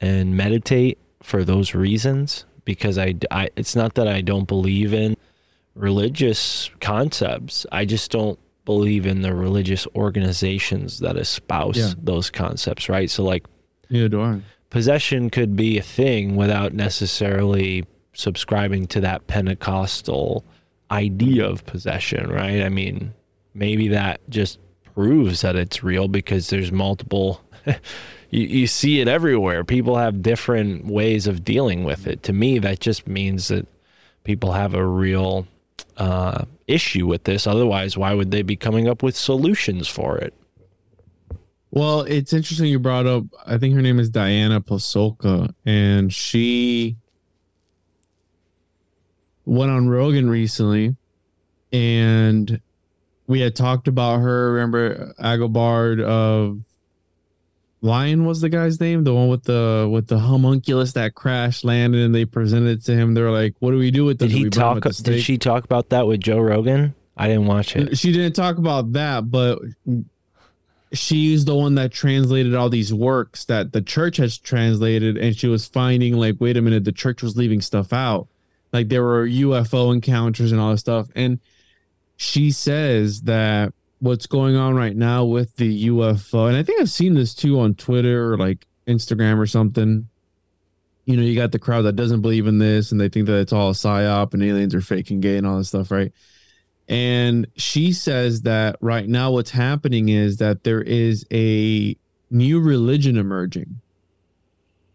and 0.00 0.36
meditate 0.36 0.98
for 1.22 1.44
those 1.44 1.74
reasons 1.74 2.44
because 2.64 2.98
I, 2.98 3.14
I 3.30 3.50
it's 3.56 3.74
not 3.74 3.94
that 3.94 4.06
I 4.06 4.20
don't 4.20 4.46
believe 4.46 4.92
in 4.92 5.16
religious 5.74 6.70
concepts. 6.80 7.66
I 7.72 7.84
just 7.84 8.10
don't 8.10 8.38
believe 8.66 9.06
in 9.06 9.22
the 9.22 9.34
religious 9.34 9.86
organizations 9.96 10.98
that 11.00 11.16
espouse 11.16 11.78
Yeah. 11.78 11.92
those 12.02 12.28
concepts, 12.30 12.88
right? 12.90 13.08
So 13.08 13.24
like 13.24 13.44
Neither 13.88 14.08
do 14.10 14.20
I. 14.20 14.40
possession 14.68 15.30
could 15.30 15.56
be 15.56 15.78
a 15.78 15.82
thing 15.82 16.36
without 16.36 16.74
necessarily 16.74 17.86
subscribing 18.12 18.86
to 18.88 19.00
that 19.00 19.26
Pentecostal 19.28 20.44
idea 20.90 21.46
of 21.46 21.64
possession, 21.66 22.28
right? 22.28 22.62
I 22.62 22.68
mean, 22.68 23.14
maybe 23.54 23.88
that 23.88 24.20
just 24.28 24.58
proves 24.94 25.40
that 25.42 25.56
it's 25.56 25.82
real 25.82 26.08
because 26.08 26.48
there's 26.50 26.70
multiple 26.72 27.40
you, 28.30 28.42
you 28.42 28.66
see 28.66 29.00
it 29.00 29.08
everywhere. 29.08 29.62
People 29.64 29.96
have 29.96 30.22
different 30.22 30.86
ways 30.86 31.26
of 31.26 31.44
dealing 31.44 31.84
with 31.84 32.06
it. 32.06 32.22
To 32.24 32.32
me, 32.32 32.58
that 32.60 32.80
just 32.80 33.06
means 33.06 33.48
that 33.48 33.66
people 34.24 34.52
have 34.52 34.74
a 34.74 34.84
real 34.86 35.46
uh, 35.96 36.44
issue 36.66 37.06
with 37.06 37.24
this. 37.24 37.46
Otherwise, 37.46 37.96
why 37.96 38.14
would 38.14 38.30
they 38.30 38.42
be 38.42 38.56
coming 38.56 38.88
up 38.88 39.02
with 39.02 39.16
solutions 39.16 39.88
for 39.88 40.18
it? 40.18 40.34
Well, 41.70 42.02
it's 42.02 42.32
interesting 42.32 42.66
you 42.66 42.78
brought 42.78 43.06
up. 43.06 43.24
I 43.44 43.58
think 43.58 43.74
her 43.74 43.82
name 43.82 43.98
is 43.98 44.08
Diana 44.08 44.60
Pasulka, 44.60 45.52
and 45.64 46.12
she 46.12 46.96
went 49.44 49.70
on 49.70 49.88
Rogan 49.88 50.30
recently, 50.30 50.96
and 51.72 52.60
we 53.26 53.40
had 53.40 53.54
talked 53.54 53.88
about 53.88 54.20
her. 54.20 54.52
Remember 54.52 55.12
Agobard 55.20 56.02
of 56.02 56.60
Lyon 57.86 58.24
was 58.24 58.40
the 58.40 58.48
guy's 58.48 58.80
name, 58.80 59.04
the 59.04 59.14
one 59.14 59.28
with 59.28 59.44
the 59.44 59.88
with 59.90 60.08
the 60.08 60.18
homunculus 60.18 60.92
that 60.92 61.14
crash 61.14 61.64
landed, 61.64 62.02
and 62.02 62.14
they 62.14 62.24
presented 62.24 62.78
it 62.78 62.84
to 62.84 62.94
him. 62.94 63.14
They're 63.14 63.30
like, 63.30 63.54
"What 63.60 63.70
do 63.70 63.78
we 63.78 63.90
do 63.90 64.04
with 64.04 64.18
this?" 64.18 64.28
Did 64.28 64.36
he 64.36 64.44
we 64.44 64.50
burn 64.50 64.76
him 64.76 64.80
talk? 64.82 64.94
Did 64.96 65.22
she 65.22 65.38
talk 65.38 65.64
about 65.64 65.88
that 65.90 66.06
with 66.06 66.20
Joe 66.20 66.40
Rogan? 66.40 66.94
I 67.16 67.28
didn't 67.28 67.46
watch 67.46 67.74
it. 67.76 67.96
She 67.96 68.12
didn't 68.12 68.34
talk 68.34 68.58
about 68.58 68.92
that, 68.92 69.30
but 69.30 69.60
she's 70.92 71.44
the 71.44 71.54
one 71.54 71.76
that 71.76 71.92
translated 71.92 72.54
all 72.54 72.68
these 72.68 72.92
works 72.92 73.44
that 73.46 73.72
the 73.72 73.82
church 73.82 74.18
has 74.18 74.38
translated, 74.38 75.16
and 75.16 75.36
she 75.36 75.48
was 75.48 75.66
finding 75.66 76.14
like, 76.14 76.36
wait 76.40 76.56
a 76.56 76.62
minute, 76.62 76.84
the 76.84 76.92
church 76.92 77.22
was 77.22 77.36
leaving 77.36 77.60
stuff 77.60 77.92
out. 77.92 78.28
Like 78.72 78.88
there 78.88 79.02
were 79.02 79.26
UFO 79.26 79.92
encounters 79.92 80.52
and 80.52 80.60
all 80.60 80.72
this 80.72 80.80
stuff. 80.80 81.08
And 81.14 81.40
she 82.16 82.50
says 82.50 83.22
that 83.22 83.72
what's 84.00 84.26
going 84.26 84.56
on 84.56 84.74
right 84.74 84.96
now 84.96 85.24
with 85.24 85.56
the 85.56 85.88
UFO, 85.88 86.48
and 86.48 86.56
I 86.56 86.62
think 86.62 86.80
I've 86.80 86.90
seen 86.90 87.14
this 87.14 87.34
too 87.34 87.60
on 87.60 87.74
Twitter 87.74 88.32
or 88.32 88.36
like 88.36 88.66
Instagram 88.86 89.38
or 89.38 89.46
something. 89.46 90.08
You 91.04 91.16
know, 91.16 91.22
you 91.22 91.36
got 91.36 91.52
the 91.52 91.58
crowd 91.58 91.82
that 91.82 91.94
doesn't 91.94 92.20
believe 92.20 92.46
in 92.46 92.58
this 92.58 92.90
and 92.90 93.00
they 93.00 93.08
think 93.08 93.26
that 93.26 93.38
it's 93.38 93.52
all 93.52 93.70
a 93.70 93.74
psyop 93.74 94.34
and 94.34 94.42
aliens 94.42 94.74
are 94.74 94.80
fake 94.80 95.10
and 95.10 95.22
gay 95.22 95.36
and 95.36 95.46
all 95.46 95.58
this 95.58 95.68
stuff, 95.68 95.90
right? 95.90 96.12
And 96.88 97.46
she 97.56 97.92
says 97.92 98.42
that 98.42 98.76
right 98.80 99.08
now 99.08 99.32
what's 99.32 99.50
happening 99.50 100.08
is 100.08 100.38
that 100.38 100.64
there 100.64 100.82
is 100.82 101.26
a 101.32 101.96
new 102.30 102.60
religion 102.60 103.16
emerging. 103.16 103.80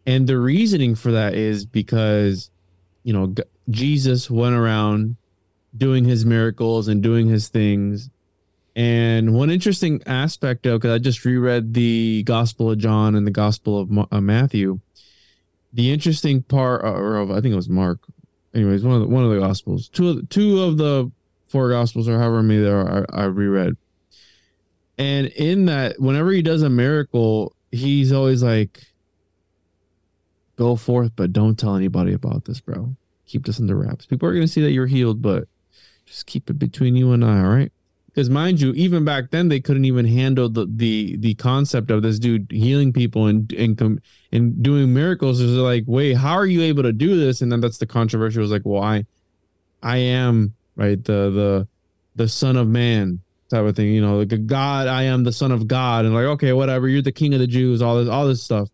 And 0.05 0.27
the 0.27 0.37
reasoning 0.37 0.95
for 0.95 1.11
that 1.11 1.33
is 1.33 1.65
because, 1.65 2.49
you 3.03 3.13
know, 3.13 3.33
Jesus 3.69 4.29
went 4.29 4.55
around 4.55 5.15
doing 5.75 6.05
his 6.05 6.25
miracles 6.25 6.87
and 6.87 7.03
doing 7.03 7.27
his 7.27 7.49
things. 7.49 8.09
And 8.75 9.33
one 9.33 9.49
interesting 9.49 10.01
aspect 10.05 10.63
though, 10.63 10.77
because 10.77 10.91
I 10.91 10.97
just 10.97 11.25
reread 11.25 11.73
the 11.73 12.23
Gospel 12.23 12.71
of 12.71 12.77
John 12.77 13.15
and 13.15 13.27
the 13.27 13.31
Gospel 13.31 13.79
of 13.79 13.91
Ma- 13.91 14.07
uh, 14.11 14.21
Matthew, 14.21 14.79
the 15.73 15.91
interesting 15.91 16.41
part, 16.41 16.83
uh, 16.83 16.91
or 16.91 17.17
of, 17.17 17.31
I 17.31 17.41
think 17.41 17.53
it 17.53 17.57
was 17.57 17.69
Mark. 17.69 17.99
Anyways, 18.53 18.83
one 18.83 18.95
of 18.95 19.01
the, 19.01 19.07
one 19.07 19.23
of 19.23 19.31
the 19.31 19.39
Gospels, 19.39 19.89
two 19.89 20.09
of 20.09 20.15
the, 20.17 20.23
two 20.23 20.61
of 20.61 20.77
the 20.77 21.11
four 21.47 21.69
Gospels 21.69 22.07
or 22.07 22.17
however 22.17 22.41
many 22.41 22.61
there 22.61 22.77
are, 22.77 23.05
I, 23.13 23.23
I 23.23 23.25
reread. 23.25 23.75
And 24.97 25.27
in 25.27 25.65
that, 25.65 25.99
whenever 25.99 26.31
he 26.31 26.41
does 26.41 26.61
a 26.61 26.69
miracle, 26.69 27.55
he's 27.71 28.11
always 28.11 28.43
like, 28.43 28.83
"Go 30.57 30.75
forth, 30.75 31.13
but 31.15 31.33
don't 31.33 31.57
tell 31.57 31.75
anybody 31.75 32.13
about 32.13 32.45
this, 32.45 32.59
bro. 32.59 32.95
Keep 33.25 33.45
this 33.45 33.59
under 33.59 33.75
wraps. 33.75 34.05
People 34.05 34.29
are 34.29 34.33
gonna 34.33 34.47
see 34.47 34.61
that 34.61 34.71
you're 34.71 34.87
healed, 34.87 35.21
but 35.21 35.47
just 36.05 36.25
keep 36.25 36.49
it 36.49 36.59
between 36.59 36.95
you 36.95 37.13
and 37.13 37.25
I, 37.25 37.39
all 37.39 37.49
right?" 37.49 37.71
Because 38.13 38.29
mind 38.29 38.59
you, 38.59 38.73
even 38.73 39.05
back 39.05 39.31
then 39.31 39.47
they 39.47 39.61
couldn't 39.61 39.85
even 39.85 40.05
handle 40.05 40.49
the 40.49 40.65
the 40.65 41.15
the 41.17 41.33
concept 41.35 41.91
of 41.91 42.01
this 42.01 42.19
dude 42.19 42.47
healing 42.51 42.91
people 42.91 43.27
and 43.27 43.51
and 43.53 43.77
com- 43.77 44.01
and 44.33 44.61
doing 44.61 44.93
miracles. 44.93 45.39
Is 45.39 45.51
like, 45.51 45.85
wait, 45.87 46.17
how 46.17 46.33
are 46.33 46.45
you 46.45 46.61
able 46.61 46.83
to 46.83 46.91
do 46.91 47.17
this? 47.17 47.41
And 47.41 47.51
then 47.51 47.61
that's 47.61 47.77
the 47.77 47.85
controversy. 47.85 48.39
It 48.39 48.41
was 48.41 48.51
like, 48.51 48.63
well, 48.65 48.83
I 48.83 49.05
I 49.81 49.97
am 49.97 50.53
right 50.75 51.01
the 51.01 51.29
the 51.29 51.67
the 52.15 52.27
son 52.27 52.57
of 52.57 52.67
man 52.67 53.21
type 53.49 53.63
of 53.63 53.77
thing. 53.77 53.87
You 53.87 54.01
know, 54.01 54.17
like 54.17 54.33
a 54.33 54.37
God. 54.37 54.87
I 54.87 55.03
am 55.03 55.23
the 55.23 55.31
son 55.31 55.53
of 55.53 55.67
God, 55.67 56.03
and 56.03 56.13
like, 56.13 56.25
okay, 56.25 56.51
whatever. 56.51 56.89
You're 56.89 57.01
the 57.01 57.13
king 57.13 57.33
of 57.33 57.39
the 57.39 57.47
Jews. 57.47 57.81
All 57.81 57.97
this 57.97 58.09
all 58.09 58.27
this 58.27 58.43
stuff, 58.43 58.67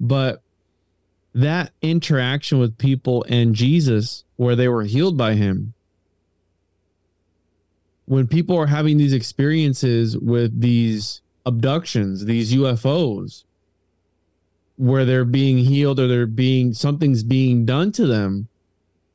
but 0.00 0.40
that 1.34 1.70
interaction 1.82 2.58
with 2.58 2.78
people 2.78 3.26
and 3.28 3.54
Jesus, 3.54 4.24
where 4.36 4.56
they 4.56 4.68
were 4.68 4.84
healed 4.84 5.18
by 5.18 5.34
him 5.34 5.74
when 8.08 8.26
people 8.26 8.56
are 8.56 8.66
having 8.66 8.96
these 8.96 9.12
experiences 9.12 10.16
with 10.16 10.58
these 10.58 11.20
abductions, 11.44 12.24
these 12.24 12.54
UFOs, 12.54 13.44
where 14.76 15.04
they're 15.04 15.26
being 15.26 15.58
healed 15.58 16.00
or 16.00 16.08
they're 16.08 16.26
being 16.26 16.72
something's 16.72 17.22
being 17.22 17.66
done 17.66 17.92
to 17.92 18.06
them, 18.06 18.48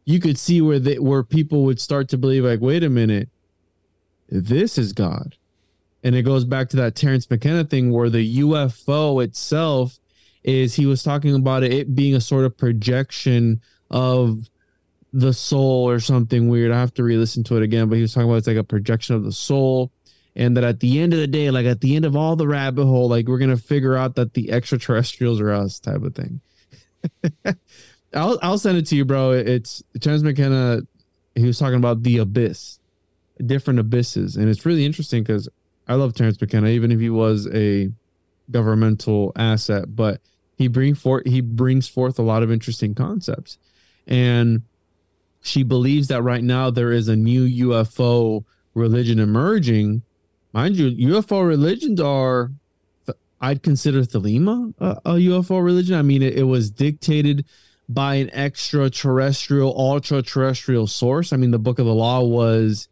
you 0.06 0.20
could 0.20 0.38
see 0.38 0.62
where 0.62 0.78
they 0.78 1.00
where 1.00 1.24
people 1.24 1.64
would 1.64 1.82
start 1.82 2.08
to 2.10 2.20
believe, 2.20 2.46
like, 2.46 2.62
wait 2.62 2.84
a 2.84 2.90
minute, 2.90 3.30
this 4.30 4.78
is 4.78 4.94
God. 4.94 5.38
And 6.04 6.14
it 6.14 6.22
goes 6.22 6.46
back 6.46 6.70
to 6.70 6.78
that 6.78 6.96
Terence 6.96 7.28
McKenna 7.28 7.64
thing 7.64 7.92
where 7.92 8.12
the 8.12 8.42
UFO 8.42 9.24
itself 9.24 9.98
is 10.44 10.76
he 10.76 10.86
was 10.86 11.02
talking 11.02 11.34
about 11.34 11.64
it 11.64 11.96
being 11.96 12.14
a 12.14 12.22
sort 12.22 12.46
of 12.46 12.56
projection 12.56 13.60
of 13.90 14.52
the 15.14 15.32
soul 15.32 15.88
or 15.88 16.00
something 16.00 16.50
weird. 16.50 16.72
I 16.72 16.80
have 16.80 16.94
to 16.96 17.04
re-listen 17.04 17.44
to 17.46 17.58
it 17.58 17.64
again, 17.64 17.88
but 17.88 17.96
he 17.96 18.02
was 18.02 18.14
talking 18.14 18.28
about 18.28 18.38
it's 18.38 18.48
like 18.48 18.58
a 18.58 18.64
projection 18.64 19.16
of 19.16 19.24
the 19.24 19.32
soul. 19.32 19.92
And 20.36 20.58
that 20.58 20.64
at 20.64 20.80
the 20.80 21.00
end 21.00 21.14
of 21.14 21.20
the 21.20 21.28
day, 21.28 21.52
like 21.52 21.68
at 21.68 21.82
the 21.82 21.96
end 21.96 22.06
of 22.06 22.16
all 22.16 22.36
the 22.36 22.48
rabbit 22.48 22.86
hole, 22.86 23.08
like 23.08 23.28
we're 23.28 23.38
gonna 23.38 23.56
figure 23.56 23.96
out 23.96 24.16
that 24.16 24.34
the 24.34 24.52
extraterrestrials 24.52 25.40
are 25.40 25.52
us 25.52 25.80
type 25.80 26.02
of 26.02 26.16
thing. 26.16 26.42
I'll 28.16 28.40
I'll 28.42 28.58
send 28.58 28.80
it 28.80 28.88
to 28.88 28.96
you, 28.96 29.06
bro. 29.06 29.32
It's 29.32 29.84
Terence 30.00 30.24
McKenna. 30.24 30.82
He 31.36 31.46
was 31.46 31.60
talking 31.60 31.78
about 31.78 32.02
the 32.02 32.18
abyss, 32.18 32.80
different 33.46 33.80
abysses, 33.80 34.36
and 34.36 34.50
it's 34.50 34.66
really 34.66 34.86
interesting 34.86 35.22
because 35.22 35.48
I 35.88 35.96
love 35.96 36.16
Terence 36.16 36.42
McKenna, 36.42 36.70
even 36.70 36.92
if 36.92 37.00
he 37.00 37.12
was 37.12 37.48
a 37.54 37.92
governmental 38.50 39.34
asset, 39.36 39.96
but 39.96 40.20
he 40.58 40.68
bring 40.68 40.96
forth 40.96 41.28
he 41.28 41.42
brings 41.42 41.88
forth 41.88 42.18
a 42.18 42.24
lot 42.24 42.42
of 42.42 42.52
interesting 42.52 42.96
concepts, 42.96 43.60
and 44.08 44.64
she 45.44 45.62
believes 45.62 46.08
that 46.08 46.24
right 46.24 46.44
now 46.44 46.72
there 46.72 46.92
is 46.92 47.10
a 47.10 47.18
new 47.18 47.68
UFO 47.68 48.46
religion 48.74 49.20
emerging. 49.20 50.02
Mind 50.54 50.78
you, 50.78 50.90
UFO 51.10 51.46
religions 51.46 52.00
are 52.00 52.52
I'd 53.42 53.62
consider 53.62 54.04
Thelema 54.04 54.74
a, 54.80 55.02
a 55.06 55.14
UFO 55.16 55.64
religion. 55.64 55.96
I 55.96 56.02
mean, 56.02 56.24
it, 56.24 56.36
it 56.36 56.44
was 56.44 56.72
dictated 56.72 57.46
by 57.90 58.16
an 58.16 58.30
extraterrestrial, 58.30 59.78
ultra 59.78 60.22
terrestrial 60.22 60.88
source. 60.88 61.34
I 61.34 61.38
mean, 61.38 61.52
the 61.52 61.60
Book 61.60 61.78
of 61.78 61.86
the 61.86 61.94
Law 61.94 62.22
was 62.22 62.88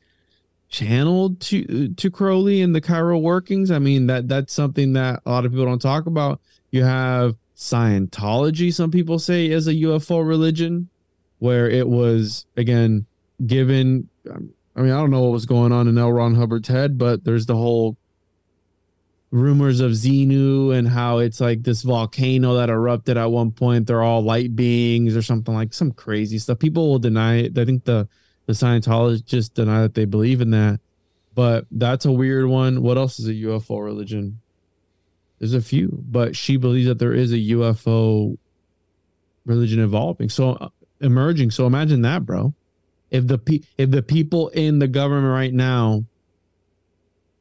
channeled 0.68 1.40
to 1.42 1.88
to 1.94 2.12
Crowley 2.12 2.62
and 2.62 2.76
the 2.76 2.82
chiral 2.82 3.22
workings. 3.22 3.72
I 3.72 3.80
mean, 3.80 4.08
that 4.08 4.28
that's 4.28 4.52
something 4.52 4.92
that 4.94 5.22
a 5.26 5.32
lot 5.32 5.46
of 5.46 5.52
people 5.52 5.66
don't 5.66 5.82
talk 5.82 6.06
about. 6.06 6.42
You 6.70 6.84
have 6.84 7.38
Scientology. 7.56 8.74
Some 8.74 8.92
people 8.92 9.20
say 9.20 9.50
is 9.50 9.68
a 9.68 9.74
UFO 9.74 10.28
religion, 10.28 10.90
where 11.42 11.68
it 11.68 11.88
was 11.88 12.46
again 12.56 13.08
given. 13.44 14.08
I 14.30 14.82
mean, 14.82 14.92
I 14.92 15.00
don't 15.00 15.10
know 15.10 15.24
what 15.24 15.32
was 15.32 15.48
going 15.48 15.72
on 15.72 15.88
in 15.88 15.98
L. 15.98 16.12
Ron 16.12 16.36
Hubbard's 16.36 16.68
head, 16.68 17.00
but 17.00 17.24
there's 17.24 17.48
the 17.48 17.56
whole 17.56 17.98
rumors 19.32 19.80
of 19.80 19.94
Xenu 19.94 20.72
and 20.72 20.88
how 20.88 21.18
it's 21.18 21.42
like 21.42 21.64
this 21.64 21.82
volcano 21.82 22.54
that 22.58 22.70
erupted 22.70 23.18
at 23.18 23.32
one 23.32 23.52
point. 23.52 23.88
They're 23.88 24.04
all 24.04 24.22
light 24.22 24.56
beings 24.56 25.18
or 25.18 25.24
something 25.24 25.52
like 25.52 25.74
some 25.74 25.92
crazy 25.92 26.38
stuff. 26.38 26.60
People 26.60 26.92
will 26.92 27.00
deny 27.00 27.38
it. 27.38 27.58
I 27.58 27.66
think 27.66 27.86
the 27.86 28.08
the 28.46 28.54
Scientologists 28.54 29.52
deny 29.52 29.82
that 29.82 29.96
they 29.96 30.06
believe 30.06 30.42
in 30.42 30.52
that. 30.52 30.80
But 31.34 31.66
that's 31.72 32.06
a 32.06 32.12
weird 32.12 32.46
one. 32.46 32.84
What 32.84 32.98
else 32.98 33.18
is 33.18 33.28
a 33.28 33.34
UFO 33.34 33.84
religion? 33.84 34.42
There's 35.40 35.56
a 35.56 35.62
few, 35.62 36.04
but 36.08 36.36
she 36.36 36.58
believes 36.58 36.88
that 36.88 37.00
there 37.00 37.14
is 37.14 37.34
a 37.34 37.38
UFO 37.38 38.38
religion 39.48 39.80
evolving. 39.80 40.30
So 40.30 40.72
emerging. 41.02 41.52
So 41.52 41.66
imagine 41.66 42.02
that, 42.04 42.26
bro. 42.26 42.54
If 43.10 43.28
the 43.28 43.38
pe- 43.38 43.62
if 43.78 43.92
the 43.92 44.02
people 44.02 44.50
in 44.50 44.80
the 44.80 44.88
government 44.88 45.34
right 45.34 45.54
now 45.54 46.06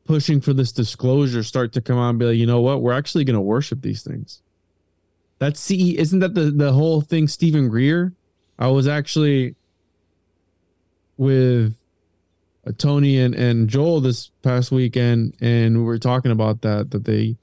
pushing 0.04 0.40
for 0.40 0.52
this 0.52 0.72
disclosure 0.72 1.42
start 1.44 1.72
to 1.72 1.80
come 1.80 1.96
out 1.96 2.10
and 2.10 2.18
be 2.18 2.24
like, 2.26 2.36
you 2.36 2.46
know 2.46 2.60
what, 2.60 2.82
we're 2.82 2.92
actually 2.92 3.24
going 3.24 3.34
to 3.34 3.40
worship 3.40 3.80
these 3.80 4.02
things. 4.02 4.42
That's 5.38 5.60
CE. 5.60 5.94
Isn't 5.94 6.18
that 6.18 6.34
the 6.34 6.50
the 6.50 6.72
whole 6.72 7.00
thing? 7.00 7.28
Steven 7.28 7.68
Greer. 7.68 8.12
I 8.58 8.68
was 8.68 8.86
actually 8.88 9.54
with 11.16 11.74
Tony 12.76 13.18
and 13.18 13.34
and 13.34 13.68
Joel 13.68 14.00
this 14.00 14.30
past 14.42 14.70
weekend, 14.70 15.34
and 15.40 15.78
we 15.78 15.84
were 15.84 15.98
talking 15.98 16.32
about 16.32 16.62
that. 16.62 16.90
That 16.90 17.04
they 17.04 17.36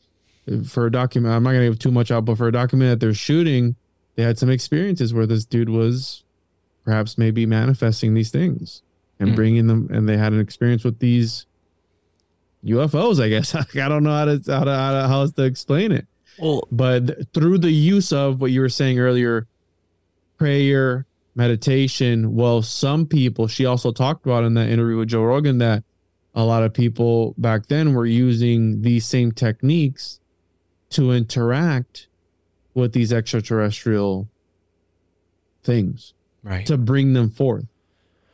for 0.65 0.85
a 0.85 0.91
document. 0.91 1.33
I'm 1.33 1.43
not 1.43 1.51
going 1.51 1.63
to 1.63 1.69
give 1.69 1.79
too 1.79 1.91
much 1.91 2.11
out, 2.11 2.25
but 2.25 2.37
for 2.37 2.47
a 2.47 2.51
document 2.51 2.91
that 2.91 3.05
they're 3.05 3.13
shooting, 3.13 3.75
they 4.17 4.23
had 4.23 4.37
some 4.37 4.49
experiences 4.49 5.13
where 5.13 5.25
this 5.25 5.45
dude 5.45 5.69
was 5.69 6.23
perhaps 6.83 7.17
maybe 7.17 7.45
manifesting 7.45 8.13
these 8.13 8.31
things 8.31 8.81
and 9.19 9.29
Mm. 9.29 9.35
bringing 9.35 9.67
them, 9.67 9.87
and 9.91 10.09
they 10.09 10.17
had 10.17 10.33
an 10.33 10.39
experience 10.41 10.83
with 10.83 10.99
these 10.99 11.45
UFOs. 12.65 13.21
I 13.23 13.29
guess 13.29 13.55
I 13.75 13.87
don't 13.87 14.03
know 14.03 14.11
how 14.11 14.25
to 14.25 14.41
how 14.47 14.63
to 14.65 14.75
how, 14.75 14.91
to, 15.01 15.07
how 15.07 15.21
else 15.21 15.31
to 15.33 15.43
explain 15.43 15.91
it. 15.91 16.05
Well, 16.39 16.67
but 16.71 17.31
through 17.33 17.59
the 17.59 17.71
use 17.71 18.11
of 18.11 18.41
what 18.41 18.51
you 18.51 18.61
were 18.61 18.69
saying 18.69 18.99
earlier, 18.99 19.47
prayer, 20.37 21.05
meditation. 21.35 22.35
Well, 22.35 22.61
some 22.61 23.05
people. 23.05 23.47
She 23.47 23.65
also 23.65 23.91
talked 23.91 24.25
about 24.25 24.43
in 24.43 24.53
that 24.55 24.69
interview 24.69 24.97
with 24.97 25.09
Joe 25.09 25.23
Rogan 25.23 25.59
that 25.59 25.83
a 26.35 26.43
lot 26.43 26.63
of 26.63 26.73
people 26.73 27.33
back 27.37 27.67
then 27.67 27.93
were 27.93 28.05
using 28.05 28.81
these 28.81 29.05
same 29.05 29.31
techniques 29.31 30.19
to 30.91 31.11
interact 31.11 32.06
with 32.77 32.93
these 32.93 33.11
extraterrestrial 33.11 34.27
things 35.63 36.13
Right. 36.43 36.65
to 36.67 36.77
bring 36.77 37.13
them 37.13 37.29
forth. 37.29 37.65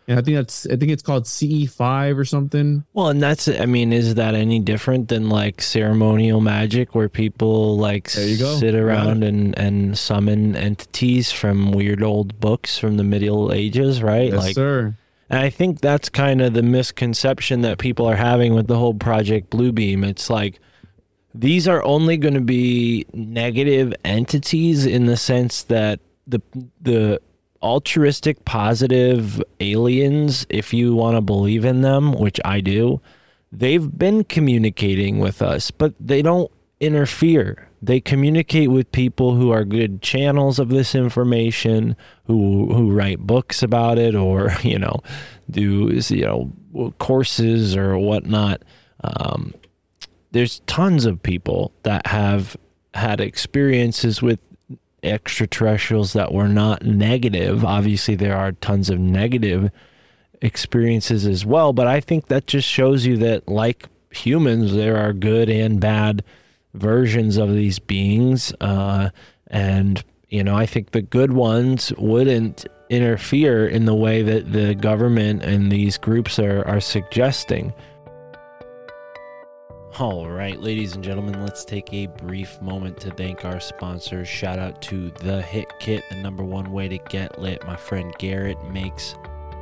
And 0.07 0.19
I 0.19 0.21
think 0.21 0.35
that's 0.35 0.67
I 0.67 0.75
think 0.75 0.91
it's 0.91 1.01
called 1.01 1.23
CE5 1.23 2.17
or 2.17 2.25
something. 2.25 2.83
Well, 2.93 3.07
and 3.07 3.23
that's 3.23 3.47
I 3.47 3.65
mean, 3.65 3.93
is 3.93 4.15
that 4.15 4.35
any 4.35 4.59
different 4.59 5.07
than 5.07 5.29
like 5.29 5.61
ceremonial 5.61 6.41
magic 6.41 6.93
where 6.93 7.07
people 7.07 7.77
like 7.77 8.11
There 8.11 8.27
you 8.27 8.37
go. 8.37 8.55
sit 8.57 8.75
around 8.75 9.23
and 9.23 9.57
and 9.57 9.97
summon 9.97 10.57
entities 10.57 11.31
from 11.31 11.71
weird 11.71 12.03
old 12.03 12.37
books 12.41 12.77
from 12.77 12.97
the 12.97 13.03
Middle 13.05 13.53
Ages, 13.53 14.03
right? 14.03 14.29
Yes, 14.29 14.37
like 14.37 14.55
sir. 14.55 14.93
And 15.29 15.39
I 15.39 15.49
think 15.49 15.79
that's 15.79 16.09
kind 16.09 16.41
of 16.41 16.53
the 16.53 16.61
misconception 16.63 17.61
that 17.61 17.77
people 17.77 18.05
are 18.05 18.17
having 18.17 18.53
with 18.53 18.67
the 18.67 18.77
whole 18.77 18.93
Project 18.93 19.49
Bluebeam. 19.51 20.03
It's 20.05 20.29
like 20.29 20.59
these 21.33 21.67
are 21.67 21.83
only 21.83 22.17
going 22.17 22.33
to 22.33 22.41
be 22.41 23.05
negative 23.13 23.93
entities 24.05 24.85
in 24.85 25.05
the 25.05 25.17
sense 25.17 25.63
that 25.63 25.99
the 26.27 26.41
the 26.81 27.21
altruistic 27.61 28.43
positive 28.43 29.41
aliens 29.59 30.45
if 30.49 30.73
you 30.73 30.93
want 30.93 31.15
to 31.15 31.21
believe 31.21 31.63
in 31.63 31.81
them 31.81 32.11
which 32.11 32.39
I 32.43 32.59
do 32.59 32.99
they've 33.51 33.97
been 33.97 34.25
communicating 34.25 35.19
with 35.19 35.41
us 35.41 35.71
but 35.71 35.93
they 35.99 36.21
don't 36.21 36.51
interfere. 36.83 37.69
They 37.81 37.99
communicate 37.99 38.69
with 38.69 38.91
people 38.91 39.35
who 39.35 39.51
are 39.51 39.63
good 39.63 40.01
channels 40.01 40.59
of 40.59 40.69
this 40.69 40.93
information 40.93 41.95
who 42.25 42.73
who 42.73 42.91
write 42.91 43.19
books 43.19 43.63
about 43.63 43.97
it 43.97 44.15
or 44.15 44.51
you 44.61 44.77
know 44.77 44.99
do 45.49 45.99
you 46.09 46.25
know 46.25 46.93
courses 46.99 47.75
or 47.75 47.97
whatnot. 47.97 48.63
Um, 49.03 49.53
there's 50.33 50.59
tons 50.61 51.05
of 51.05 51.23
people 51.23 51.71
that 51.83 52.07
have 52.07 52.57
had 52.93 53.21
experiences 53.21 54.21
with 54.21 54.39
extraterrestrials 55.01 56.13
that 56.13 56.33
were 56.33 56.47
not 56.47 56.83
negative. 56.83 57.63
Obviously, 57.63 58.15
there 58.15 58.35
are 58.35 58.51
tons 58.51 58.89
of 58.89 58.99
negative 58.99 59.69
experiences 60.41 61.25
as 61.25 61.45
well, 61.45 61.71
but 61.71 61.87
I 61.87 61.99
think 61.99 62.27
that 62.27 62.47
just 62.47 62.67
shows 62.67 63.05
you 63.05 63.17
that, 63.17 63.47
like 63.47 63.87
humans, 64.11 64.73
there 64.73 64.97
are 64.97 65.13
good 65.13 65.49
and 65.49 65.79
bad 65.79 66.23
versions 66.73 67.37
of 67.37 67.53
these 67.53 67.79
beings. 67.79 68.53
Uh, 68.59 69.09
and, 69.47 70.03
you 70.29 70.43
know, 70.43 70.55
I 70.55 70.65
think 70.65 70.91
the 70.91 71.01
good 71.01 71.33
ones 71.33 71.93
wouldn't 71.97 72.65
interfere 72.89 73.67
in 73.67 73.85
the 73.85 73.95
way 73.95 74.21
that 74.23 74.51
the 74.51 74.73
government 74.75 75.43
and 75.43 75.71
these 75.71 75.97
groups 75.97 76.39
are, 76.39 76.67
are 76.67 76.81
suggesting. 76.81 77.73
All 79.99 80.27
right, 80.27 80.59
ladies 80.59 80.95
and 80.95 81.03
gentlemen, 81.03 81.43
let's 81.43 81.63
take 81.63 81.93
a 81.93 82.07
brief 82.07 82.59
moment 82.63 82.99
to 83.01 83.11
thank 83.11 83.45
our 83.45 83.59
sponsors. 83.59 84.27
Shout 84.27 84.57
out 84.57 84.81
to 84.83 85.11
The 85.19 85.39
Hit 85.43 85.71
Kit, 85.79 86.03
the 86.09 86.15
number 86.15 86.43
one 86.43 86.71
way 86.71 86.87
to 86.87 86.97
get 86.97 87.39
lit. 87.39 87.63
My 87.67 87.75
friend 87.75 88.11
Garrett 88.17 88.57
makes 88.71 89.13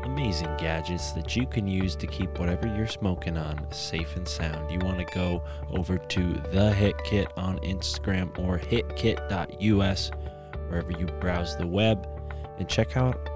amazing 0.03 0.55
gadgets 0.57 1.11
that 1.11 1.35
you 1.35 1.45
can 1.45 1.67
use 1.67 1.97
to 1.97 2.07
keep 2.07 2.39
whatever 2.39 2.65
you're 2.65 2.87
smoking 2.87 3.35
on 3.35 3.69
safe 3.73 4.15
and 4.15 4.25
sound. 4.25 4.71
You 4.71 4.79
want 4.79 4.99
to 4.99 5.13
go 5.13 5.43
over 5.69 5.97
to 5.97 6.33
The 6.53 6.71
Hit 6.71 6.95
Kit 7.03 7.27
on 7.35 7.59
Instagram 7.59 8.39
or 8.39 8.57
hitkit.us, 8.57 10.11
wherever 10.69 10.91
you 10.91 11.07
browse 11.19 11.57
the 11.57 11.67
web, 11.67 12.07
and 12.57 12.69
check 12.69 12.95
out 12.95 13.29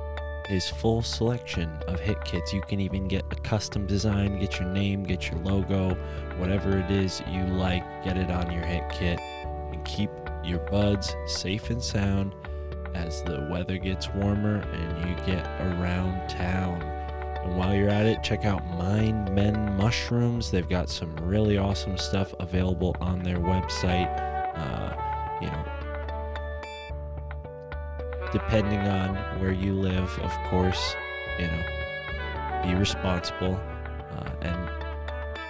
his 0.48 0.70
full 0.70 1.02
selection 1.02 1.70
of 1.88 2.00
hit 2.00 2.24
kits. 2.24 2.54
You 2.54 2.62
can 2.62 2.80
even 2.80 3.08
get 3.08 3.24
a 3.32 3.36
custom 3.36 3.86
design, 3.88 4.39
get 4.39 4.60
your 4.60 4.70
name, 4.70 5.04
get 5.04 5.30
your 5.30 5.39
logo, 5.41 5.96
whatever 6.38 6.78
it 6.78 6.91
is 6.91 7.22
you 7.30 7.43
like, 7.46 7.84
get 8.04 8.18
it 8.18 8.30
on 8.30 8.52
your 8.52 8.64
hit 8.64 8.89
kit 8.89 9.20
and 9.20 9.84
keep 9.86 10.10
your 10.43 10.60
buds 10.60 11.16
safe 11.28 11.70
and 11.70 11.84
sound 11.84 12.36
as 12.93 13.22
the 13.24 13.48
weather 13.52 13.78
gets 13.78 14.10
warmer 14.10 14.58
and 14.58 15.10
you 15.10 15.16
get 15.26 15.46
around 15.62 16.30
town. 16.30 16.82
And 17.43 17.58
while 17.58 17.76
you're 17.76 17.89
at 17.89 18.06
it, 18.06 18.24
check 18.24 18.46
out 18.46 18.66
Mind 18.78 19.34
Men 19.34 19.76
Mushrooms. 19.76 20.50
They've 20.50 20.68
got 20.68 20.89
some 20.89 21.16
really 21.18 21.58
awesome 21.58 21.98
stuff 21.98 22.34
available 22.39 22.96
on 23.02 23.22
their 23.22 23.38
website. 23.38 24.10
Uh, 24.56 25.41
you 25.41 25.48
know, 25.48 25.74
depending 28.36 28.79
on 28.79 29.15
where 29.39 29.53
you 29.53 29.71
live, 29.71 30.19
of 30.19 30.31
course, 30.49 30.93
you 31.39 31.47
know, 31.47 31.63
be 32.65 32.75
responsible 32.75 33.55
uh, 34.11 34.29
and 34.41 34.69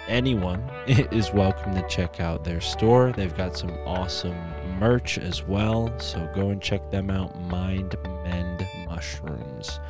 anyone 0.06 0.62
is 0.86 1.32
welcome 1.32 1.74
to 1.74 1.84
check 1.88 2.20
out 2.20 2.44
their 2.44 2.60
store. 2.60 3.10
They've 3.10 3.36
got 3.36 3.56
some 3.56 3.72
awesome 3.84 4.38
merch 4.78 5.18
as 5.18 5.42
well. 5.42 5.92
So 5.98 6.30
go 6.32 6.50
and 6.50 6.62
check 6.62 6.88
them 6.92 7.10
out. 7.10 7.36
Mind 7.40 7.96
Mend 8.22 8.64
Mushrooms. 8.86 9.80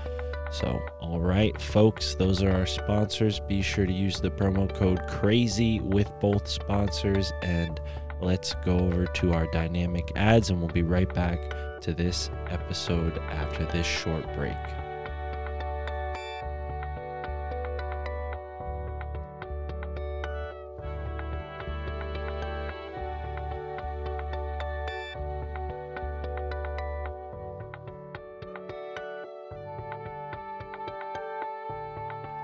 So, 0.51 0.81
all 0.99 1.21
right, 1.21 1.61
folks, 1.61 2.15
those 2.15 2.43
are 2.43 2.51
our 2.51 2.65
sponsors. 2.65 3.41
Be 3.41 3.61
sure 3.61 3.85
to 3.85 3.93
use 3.93 4.21
the 4.21 4.31
promo 4.31 4.75
code 4.75 5.07
CRAZY 5.07 5.81
with 5.81 6.11
both 6.19 6.49
sponsors. 6.49 7.31
And 7.43 7.79
let's 8.23 8.55
go 8.65 8.79
over 8.79 9.05
to 9.05 9.35
our 9.35 9.47
dynamic 9.49 10.13
ads, 10.17 10.49
and 10.49 10.61
we'll 10.61 10.71
be 10.71 10.83
right 10.83 11.13
back 11.13 11.39
to 11.87 11.95
this 11.95 12.31
episode 12.51 13.17
after 13.31 13.65
this 13.67 13.87
short 13.87 14.25
break. 14.35 14.57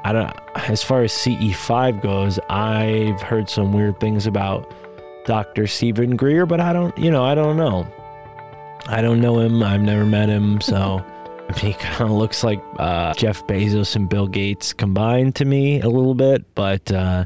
I 0.04 0.12
don't 0.12 0.30
as 0.68 0.84
far 0.84 1.02
as 1.02 1.10
CE5 1.12 2.00
goes, 2.00 2.38
I've 2.48 3.20
heard 3.20 3.48
some 3.48 3.72
weird 3.72 3.98
things 3.98 4.28
about 4.28 4.72
Dr. 5.24 5.66
Steven 5.66 6.14
Greer, 6.14 6.46
but 6.46 6.60
I 6.60 6.72
don't, 6.72 6.96
you 6.96 7.10
know, 7.10 7.24
I 7.24 7.34
don't 7.34 7.56
know. 7.56 7.88
I 8.86 9.00
don't 9.00 9.20
know 9.20 9.38
him. 9.38 9.62
I've 9.62 9.80
never 9.82 10.04
met 10.04 10.28
him, 10.28 10.60
so 10.60 11.04
I 11.04 11.42
mean, 11.62 11.72
he 11.72 11.72
kind 11.74 12.02
of 12.10 12.16
looks 12.16 12.42
like 12.42 12.62
uh, 12.78 13.14
Jeff 13.14 13.46
Bezos 13.46 13.94
and 13.96 14.08
Bill 14.08 14.26
Gates 14.26 14.72
combined 14.72 15.34
to 15.36 15.44
me 15.44 15.80
a 15.80 15.88
little 15.88 16.14
bit, 16.14 16.54
but 16.54 16.90
uh, 16.92 17.24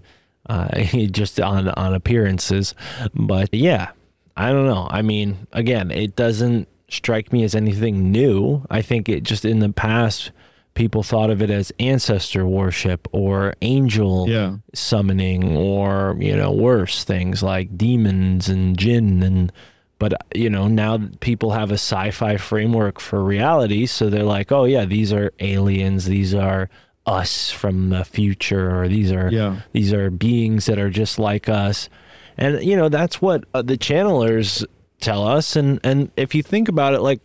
uh, 0.48 0.80
just 1.10 1.40
on 1.40 1.68
on 1.68 1.94
appearances. 1.94 2.74
But 3.14 3.52
yeah, 3.54 3.90
I 4.36 4.52
don't 4.52 4.66
know. 4.66 4.86
I 4.90 5.02
mean, 5.02 5.46
again, 5.52 5.90
it 5.90 6.14
doesn't 6.16 6.68
strike 6.88 7.32
me 7.32 7.42
as 7.42 7.54
anything 7.54 8.12
new. 8.12 8.64
I 8.70 8.82
think 8.82 9.08
it 9.08 9.22
just 9.24 9.44
in 9.44 9.58
the 9.60 9.70
past 9.72 10.30
people 10.74 11.02
thought 11.02 11.30
of 11.30 11.40
it 11.40 11.48
as 11.50 11.72
ancestor 11.80 12.46
worship 12.46 13.08
or 13.12 13.54
angel 13.62 14.28
Yeah. 14.28 14.56
summoning 14.74 15.56
or 15.56 16.16
you 16.20 16.36
know 16.36 16.52
worse 16.52 17.02
things 17.02 17.42
like 17.42 17.78
demons 17.78 18.50
and 18.50 18.76
jinn 18.78 19.22
and 19.22 19.50
but 19.98 20.12
you 20.34 20.50
know 20.50 20.68
now 20.68 20.98
people 21.20 21.52
have 21.52 21.70
a 21.70 21.74
sci-fi 21.74 22.36
framework 22.36 23.00
for 23.00 23.22
reality 23.24 23.86
so 23.86 24.08
they're 24.10 24.22
like 24.22 24.52
oh 24.52 24.64
yeah 24.64 24.84
these 24.84 25.12
are 25.12 25.32
aliens 25.40 26.04
these 26.06 26.34
are 26.34 26.68
us 27.06 27.50
from 27.50 27.90
the 27.90 28.04
future 28.04 28.80
or 28.80 28.88
these 28.88 29.12
are 29.12 29.30
Yeah. 29.30 29.60
these 29.72 29.92
are 29.92 30.10
beings 30.10 30.66
that 30.66 30.78
are 30.78 30.90
just 30.90 31.18
like 31.18 31.48
us 31.48 31.88
and 32.36 32.62
you 32.62 32.76
know 32.76 32.88
that's 32.88 33.22
what 33.22 33.44
uh, 33.54 33.62
the 33.62 33.76
channelers 33.78 34.64
tell 35.00 35.26
us 35.26 35.56
and 35.56 35.80
and 35.84 36.10
if 36.16 36.34
you 36.34 36.42
think 36.42 36.68
about 36.68 36.94
it 36.94 37.00
like 37.00 37.20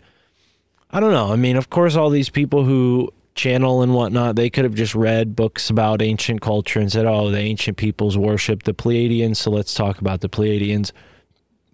I 0.94 1.00
don't 1.00 1.14
know. 1.14 1.32
I 1.32 1.38
mean, 1.38 1.56
of 1.56 1.70
course, 1.70 1.96
all 1.96 2.10
these 2.10 2.30
people 2.30 2.66
who 2.66 3.14
channel 3.34 3.82
and 3.82 3.94
whatnot, 3.94 4.36
they 4.36 4.50
could 4.50 4.66
have 4.66 4.76
just 4.76 4.94
read 4.94 5.38
books 5.38 5.70
about 5.70 6.02
ancient 6.02 6.42
culture 6.42 6.82
and 6.82 6.92
said, 6.92 7.06
oh, 7.06 7.32
the 7.32 7.40
ancient 7.40 7.78
peoples 7.78 8.18
worship 8.18 8.64
the 8.64 8.74
Pleiadians, 8.74 9.38
so 9.38 9.52
let's 9.52 9.74
talk 9.74 10.02
about 10.02 10.20
the 10.20 10.28
Pleiadians. 10.28 10.92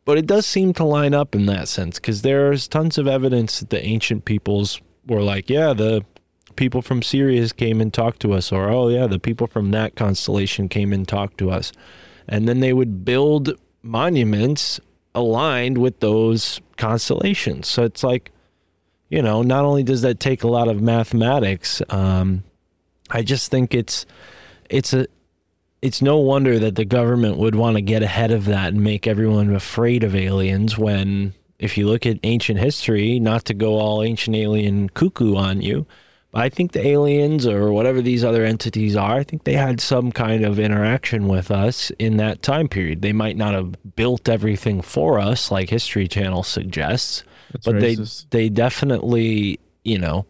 But 0.08 0.18
it 0.18 0.26
does 0.26 0.46
seem 0.46 0.72
to 0.76 0.86
line 0.86 1.14
up 1.14 1.36
in 1.36 1.48
that 1.48 1.68
sense 1.68 2.00
because 2.00 2.22
there's 2.22 2.66
tons 2.66 2.98
of 2.98 3.10
evidence 3.10 3.60
that 3.60 3.72
the 3.72 3.84
ancient 3.84 4.24
peoples 4.24 4.80
were 5.06 5.22
like, 5.22 5.50
yeah, 5.50 5.74
the 5.74 6.06
people 6.56 6.82
from 6.82 7.02
Sirius 7.04 7.52
came 7.52 7.82
and 7.82 7.94
talked 7.94 8.22
to 8.22 8.32
us, 8.32 8.50
or 8.50 8.70
oh, 8.70 8.88
yeah, 8.88 9.06
the 9.06 9.20
people 9.20 9.48
from 9.48 9.72
that 9.72 9.98
constellation 9.98 10.70
came 10.70 10.94
and 10.94 11.06
talked 11.06 11.38
to 11.40 11.52
us. 11.52 11.74
And 12.26 12.48
then 12.48 12.62
they 12.62 12.72
would 12.72 13.04
build 13.04 13.52
monuments 13.84 14.80
aligned 15.14 15.78
with 15.78 16.00
those 16.00 16.62
constellations. 16.78 17.68
So 17.68 17.84
it's 17.84 18.02
like, 18.02 18.32
you 19.10 19.22
know, 19.22 19.42
not 19.42 19.66
only 19.66 19.84
does 19.84 20.04
that 20.04 20.22
take 20.22 20.42
a 20.42 20.48
lot 20.48 20.70
of 20.70 20.82
mathematics, 20.82 21.82
um, 21.90 22.46
I 23.10 23.24
just 23.24 23.52
think 23.52 23.74
it's 23.74 24.06
it's 24.70 24.94
a 24.94 25.08
it's 25.88 26.02
no 26.02 26.18
wonder 26.18 26.60
that 26.60 26.76
the 26.76 26.84
government 26.84 27.38
would 27.38 27.56
want 27.56 27.78
to 27.78 27.82
get 27.82 28.04
ahead 28.04 28.30
of 28.30 28.44
that 28.44 28.74
and 28.74 28.84
make 28.84 29.08
everyone 29.08 29.56
afraid 29.56 30.04
of 30.04 30.14
aliens 30.14 30.78
when 30.78 31.34
if 31.60 31.78
you 31.78 31.88
look 31.88 32.06
at 32.06 32.20
ancient 32.24 32.60
history, 32.60 33.22
not 33.22 33.46
to 33.46 33.54
go 33.54 33.80
all 33.80 34.04
ancient 34.04 34.36
alien 34.36 34.90
cuckoo 34.90 35.38
on 35.38 35.62
you, 35.62 35.88
but 36.32 36.42
I 36.42 36.50
think 36.50 36.74
the 36.74 36.86
aliens 36.86 37.48
or 37.48 37.72
whatever 37.72 38.02
these 38.02 38.26
other 38.26 38.44
entities 38.44 38.98
are, 38.98 39.16
I 39.16 39.24
think 39.24 39.46
they 39.46 39.54
had 39.54 39.80
some 39.80 40.12
kind 40.12 40.44
of 40.44 40.60
interaction 40.60 41.30
with 41.30 41.50
us 41.52 41.90
in 41.98 42.18
that 42.18 42.42
time 42.42 42.68
period. 42.68 43.02
They 43.02 43.14
might 43.14 43.38
not 43.38 43.54
have 43.54 43.96
built 43.96 44.28
everything 44.28 44.82
for 44.82 45.20
us 45.20 45.50
like 45.52 45.70
History 45.70 46.10
Channel 46.10 46.44
suggests, 46.44 47.24
That's 47.54 47.66
but 47.66 47.76
racist. 47.76 48.26
they 48.30 48.40
they 48.40 48.50
definitely, 48.50 49.62
you 49.86 50.00
know, 50.00 50.26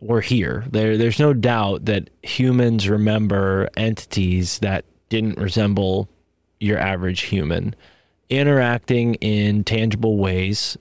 were 0.00 0.20
here. 0.20 0.64
There 0.70 0.96
there's 0.96 1.18
no 1.18 1.32
doubt 1.32 1.86
that 1.86 2.10
humans 2.22 2.88
remember 2.88 3.68
entities 3.76 4.58
that 4.60 4.84
didn't 5.08 5.38
resemble 5.38 6.08
your 6.60 6.78
average 6.78 7.22
human 7.22 7.74
interacting 8.28 9.14
in 9.16 9.64
tangible 9.64 10.18
ways 10.18 10.76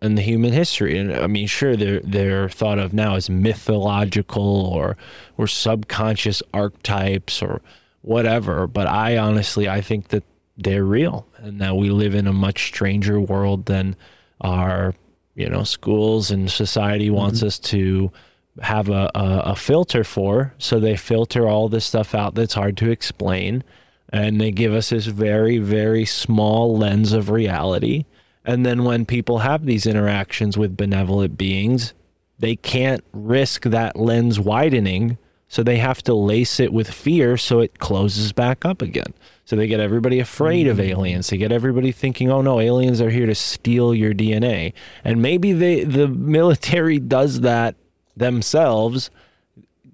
in 0.00 0.16
the 0.16 0.22
human 0.22 0.52
history. 0.52 0.98
And 0.98 1.12
I 1.14 1.26
mean, 1.26 1.46
sure, 1.46 1.76
they're 1.76 2.00
they're 2.00 2.48
thought 2.48 2.78
of 2.78 2.92
now 2.92 3.14
as 3.14 3.30
mythological 3.30 4.66
or 4.66 4.96
or 5.38 5.46
subconscious 5.46 6.42
archetypes 6.52 7.42
or 7.42 7.62
whatever. 8.02 8.66
But 8.66 8.86
I 8.86 9.16
honestly, 9.16 9.68
I 9.68 9.80
think 9.80 10.08
that 10.08 10.24
they're 10.58 10.84
real, 10.84 11.26
and 11.38 11.60
that 11.60 11.76
we 11.76 11.90
live 11.90 12.14
in 12.14 12.26
a 12.26 12.32
much 12.32 12.66
stranger 12.66 13.20
world 13.20 13.66
than 13.66 13.96
our 14.40 14.94
you 15.34 15.48
know 15.48 15.62
schools 15.62 16.30
and 16.30 16.50
society 16.50 17.08
wants 17.08 17.38
mm-hmm. 17.38 17.46
us 17.46 17.58
to 17.58 18.12
have 18.60 18.88
a, 18.88 19.10
a, 19.14 19.42
a 19.46 19.56
filter 19.56 20.04
for. 20.04 20.54
So 20.58 20.78
they 20.78 20.96
filter 20.96 21.48
all 21.48 21.68
this 21.68 21.86
stuff 21.86 22.14
out 22.14 22.34
that's 22.34 22.54
hard 22.54 22.76
to 22.78 22.90
explain. 22.90 23.64
And 24.12 24.40
they 24.40 24.50
give 24.50 24.74
us 24.74 24.90
this 24.90 25.06
very, 25.06 25.58
very 25.58 26.04
small 26.04 26.76
lens 26.76 27.12
of 27.12 27.30
reality. 27.30 28.04
And 28.44 28.66
then 28.66 28.84
when 28.84 29.06
people 29.06 29.38
have 29.38 29.64
these 29.64 29.86
interactions 29.86 30.58
with 30.58 30.76
benevolent 30.76 31.38
beings, 31.38 31.94
they 32.38 32.56
can't 32.56 33.04
risk 33.12 33.62
that 33.62 33.96
lens 33.96 34.38
widening. 34.38 35.16
So 35.48 35.62
they 35.62 35.78
have 35.78 36.02
to 36.04 36.14
lace 36.14 36.58
it 36.60 36.72
with 36.72 36.90
fear 36.90 37.36
so 37.36 37.60
it 37.60 37.78
closes 37.78 38.32
back 38.32 38.64
up 38.64 38.82
again. 38.82 39.14
So 39.44 39.54
they 39.54 39.66
get 39.66 39.80
everybody 39.80 40.18
afraid 40.18 40.66
of 40.66 40.76
hmm. 40.76 40.84
aliens. 40.84 41.28
They 41.28 41.36
get 41.36 41.52
everybody 41.52 41.92
thinking, 41.92 42.30
"Oh 42.30 42.40
no, 42.40 42.58
aliens 42.58 43.02
are 43.02 43.10
here 43.10 43.26
to 43.26 43.34
steal 43.34 43.94
your 43.94 44.14
DNA." 44.14 44.72
And 45.04 45.20
maybe 45.20 45.52
they 45.52 45.84
the 45.84 46.08
military 46.08 46.98
does 46.98 47.40
that 47.40 47.76
themselves, 48.22 49.10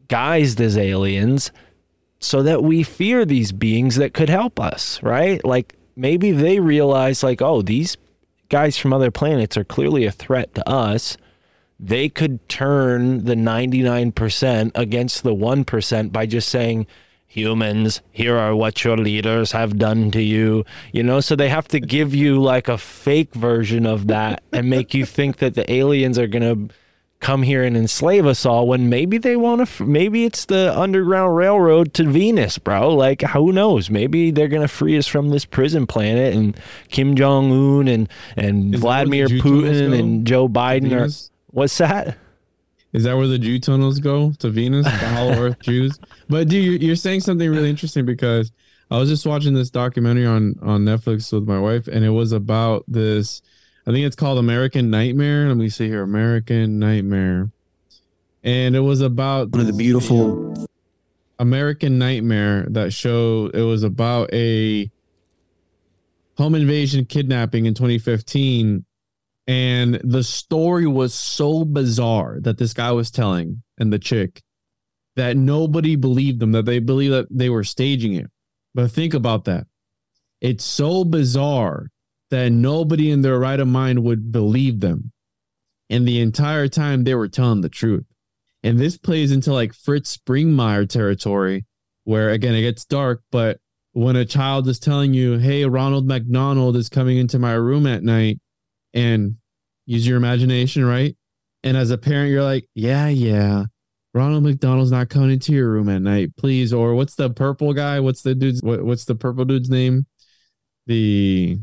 guised 0.09 0.61
as 0.61 0.77
aliens, 0.77 1.51
so 2.21 2.43
that 2.43 2.63
we 2.63 2.83
fear 2.83 3.25
these 3.25 3.53
beings 3.53 3.97
that 3.97 4.15
could 4.15 4.29
help 4.29 4.61
us, 4.61 5.03
right? 5.03 5.45
Like 5.45 5.75
maybe 5.97 6.31
they 6.31 6.61
realize 6.61 7.23
like, 7.23 7.43
"Oh, 7.43 7.63
these 7.63 7.97
guys 8.49 8.79
from 8.79 8.93
other 8.93 9.11
planets 9.11 9.57
are 9.57 9.65
clearly 9.65 10.05
a 10.05 10.13
threat 10.13 10.55
to 10.55 10.69
us." 10.69 11.17
They 11.81 12.09
could 12.09 12.49
turn 12.49 13.25
the 13.25 13.37
99% 13.37 14.73
against 14.75 15.23
the 15.23 15.33
1% 15.33 16.13
by 16.13 16.27
just 16.27 16.49
saying, 16.49 16.89
humans, 17.29 18.01
here 18.11 18.37
are 18.37 18.57
what 18.57 18.83
your 18.83 18.97
leaders 18.97 19.53
have 19.53 19.79
done 19.79 20.11
to 20.11 20.23
you. 20.23 20.65
You 20.93 21.03
know, 21.05 21.21
so 21.21 21.37
they 21.37 21.51
have 21.51 21.69
to 21.69 21.79
give 21.79 22.15
you 22.15 22.41
like 22.41 22.67
a 22.69 22.79
fake 22.79 23.35
version 23.35 23.87
of 23.87 24.09
that 24.09 24.43
and 24.53 24.69
make 24.69 24.95
you 24.95 25.05
think 25.07 25.37
that 25.37 25.55
the 25.55 25.71
aliens 25.71 26.19
are 26.19 26.27
going 26.27 26.69
to 26.69 26.75
come 27.21 27.43
here 27.43 27.65
and 27.65 27.77
enslave 27.77 28.27
us 28.27 28.47
all 28.47 28.67
when 28.67 28.89
maybe 28.89 29.19
they 29.19 29.37
want 29.37 29.69
to, 29.69 29.85
maybe 29.85 30.25
it's 30.25 30.45
the 30.45 30.79
Underground 30.79 31.37
Railroad 31.37 31.95
to 31.95 32.05
Venus, 32.05 32.59
bro. 32.59 32.95
Like, 32.95 33.23
who 33.23 33.53
knows? 33.53 33.91
Maybe 33.91 34.31
they're 34.31 34.49
going 34.49 34.63
to 34.63 34.69
free 34.69 34.97
us 34.97 35.07
from 35.07 35.31
this 35.31 35.45
prison 35.45 35.87
planet 35.87 36.35
and 36.35 36.59
Kim 36.91 37.17
Jong 37.17 37.51
un 37.51 37.89
and, 37.89 38.09
and 38.37 38.75
Is 38.75 38.81
that 38.81 38.87
where 38.87 39.05
the 39.05 39.07
Vladimir 39.07 39.29
Putin 39.29 39.99
and 39.99 40.27
Joe 40.27 40.49
Biden 40.49 40.93
are. 40.93 41.09
What's 41.51 41.77
that? 41.79 42.17
Is 42.93 43.05
that 43.05 43.17
where 43.17 43.27
the 43.27 43.39
Jew 43.39 43.59
tunnels 43.59 43.99
go 43.99 44.33
to 44.39 44.49
Venus, 44.49 44.85
the 44.85 44.91
Hollow 45.09 45.33
Earth 45.33 45.61
Jews? 45.61 45.99
But 46.29 46.49
dude, 46.49 46.65
you're, 46.65 46.77
you're 46.77 46.97
saying 46.97 47.21
something 47.21 47.51
really 47.51 47.69
interesting 47.69 48.07
because 48.07 48.51
I 48.91 48.99
was 48.99 49.09
just 49.09 49.27
watching 49.27 49.55
this 49.55 49.71
documentary 49.71 50.27
on 50.27 50.55
on 50.63 50.85
Netflix 50.85 51.33
with 51.33 51.47
my 51.47 51.59
wife, 51.59 51.89
and 51.89 52.05
it 52.05 52.11
was 52.11 52.33
about 52.33 52.85
this. 52.89 53.43
I 53.89 53.91
think 53.91 54.05
it's 54.05 54.17
called 54.17 54.37
American 54.37 54.91
Nightmare. 54.91 55.49
Let 55.49 55.57
me 55.57 55.71
see 55.71 55.89
here, 55.89 56.03
American 56.03 56.79
Nightmare, 56.79 57.51
and 58.45 58.77
it 58.77 58.81
was 58.81 59.01
about 59.01 59.49
One 59.49 59.63
of 59.63 59.67
the 59.67 59.73
beautiful 59.73 60.69
American 61.39 61.99
Nightmare 61.99 62.67
that 62.69 62.93
show. 62.93 63.51
It 63.55 63.63
was 63.63 63.85
about 63.85 64.29
a 64.35 64.91
home 66.37 66.55
invasion 66.55 67.07
kidnapping 67.07 67.65
in 67.65 67.73
2015 67.73 68.85
and 69.47 69.95
the 70.05 70.23
story 70.23 70.87
was 70.87 71.15
so 71.15 71.65
bizarre 71.65 72.39
that 72.43 72.59
this 72.59 72.75
guy 72.75 72.93
was 72.93 73.11
telling 73.11 73.63
and 73.79 73.91
the 73.91 73.99
chick 73.99 74.43
that 75.17 75.37
nobody 75.39 75.97
believed 75.97 76.41
them 76.41 76.53
that 76.53 76.67
they 76.67 76.79
believed 76.79 77.15
that 77.15 77.27
they 77.31 77.49
were 77.49 77.65
staging 77.65 78.13
it 78.13 78.31
But 78.75 78.91
think 78.91 79.15
about 79.15 79.47
that. 79.47 79.67
It's 80.41 80.63
so 80.63 81.05
bizarre 81.05 81.89
that 82.31 82.51
nobody 82.51 83.11
in 83.11 83.23
their 83.23 83.39
right 83.39 83.59
of 83.59 83.69
mind 83.69 84.03
would 84.05 84.33
believe 84.33 84.81
them. 84.81 85.13
And 85.91 86.07
the 86.07 86.21
entire 86.21 86.69
time 86.69 87.05
they 87.05 87.15
were 87.15 87.29
telling 87.29 87.63
the 87.63 87.69
truth. 87.69 88.05
And 88.63 88.79
this 88.79 88.99
plays 88.99 89.33
into 89.33 89.53
like 89.53 89.73
Fritz 89.73 90.17
Springmeier 90.17 90.89
territory, 90.89 91.65
where 92.05 92.31
again 92.31 92.55
it 92.55 92.63
gets 92.63 92.85
dark, 92.85 93.23
but 93.31 93.59
when 93.93 94.17
a 94.17 94.25
child 94.25 94.69
is 94.69 94.79
telling 94.79 95.15
you, 95.15 95.39
Hey, 95.39 95.65
Ronald 95.65 96.07
McDonald 96.07 96.77
is 96.77 96.89
coming 96.89 97.19
into 97.19 97.39
my 97.39 97.55
room 97.55 97.87
at 97.87 98.03
night, 98.03 98.39
and 98.95 99.37
use 99.87 100.07
your 100.07 100.17
imagination, 100.17 100.85
right? 100.85 101.17
And 101.63 101.77
as 101.77 101.91
a 101.91 101.99
parent, 101.99 102.31
you're 102.31 102.43
like, 102.43 102.69
Yeah, 102.75 103.09
yeah. 103.09 103.65
Ronald 104.15 104.43
McDonald's 104.43 104.91
not 104.91 105.11
coming 105.11 105.31
into 105.31 105.53
your 105.53 105.71
room 105.71 105.89
at 105.89 106.03
night, 106.03 106.37
please. 106.37 106.73
Or 106.73 106.95
what's 106.95 107.15
the 107.15 107.31
purple 107.31 107.73
guy? 107.73 108.01
What's 108.01 108.23
the 108.23 108.35
dude's 108.35 108.63
what, 108.63 108.83
what's 108.83 109.05
the 109.05 109.15
purple 109.15 109.45
dude's 109.45 109.71
name? 109.71 110.07
The 110.87 111.59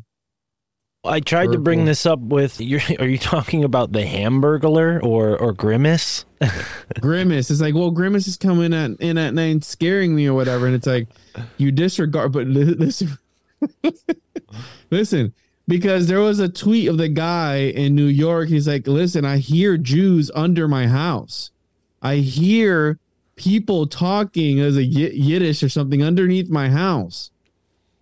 I 1.07 1.19
tried 1.19 1.51
to 1.51 1.57
bring 1.57 1.85
this 1.85 2.05
up 2.05 2.19
with 2.19 2.59
you. 2.59 2.79
Are 2.99 3.07
you 3.07 3.17
talking 3.17 3.63
about 3.63 3.91
the 3.91 4.03
Hamburglar 4.03 5.03
or 5.03 5.37
or 5.37 5.53
Grimace? 5.53 6.25
Grimace. 6.99 7.51
It's 7.51 7.61
like, 7.61 7.75
well, 7.75 7.91
Grimace 7.91 8.27
is 8.27 8.37
coming 8.37 8.73
at 8.73 8.91
in 8.99 9.17
at 9.17 9.33
night 9.33 9.63
scaring 9.63 10.15
me 10.15 10.27
or 10.27 10.33
whatever. 10.33 10.65
And 10.65 10.75
it's 10.75 10.87
like, 10.87 11.07
you 11.57 11.71
disregard, 11.71 12.31
but 12.31 12.47
listen, 12.47 13.17
listen, 14.91 15.33
because 15.67 16.07
there 16.07 16.21
was 16.21 16.39
a 16.39 16.49
tweet 16.49 16.89
of 16.89 16.97
the 16.97 17.09
guy 17.09 17.57
in 17.57 17.95
New 17.95 18.05
York. 18.05 18.49
He's 18.49 18.67
like, 18.67 18.87
listen, 18.87 19.25
I 19.25 19.37
hear 19.37 19.77
Jews 19.77 20.31
under 20.35 20.67
my 20.67 20.87
house. 20.87 21.51
I 22.01 22.17
hear 22.17 22.99
people 23.35 23.87
talking 23.87 24.59
as 24.59 24.77
a 24.77 24.83
Yiddish 24.83 25.63
or 25.63 25.69
something 25.69 26.03
underneath 26.03 26.49
my 26.49 26.69
house. 26.69 27.31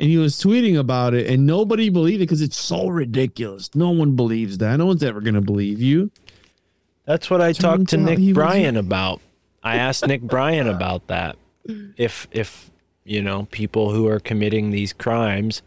And 0.03 0.11
he 0.11 0.17
was 0.17 0.35
tweeting 0.35 0.77
about 0.77 1.13
it, 1.13 1.29
and 1.29 1.45
nobody 1.45 1.89
believed 1.89 2.17
it 2.21 2.25
because 2.25 2.41
it's 2.41 2.57
so 2.57 2.87
ridiculous. 2.89 3.73
No 3.73 3.89
one 3.91 4.17
believes 4.17 4.57
that. 4.57 4.75
No 4.75 4.85
one's 4.85 5.01
ever 5.01 5.21
going 5.21 5.35
to 5.35 5.41
believe 5.41 5.81
you. 5.81 6.11
That's 7.05 7.29
what 7.29 7.39
I 7.39 7.53
talked 7.53 7.87
to 7.89 7.97
Nick 7.97 8.19
was- 8.19 8.33
Bryant 8.33 8.77
about. 8.77 9.21
I 9.63 9.77
asked 9.77 10.05
Nick 10.05 10.21
Bryant 10.21 10.67
about 10.67 11.07
that. 11.07 11.37
If 11.95 12.27
if 12.31 12.69
you 13.05 13.21
know 13.21 13.47
people 13.51 13.91
who 13.93 14.07
are 14.09 14.19
committing 14.19 14.71
these 14.71 14.91
crimes 14.91 15.61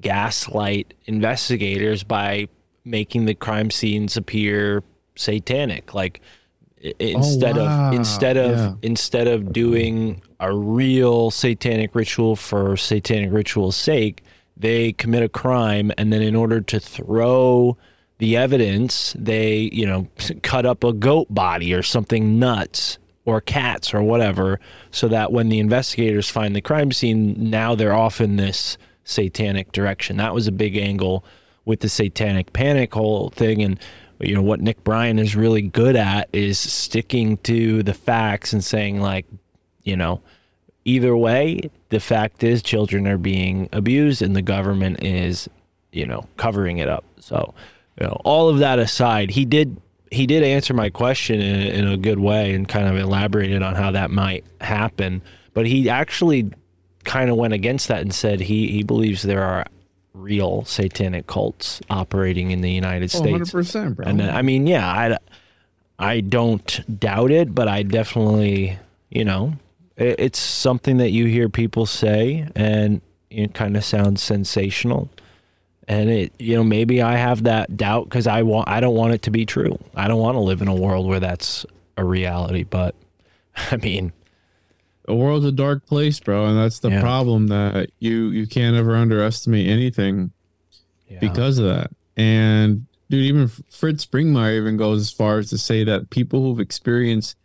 gaslight 0.00 0.94
investigators 1.06 2.04
by 2.04 2.46
making 2.84 3.24
the 3.24 3.34
crime 3.34 3.72
scenes 3.72 4.16
appear 4.16 4.84
satanic, 5.16 5.94
like 5.94 6.20
Oh, 6.84 6.90
instead 6.98 7.58
Oh, 7.58 7.64
wow. 7.64 7.88
of 7.88 7.94
instead 7.94 8.36
of 8.36 8.50
Yeah. 8.56 8.72
instead 8.82 9.28
of 9.28 9.52
doing 9.52 10.22
a 10.38 10.54
real 10.54 11.30
satanic 11.30 11.94
ritual 11.94 12.36
for 12.36 12.76
satanic 12.76 13.30
ritual's 13.32 13.76
sake, 13.76 14.22
they 14.56 14.92
commit 14.92 15.22
a 15.22 15.28
crime 15.28 15.92
and 15.98 16.12
then 16.12 16.22
in 16.22 16.34
order 16.34 16.60
to 16.60 16.80
throw 16.80 17.76
the 18.18 18.36
evidence, 18.36 19.14
they, 19.18 19.70
you 19.72 19.86
know, 19.86 20.06
cut 20.42 20.64
up 20.66 20.82
a 20.84 20.92
goat 20.92 21.26
body 21.30 21.72
or 21.74 21.82
something 21.82 22.38
nuts 22.38 22.98
or 23.26 23.40
cats 23.40 23.92
or 23.92 24.02
whatever 24.02 24.58
so 24.90 25.06
that 25.08 25.32
when 25.32 25.48
the 25.50 25.58
investigators 25.58 26.30
find 26.30 26.56
the 26.56 26.60
crime 26.62 26.92
scene, 26.92 27.34
now 27.38 27.74
they're 27.74 27.94
off 27.94 28.20
in 28.20 28.36
this 28.36 28.78
satanic 29.04 29.72
direction. 29.72 30.16
That 30.16 30.34
was 30.34 30.46
a 30.46 30.52
big 30.52 30.76
angle 30.76 31.24
with 31.66 31.80
the 31.80 31.88
satanic 31.90 32.52
panic 32.54 32.94
whole 32.94 33.28
thing 33.30 33.62
and 33.62 33.78
you 34.20 34.34
know 34.34 34.42
what 34.42 34.60
Nick 34.60 34.84
Bryant 34.84 35.18
is 35.18 35.34
really 35.34 35.62
good 35.62 35.96
at 35.96 36.28
is 36.32 36.58
sticking 36.58 37.36
to 37.38 37.82
the 37.82 37.94
facts 37.94 38.52
and 38.52 38.62
saying 38.62 39.00
like 39.00 39.26
you 39.82 39.96
know 39.96 40.20
either 40.84 41.16
way 41.16 41.70
the 41.90 42.00
fact 42.00 42.42
is 42.42 42.62
children 42.62 43.06
are 43.06 43.18
being 43.18 43.68
abused 43.72 44.22
and 44.22 44.34
the 44.34 44.42
government 44.42 45.02
is 45.02 45.48
you 45.92 46.06
know 46.06 46.26
covering 46.36 46.78
it 46.78 46.88
up. 46.88 47.04
So 47.18 47.54
you 47.98 48.06
know 48.06 48.20
all 48.24 48.48
of 48.48 48.58
that 48.58 48.78
aside 48.78 49.30
he 49.30 49.44
did 49.44 49.80
he 50.10 50.26
did 50.26 50.42
answer 50.42 50.74
my 50.74 50.90
question 50.90 51.40
in, 51.40 51.60
in 51.60 51.88
a 51.88 51.96
good 51.96 52.18
way 52.18 52.54
and 52.54 52.68
kind 52.68 52.88
of 52.88 52.96
elaborated 52.96 53.62
on 53.62 53.74
how 53.74 53.92
that 53.92 54.10
might 54.10 54.44
happen. 54.60 55.22
But 55.54 55.66
he 55.66 55.88
actually 55.88 56.50
kind 57.04 57.30
of 57.30 57.36
went 57.36 57.54
against 57.54 57.88
that 57.88 58.02
and 58.02 58.14
said 58.14 58.40
he 58.40 58.68
he 58.68 58.82
believes 58.82 59.22
there 59.22 59.42
are 59.42 59.66
real 60.12 60.64
satanic 60.64 61.26
cults 61.26 61.80
operating 61.88 62.50
in 62.50 62.60
the 62.60 62.70
United 62.70 63.14
Oh, 63.14 63.18
States. 63.20 63.52
100%, 63.52 63.96
bro. 63.96 64.06
and 64.06 64.20
uh, 64.20 64.24
I 64.24 64.42
mean 64.42 64.66
yeah 64.66 64.86
I 64.86 65.16
I 65.98 66.20
don't 66.20 66.98
doubt 67.00 67.30
it 67.30 67.54
but 67.54 67.68
I 67.68 67.82
definitely 67.84 68.78
you 69.10 69.24
know 69.24 69.54
it, 69.96 70.16
it's 70.18 70.38
something 70.38 70.96
that 70.98 71.10
you 71.10 71.26
hear 71.26 71.48
people 71.48 71.86
say 71.86 72.48
and 72.56 73.00
it 73.30 73.54
kind 73.54 73.76
of 73.76 73.84
sounds 73.84 74.20
sensational. 74.22 75.08
And 75.86 76.08
it 76.10 76.32
you 76.38 76.54
know 76.56 76.64
maybe 76.64 77.02
i 77.02 77.16
have 77.16 77.42
that 77.44 77.76
doubt 77.76 78.04
because 78.04 78.26
i 78.28 78.42
want 78.42 78.68
i 78.68 78.78
don't 78.80 78.94
want 78.94 79.12
it 79.12 79.22
to 79.22 79.30
be 79.30 79.44
true. 79.46 79.78
I 79.94 80.06
don't 80.08 80.20
want 80.20 80.36
to 80.36 80.40
live 80.40 80.62
in 80.62 80.68
a 80.68 80.74
world 80.74 81.06
where 81.08 81.20
that's 81.20 81.66
a 81.96 82.04
reality 82.04 82.62
but 82.64 82.94
i 83.56 83.76
mean 83.76 84.12
the 85.06 85.14
world's 85.14 85.46
a 85.46 85.52
dark 85.52 85.86
place, 85.86 86.20
bro, 86.20 86.46
and 86.46 86.56
that's 86.58 86.78
the 86.80 86.90
Yeah. 86.90 87.00
problem 87.00 87.48
that 87.48 87.90
you 87.98 88.30
you 88.30 88.46
can't 88.46 88.76
ever 88.76 88.94
underestimate 88.94 89.66
anything 89.68 90.30
because 91.20 91.58
of 91.58 91.64
that. 91.66 91.90
And 92.16 92.86
dude, 93.08 93.24
even 93.24 93.48
Fritz 93.70 94.04
Springmeier 94.06 94.56
even 94.56 94.76
goes 94.76 95.00
as 95.00 95.10
far 95.10 95.38
as 95.38 95.50
to 95.50 95.58
say 95.58 95.84
that 95.84 96.10
people 96.10 96.42
who've 96.42 96.60
experienced 96.60 97.36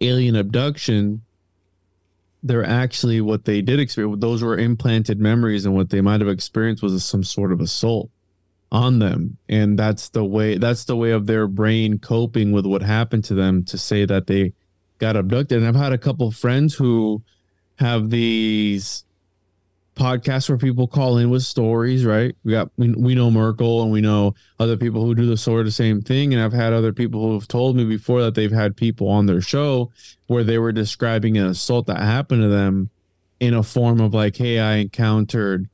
alien 0.00 0.34
abduction, 0.34 1.22
they're 2.42 2.64
actually 2.64 3.20
what 3.20 3.44
they 3.44 3.62
did 3.62 3.78
experience. 3.78 4.20
Those 4.20 4.42
were 4.42 4.58
implanted 4.58 5.20
memories, 5.20 5.64
and 5.64 5.74
what 5.76 5.90
they 5.90 6.00
might 6.00 6.20
have 6.20 6.28
experienced 6.28 6.82
was 6.82 7.04
some 7.04 7.22
sort 7.22 7.52
of 7.52 7.60
assault 7.60 8.10
on 8.72 8.98
them. 8.98 9.36
And 9.48 9.78
that's 9.78 10.08
the 10.08 10.24
way. 10.24 10.56
That's 10.58 10.84
the 10.84 10.96
way 10.96 11.10
of 11.12 11.26
their 11.26 11.46
brain 11.46 11.98
coping 11.98 12.50
with 12.50 12.66
what 12.66 12.82
happened 12.82 13.22
to 13.24 13.34
them 13.34 13.64
to 13.66 13.78
say 13.78 14.04
that 14.06 14.26
they 14.26 14.54
got 15.02 15.16
abducted. 15.16 15.58
And 15.58 15.66
I've 15.66 15.74
had 15.74 15.92
a 15.92 15.98
couple 15.98 16.30
friends 16.30 16.74
who 16.74 17.22
have 17.80 18.08
these 18.08 19.04
podcasts 19.96 20.48
where 20.48 20.56
people 20.56 20.86
call 20.86 21.18
in 21.18 21.28
with 21.28 21.42
stories, 21.42 22.04
right? 22.04 22.36
We 22.44 22.52
got 22.52 22.70
we, 22.78 22.92
we 22.92 23.16
know 23.16 23.28
Merkel 23.28 23.82
and 23.82 23.90
we 23.90 24.00
know 24.00 24.34
other 24.60 24.76
people 24.76 25.04
who 25.04 25.16
do 25.16 25.26
the 25.26 25.36
sort 25.36 25.66
of 25.66 25.74
same 25.74 26.02
thing. 26.02 26.32
And 26.32 26.40
I've 26.40 26.52
had 26.52 26.72
other 26.72 26.92
people 26.92 27.20
who 27.20 27.34
have 27.34 27.48
told 27.48 27.74
me 27.76 27.84
before 27.84 28.22
that 28.22 28.36
they've 28.36 28.52
had 28.52 28.76
people 28.76 29.08
on 29.08 29.26
their 29.26 29.40
show 29.40 29.90
where 30.28 30.44
they 30.44 30.58
were 30.58 30.72
describing 30.72 31.36
an 31.36 31.46
assault 31.46 31.88
that 31.88 31.98
happened 31.98 32.42
to 32.42 32.48
them 32.48 32.88
in 33.40 33.54
a 33.54 33.62
form 33.64 34.00
of 34.00 34.14
like, 34.14 34.36
hey, 34.36 34.60
I 34.60 34.76
encountered 34.76 35.68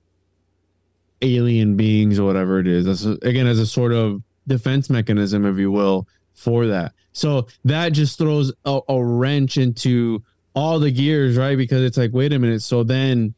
alien 1.20 1.76
beings 1.76 2.18
or 2.18 2.24
whatever 2.24 2.60
it 2.60 2.66
is. 2.66 3.04
A, 3.04 3.10
again, 3.20 3.46
as 3.46 3.58
a 3.58 3.66
sort 3.66 3.92
of 3.92 4.22
defense 4.46 4.88
mechanism, 4.88 5.44
if 5.44 5.58
you 5.58 5.70
will, 5.70 6.08
for 6.38 6.66
that. 6.66 6.92
So 7.12 7.48
that 7.64 7.90
just 7.90 8.18
throws 8.18 8.52
a, 8.64 8.80
a 8.88 9.04
wrench 9.04 9.56
into 9.58 10.22
all 10.54 10.78
the 10.78 10.90
gears, 10.90 11.36
right? 11.36 11.56
Because 11.56 11.82
it's 11.82 11.98
like, 11.98 12.12
wait 12.12 12.32
a 12.32 12.38
minute. 12.38 12.62
So 12.62 12.84
then 12.84 13.34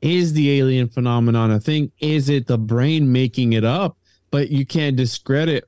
is 0.00 0.32
the 0.32 0.58
alien 0.58 0.88
phenomenon 0.88 1.50
a 1.50 1.60
thing? 1.60 1.92
Is 2.00 2.28
it 2.28 2.46
the 2.46 2.58
brain 2.58 3.10
making 3.10 3.52
it 3.52 3.64
up? 3.64 3.96
But 4.30 4.50
you 4.50 4.66
can't 4.66 4.96
discredit, 4.96 5.64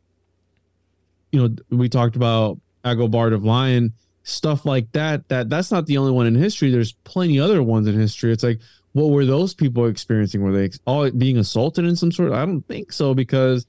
you 1.30 1.40
know, 1.40 1.56
we 1.70 1.88
talked 1.88 2.16
about 2.16 2.58
Agobard 2.84 3.32
of 3.32 3.44
Lyon, 3.44 3.92
stuff 4.24 4.64
like 4.66 4.90
that. 4.92 5.28
That 5.28 5.48
that's 5.48 5.70
not 5.70 5.86
the 5.86 5.98
only 5.98 6.12
one 6.12 6.26
in 6.26 6.34
history. 6.34 6.70
There's 6.70 6.92
plenty 7.04 7.38
other 7.38 7.62
ones 7.62 7.86
in 7.86 7.98
history. 7.98 8.32
It's 8.32 8.42
like, 8.42 8.60
what 8.92 9.10
were 9.10 9.24
those 9.24 9.54
people 9.54 9.86
experiencing? 9.86 10.42
Were 10.42 10.52
they 10.52 10.70
all 10.84 11.10
being 11.10 11.38
assaulted 11.38 11.84
in 11.84 11.96
some 11.96 12.10
sort? 12.10 12.32
I 12.32 12.44
don't 12.44 12.66
think 12.66 12.92
so 12.92 13.14
because 13.14 13.66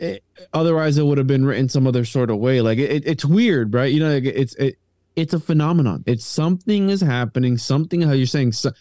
it, 0.00 0.24
otherwise 0.54 0.96
it 0.96 1.04
would 1.04 1.18
have 1.18 1.26
been 1.26 1.44
written 1.44 1.68
some 1.68 1.86
other 1.86 2.04
sort 2.04 2.30
of 2.30 2.38
way. 2.38 2.60
Like 2.62 2.78
it, 2.78 3.06
it's 3.06 3.24
weird, 3.24 3.74
right? 3.74 3.92
You 3.92 4.00
know, 4.00 4.14
like 4.14 4.24
it's 4.24 4.54
it, 4.54 4.78
it's 5.14 5.34
a 5.34 5.40
phenomenon. 5.40 6.02
It's 6.06 6.24
something 6.24 6.88
is 6.88 7.02
happening. 7.02 7.58
Something 7.58 8.00
how 8.00 8.12
you're 8.12 8.26
saying. 8.26 8.52
So, 8.52 8.72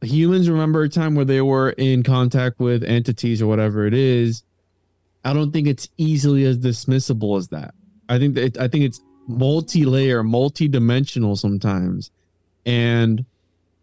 humans 0.00 0.48
remember 0.48 0.82
a 0.82 0.88
time 0.88 1.14
where 1.14 1.26
they 1.26 1.42
were 1.42 1.70
in 1.70 2.02
contact 2.02 2.58
with 2.58 2.82
entities 2.82 3.42
or 3.42 3.46
whatever 3.46 3.86
it 3.86 3.94
is. 3.94 4.42
I 5.24 5.34
don't 5.34 5.52
think 5.52 5.68
it's 5.68 5.88
easily 5.98 6.44
as 6.44 6.58
dismissible 6.58 7.38
as 7.38 7.48
that. 7.48 7.74
I 8.08 8.18
think 8.18 8.34
that 8.34 8.44
it, 8.44 8.58
I 8.58 8.68
think 8.68 8.84
it's 8.84 9.00
multi-layer, 9.28 10.24
multi-dimensional 10.24 11.36
sometimes, 11.36 12.10
and 12.64 13.24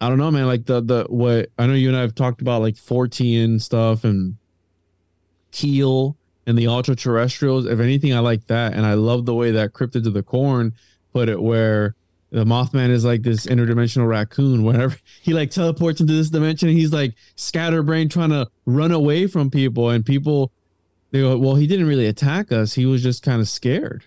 I 0.01 0.09
don't 0.09 0.17
know, 0.17 0.31
man. 0.31 0.47
Like 0.47 0.65
the 0.65 0.81
the 0.81 1.05
what 1.09 1.49
I 1.59 1.67
know 1.67 1.73
you 1.73 1.89
and 1.89 1.97
I 1.97 2.01
have 2.01 2.15
talked 2.15 2.41
about 2.41 2.63
like 2.63 2.75
Fortean 2.75 3.61
stuff 3.61 4.03
and 4.03 4.35
Keel 5.51 6.17
and 6.49 6.57
the 6.57 6.65
ultra 6.65 6.95
terrestrials. 6.95 7.67
If 7.67 7.79
anything, 7.79 8.11
I 8.11 8.19
like 8.19 8.47
that, 8.47 8.73
and 8.73 8.83
I 8.83 8.95
love 8.95 9.27
the 9.27 9.35
way 9.35 9.51
that 9.51 9.73
Cryptid 9.73 10.03
to 10.03 10.09
the 10.09 10.23
Corn 10.23 10.73
put 11.13 11.29
it, 11.29 11.39
where 11.39 11.95
the 12.31 12.43
Mothman 12.43 12.89
is 12.89 13.05
like 13.05 13.21
this 13.21 13.45
interdimensional 13.45 14.07
raccoon. 14.07 14.63
Whenever 14.63 14.97
he 15.21 15.33
like 15.33 15.51
teleports 15.51 16.01
into 16.01 16.13
this 16.13 16.31
dimension, 16.31 16.69
he's 16.69 16.91
like 16.91 17.13
scatterbrain 17.35 18.09
trying 18.09 18.31
to 18.31 18.47
run 18.65 18.91
away 18.91 19.27
from 19.27 19.51
people, 19.51 19.91
and 19.91 20.03
people 20.03 20.51
they 21.11 21.19
go, 21.19 21.37
"Well, 21.37 21.55
he 21.55 21.67
didn't 21.67 21.87
really 21.87 22.07
attack 22.07 22.51
us. 22.51 22.73
He 22.73 22.87
was 22.87 23.03
just 23.03 23.21
kind 23.21 23.39
of 23.39 23.47
scared." 23.47 24.05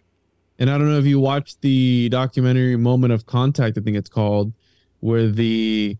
And 0.59 0.68
I 0.68 0.76
don't 0.78 0.90
know 0.90 0.99
if 0.99 1.07
you 1.07 1.20
watched 1.20 1.61
the 1.61 2.09
documentary 2.09 2.76
Moment 2.76 3.12
of 3.12 3.24
Contact, 3.24 3.78
I 3.78 3.80
think 3.80 3.97
it's 3.97 4.11
called, 4.11 4.53
where 4.99 5.28
the 5.28 5.97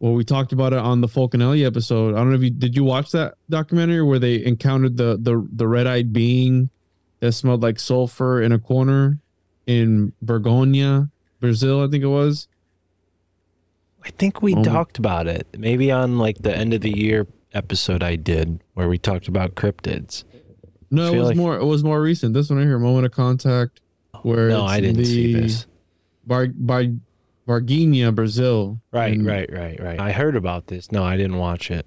well, 0.00 0.12
we 0.12 0.24
talked 0.24 0.52
about 0.52 0.72
it 0.72 0.78
on 0.78 1.00
the 1.00 1.08
Fulcanelli 1.08 1.66
episode. 1.66 2.14
I 2.14 2.18
don't 2.18 2.30
know 2.30 2.36
if 2.36 2.42
you 2.42 2.50
did 2.50 2.76
you 2.76 2.84
watch 2.84 3.10
that 3.12 3.34
documentary 3.50 4.02
where 4.02 4.18
they 4.18 4.44
encountered 4.44 4.96
the 4.96 5.18
the 5.20 5.46
the 5.52 5.66
red 5.66 5.86
eyed 5.86 6.12
being 6.12 6.70
that 7.20 7.32
smelled 7.32 7.62
like 7.62 7.80
sulfur 7.80 8.40
in 8.42 8.52
a 8.52 8.58
corner 8.58 9.18
in 9.66 10.12
Varginha, 10.24 11.10
Brazil, 11.40 11.82
I 11.84 11.88
think 11.88 12.02
it 12.04 12.08
was. 12.08 12.48
I 14.04 14.10
think 14.10 14.40
we 14.40 14.54
Oh 14.54 14.62
talked 14.62 14.98
about 14.98 15.26
it. 15.26 15.46
Maybe 15.58 15.90
on 15.90 16.18
like 16.18 16.38
the 16.38 16.56
end 16.56 16.72
of 16.72 16.80
the 16.80 16.96
year 16.96 17.26
episode 17.52 18.02
I 18.02 18.16
did 18.16 18.62
where 18.74 18.88
we 18.88 18.98
talked 18.98 19.28
about 19.28 19.54
cryptids. 19.54 20.24
No, 20.90 21.12
it 21.12 21.18
was 21.18 21.28
like- 21.28 21.36
more 21.36 21.56
it 21.58 21.64
was 21.64 21.82
more 21.84 22.00
recent. 22.00 22.32
This 22.34 22.48
one 22.48 22.58
right 22.58 22.64
here, 22.66 22.78
Moment 22.78 23.04
of 23.06 23.12
Contact, 23.12 23.80
where 24.22 24.48
No, 24.48 24.64
I 24.64 24.80
didn't 24.80 25.04
see 25.04 25.32
this. 25.34 25.66
Bar 26.26 26.46
Bar 26.54 26.84
Varginha, 27.48 28.14
Brazil. 28.14 28.80
Right, 28.92 29.14
And 29.14 29.26
right, 29.26 29.50
right, 29.52 29.80
right. 29.82 29.98
I 29.98 30.12
heard 30.12 30.36
about 30.36 30.66
this. 30.66 30.92
No, 30.92 31.02
I 31.02 31.16
didn't 31.16 31.38
watch 31.38 31.70
it. 31.70 31.86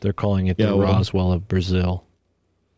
They're 0.00 0.12
calling 0.12 0.46
it 0.46 0.58
Yeah, 0.58 0.66
the 0.68 0.76
well- 0.76 0.92
Roswell 0.92 1.32
of 1.32 1.48
Brazil. 1.48 2.04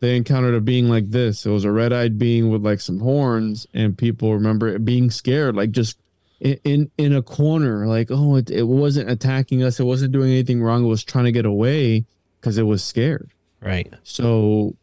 They 0.01 0.17
encountered 0.17 0.53
a 0.55 0.61
being 0.61 0.89
like 0.89 1.09
this. 1.11 1.45
It 1.45 1.49
was 1.51 1.63
a 1.63 1.71
red-eyed 1.71 2.19
being 2.19 2.49
with 2.49 2.63
like 2.65 2.81
some 2.81 2.99
horns, 2.99 3.65
and 3.73 3.97
people 3.97 4.33
remember 4.33 4.67
it 4.67 4.83
being 4.83 5.09
scared, 5.09 5.55
like 5.55 5.71
just 5.71 5.97
in 6.41 6.59
in, 6.65 6.91
in 6.97 7.15
a 7.15 7.21
corner, 7.21 7.87
like 7.87 8.09
oh, 8.11 8.35
it, 8.35 8.51
it 8.51 8.63
wasn't 8.63 9.09
attacking 9.09 9.63
us. 9.63 9.79
It 9.79 9.85
wasn't 9.85 10.11
doing 10.11 10.31
anything 10.31 10.61
wrong. 10.61 10.83
It 10.83 10.87
was 10.89 11.03
trying 11.03 11.25
to 11.25 11.31
get 11.31 11.45
away 11.45 12.05
because 12.39 12.57
it 12.57 12.63
was 12.63 12.83
scared. 12.83 13.31
Right. 13.61 13.91
So 14.03 14.75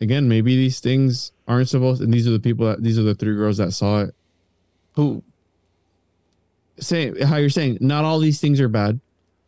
again, 0.00 0.26
maybe 0.26 0.56
these 0.56 0.80
things 0.80 1.32
aren't 1.46 1.68
supposed. 1.68 2.00
And 2.02 2.12
these 2.12 2.26
are 2.26 2.32
the 2.32 2.40
people 2.40 2.66
that 2.66 2.82
these 2.82 2.98
are 2.98 3.02
the 3.04 3.14
three 3.14 3.34
girls 3.36 3.58
that 3.58 3.72
saw 3.72 4.00
it. 4.04 4.14
Who 4.94 5.22
say 6.78 7.24
how 7.24 7.36
you're 7.36 7.50
saying 7.50 7.78
not 7.80 8.04
all 8.04 8.18
these 8.18 8.40
things 8.40 8.60
are 8.60 8.68
bad, 8.68 9.00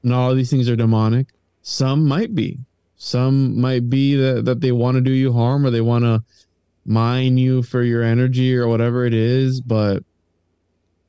not 0.03 0.21
all 0.21 0.35
these 0.35 0.51
things 0.51 0.69
are 0.69 0.77
demonic. 0.77 1.29
Some 1.63 2.07
might 2.07 2.35
be. 2.35 2.59
Some 2.97 3.61
might 3.61 3.89
be 3.89 4.17
that 4.17 4.45
that 4.47 4.61
they 4.61 4.73
want 4.73 4.97
to 4.97 5.01
do 5.01 5.13
you 5.13 5.33
harm 5.33 5.65
or 5.65 5.71
they 5.71 5.81
want 5.81 6.05
to 6.05 6.23
mine 6.85 7.37
you 7.37 7.63
for 7.63 7.83
your 7.83 8.03
energy 8.03 8.57
or 8.57 8.67
whatever 8.67 9.05
it 9.05 9.15
is. 9.15 9.61
But 9.61 10.03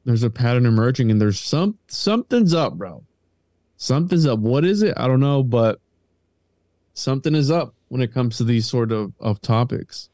there's 0.06 0.24
a 0.24 0.30
pattern 0.30 0.66
emerging, 0.66 1.12
and 1.12 1.20
there's 1.20 1.40
some 1.40 1.78
something's 1.88 2.54
up, 2.54 2.74
bro. 2.74 3.04
Something's 3.78 4.26
up. 4.26 4.40
What 4.40 4.66
is 4.66 4.82
it? 4.82 4.94
I 4.98 5.08
don't 5.08 5.22
know, 5.22 5.42
but 5.42 5.80
something 6.94 7.34
is 7.34 7.50
up 7.50 7.74
when 7.88 8.02
it 8.02 8.14
comes 8.14 8.38
to 8.38 8.44
these 8.44 8.68
sort 8.68 8.92
of, 8.92 9.14
of 9.20 9.42
topics. 9.42 10.10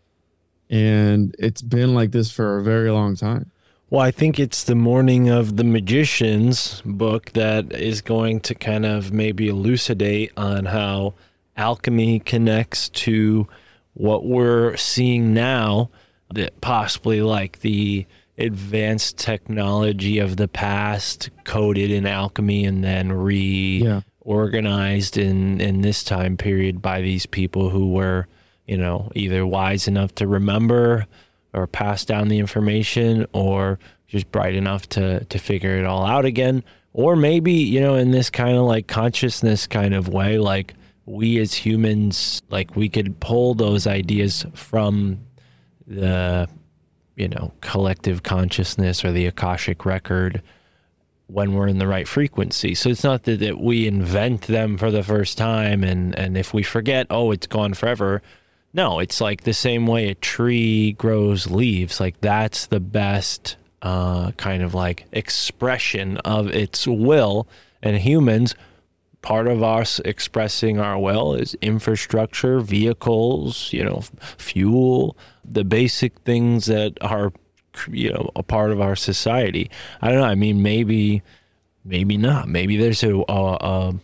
And 0.70 1.36
it's 1.40 1.62
been 1.62 1.94
like 1.94 2.12
this 2.12 2.32
for 2.32 2.58
a 2.58 2.64
very 2.64 2.92
long 2.92 3.16
time. 3.16 3.52
Well, 3.88 4.02
I 4.02 4.10
think 4.10 4.40
it's 4.40 4.64
the 4.64 4.74
Morning 4.74 5.30
of 5.30 5.58
the 5.58 5.64
Magicians 5.64 6.82
book 6.86 7.34
that 7.34 7.72
is 7.72 8.02
going 8.02 8.40
to 8.42 8.56
kind 8.56 8.84
of 8.84 9.14
maybe 9.14 9.48
elucidate 9.48 10.32
on 10.36 10.66
how 10.66 11.14
alchemy 11.56 12.20
connects 12.20 12.90
to 12.90 13.48
what 13.94 14.26
we're 14.26 14.76
seeing 14.76 15.36
now, 15.36 15.92
that 16.34 16.62
possibly 16.62 17.22
like 17.22 17.60
the 17.60 18.08
advanced 18.40 19.20
technology 19.20 20.18
of 20.18 20.38
the 20.38 20.48
past 20.48 21.30
coded 21.44 21.92
in 21.92 22.08
alchemy 22.08 22.66
and 22.66 22.84
then 22.84 23.12
reorganized 23.12 25.16
in 25.16 25.62
in 25.62 25.82
this 25.82 26.04
time 26.04 26.38
period 26.38 26.82
by 26.82 27.02
these 27.02 27.28
people 27.28 27.70
who 27.70 27.92
were, 27.92 28.26
you 28.66 28.78
know, 28.78 29.12
either 29.14 29.46
wise 29.46 29.88
enough 29.88 30.16
to 30.16 30.26
remember 30.26 31.06
or 31.56 31.68
pass 31.68 32.06
down 32.06 32.28
the 32.28 32.40
information 32.40 33.26
or 33.34 33.80
just 34.08 34.32
bright 34.32 34.56
enough 34.56 34.88
to 34.90 35.24
to 35.26 35.40
figure 35.40 35.78
it 35.78 35.86
all 35.86 36.06
out 36.06 36.26
again. 36.26 36.64
Or 36.94 37.16
maybe 37.16 37.54
you 37.54 37.82
know 37.82 37.96
in 37.96 38.12
this 38.12 38.30
kind 38.30 38.58
of 38.58 38.64
like 38.64 38.88
consciousness 38.88 39.68
kind 39.68 39.94
of 39.94 40.08
way 40.08 40.38
like 40.38 40.74
we 41.06 41.40
as 41.40 41.54
humans 41.54 42.42
like 42.50 42.76
we 42.76 42.90
could 42.90 43.20
pull 43.20 43.54
those 43.54 43.86
ideas 43.86 44.46
from 44.54 45.20
the 45.88 46.48
you 47.16 47.28
know 47.28 47.52
collective 47.62 48.24
consciousness 48.24 49.06
or 49.06 49.12
the 49.12 49.26
akashic 49.26 49.86
record 49.86 50.42
when 51.28 51.54
we're 51.54 51.68
in 51.68 51.80
the 51.80 51.88
right 51.88 52.08
frequency. 52.08 52.76
So 52.76 52.90
it's 52.90 53.04
not 53.04 53.24
that, 53.24 53.40
that 53.40 53.60
we 53.60 53.88
invent 53.88 54.44
them 54.44 54.78
for 54.78 54.92
the 54.92 55.04
first 55.04 55.38
time 55.38 55.84
and 55.84 56.18
and 56.18 56.38
if 56.38 56.54
we 56.54 56.64
forget 56.64 57.08
oh 57.10 57.32
it's 57.32 57.48
gone 57.48 57.74
forever 57.74 58.22
no, 58.76 59.00
it's 59.00 59.22
like 59.22 59.44
the 59.44 59.54
same 59.54 59.88
way 59.88 60.10
a 60.10 60.16
tree 60.16 60.92
grows 60.92 61.50
leaves. 61.50 62.02
Like 62.02 62.20
that's 62.20 62.66
the 62.66 62.82
best 62.82 63.56
uh, 63.82 64.32
kind 64.32 64.62
of 64.62 64.74
like 64.74 65.06
expression 65.14 66.18
of 66.18 66.50
its 66.50 66.86
will. 66.86 67.48
And 67.82 67.96
humans, 67.96 68.54
part 69.22 69.48
of 69.48 69.64
us 69.64 70.02
expressing 70.04 70.78
our 70.78 71.00
will 71.00 71.36
is 71.36 71.56
infrastructure, 71.62 72.60
vehicles, 72.60 73.72
you 73.72 73.82
know, 73.86 74.04
fuel, 74.38 75.16
the 75.46 75.64
basic 75.64 76.20
things 76.20 76.66
that 76.66 76.98
are, 77.00 77.32
you 77.90 78.12
know, 78.12 78.30
a 78.36 78.44
part 78.44 78.72
of 78.72 78.82
our 78.82 78.98
society. 78.98 79.72
I 80.02 80.10
don't 80.10 80.20
know. 80.20 80.28
I 80.28 80.36
mean, 80.36 80.62
maybe, 80.62 81.24
maybe 81.86 82.18
not. 82.18 82.50
Maybe 82.50 82.76
there's 82.76 83.04
a, 83.04 83.16
a, 83.16 83.24
a 83.30 83.96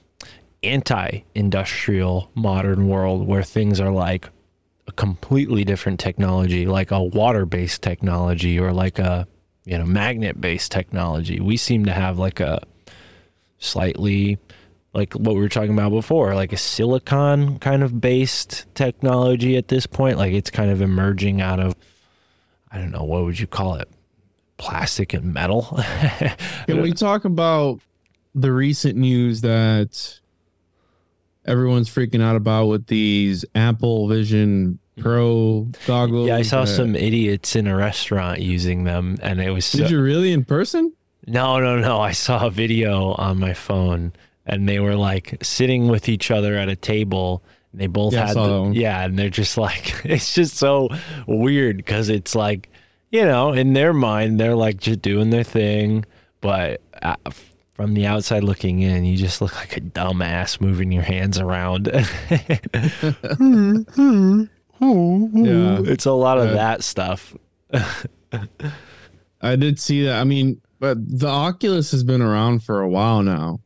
anti-industrial 0.64 2.32
modern 2.36 2.88
world 2.88 3.28
where 3.28 3.44
things 3.44 3.82
are 3.82 3.92
like 3.92 4.30
a 4.92 4.94
completely 4.94 5.64
different 5.64 6.00
technology, 6.00 6.66
like 6.66 6.92
a 6.92 7.02
water-based 7.02 7.82
technology 7.82 8.60
or 8.60 8.74
like 8.74 9.00
a 9.00 9.28
you 9.64 9.78
know 9.78 9.86
magnet-based 9.86 10.72
technology. 10.72 11.40
We 11.40 11.58
seem 11.58 11.86
to 11.86 11.94
have 11.94 12.20
like 12.20 12.40
a 12.40 12.62
slightly 13.58 14.38
like 14.94 15.14
what 15.14 15.36
we 15.36 15.42
were 15.42 15.50
talking 15.50 15.74
about 15.74 15.92
before, 15.92 16.36
like 16.36 16.52
a 16.52 16.58
silicon 16.58 17.60
kind 17.60 17.84
of 17.84 18.02
based 18.02 18.66
technology 18.76 19.56
at 19.56 19.70
this 19.70 19.86
point. 19.86 20.18
Like 20.18 20.34
it's 20.34 20.50
kind 20.50 20.70
of 20.70 20.82
emerging 20.82 21.42
out 21.42 21.60
of 21.60 21.76
I 22.72 22.78
don't 22.78 22.92
know 22.92 23.04
what 23.04 23.24
would 23.24 23.40
you 23.40 23.48
call 23.48 23.76
it, 23.76 23.90
plastic 24.58 25.14
and 25.14 25.34
metal. 25.34 25.64
Can 26.66 26.82
we 26.82 26.92
talk 26.92 27.24
about 27.24 27.80
the 28.36 28.52
recent 28.52 28.98
news 28.98 29.42
that 29.42 30.21
everyone's 31.46 31.90
freaking 31.90 32.22
out 32.22 32.36
about 32.36 32.68
with 32.68 32.88
these 32.88 33.46
Apple 33.56 34.08
Vision 34.08 34.80
Pro 35.00 35.68
goggles? 35.88 36.28
Yeah, 36.28 36.36
I 36.38 36.42
saw 36.44 36.66
some 36.66 36.96
idiots 36.96 37.56
in 37.56 37.68
a 37.68 37.76
restaurant 37.76 38.40
using 38.40 38.84
them, 38.84 39.18
and 39.22 39.42
it 39.42 39.52
was. 39.52 39.66
So, 39.66 39.80
Did 39.80 39.92
you 39.92 40.02
really 40.02 40.32
in 40.32 40.44
person? 40.46 40.94
No, 41.28 41.60
no, 41.60 41.78
no. 41.80 42.00
I 42.00 42.12
saw 42.14 42.48
a 42.48 42.52
video 42.52 43.14
on 43.14 43.40
my 43.40 43.54
phone, 43.54 44.12
and 44.46 44.68
they 44.68 44.80
were 44.80 44.96
like 44.96 45.38
sitting 45.44 45.88
with 45.88 46.10
each 46.10 46.32
other 46.32 46.56
at 46.56 46.70
a 46.70 46.76
table. 46.76 47.44
And 47.72 47.80
they 47.82 47.88
both 47.88 48.14
Yeah, 48.14 48.28
had, 48.28 48.36
the- 48.36 48.72
yeah, 48.74 49.06
and 49.06 49.18
they're 49.18 49.30
just 49.30 49.58
like, 49.58 49.94
it's 50.06 50.34
just 50.34 50.58
so 50.58 50.90
weird 51.28 51.78
because 51.78 52.10
it's 52.10 52.36
like, 52.36 52.70
you 53.12 53.24
know, 53.24 53.54
in 53.54 53.74
their 53.74 53.94
mind, 53.94 54.40
they're 54.40 54.56
like 54.56 54.78
just 54.78 55.02
doing 55.02 55.30
their 55.30 55.44
thing, 55.44 56.06
but 56.42 56.82
uh, 57.02 57.16
from 57.82 57.96
the 57.96 58.06
outside 58.06 58.44
looking 58.44 58.80
in, 58.80 59.06
you 59.06 59.18
just 59.18 59.42
look 59.42 59.56
like 59.56 59.76
a 59.76 59.82
dumbass 59.82 60.62
moving 60.62 60.92
your 60.92 61.02
hands 61.04 61.40
around. 61.40 61.88
Hmm, 63.38 63.82
hmm, 63.94 64.44
hmm. 64.78 65.46
Yeah. 65.46 65.82
it's 65.86 66.06
a 66.06 66.12
lot 66.12 66.38
of 66.38 66.50
Yeah. 66.50 66.54
that 66.54 66.84
stuff. 66.84 67.36
I 69.42 69.56
did 69.56 69.80
see 69.80 70.04
that. 70.06 70.20
I 70.20 70.24
mean, 70.24 70.62
but 70.80 70.98
the 71.20 71.28
Oculus 71.28 71.92
has 71.92 72.04
been 72.04 72.22
around 72.22 72.64
for 72.64 72.82
a 72.82 72.90
while 72.90 73.24
now, 73.24 73.60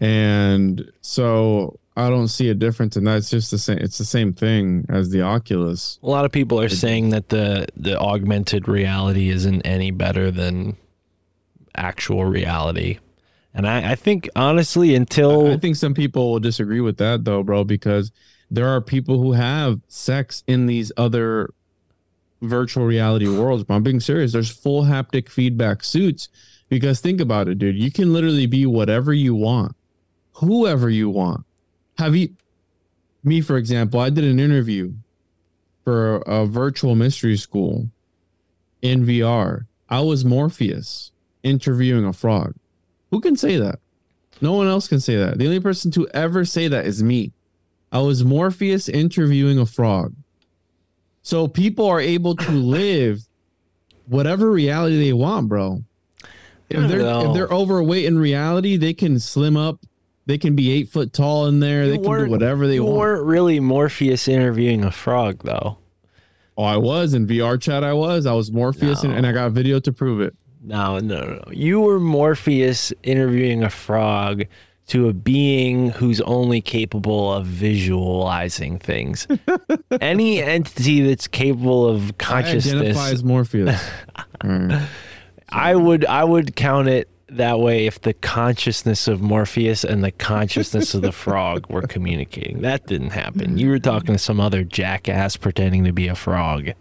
and 0.00 0.90
so 1.00 1.78
I 1.96 2.08
don't 2.10 2.28
see 2.28 2.48
a 2.50 2.54
difference 2.54 2.96
and 2.96 3.06
that's 3.06 3.30
just 3.30 3.50
the 3.50 3.58
same. 3.58 3.78
It's 3.78 3.98
the 3.98 4.04
same 4.04 4.32
thing 4.32 4.86
as 4.88 5.10
the 5.10 5.22
Oculus. 5.22 5.98
A 6.02 6.08
lot 6.08 6.24
of 6.24 6.30
people 6.32 6.60
are 6.60 6.68
saying 6.68 7.10
that 7.10 7.28
the 7.30 7.66
the 7.76 7.98
augmented 7.98 8.68
reality 8.68 9.28
isn't 9.30 9.62
any 9.62 9.90
better 9.90 10.30
than 10.30 10.76
actual 11.76 12.24
reality. 12.24 12.98
And 13.56 13.66
I, 13.66 13.92
I 13.92 13.94
think 13.94 14.28
honestly 14.36 14.94
until 14.94 15.50
I 15.50 15.56
think 15.56 15.76
some 15.76 15.94
people 15.94 16.30
will 16.30 16.40
disagree 16.40 16.80
with 16.80 16.98
that 16.98 17.24
though, 17.24 17.42
bro, 17.42 17.64
because 17.64 18.12
there 18.50 18.68
are 18.68 18.82
people 18.82 19.18
who 19.18 19.32
have 19.32 19.80
sex 19.88 20.44
in 20.46 20.66
these 20.66 20.92
other 20.98 21.54
virtual 22.42 22.84
reality 22.84 23.26
worlds. 23.26 23.64
But 23.64 23.74
I'm 23.74 23.82
being 23.82 23.98
serious. 23.98 24.32
There's 24.32 24.50
full 24.50 24.84
haptic 24.84 25.30
feedback 25.30 25.82
suits 25.82 26.28
because 26.68 27.00
think 27.00 27.18
about 27.18 27.48
it, 27.48 27.58
dude. 27.58 27.76
You 27.76 27.90
can 27.90 28.12
literally 28.12 28.46
be 28.46 28.66
whatever 28.66 29.14
you 29.14 29.34
want, 29.34 29.74
whoever 30.34 30.90
you 30.90 31.08
want. 31.08 31.46
Have 31.96 32.14
you, 32.14 32.36
me 33.24 33.40
for 33.40 33.56
example, 33.56 34.00
I 34.00 34.10
did 34.10 34.24
an 34.24 34.38
interview 34.38 34.92
for 35.82 36.16
a 36.26 36.44
virtual 36.44 36.94
mystery 36.94 37.38
school 37.38 37.88
in 38.82 39.06
VR. 39.06 39.64
I 39.88 40.00
was 40.00 40.26
Morpheus 40.26 41.10
interviewing 41.42 42.04
a 42.04 42.12
frog. 42.12 42.54
Who 43.16 43.22
can 43.22 43.34
say 43.36 43.56
that? 43.56 43.78
No 44.42 44.52
one 44.52 44.66
else 44.68 44.88
can 44.88 45.00
say 45.00 45.16
that. 45.16 45.38
The 45.38 45.46
only 45.46 45.58
person 45.58 45.90
to 45.92 46.06
ever 46.08 46.44
say 46.44 46.68
that 46.68 46.84
is 46.84 47.02
me. 47.02 47.32
I 47.90 48.00
was 48.00 48.22
Morpheus 48.22 48.90
interviewing 48.90 49.58
a 49.58 49.64
frog. 49.64 50.14
So 51.22 51.48
people 51.48 51.86
are 51.86 51.98
able 51.98 52.36
to 52.36 52.50
live 52.52 53.20
whatever 54.06 54.50
reality 54.50 55.02
they 55.02 55.14
want, 55.14 55.48
bro. 55.48 55.82
If 56.68 56.90
they're 56.90 56.98
know. 56.98 57.30
if 57.30 57.34
they're 57.34 57.48
overweight 57.48 58.04
in 58.04 58.18
reality, 58.18 58.76
they 58.76 58.92
can 58.92 59.18
slim 59.18 59.56
up 59.56 59.80
They 60.26 60.36
can 60.36 60.54
be 60.54 60.70
eight 60.72 60.90
foot 60.90 61.14
tall 61.14 61.46
in 61.46 61.60
there. 61.60 61.88
They 61.88 61.96
can 61.96 62.02
do 62.26 62.28
whatever 62.28 62.66
they 62.66 62.74
you 62.74 62.84
want. 62.84 62.96
weren't 62.98 63.24
really 63.24 63.60
Morpheus 63.60 64.28
interviewing 64.28 64.84
a 64.84 64.90
frog, 64.90 65.40
though. 65.42 65.78
Oh, 66.58 66.64
I 66.64 66.76
was 66.76 67.14
in 67.14 67.26
VR 67.26 67.58
chat. 67.58 67.82
I 67.82 67.94
was. 67.94 68.26
I 68.26 68.34
was 68.34 68.52
Morpheus, 68.52 69.04
and, 69.04 69.12
No. 69.12 69.16
and 69.16 69.26
I 69.26 69.32
got 69.32 69.52
video 69.52 69.80
to 69.80 69.90
prove 69.90 70.20
it. 70.20 70.34
No, 70.66 70.98
no, 70.98 71.20
no. 71.20 71.44
You 71.52 71.80
were 71.80 72.00
Morpheus 72.00 72.92
interviewing 73.04 73.62
a 73.62 73.70
frog 73.70 74.44
to 74.88 75.08
a 75.08 75.12
being 75.12 75.90
who's 75.90 76.20
only 76.22 76.60
capable 76.60 77.32
of 77.32 77.46
visualizing 77.46 78.78
things. 78.78 79.26
Any 80.00 80.42
entity 80.42 81.02
that's 81.02 81.28
capable 81.28 81.86
of 81.86 82.12
I 82.20 82.38
identify 82.38 82.42
consciousness, 82.42 82.96
as 83.12 83.24
Morpheus. 83.24 83.90
All 84.16 84.24
right. 84.24 84.26
Hmm. 84.42 84.74
I 85.48 85.74
would 85.74 86.04
I 86.04 86.24
would 86.24 86.56
count 86.56 86.88
it 86.88 87.08
that 87.28 87.58
way 87.58 87.86
if 87.86 88.00
the 88.02 88.12
consciousness 88.12 89.08
of 89.08 89.22
Morpheus 89.22 89.82
and 89.82 90.04
the 90.04 90.10
consciousness 90.10 90.94
of 90.94 91.00
the 91.00 91.12
frog 91.24 91.66
were 91.70 91.82
communicating. 91.82 92.60
That 92.60 92.86
didn't 92.86 93.10
happen. 93.10 93.52
Hmm. 93.52 93.56
You 93.56 93.70
were 93.70 93.78
talking 93.78 94.14
to 94.14 94.18
some 94.18 94.40
other 94.40 94.62
jackass 94.62 95.36
pretending 95.36 95.84
to 95.84 95.92
be 95.92 96.08
a 96.08 96.14
frog. 96.14 96.72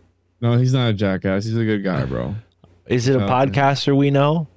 No, 0.42 0.58
he's 0.58 0.74
not 0.74 0.90
a 0.90 0.94
jackass. 0.94 1.46
He's 1.46 1.56
a 1.56 1.64
good 1.64 1.84
guy, 1.84 2.04
bro. 2.06 2.36
Is 2.88 3.08
it 3.08 3.16
a 3.16 3.24
Okay. 3.24 3.32
podcaster 3.34 3.96
we 3.96 4.12
know? 4.12 4.48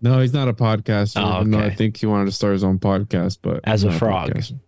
No, 0.00 0.20
he's 0.20 0.32
not 0.32 0.48
a 0.48 0.52
podcaster. 0.52 1.22
Oh, 1.22 1.40
even 1.40 1.52
though 1.52 1.60
I 1.60 1.70
think 1.74 1.96
he 1.98 2.06
wanted 2.06 2.24
to 2.26 2.32
start 2.32 2.54
his 2.54 2.64
own 2.64 2.78
podcast, 2.78 3.38
but 3.42 3.60
As 3.64 3.84
a 3.84 3.92
frog. 3.92 4.30
podcaster. 4.30 4.58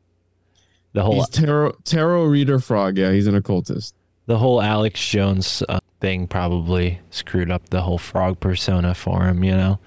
The 0.92 1.02
whole 1.02 1.14
He's 1.16 1.28
tarot 1.28 1.72
tarot 1.84 2.24
reader 2.26 2.60
frog. 2.60 2.96
Yeah, 2.98 3.10
he's 3.12 3.26
an 3.26 3.34
occultist. 3.34 3.94
the 4.26 4.38
whole 4.38 4.62
Alex 4.62 5.06
Jones 5.08 5.62
uh, 5.68 5.80
thing 6.00 6.26
probably 6.28 7.00
screwed 7.10 7.50
up 7.50 7.68
the 7.70 7.80
whole 7.82 7.98
frog 7.98 8.38
persona 8.40 8.94
for 8.94 9.24
him, 9.24 9.42
you 9.42 9.52
know. 9.56 9.78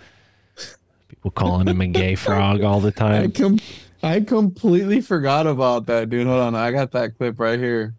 People 1.07 1.31
calling 1.31 1.67
him 1.67 1.79
a 1.81 1.87
gay 1.87 2.15
frog 2.25 2.61
all 2.63 2.81
the 2.81 2.91
time. 2.91 3.23
I 3.23 3.27
com- 3.29 3.59
I 4.03 4.19
completely 4.19 4.99
forgot 5.01 5.47
about 5.47 5.85
that, 5.87 6.09
dude. 6.09 6.27
Hold 6.27 6.41
on, 6.41 6.55
I 6.55 6.71
got 6.71 6.91
that 6.91 7.17
clip 7.17 7.39
right 7.39 7.57
here. 7.57 7.95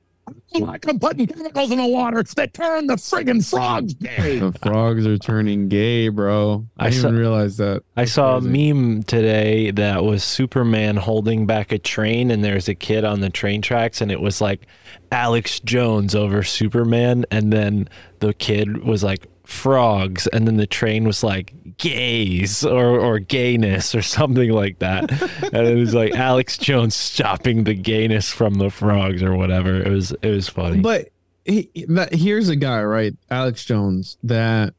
Like 0.55 0.89
I'm 0.89 0.99
putting 0.99 1.26
chemicals 1.26 1.70
in 1.70 1.79
the 1.79 1.87
water 1.87 2.22
that 2.22 2.55
turn 2.55 2.87
the 2.87 2.95
friggin' 2.95 3.49
frogs 3.49 3.95
gay. 3.95 4.39
The 4.39 4.53
frogs 4.53 5.07
are 5.07 5.18
turning 5.18 5.68
gay, 5.68 6.09
bro. 6.09 6.66
I, 6.79 6.87
I 6.87 6.91
didn't 6.91 7.03
saw- 7.03 7.09
even 7.09 7.20
realize 7.20 7.57
that. 7.59 7.83
I 7.97 8.05
saw 8.05 8.37
a 8.37 8.41
meme 8.41 9.03
today 9.05 9.70
that 9.72 10.05
was 10.05 10.24
Superman 10.24 10.97
holding 10.97 11.47
back 11.47 11.72
a 11.72 11.79
train, 11.79 12.31
and 12.31 12.45
there's 12.45 12.68
a 12.68 12.74
kid 12.74 13.05
on 13.05 13.20
the 13.20 13.31
train 13.31 13.62
tracks, 13.62 14.01
and 14.01 14.11
it 14.11 14.20
was 14.20 14.41
like 14.41 14.66
Alex 15.12 15.61
Jones 15.61 16.14
over 16.14 16.43
Superman, 16.43 17.24
and 17.31 17.53
then 17.53 17.89
the 18.20 18.35
kid 18.35 18.85
was 18.85 19.03
like 19.05 19.26
frogs, 19.49 20.26
and 20.26 20.46
then 20.46 20.59
the 20.59 20.66
train 20.66 21.05
was 21.05 21.24
like 21.24 21.55
gays 21.78 22.64
or 22.64 23.01
or 23.01 23.18
gayness 23.18 23.94
or 23.94 24.03
something 24.03 24.51
like 24.51 24.78
that, 24.80 25.11
and 25.53 25.66
it 25.66 25.74
was 25.74 25.94
like 25.94 26.14
Alex 26.14 26.59
Jones 26.59 26.94
stopping 26.94 27.64
the 27.64 27.74
gayness 27.74 28.30
from 28.30 28.55
the 28.55 28.70
frogs 28.70 29.22
or 29.22 29.34
whatever. 29.34 29.80
It 29.80 29.90
was 29.90 30.12
it 30.22 30.30
was 30.30 30.49
funny. 30.49 30.80
But 30.80 31.09
he, 31.44 31.70
that, 31.88 32.14
here's 32.14 32.51
a 32.51 32.57
guy, 32.57 32.82
right? 32.82 33.14
Alex 33.30 33.64
Jones. 33.64 34.18
That 34.22 34.74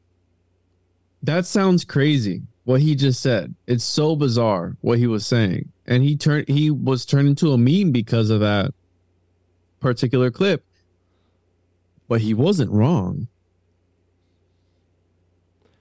that 1.22 1.46
sounds 1.46 1.84
crazy. 1.84 2.42
What 2.64 2.80
he 2.80 2.94
just 2.94 3.20
said. 3.20 3.54
It's 3.66 3.84
so 3.84 4.14
bizarre 4.14 4.76
what 4.82 4.98
he 4.98 5.08
was 5.08 5.26
saying, 5.26 5.72
and 5.86 6.04
he 6.04 6.16
turned. 6.16 6.48
He 6.48 6.70
was 6.70 7.04
turned 7.04 7.28
into 7.28 7.52
a 7.52 7.58
meme 7.58 7.90
because 7.90 8.30
of 8.30 8.40
that 8.40 8.72
particular 9.80 10.30
clip. 10.30 10.64
But 12.06 12.20
he 12.20 12.34
wasn't 12.34 12.70
wrong. 12.70 13.28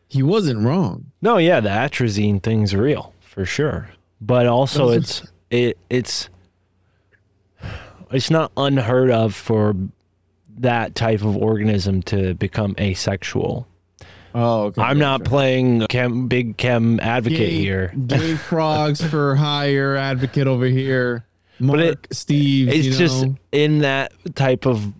He 0.10 0.24
wasn't 0.24 0.66
wrong. 0.66 1.12
No, 1.22 1.38
yeah, 1.38 1.60
the 1.60 1.70
atrazine 1.70 2.41
thing's 2.41 2.76
real 2.76 3.14
for 3.22 3.45
sure. 3.45 3.89
But 4.20 4.47
also 4.47 4.89
it's 4.89 5.24
it 5.49 5.78
it's 5.89 6.30
it's 8.12 8.30
not 8.30 8.51
unheard 8.57 9.12
of 9.12 9.36
for 9.36 9.76
that 10.57 10.95
type 10.95 11.22
of 11.22 11.38
organism 11.38 12.01
to 12.03 12.34
become 12.34 12.76
asexual. 12.80 13.68
Oh, 14.36 14.64
okay. 14.66 14.82
I'm 14.82 14.99
not 14.99 15.24
playing 15.24 15.88
chem 15.88 16.28
big 16.28 16.57
chem 16.57 16.99
advocate 16.99 17.38
gay, 17.39 17.57
here. 17.57 17.93
Gay 18.07 18.36
frogs 18.49 19.03
for 19.03 19.36
hire 19.36 19.95
advocate 19.95 20.47
over 20.47 20.66
here. 20.66 21.26
Mark, 21.60 21.80
it- 21.80 22.07
Steve. 22.12 22.70
It's 22.70 22.97
just 22.97 23.24
know, 23.26 23.36
in 23.51 23.80
that 23.80 24.12
type 24.36 24.66
of 24.66 24.93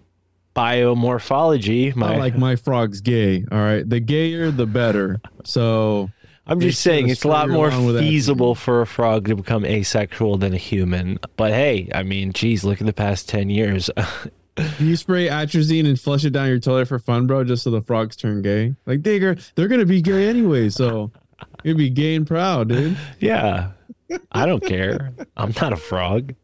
biomorphology. 0.60 1.96
My, 1.96 2.18
like 2.18 2.38
my 2.38 2.56
frog's 2.56 3.02
gay. 3.02 3.46
All 3.52 3.58
right, 3.58 3.88
the 3.88 4.00
gayer 4.00 4.52
the 4.52 4.66
better. 4.66 5.22
So 5.44 6.10
I'm 6.46 6.60
just 6.60 6.82
saying 6.82 7.10
it's 7.10 7.24
a 7.24 7.28
lot 7.28 7.50
more 7.50 7.72
feasible 7.72 8.56
for 8.56 8.82
a 8.82 8.88
frog 8.88 9.28
to 9.28 9.36
become 9.36 9.66
asexual 9.66 10.38
than 10.38 10.54
a 10.54 10.58
human. 10.58 11.20
But 11.38 11.52
hey, 11.52 11.90
I 11.94 12.04
mean, 12.04 12.34
geez, 12.34 12.64
look 12.64 12.82
at 12.82 12.88
the 12.88 12.94
past 12.94 13.30
ten 13.30 13.50
years. 13.50 13.90
do 14.56 14.86
you 14.86 14.96
spray 14.96 15.28
atrazine 15.28 15.88
and 15.88 16.00
flush 16.00 16.26
it 16.26 16.32
down 16.32 16.48
your 16.48 16.60
toilet 16.60 16.88
for 16.88 17.00
fun, 17.00 17.28
bro, 17.28 17.44
just 17.44 17.64
so 17.64 17.72
the 17.72 17.82
frogs 17.82 18.16
turn 18.16 18.42
gay. 18.42 18.76
Like 18.86 19.04
they're 19.04 19.38
they're 19.56 19.68
gonna 19.68 19.86
be 19.86 20.02
gay 20.02 20.28
anyway, 20.28 20.70
so 20.70 21.12
you'd 21.64 21.78
be 21.78 21.90
gay 21.90 22.16
and 22.16 22.28
proud, 22.28 22.70
dude. 22.70 22.98
Yeah. 23.20 23.72
I 24.32 24.48
don't 24.48 24.64
care. 24.64 25.14
I'm 25.38 25.54
not 25.62 25.74
a 25.74 25.78
frog. 25.78 26.36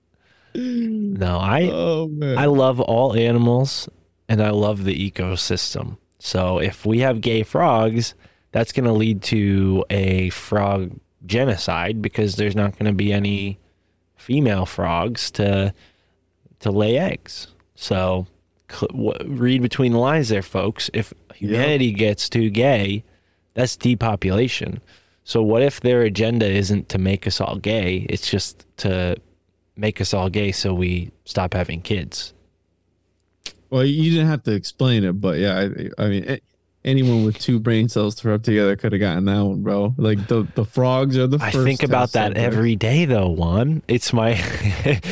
No, 0.58 1.38
I 1.38 1.64
Oh. 1.64 2.10
I 2.38 2.46
love 2.46 2.80
all 2.80 3.14
animals 3.14 3.90
and 4.28 4.42
I 4.42 4.50
love 4.50 4.84
the 4.84 5.12
ecosystem. 5.12 5.98
So 6.20 6.60
if 6.60 6.86
we 6.86 7.00
have 7.00 7.22
gay 7.22 7.44
frogs, 7.44 8.16
that's 8.52 8.72
going 8.72 8.86
to 8.86 8.94
lead 8.94 9.22
to 9.24 9.86
a 9.90 10.30
frog 10.30 11.00
genocide 11.26 12.02
because 12.02 12.36
there's 12.36 12.56
not 12.56 12.78
going 12.78 12.86
to 12.86 12.94
be 12.94 13.12
any 13.12 13.60
female 14.16 14.66
frogs 14.66 15.30
to 15.32 15.74
to 16.60 16.72
lay 16.72 16.98
eggs. 16.98 17.48
So 17.76 18.28
cl- 18.72 18.88
w- 18.88 19.18
read 19.26 19.62
between 19.62 19.92
the 19.92 20.00
lines 20.00 20.30
there 20.30 20.42
folks. 20.42 20.90
If 20.94 21.14
humanity 21.34 21.92
gets 21.92 22.30
too 22.30 22.50
gay, 22.50 23.04
that's 23.54 23.76
depopulation. 23.76 24.82
So 25.24 25.42
what 25.42 25.62
if 25.62 25.82
their 25.82 26.02
agenda 26.02 26.48
isn't 26.48 26.88
to 26.90 26.98
make 26.98 27.28
us 27.28 27.42
all 27.42 27.58
gay? 27.58 28.06
It's 28.10 28.30
just 28.30 28.66
to 28.78 29.18
make 29.76 30.00
us 30.00 30.14
all 30.14 30.30
gay 30.30 30.52
so 30.52 30.74
we 30.74 31.12
stop 31.26 31.54
having 31.54 31.82
kids. 31.82 32.34
Well, 33.70 33.84
you 33.84 34.12
didn't 34.12 34.28
have 34.28 34.44
to 34.44 34.54
explain 34.54 35.04
it, 35.04 35.14
but 35.14 35.38
yeah, 35.38 35.68
I, 35.98 36.04
I 36.04 36.08
mean, 36.08 36.40
anyone 36.86 37.26
with 37.26 37.40
two 37.40 37.60
brain 37.60 37.90
cells 37.90 38.16
to 38.16 38.30
rub 38.30 38.44
together 38.44 38.76
could 38.76 38.94
have 38.94 39.02
gotten 39.02 39.26
that 39.26 39.42
one, 39.42 39.64
bro. 39.64 39.94
Like 39.98 40.28
the 40.28 40.48
the 40.56 40.64
frogs 40.64 41.18
are 41.18 41.28
the. 41.28 41.40
I 41.42 41.52
think 41.52 41.84
about 41.84 42.14
that 42.14 42.38
every 42.38 42.76
day 42.76 43.06
though, 43.06 43.30
Juan. 43.30 43.82
It's 43.88 44.14
my 44.14 44.42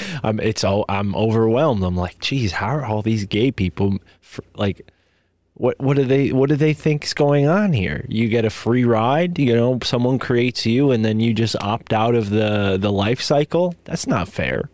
I'm 0.24 0.40
it's 0.40 0.64
all 0.64 0.86
I'm 0.88 1.16
overwhelmed. 1.16 1.84
I'm 1.84 1.98
like, 1.98 2.20
geez, 2.20 2.54
how 2.54 2.68
are 2.68 2.86
all 2.86 3.02
these 3.02 3.26
gay 3.26 3.52
people 3.52 3.98
like 4.56 4.90
what 5.56 5.80
what 5.80 5.98
do 5.98 6.04
they 6.04 6.32
what 6.32 6.50
do 6.50 6.56
they 6.56 6.74
think's 6.74 7.14
going 7.14 7.48
on 7.48 7.74
here? 7.74 8.06
You 8.08 8.30
get 8.30 8.46
a 8.46 8.50
free 8.50 8.86
ride, 8.86 9.38
you 9.38 9.56
know, 9.56 9.80
someone 9.84 10.20
creates 10.20 10.66
you 10.66 10.92
and 10.92 11.04
then 11.04 11.20
you 11.20 11.34
just 11.34 11.56
opt 11.62 11.94
out 11.94 12.16
of 12.16 12.30
the 12.30 12.78
the 12.80 12.92
life 12.92 13.22
cycle? 13.22 13.76
That's 13.84 14.08
not 14.08 14.28
fair. 14.28 14.70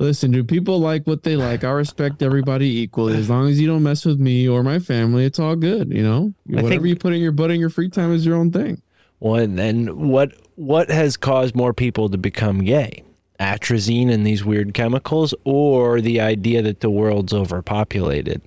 Listen, 0.00 0.30
dude, 0.30 0.48
people 0.48 0.80
like 0.80 1.06
what 1.06 1.24
they 1.24 1.36
like. 1.36 1.62
I 1.62 1.70
respect 1.72 2.22
everybody 2.22 2.80
equally. 2.80 3.18
As 3.18 3.28
long 3.28 3.48
as 3.48 3.60
you 3.60 3.66
don't 3.68 3.82
mess 3.82 4.06
with 4.06 4.18
me 4.18 4.48
or 4.48 4.62
my 4.62 4.78
family, 4.78 5.26
it's 5.26 5.38
all 5.38 5.56
good. 5.56 5.92
You 5.92 6.02
know, 6.02 6.32
I 6.48 6.62
whatever 6.62 6.68
think- 6.70 6.86
you 6.86 6.96
put 6.96 7.12
in 7.12 7.20
your 7.20 7.32
butt 7.32 7.50
in 7.50 7.60
your 7.60 7.68
free 7.68 7.90
time 7.90 8.10
is 8.14 8.24
your 8.24 8.36
own 8.36 8.50
thing. 8.50 8.80
Well, 9.20 9.34
and 9.34 9.58
then 9.58 10.08
what 10.08 10.32
what 10.56 10.90
has 10.90 11.18
caused 11.18 11.54
more 11.54 11.74
people 11.74 12.08
to 12.08 12.16
become 12.16 12.64
gay? 12.64 13.04
Atrazine 13.38 14.10
and 14.10 14.26
these 14.26 14.42
weird 14.42 14.72
chemicals, 14.72 15.34
or 15.44 16.00
the 16.00 16.18
idea 16.18 16.62
that 16.62 16.80
the 16.80 16.90
world's 16.90 17.34
overpopulated? 17.34 18.40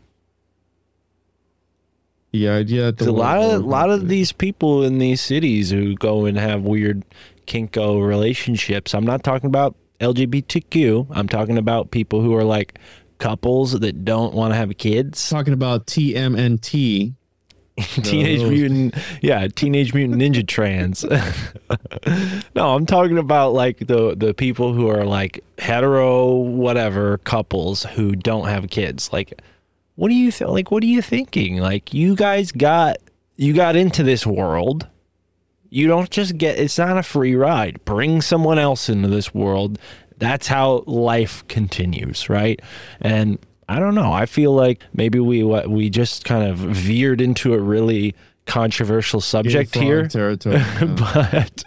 The 2.31 2.49
idea 2.49 2.85
that 2.85 2.97
the 2.97 3.09
a 3.09 3.11
lot 3.11 3.37
of 3.37 3.63
lot 3.63 3.91
of 3.91 4.07
these 4.07 4.31
people 4.31 4.83
in 4.83 4.97
these 4.97 5.21
cities 5.21 5.69
who 5.69 5.93
go 5.93 6.25
and 6.25 6.35
have 6.39 6.63
weird 6.63 7.05
kinko 7.45 8.03
relationships. 8.03 8.95
I'm 8.95 9.05
not 9.05 9.23
talking 9.23 9.47
about 9.47 9.75
LGBTQ. 10.03 11.07
I'm 11.11 11.27
talking 11.27 11.57
about 11.57 11.91
people 11.91 12.21
who 12.21 12.35
are 12.35 12.43
like 12.43 12.79
couples 13.17 13.79
that 13.79 14.03
don't 14.03 14.33
want 14.33 14.51
to 14.51 14.57
have 14.57 14.77
kids. 14.77 15.29
talking 15.29 15.53
about 15.53 15.87
TMNT. 15.87 17.13
Teenage 17.77 18.43
Mutant, 18.43 18.93
yeah, 19.23 19.47
Teenage 19.47 19.95
Mutant 19.95 20.21
Ninja 20.21 20.47
Trans. 20.47 21.03
no, 22.55 22.75
I'm 22.75 22.85
talking 22.85 23.17
about 23.17 23.53
like 23.53 23.79
the 23.87 24.15
the 24.15 24.35
people 24.35 24.73
who 24.73 24.89
are 24.89 25.03
like 25.05 25.43
hetero 25.57 26.35
whatever 26.35 27.17
couples 27.19 27.81
who 27.81 28.15
don't 28.15 28.47
have 28.47 28.69
kids. 28.69 29.11
Like, 29.11 29.41
what 29.95 30.09
do 30.09 30.13
you 30.13 30.31
th- 30.31 30.49
like? 30.51 30.69
What 30.69 30.83
are 30.83 30.87
you 30.87 31.01
thinking? 31.01 31.57
Like, 31.57 31.95
you 31.95 32.15
guys 32.15 32.51
got 32.51 32.97
you 33.37 33.53
got 33.53 33.75
into 33.75 34.03
this 34.03 34.25
world. 34.25 34.87
You 35.73 35.87
don't 35.87 36.09
just 36.11 36.37
get. 36.37 36.59
It's 36.59 36.77
not 36.77 36.97
a 36.97 37.03
free 37.03 37.35
ride. 37.35 37.83
Bring 37.83 38.21
someone 38.21 38.59
else 38.59 38.89
into 38.89 39.07
this 39.07 39.33
world. 39.33 39.79
That's 40.19 40.47
how 40.47 40.83
life 40.85 41.47
continues, 41.47 42.29
right? 42.29 42.61
And 43.01 43.39
I 43.67 43.79
don't 43.79 43.95
know. 43.95 44.13
I 44.13 44.27
feel 44.27 44.53
like 44.53 44.83
maybe 44.93 45.19
we 45.19 45.43
what 45.43 45.69
we 45.69 45.89
just 45.89 46.25
kind 46.25 46.47
of 46.47 46.57
veered 46.57 47.21
into 47.21 47.55
a 47.55 47.59
really 47.59 48.13
controversial 48.45 49.19
subject 49.19 49.73
here, 49.73 50.07
territory. 50.07 50.61
but 50.79 51.63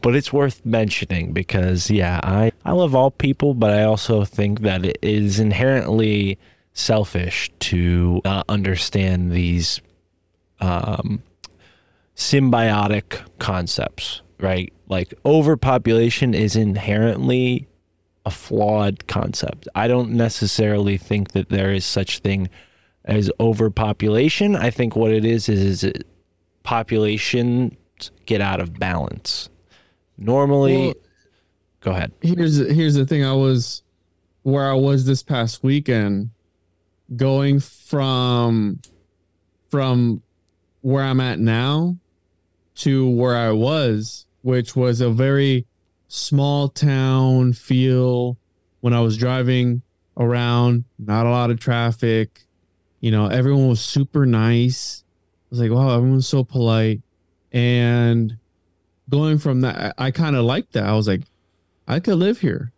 but 0.00 0.14
it's 0.14 0.32
worth 0.32 0.64
mentioning 0.64 1.32
because 1.32 1.90
yeah, 1.90 2.20
I 2.22 2.52
I 2.64 2.70
love 2.70 2.94
all 2.94 3.10
people, 3.10 3.54
but 3.54 3.72
I 3.72 3.82
also 3.82 4.24
think 4.24 4.60
that 4.60 4.84
it 4.84 4.98
is 5.02 5.40
inherently 5.40 6.38
selfish 6.72 7.50
to 7.58 8.20
uh, 8.24 8.44
understand 8.48 9.32
these 9.32 9.80
um, 10.60 11.22
symbiotic 12.20 13.22
concepts, 13.38 14.20
right? 14.38 14.70
Like 14.88 15.14
overpopulation 15.24 16.34
is 16.34 16.54
inherently 16.54 17.66
a 18.26 18.30
flawed 18.30 19.06
concept. 19.06 19.66
I 19.74 19.88
don't 19.88 20.10
necessarily 20.10 20.98
think 20.98 21.32
that 21.32 21.48
there 21.48 21.72
is 21.72 21.86
such 21.86 22.18
thing 22.18 22.50
as 23.06 23.30
overpopulation. 23.40 24.54
I 24.54 24.68
think 24.68 24.94
what 24.94 25.10
it 25.12 25.24
is 25.24 25.48
is, 25.48 25.60
is 25.62 25.82
it, 25.84 26.06
population 26.62 27.74
get 28.26 28.42
out 28.42 28.60
of 28.60 28.78
balance. 28.78 29.48
Normally, 30.18 30.76
Well, 30.88 30.94
go 31.80 31.92
ahead. 31.92 32.12
here's 32.20 32.58
here's 32.58 32.94
the 32.96 33.06
thing. 33.06 33.24
I 33.24 33.32
was 33.32 33.82
where 34.42 34.70
I 34.70 34.74
was 34.74 35.06
this 35.06 35.22
past 35.22 35.62
weekend, 35.62 36.28
going 37.16 37.60
from 37.60 38.80
from 39.70 40.22
where 40.82 41.02
I'm 41.04 41.20
at 41.20 41.38
now 41.38 41.96
to 42.76 43.08
where 43.08 43.36
I 43.36 43.52
was, 43.52 44.26
which 44.42 44.74
was 44.74 45.00
a 45.00 45.10
very 45.10 45.66
small 46.08 46.68
town 46.68 47.52
feel 47.52 48.36
when 48.80 48.94
I 48.94 49.00
was 49.00 49.16
driving 49.16 49.82
around, 50.16 50.84
not 50.98 51.26
a 51.26 51.30
lot 51.30 51.50
of 51.50 51.60
traffic. 51.60 52.42
You 53.00 53.10
know, 53.10 53.26
everyone 53.26 53.68
was 53.68 53.80
super 53.80 54.26
nice. 54.26 55.04
I 55.06 55.46
was 55.50 55.60
like, 55.60 55.70
wow, 55.70 55.96
everyone's 55.96 56.28
so 56.28 56.44
polite. 56.44 57.00
And 57.52 58.36
going 59.08 59.38
from 59.38 59.62
that, 59.62 59.94
I, 59.98 60.06
I 60.06 60.10
kind 60.10 60.36
of 60.36 60.44
liked 60.44 60.72
that. 60.72 60.84
I 60.84 60.92
was 60.92 61.08
like, 61.08 61.22
I 61.88 62.00
could 62.00 62.16
live 62.16 62.40
here, 62.40 62.72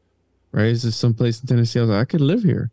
right? 0.53 0.67
Is 0.67 0.83
this 0.83 0.95
is 0.95 0.97
someplace 0.97 1.41
in 1.41 1.47
Tennessee. 1.47 1.79
I 1.79 1.83
was 1.83 1.91
like, 1.91 2.01
I 2.01 2.05
could 2.05 2.21
live 2.21 2.43
here. 2.43 2.71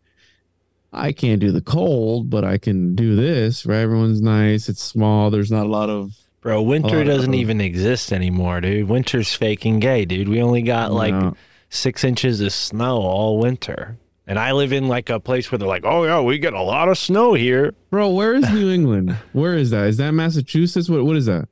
I 0.92 1.12
can't 1.12 1.40
do 1.40 1.52
the 1.52 1.60
cold, 1.60 2.30
but 2.30 2.44
I 2.44 2.58
can 2.58 2.94
do 2.94 3.14
this, 3.14 3.64
right? 3.64 3.78
Everyone's 3.78 4.20
nice. 4.20 4.68
It's 4.68 4.82
small. 4.82 5.30
There's 5.30 5.50
not 5.50 5.66
a 5.66 5.68
lot 5.68 5.90
of 5.90 6.16
Bro, 6.40 6.62
winter 6.62 7.00
oh, 7.00 7.04
doesn't 7.04 7.34
even 7.34 7.60
exist 7.60 8.12
anymore, 8.12 8.60
dude. 8.62 8.88
Winter's 8.88 9.34
faking 9.34 9.78
gay, 9.80 10.04
dude. 10.06 10.28
We 10.28 10.40
only 10.42 10.62
got 10.62 10.90
like 10.92 11.12
No. 11.14 11.34
six 11.68 12.02
inches 12.02 12.40
of 12.40 12.52
snow 12.52 12.96
all 12.96 13.38
winter. 13.38 13.98
And 14.26 14.38
I 14.38 14.52
live 14.52 14.72
in 14.72 14.88
like 14.88 15.10
a 15.10 15.18
place 15.20 15.50
where 15.50 15.58
they're 15.58 15.68
like, 15.68 15.84
oh, 15.84 16.04
yeah, 16.04 16.20
we 16.20 16.38
get 16.38 16.52
a 16.54 16.62
lot 16.62 16.88
of 16.88 16.96
snow 16.96 17.34
here. 17.34 17.74
Bro, 17.90 18.10
where 18.10 18.34
is 18.34 18.48
New 18.52 18.70
England? 18.70 19.16
Where 19.32 19.54
is 19.56 19.70
that? 19.70 19.86
Is 19.88 19.96
that 19.98 20.12
Massachusetts? 20.12 20.88
What 20.88 21.04
what 21.04 21.16
is 21.16 21.26
that? 21.26 21.48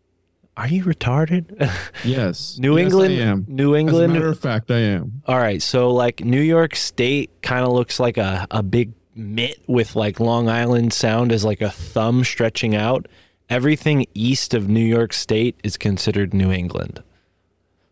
Are 0.56 0.68
you 0.68 0.84
retarded? 0.84 1.70
Yes. 2.04 2.56
New 2.58 2.76
Yes, 2.78 2.86
England, 2.86 3.14
I 3.14 3.16
am. 3.24 3.44
New 3.48 3.74
As 3.74 3.76
a 3.76 3.80
England. 3.80 4.12
matter 4.14 4.28
of 4.28 4.38
fact, 4.38 4.70
I 4.70 4.78
am. 4.78 5.22
All 5.26 5.36
right, 5.38 5.60
so 5.60 5.90
like 5.92 6.24
New 6.24 6.40
York 6.40 6.74
State 6.76 7.30
kind 7.42 7.64
of 7.66 7.72
looks 7.72 7.98
like 8.00 8.16
a, 8.16 8.46
a 8.50 8.62
big 8.62 8.92
mitt 9.14 9.58
with 9.66 9.94
like 9.96 10.18
Long 10.20 10.48
Island 10.48 10.92
Sound 10.92 11.32
as 11.32 11.44
like 11.44 11.60
a 11.60 11.70
thumb 11.70 12.22
stretching 12.24 12.74
out. 12.76 13.06
Everything 13.50 14.06
east 14.14 14.54
of 14.54 14.68
New 14.68 14.84
York 14.84 15.12
State 15.12 15.58
is 15.64 15.76
considered 15.76 16.34
New 16.34 16.52
England. 16.52 17.02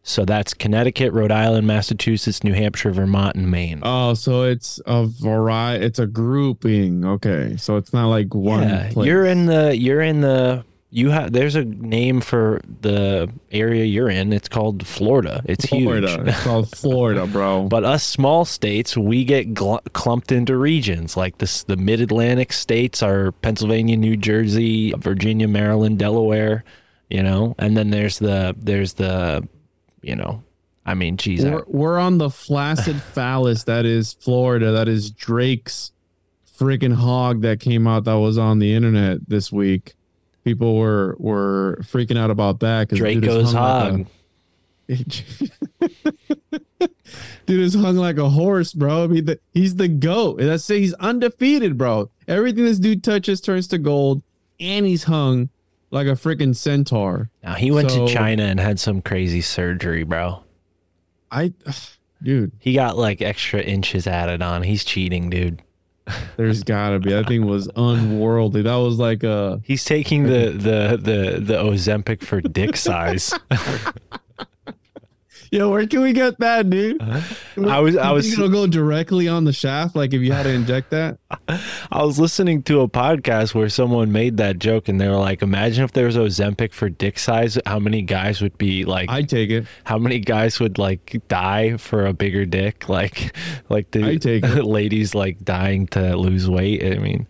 So 0.02 0.24
that's 0.24 0.54
Connecticut, 0.54 1.12
Rhode 1.12 1.32
Island, 1.32 1.66
Massachusetts, 1.66 2.44
New 2.44 2.52
Hampshire, 2.52 2.92
Vermont, 2.92 3.34
and 3.34 3.50
Maine. 3.50 3.80
Oh, 3.82 4.14
so 4.14 4.42
it's 4.42 4.80
a 4.86 5.04
variety. 5.06 5.84
It's 5.84 5.98
a 5.98 6.06
grouping. 6.06 7.04
Okay, 7.04 7.56
so 7.56 7.76
it's 7.76 7.92
not 7.92 8.06
like 8.06 8.32
one. 8.32 8.68
yeah, 8.68 8.92
place. 8.92 9.06
you're 9.06 9.24
in 9.24 9.46
the 9.46 9.76
you're 9.76 10.02
in 10.02 10.20
the 10.20 10.64
you 10.90 11.10
have 11.10 11.32
there's 11.32 11.56
a 11.56 11.64
name 11.64 12.20
for 12.20 12.60
the 12.80 13.28
area 13.50 13.84
you're 13.84 14.08
in. 14.08 14.32
It's 14.32 14.48
called 14.48 14.86
Florida. 14.86 15.42
It's 15.44 15.66
Florida. 15.66 16.08
huge. 16.08 16.28
It's 16.28 16.42
called 16.44 16.70
Florida, 16.70 17.26
bro. 17.26 17.64
But 17.64 17.84
us 17.84 18.04
small 18.04 18.44
states, 18.44 18.96
we 18.96 19.24
get 19.24 19.52
gl- 19.52 19.82
clumped 19.92 20.30
into 20.30 20.56
regions 20.56 21.16
like 21.16 21.38
this. 21.38 21.64
The 21.64 21.76
Mid 21.76 22.00
Atlantic 22.00 22.52
states 22.52 23.02
are 23.02 23.32
Pennsylvania, 23.32 23.96
New 23.96 24.16
Jersey, 24.16 24.92
Virginia, 24.92 25.48
Maryland, 25.48 25.98
Delaware. 25.98 26.64
You 27.08 27.22
know, 27.22 27.54
and 27.58 27.76
then 27.76 27.90
there's 27.90 28.18
the 28.18 28.54
there's 28.58 28.94
the, 28.94 29.46
you 30.02 30.16
know, 30.16 30.42
I 30.84 30.94
mean, 30.94 31.16
geez, 31.16 31.44
We're, 31.44 31.64
we're 31.66 31.98
on 31.98 32.18
the 32.18 32.30
flaccid 32.30 32.96
phallus 33.12 33.64
that 33.64 33.84
is 33.84 34.12
Florida. 34.14 34.72
That 34.72 34.88
is 34.88 35.10
Drake's 35.10 35.92
freaking 36.58 36.94
hog 36.94 37.42
that 37.42 37.60
came 37.60 37.86
out 37.86 38.04
that 38.04 38.18
was 38.18 38.38
on 38.38 38.60
the 38.60 38.72
internet 38.72 39.28
this 39.28 39.52
week. 39.52 39.94
People 40.46 40.76
were 40.76 41.16
were 41.18 41.76
freaking 41.82 42.16
out 42.16 42.30
about 42.30 42.60
that 42.60 42.86
because 42.86 43.00
Draco's 43.00 43.52
hog. 43.52 44.06
dude 47.46 47.60
is 47.60 47.74
hung 47.74 47.96
like 47.96 48.16
a 48.16 48.28
horse, 48.28 48.72
bro. 48.72 49.02
I 49.02 49.06
mean, 49.08 49.24
the, 49.24 49.40
he's 49.52 49.74
the 49.74 49.88
goat. 49.88 50.38
And 50.38 50.48
That's 50.48 50.68
he's 50.68 50.94
undefeated, 50.94 51.76
bro. 51.76 52.10
Everything 52.28 52.64
this 52.64 52.78
dude 52.78 53.02
touches 53.02 53.40
turns 53.40 53.66
to 53.68 53.78
gold, 53.78 54.22
and 54.60 54.86
he's 54.86 55.02
hung 55.02 55.48
like 55.90 56.06
a 56.06 56.10
freaking 56.12 56.54
centaur. 56.54 57.28
Now 57.42 57.54
he 57.54 57.72
went 57.72 57.90
So- 57.90 58.06
to 58.06 58.14
China 58.14 58.44
and 58.44 58.60
had 58.60 58.78
some 58.78 59.02
crazy 59.02 59.40
surgery, 59.40 60.04
bro. 60.04 60.44
I, 61.32 61.54
dude, 62.22 62.52
He 62.60 62.72
got 62.74 62.96
like 62.96 63.20
extra 63.20 63.60
inches 63.60 64.06
added 64.06 64.42
on. 64.42 64.62
He's 64.62 64.84
cheating, 64.84 65.28
dude. 65.28 65.60
There's 66.36 66.62
gotta 66.62 66.98
be. 66.98 67.10
That 67.10 67.26
thing 67.28 67.46
was 67.46 67.68
unworldly. 67.76 68.62
That 68.62 68.76
was 68.76 68.98
like 68.98 69.22
a. 69.22 69.60
He's 69.64 69.84
taking 69.84 70.24
the 70.24 70.50
the 70.50 70.98
the 71.00 71.40
the 71.40 71.54
Ozempic 71.54 72.22
for 72.22 72.40
dick 72.40 72.76
size. 72.76 73.32
Yo, 75.50 75.70
where 75.70 75.86
can 75.86 76.02
we 76.02 76.12
get 76.12 76.38
that, 76.40 76.68
dude? 76.68 77.00
Uh-huh. 77.00 77.68
I 77.68 77.78
was 77.80 77.96
I 77.96 78.10
was 78.12 78.32
it'll 78.32 78.48
go 78.48 78.66
directly 78.66 79.28
on 79.28 79.44
the 79.44 79.52
shaft, 79.52 79.94
like 79.96 80.12
if 80.12 80.20
you 80.20 80.32
had 80.32 80.44
to 80.44 80.50
inject 80.52 80.90
that. 80.90 81.18
I 81.48 82.02
was 82.02 82.18
listening 82.18 82.62
to 82.64 82.80
a 82.80 82.88
podcast 82.88 83.54
where 83.54 83.68
someone 83.68 84.12
made 84.12 84.36
that 84.38 84.58
joke 84.58 84.88
and 84.88 85.00
they 85.00 85.08
were 85.08 85.16
like, 85.16 85.42
imagine 85.42 85.84
if 85.84 85.92
there 85.92 86.06
was 86.06 86.16
Ozempic 86.16 86.72
for 86.72 86.88
dick 86.88 87.18
size, 87.18 87.58
how 87.66 87.78
many 87.78 88.02
guys 88.02 88.40
would 88.40 88.58
be 88.58 88.84
like 88.84 89.10
I 89.10 89.22
take 89.22 89.50
it. 89.50 89.66
how 89.84 89.98
many 89.98 90.18
guys 90.18 90.58
would 90.60 90.78
like 90.78 91.22
die 91.28 91.76
for 91.76 92.06
a 92.06 92.12
bigger 92.12 92.44
dick? 92.44 92.84
Like 92.96 93.36
like 93.68 93.90
the 93.90 94.18
take 94.18 94.42
ladies 94.64 95.14
like 95.14 95.44
dying 95.44 95.86
to 95.88 96.16
lose 96.16 96.48
weight. 96.48 96.82
I 96.82 96.98
mean 96.98 97.26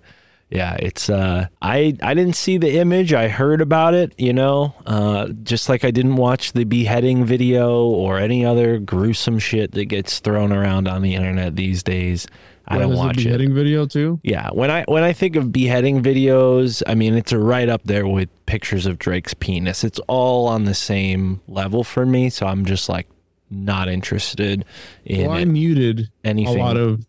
yeah, 0.51 0.77
it's 0.78 1.10
uh 1.10 1.47
I 1.60 1.97
I 2.02 2.14
didn't 2.14 2.36
see 2.36 2.56
the 2.59 2.78
image. 2.78 3.12
I 3.12 3.28
heard 3.28 3.60
about 3.60 3.94
it, 3.94 4.12
you 4.18 4.32
know. 4.32 4.74
Uh 4.86 5.28
just 5.43 5.68
like 5.68 5.85
I 5.85 5.90
didn't 5.90 6.16
watch 6.16 6.52
the 6.52 6.64
beheading 6.64 7.24
video 7.24 7.85
or 7.85 8.18
any 8.18 8.44
other 8.44 8.78
gruesome 8.78 9.39
shit 9.39 9.73
that 9.73 9.86
gets 9.86 10.20
thrown 10.20 10.52
around 10.52 10.86
on 10.89 11.02
the 11.02 11.14
internet 11.14 11.56
these 11.56 11.82
days. 11.82 12.27
I 12.68 12.78
don't 12.78 12.97
watch 12.97 13.18
it. 13.18 13.24
beheading 13.24 13.55
video 13.55 13.86
too. 13.86 14.18
Yeah, 14.24 14.51
when 14.52 14.70
I 14.73 14.85
when 14.89 15.05
I 15.05 15.12
think 15.12 15.36
of 15.36 15.52
beheading 15.52 16.02
videos, 16.02 16.82
I 16.86 16.94
mean 16.97 17.14
it's 17.14 17.32
right 17.32 17.68
up 17.68 17.82
there 17.85 18.06
with 18.09 18.28
pictures 18.47 18.86
of 18.86 18.98
Drake's 18.98 19.35
penis. 19.35 19.85
It's 19.85 20.01
all 20.09 20.48
on 20.48 20.64
the 20.64 20.74
same 20.74 21.40
level 21.47 21.85
for 21.85 22.05
me, 22.05 22.28
so 22.31 22.47
I'm 22.47 22.64
just 22.64 22.89
like 22.89 23.06
not 23.51 23.89
interested 23.89 24.64
in 25.05 25.28
Well, 25.28 25.36
I 25.39 25.44
muted 25.44 26.10
anything. 26.24 26.56
a 26.56 26.60
lot 26.60 26.77
of 26.77 27.06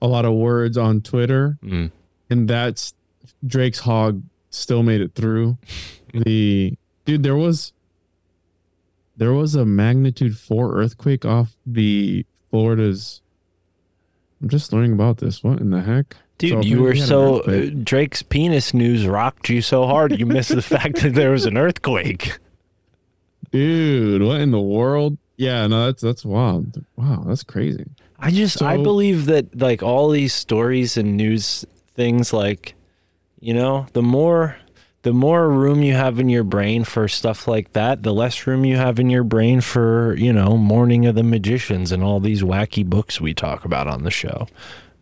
a 0.00 0.06
lot 0.06 0.24
of 0.24 0.32
words 0.32 0.78
on 0.78 1.02
Twitter, 1.02 1.58
Mm. 1.62 1.90
And 2.32 2.48
that's 2.48 2.94
Drake's 3.46 3.80
hog 3.80 4.22
still 4.50 4.82
made 4.82 5.00
it 5.00 5.14
through. 5.14 5.58
the 6.12 6.74
dude, 7.04 7.22
there 7.22 7.36
was 7.36 7.72
there 9.16 9.32
was 9.32 9.54
a 9.54 9.64
magnitude 9.64 10.36
four 10.36 10.74
earthquake 10.74 11.24
off 11.24 11.54
the 11.66 12.26
Florida's. 12.50 13.20
I'm 14.40 14.48
just 14.48 14.72
learning 14.72 14.94
about 14.94 15.18
this. 15.18 15.44
What 15.44 15.60
in 15.60 15.70
the 15.70 15.82
heck, 15.82 16.16
Dude, 16.38 16.50
So 16.50 16.60
you 16.62 16.82
were 16.82 16.96
so. 16.96 17.40
Uh, 17.40 17.70
Drake's 17.84 18.22
penis 18.22 18.74
news 18.74 19.06
rocked 19.06 19.48
you 19.48 19.62
so 19.62 19.86
hard 19.86 20.18
you 20.18 20.26
missed 20.26 20.54
the 20.54 20.62
fact 20.62 21.02
that 21.02 21.14
there 21.14 21.30
was 21.30 21.44
an 21.46 21.56
earthquake. 21.56 22.38
dude. 23.52 24.22
What 24.22 24.40
in 24.40 24.50
the 24.50 24.60
world? 24.60 25.18
Yeah, 25.36 25.66
no, 25.66 25.86
that's 25.86 26.02
that's 26.02 26.24
wild. 26.24 26.84
Wow, 26.96 27.24
that's 27.26 27.42
crazy. 27.44 27.84
I 28.18 28.30
just 28.30 28.62
I 28.62 28.76
believe 28.76 29.26
that 29.26 29.60
like 29.60 29.82
all 29.82 30.10
these 30.10 30.32
stories 30.32 30.96
and 30.96 31.16
news 31.16 31.64
things 31.94 32.32
like 32.32 32.74
you 33.40 33.52
know, 33.54 33.86
the 33.92 34.02
more 34.02 34.56
the 35.02 35.12
more 35.12 35.48
room 35.50 35.82
you 35.82 35.94
have 35.94 36.20
in 36.20 36.28
your 36.28 36.44
brain 36.44 36.84
for 36.84 37.08
stuff 37.08 37.48
like 37.48 37.72
that, 37.72 38.04
the 38.04 38.14
less 38.14 38.46
room 38.46 38.64
you 38.64 38.76
have 38.76 39.00
in 39.00 39.10
your 39.10 39.24
brain 39.24 39.60
for, 39.60 40.14
you 40.16 40.32
know, 40.32 40.56
Morning 40.56 41.06
of 41.06 41.16
the 41.16 41.24
Magicians 41.24 41.90
and 41.90 42.04
all 42.04 42.20
these 42.20 42.42
wacky 42.42 42.86
books 42.86 43.20
we 43.20 43.34
talk 43.34 43.64
about 43.64 43.88
on 43.88 44.04
the 44.04 44.12
show. 44.12 44.46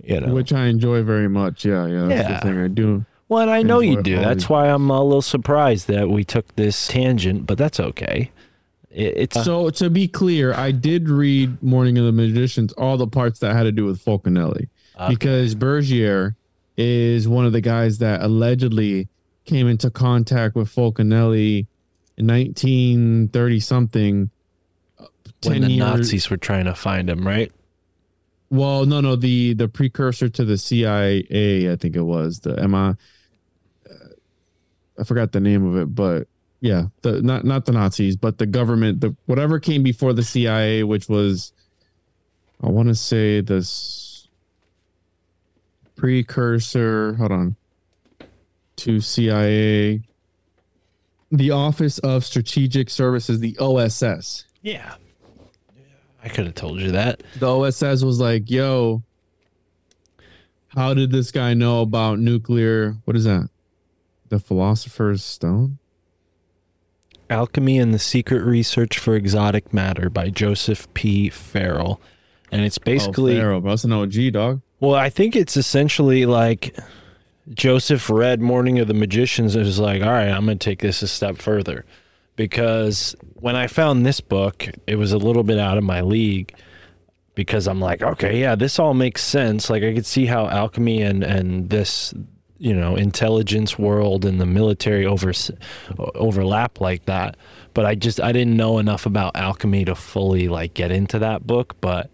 You 0.02 0.20
know. 0.20 0.32
Which 0.32 0.54
I 0.54 0.68
enjoy 0.68 1.02
very 1.02 1.28
much. 1.28 1.66
Yeah, 1.66 1.86
yeah, 1.86 2.06
that's 2.06 2.28
Yeah. 2.30 2.40
the 2.40 2.40
thing 2.40 2.58
I 2.64 2.68
do. 2.68 3.04
well, 3.28 3.42
and 3.42 3.50
I 3.50 3.60
know 3.62 3.80
you 3.80 4.02
do. 4.02 4.16
That's 4.16 4.48
why 4.48 4.70
I'm 4.70 4.88
a 4.88 5.04
little 5.04 5.20
surprised 5.20 5.86
that 5.88 6.08
we 6.08 6.24
took 6.24 6.56
this 6.56 6.88
tangent, 6.88 7.46
but 7.46 7.58
that's 7.58 7.78
okay. 7.78 8.30
It, 8.90 9.14
it's 9.18 9.44
So 9.44 9.68
to 9.68 9.90
be 9.90 10.08
clear, 10.08 10.54
I 10.54 10.70
did 10.70 11.10
read 11.10 11.62
Morning 11.62 11.98
of 11.98 12.06
the 12.06 12.12
Magicians, 12.12 12.72
all 12.72 12.96
the 12.96 13.06
parts 13.06 13.40
that 13.40 13.54
had 13.54 13.64
to 13.64 13.72
do 13.72 13.84
with 13.84 14.02
Fulcanelli, 14.02 14.68
Okay. 14.98 15.08
because 15.10 15.54
Bergier 15.54 16.36
is 16.80 17.28
one 17.28 17.44
of 17.44 17.52
the 17.52 17.60
guys 17.60 17.98
that 17.98 18.22
allegedly 18.22 19.08
came 19.44 19.68
into 19.68 19.90
contact 19.90 20.56
with 20.56 20.74
Fulcanelli 20.74 21.66
in 22.16 22.26
1930 22.26 23.60
something. 23.60 24.30
when 25.44 25.60
the 25.62 25.76
Nazis 25.76 26.30
were 26.30 26.38
trying 26.38 26.64
to 26.64 26.74
find 26.74 27.10
him, 27.10 27.26
right? 27.26 27.52
Well, 28.48 28.86
no, 28.86 29.00
no, 29.00 29.14
the 29.14 29.54
the 29.54 29.68
precursor 29.68 30.28
to 30.30 30.44
the 30.44 30.58
CIA, 30.58 31.70
I 31.70 31.76
think 31.76 31.96
it 31.96 32.02
was 32.02 32.40
the 32.40 32.56
MI. 32.66 32.96
Uh, 33.88 33.94
I 34.98 35.04
forgot 35.04 35.32
the 35.32 35.40
name 35.40 35.66
of 35.66 35.76
it, 35.76 35.94
but 35.94 36.28
yeah, 36.60 36.86
the 37.02 37.22
not 37.22 37.44
not 37.44 37.66
the 37.66 37.72
Nazis, 37.72 38.16
but 38.16 38.38
the 38.38 38.46
government, 38.46 39.02
the 39.02 39.14
whatever 39.26 39.60
came 39.60 39.82
before 39.82 40.14
the 40.14 40.22
CIA, 40.22 40.82
which 40.82 41.08
was, 41.08 41.52
I 42.62 42.70
want 42.70 42.88
to 42.88 42.94
say 42.94 43.40
this 43.40 44.09
precursor. 46.00 47.14
Hold 47.14 47.32
on, 47.32 47.56
to 48.76 49.00
CIA, 49.00 50.02
the 51.30 51.50
Office 51.50 51.98
of 51.98 52.24
Strategic 52.24 52.90
Services, 52.90 53.40
the 53.40 53.56
OSS. 53.58 54.46
Yeah. 54.62 54.94
I 56.22 56.28
could 56.28 56.44
have 56.44 56.54
told 56.54 56.80
you 56.80 56.90
that. 56.92 57.22
the 57.38 57.46
OSS 57.46 58.02
was 58.02 58.20
like, 58.20 58.50
"Yo, 58.50 59.02
how 60.68 60.94
did 60.94 61.10
this 61.10 61.30
guy 61.30 61.54
know 61.54 61.80
about 61.80 62.18
nuclear? 62.18 62.96
What 63.04 63.16
is 63.16 63.24
that? 63.24 63.48
The 64.28 64.38
Philosopher's 64.38 65.24
Stone? 65.24 65.78
Alchemy 67.28 67.78
and 67.78 67.94
the 67.94 67.98
Secret 67.98 68.42
Research 68.42 68.98
for 68.98 69.14
Exotic 69.14 69.72
Matter 69.72 70.10
by 70.10 70.30
Joseph 70.30 70.92
P. 70.94 71.28
Farrell. 71.28 72.00
And 72.52 72.62
it's 72.64 72.78
oh, 72.78 72.84
basically 72.84 73.40
oh, 73.40 73.60
bro. 73.60 73.70
That's 73.70 73.84
an 73.84 73.92
OG 73.92 74.32
dog. 74.32 74.60
Well, 74.80 74.94
I 74.94 75.10
think 75.10 75.36
it's 75.36 75.58
essentially 75.58 76.24
like 76.24 76.74
Joseph 77.50 78.08
read 78.08 78.40
Morning 78.40 78.78
of 78.78 78.88
the 78.88 78.94
Magicians 78.94 79.54
and 79.54 79.64
was 79.64 79.78
like, 79.78 80.02
all 80.02 80.08
right, 80.08 80.30
I'm 80.30 80.46
going 80.46 80.58
to 80.58 80.64
take 80.64 80.80
this 80.80 81.02
a 81.02 81.08
step 81.08 81.36
further. 81.36 81.84
Because 82.34 83.14
when 83.34 83.56
I 83.56 83.66
found 83.66 84.06
this 84.06 84.22
book, 84.22 84.66
it 84.86 84.96
was 84.96 85.12
a 85.12 85.18
little 85.18 85.42
bit 85.42 85.58
out 85.58 85.76
of 85.76 85.84
my 85.84 86.00
league 86.00 86.54
because 87.34 87.68
I'm 87.68 87.80
like, 87.80 88.02
okay, 88.02 88.40
yeah, 88.40 88.54
this 88.54 88.78
all 88.78 88.94
makes 88.94 89.22
sense. 89.22 89.68
Like 89.68 89.82
I 89.82 89.92
could 89.92 90.06
see 90.06 90.24
how 90.24 90.48
alchemy 90.48 91.02
and, 91.02 91.22
and 91.22 91.68
this, 91.68 92.14
you 92.56 92.74
know, 92.74 92.96
intelligence 92.96 93.78
world 93.78 94.24
and 94.24 94.40
the 94.40 94.46
military 94.46 95.04
over, 95.04 95.32
overlap 96.14 96.80
like 96.80 97.04
that. 97.04 97.36
But 97.74 97.84
I 97.84 97.94
just, 97.96 98.18
I 98.18 98.32
didn't 98.32 98.56
know 98.56 98.78
enough 98.78 99.04
about 99.04 99.36
alchemy 99.36 99.84
to 99.84 99.94
fully 99.94 100.48
like 100.48 100.72
get 100.72 100.90
into 100.90 101.18
that 101.18 101.46
book. 101.46 101.76
But 101.82 102.10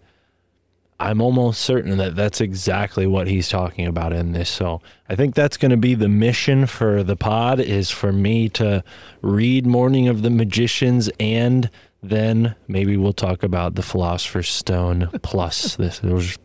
I'm 0.99 1.21
almost 1.21 1.61
certain 1.61 1.97
that 1.97 2.15
that's 2.15 2.41
exactly 2.41 3.05
what 3.05 3.27
he's 3.27 3.49
talking 3.49 3.85
about 3.85 4.13
in 4.13 4.31
this. 4.31 4.49
So 4.49 4.81
I 5.07 5.15
think 5.15 5.35
that's 5.35 5.55
going 5.57 5.71
to 5.71 5.77
be 5.77 5.93
the 5.93 6.07
mission 6.09 6.65
for 6.65 7.03
the 7.03 7.15
pod 7.15 7.59
is 7.59 7.91
for 7.91 8.11
me 8.11 8.49
to 8.49 8.83
read 9.21 9.67
Morning 9.67 10.07
of 10.07 10.23
the 10.23 10.31
Magicians 10.31 11.09
and 11.19 11.69
then 12.01 12.55
maybe 12.67 12.97
we'll 12.97 13.13
talk 13.13 13.43
about 13.43 13.75
the 13.75 13.83
Philosopher's 13.83 14.49
Stone 14.49 15.09
plus 15.21 15.75
this. 15.77 15.99
Those, 15.99 16.37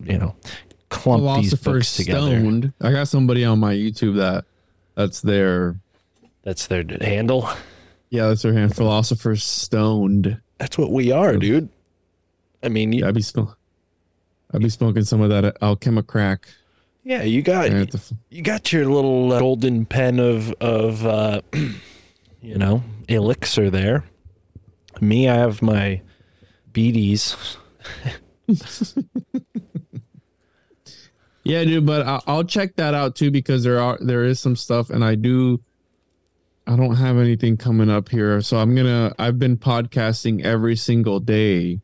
you 0.00 0.18
know, 0.18 0.34
clump 0.88 1.42
these 1.42 1.54
books 1.54 1.96
together. 1.96 2.40
Stoned. 2.40 2.72
I 2.80 2.90
got 2.90 3.06
somebody 3.08 3.44
on 3.44 3.60
my 3.60 3.74
YouTube 3.74 4.16
that 4.16 4.44
that's 4.96 5.20
their 5.20 5.76
That's 6.42 6.66
their 6.66 6.84
handle. 7.00 7.48
yeah, 8.10 8.28
that's 8.28 8.42
their 8.42 8.52
hand. 8.52 8.74
Philosopher's 8.74 9.44
Stoned. 9.44 10.40
That's 10.58 10.76
what 10.78 10.90
we 10.90 11.12
are, 11.12 11.36
dude. 11.36 11.68
I 12.62 12.68
mean, 12.68 12.92
you, 12.92 13.00
Yeah, 13.00 13.08
I'd 13.08 13.14
be 13.14 13.22
smoking. 13.22 13.54
I'd 14.56 14.62
be 14.62 14.70
smoking 14.70 15.04
some 15.04 15.20
of 15.20 15.28
that 15.28 15.60
alchema 15.60 16.04
crack. 16.06 16.48
yeah, 17.04 17.22
you 17.22 17.42
got 17.42 17.68
Right 17.70 17.90
the 17.90 17.98
f- 17.98 18.12
you 18.30 18.40
got 18.42 18.72
your 18.72 18.86
little 18.86 19.30
uh, 19.32 19.38
golden 19.38 19.84
pen 19.84 20.18
of 20.18 20.50
of 20.60 21.04
uh, 21.04 21.42
you 22.40 22.56
know 22.56 22.82
elixir 23.06 23.68
there. 23.68 24.04
Me, 25.00 25.28
I 25.28 25.34
have 25.34 25.60
my 25.60 26.00
beaties. 26.72 27.36
Yeah, 31.44 31.62
dude, 31.62 31.86
but 31.86 32.04
I'll, 32.04 32.22
I'll 32.26 32.44
check 32.44 32.74
that 32.74 32.92
out 32.92 33.14
too 33.14 33.30
because 33.30 33.62
there 33.62 33.78
are 33.78 33.96
there 34.00 34.24
is 34.24 34.40
some 34.40 34.56
stuff, 34.56 34.90
and 34.90 35.04
I 35.04 35.14
do. 35.14 35.60
I 36.66 36.74
don't 36.74 36.96
have 36.96 37.18
anything 37.18 37.56
coming 37.56 37.88
up 37.88 38.08
here, 38.08 38.40
so 38.40 38.56
I'm 38.56 38.74
gonna. 38.74 39.14
I've 39.16 39.38
been 39.38 39.56
podcasting 39.56 40.44
every 40.44 40.74
single 40.74 41.20
day. 41.20 41.82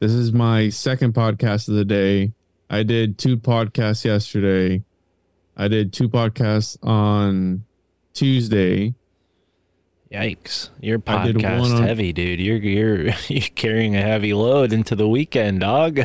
This 0.00 0.12
is 0.12 0.32
my 0.32 0.68
second 0.68 1.14
podcast 1.14 1.68
of 1.68 1.74
the 1.74 1.84
day. 1.84 2.32
I 2.68 2.82
did 2.82 3.18
two 3.18 3.36
podcasts 3.36 4.04
yesterday. 4.04 4.82
I 5.56 5.68
did 5.68 5.92
two 5.92 6.08
podcasts 6.08 6.76
on 6.86 7.64
Tuesday. 8.12 8.94
Yikes! 10.12 10.70
You're 10.80 10.98
podcast 10.98 11.74
on- 11.76 11.82
heavy, 11.82 12.12
dude. 12.12 12.40
You're 12.40 12.56
you're 12.58 13.14
you're 13.28 13.48
carrying 13.54 13.96
a 13.96 14.02
heavy 14.02 14.32
load 14.34 14.72
into 14.72 14.94
the 14.94 15.08
weekend, 15.08 15.60
dog. 15.60 16.00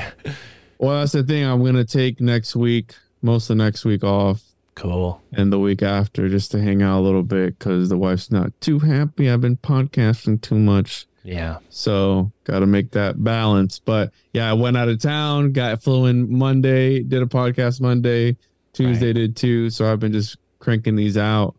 Well, 0.78 1.00
that's 1.00 1.12
the 1.12 1.24
thing. 1.24 1.44
I'm 1.44 1.64
gonna 1.64 1.84
take 1.86 2.22
next 2.22 2.56
week, 2.56 2.96
most 3.22 3.50
of 3.50 3.58
next 3.58 3.86
week 3.86 4.04
off, 4.04 4.42
Cool. 4.76 5.22
and 5.34 5.52
the 5.52 5.60
week 5.60 5.84
after 5.84 6.30
just 6.30 6.52
to 6.52 6.62
hang 6.62 6.82
out 6.82 7.00
a 7.00 7.02
little 7.02 7.22
bit 7.24 7.60
because 7.60 7.90
the 7.90 7.98
wife's 7.98 8.32
not 8.32 8.52
too 8.62 8.80
happy. 8.80 9.30
I've 9.30 9.42
been 9.42 9.58
podcasting 9.58 10.42
too 10.42 10.58
much. 10.58 11.06
Yeah. 11.24 11.58
So 11.70 12.32
got 12.46 12.60
to 12.60 12.66
make 12.66 12.92
that 12.92 13.24
balance. 13.24 13.80
But 13.80 14.12
yeah, 14.34 14.50
I 14.50 14.54
went 14.54 14.78
out 14.78 14.88
of 14.90 15.00
town, 15.00 15.52
got 15.52 15.82
flew 15.84 16.06
in 16.06 16.32
Monday, 16.38 17.02
did 17.04 17.22
a 17.22 17.26
podcast 17.26 17.82
Monday, 17.82 18.38
Tuesday 18.74 19.08
Right. 19.08 19.16
did 19.16 19.36
two. 19.36 19.70
So 19.70 19.92
I've 19.92 20.00
been 20.00 20.14
just 20.14 20.38
cranking 20.60 20.96
these 20.96 21.18
out. 21.18 21.56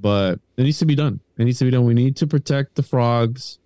But 0.00 0.40
it 0.56 0.62
needs 0.64 0.78
to 0.78 0.86
be 0.86 0.94
done. 0.94 1.20
It 1.38 1.44
needs 1.44 1.58
to 1.58 1.64
be 1.64 1.70
done. 1.70 1.84
We 1.84 1.94
need 1.94 2.16
to 2.16 2.26
protect 2.26 2.74
the 2.76 2.82
frogs 2.82 3.58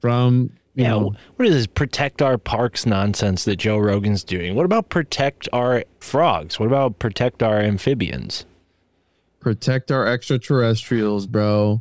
from 0.00 0.50
you 0.74 0.84
Yeah. 0.84 0.90
know 0.90 1.14
What 1.36 1.48
is 1.48 1.54
this 1.54 1.66
protect 1.66 2.20
our 2.20 2.36
parks 2.38 2.84
nonsense 2.86 3.44
that 3.44 3.56
Joe 3.56 3.78
Rogan's 3.78 4.24
doing? 4.24 4.54
What 4.54 4.64
about 4.66 4.88
protect 4.90 5.48
our 5.52 5.84
frogs? 6.00 6.58
What 6.60 6.66
about 6.66 6.98
protect 6.98 7.42
our 7.42 7.60
amphibians? 7.60 8.44
protect 9.40 9.92
our 9.92 10.04
extraterrestrials, 10.08 11.28
bro. 11.28 11.80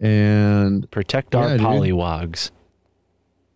And 0.00 0.90
Protect 0.90 1.34
our 1.34 1.50
Yeah, 1.50 1.56
dude. 1.58 1.66
polywogs. 1.66 2.50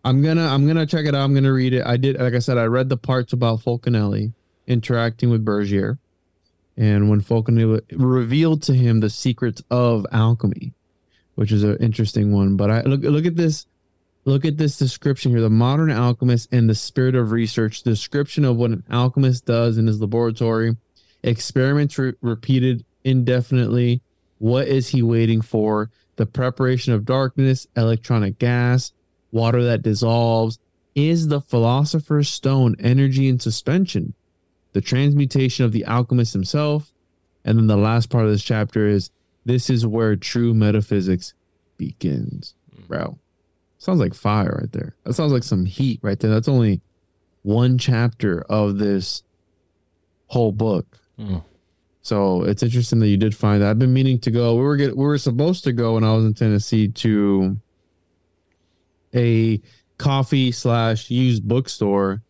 I'm 0.05 0.21
gonna 0.21 0.45
I'm 0.47 0.65
gonna 0.65 0.85
check 0.85 1.05
it 1.05 1.13
out. 1.13 1.23
I'm 1.23 1.33
gonna 1.33 1.51
read 1.53 1.73
it. 1.73 1.85
I 1.85 1.97
did 1.97 2.17
like 2.19 2.33
I 2.33 2.39
said, 2.39 2.57
I 2.57 2.63
read 2.65 2.89
the 2.89 2.97
parts 2.97 3.33
about 3.33 3.59
Fulcanelli 3.61 4.33
interacting 4.65 5.29
with 5.29 5.43
Bergier. 5.43 5.97
And 6.77 7.09
when 7.09 7.21
Fulcanelli 7.21 7.81
revealed 7.91 8.63
to 8.63 8.73
him 8.73 9.01
the 9.01 9.09
secrets 9.09 9.61
of 9.69 10.05
alchemy, 10.13 10.73
which 11.35 11.51
is 11.51 11.63
an 11.63 11.75
interesting 11.77 12.31
one. 12.31 12.55
But 12.55 12.71
I 12.71 12.81
look 12.83 13.01
look 13.03 13.25
at 13.25 13.35
this, 13.35 13.65
look 14.23 14.45
at 14.45 14.57
this 14.57 14.77
description 14.77 15.31
here. 15.31 15.41
The 15.41 15.49
modern 15.49 15.91
alchemist 15.91 16.47
and 16.53 16.69
the 16.69 16.75
spirit 16.75 17.15
of 17.15 17.31
research, 17.31 17.83
description 17.83 18.45
of 18.45 18.55
what 18.55 18.71
an 18.71 18.83
alchemist 18.89 19.45
does 19.45 19.77
in 19.77 19.85
his 19.87 19.99
laboratory, 19.99 20.77
experiments 21.23 21.97
re- 21.97 22.13
repeated 22.21 22.85
indefinitely. 23.03 24.01
What 24.37 24.69
is 24.69 24.87
he 24.87 25.03
waiting 25.03 25.41
for? 25.41 25.91
The 26.19 26.25
preparation 26.25 26.91
of 26.91 27.05
darkness, 27.05 27.65
electronic 27.77 28.39
gas, 28.39 28.91
water 29.31 29.63
that 29.63 29.83
dissolves. 29.83 30.59
Is 30.93 31.29
the 31.29 31.39
philosopher's 31.39 32.27
stone 32.27 32.75
energy 32.77 33.29
in 33.29 33.39
suspension? 33.39 34.13
The 34.73 34.81
transmutation 34.81 35.63
of 35.63 35.71
the 35.71 35.85
alchemist 35.85 36.33
himself. 36.33 36.91
And 37.45 37.57
then 37.57 37.67
the 37.67 37.77
last 37.77 38.09
part 38.09 38.25
of 38.25 38.31
this 38.31 38.43
chapter 38.43 38.85
is 38.85 39.11
this 39.45 39.69
is 39.69 39.87
where 39.87 40.17
true 40.17 40.53
metaphysics 40.53 41.35
begins. 41.77 42.53
Bro. 42.89 43.17
Sounds 43.77 44.01
like 44.01 44.13
fire 44.13 44.59
right 44.59 44.71
there. 44.73 44.97
That 45.05 45.13
sounds 45.13 45.31
like 45.31 45.43
some 45.43 45.65
heat 45.65 46.01
right 46.03 46.19
there. 46.19 46.31
That's 46.31 46.49
only 46.49 46.81
one 47.43 47.77
chapter 47.77 48.41
of 48.49 48.77
this 48.77 49.23
whole 50.27 50.51
book. 50.51 50.99
Mm. 51.17 51.45
So 52.09 52.41
it's 52.41 52.63
interesting 52.63 52.97
that 53.01 53.07
you 53.07 53.17
did 53.17 53.35
find 53.35 53.61
that. 53.61 53.69
I've 53.69 53.77
been 53.77 53.93
meaning 53.93 54.17
to 54.21 54.31
go. 54.31 54.55
We 54.55 54.63
were 54.63 54.77
get, 54.77 54.97
we 54.97 55.05
were 55.05 55.19
supposed 55.19 55.63
to 55.65 55.71
go 55.71 55.93
when 55.93 56.03
I 56.03 56.11
was 56.15 56.25
in 56.25 56.33
Tennessee 56.33 56.87
to 56.87 57.55
a 59.13 59.61
coffee 59.99 60.51
slash 60.51 61.11
used 61.11 61.47
bookstore, 61.47 62.23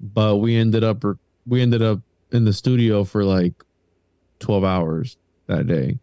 but 0.00 0.38
we 0.38 0.56
ended 0.56 0.82
up 0.82 1.04
we 1.46 1.60
ended 1.60 1.82
up 1.82 2.00
in 2.32 2.46
the 2.46 2.54
studio 2.54 3.04
for 3.04 3.22
like 3.22 3.52
twelve 4.38 4.64
hours 4.64 5.18
that 5.46 5.66
day. 5.66 5.98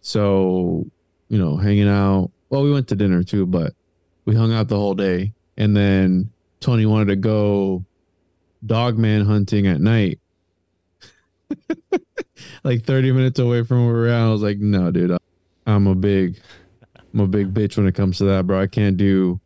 So 0.00 0.84
you 1.28 1.38
know, 1.38 1.56
hanging 1.56 1.88
out. 1.88 2.32
Well, 2.50 2.64
we 2.64 2.72
went 2.72 2.88
to 2.88 2.96
dinner 2.96 3.22
too, 3.22 3.46
but 3.46 3.72
we 4.24 4.34
hung 4.34 4.52
out 4.52 4.66
the 4.66 4.78
whole 4.78 4.94
day. 4.94 5.32
And 5.56 5.76
then 5.76 6.28
Tony 6.58 6.86
wanted 6.86 7.06
to 7.06 7.16
go 7.16 7.84
dog 8.66 8.98
man 8.98 9.24
hunting 9.24 9.68
at 9.68 9.80
night. 9.80 10.18
like 12.64 12.84
30 12.84 13.12
minutes 13.12 13.38
away 13.38 13.62
from 13.62 13.86
where 13.86 13.94
we're 13.94 14.08
at. 14.08 14.22
I 14.22 14.30
was 14.30 14.42
like, 14.42 14.58
no, 14.58 14.90
dude, 14.90 15.16
I'm 15.66 15.86
a 15.86 15.94
big, 15.94 16.40
I'm 17.12 17.20
a 17.20 17.26
big 17.26 17.54
bitch 17.54 17.76
when 17.76 17.86
it 17.86 17.94
comes 17.94 18.18
to 18.18 18.24
that, 18.24 18.46
bro. 18.46 18.60
I 18.60 18.66
can't 18.66 18.96
do 18.96 19.40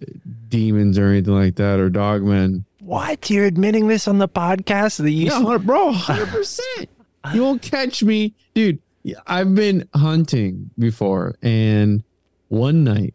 uh, 0.00 0.04
demons 0.48 0.98
or 0.98 1.08
anything 1.08 1.34
like 1.34 1.56
that 1.56 1.78
or 1.78 1.90
dogmen. 1.90 2.64
What? 2.80 3.28
You're 3.28 3.44
admitting 3.44 3.88
this 3.88 4.08
on 4.08 4.18
the 4.18 4.28
podcast 4.28 4.98
that 4.98 5.10
you 5.10 5.26
Yeah, 5.26 5.58
bro, 5.62 5.92
100%. 5.92 6.88
You 7.34 7.42
won't 7.42 7.62
catch 7.62 8.02
me, 8.02 8.34
dude. 8.54 8.80
I've 9.26 9.54
been 9.54 9.88
hunting 9.94 10.70
before, 10.78 11.36
and 11.42 12.02
one 12.48 12.84
night 12.84 13.14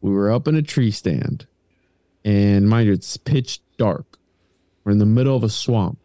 we 0.00 0.10
were 0.10 0.30
up 0.30 0.48
in 0.48 0.54
a 0.54 0.62
tree 0.62 0.90
stand, 0.90 1.46
and 2.24 2.68
mind 2.68 2.86
you, 2.86 2.92
it's 2.92 3.16
pitch 3.16 3.60
dark. 3.76 4.18
We're 4.84 4.92
in 4.92 4.98
the 4.98 5.06
middle 5.06 5.36
of 5.36 5.44
a 5.44 5.48
swamp, 5.48 5.98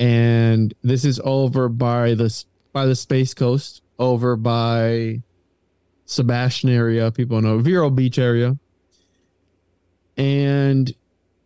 and 0.00 0.72
this 0.82 1.04
is 1.04 1.20
over 1.24 1.68
by 1.68 2.14
the 2.14 2.44
by 2.72 2.86
the 2.86 2.96
Space 2.96 3.34
Coast, 3.34 3.82
over 3.98 4.34
by 4.34 5.22
Sebastian 6.06 6.70
area. 6.70 7.12
People 7.12 7.40
know 7.42 7.58
Vero 7.58 7.90
Beach 7.90 8.18
area, 8.18 8.56
and 10.16 10.92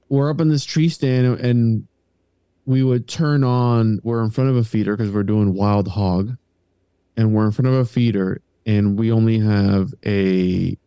we're 0.09 0.31
up 0.31 0.41
in 0.41 0.49
this 0.49 0.65
tree 0.65 0.89
stand, 0.89 1.41
and 1.41 1.89
we 2.65 2.85
would 2.85 3.09
turn 3.09 3.43
on. 3.43 3.99
We're 4.05 4.23
in 4.23 4.31
front 4.31 4.51
of 4.51 4.57
a 4.57 4.65
feeder 4.65 4.97
because 4.97 5.13
we're 5.13 5.25
doing 5.25 5.53
wild 5.53 5.89
hog, 5.89 6.37
and 7.17 7.35
we're 7.35 7.47
in 7.47 7.53
front 7.53 7.67
of 7.67 7.75
a 7.75 7.85
feeder, 7.85 8.41
and 8.65 8.97
we 8.97 9.11
only 9.11 9.41
have 9.41 9.93
a 10.07 10.79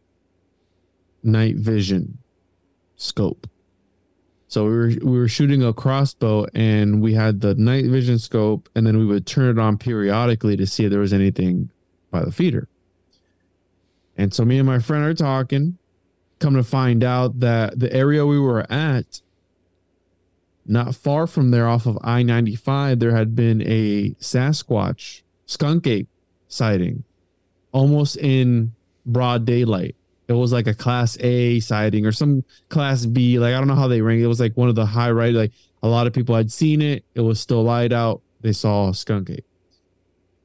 night 1.22 1.58
vision 1.58 2.20
scope. 2.96 3.46
So 4.48 4.64
we 4.64 4.72
were 4.72 4.92
we 5.04 5.20
were 5.20 5.28
shooting 5.28 5.62
a 5.62 5.74
crossbow 5.74 6.48
and 6.54 7.02
we 7.02 7.14
had 7.14 7.42
the 7.42 7.56
night 7.56 7.86
vision 7.86 8.18
scope 8.18 8.70
and 8.76 8.88
then 8.88 8.98
we 8.98 9.06
would 9.06 9.26
turn 9.26 9.58
it 9.58 9.62
on 9.62 9.78
periodically 9.78 10.56
to 10.56 10.66
see 10.66 10.86
if 10.86 10.92
there 10.92 11.02
was 11.02 11.14
anything 11.14 11.70
by 12.12 12.24
the 12.24 12.32
feeder. 12.32 12.70
And 14.18 14.34
so 14.34 14.46
me 14.46 14.58
and 14.58 14.66
my 14.66 14.80
friend 14.80 15.04
are 15.04 15.14
talking, 15.14 15.78
come 16.40 16.56
to 16.56 16.64
find 16.64 17.04
out 17.04 17.42
that 17.42 17.78
the 17.80 17.92
area 17.94 18.26
we 18.26 18.40
were 18.40 18.66
at 18.72 19.22
not 20.66 20.96
far 20.96 21.28
from 21.28 21.52
there 21.52 21.68
off 21.68 21.86
of 21.86 21.98
I-95 22.02 23.00
there 23.00 23.16
had 23.16 23.36
been 23.36 23.62
a 23.62 24.12
Sasquatch 24.20 25.24
skunk 25.46 25.88
ape 25.88 26.10
sighting 26.48 27.04
almost 27.74 28.18
in 28.18 28.74
broad 29.06 29.46
daylight 29.46 29.96
it 30.28 30.34
was 30.34 30.52
like 30.52 30.68
a 30.68 30.74
class 30.74 31.18
A 31.22 31.60
sighting 31.60 32.06
or 32.06 32.12
some 32.12 32.44
class 32.70 33.06
B. 33.06 33.40
Like 33.40 33.54
I 33.54 33.58
don't 33.58 33.68
know 33.68 33.76
how 33.76 33.88
they 33.88 34.02
rank. 34.02 34.22
It 34.22 34.28
was 34.28 34.40
like 34.40 34.58
one 34.58 34.70
of 34.70 34.76
the 34.76 34.86
high 34.86 35.12
right. 35.12 35.34
Like 35.34 35.54
a 35.82 35.88
lot 35.88 36.08
of 36.08 36.14
people 36.14 36.36
had 36.36 36.52
seen 36.52 36.82
it. 36.82 37.06
It 37.16 37.22
was 37.22 37.40
still 37.40 37.64
light 37.64 37.94
out. 37.94 38.22
They 38.42 38.52
saw 38.52 38.92
skunk 38.92 39.30
ape. 39.30 39.46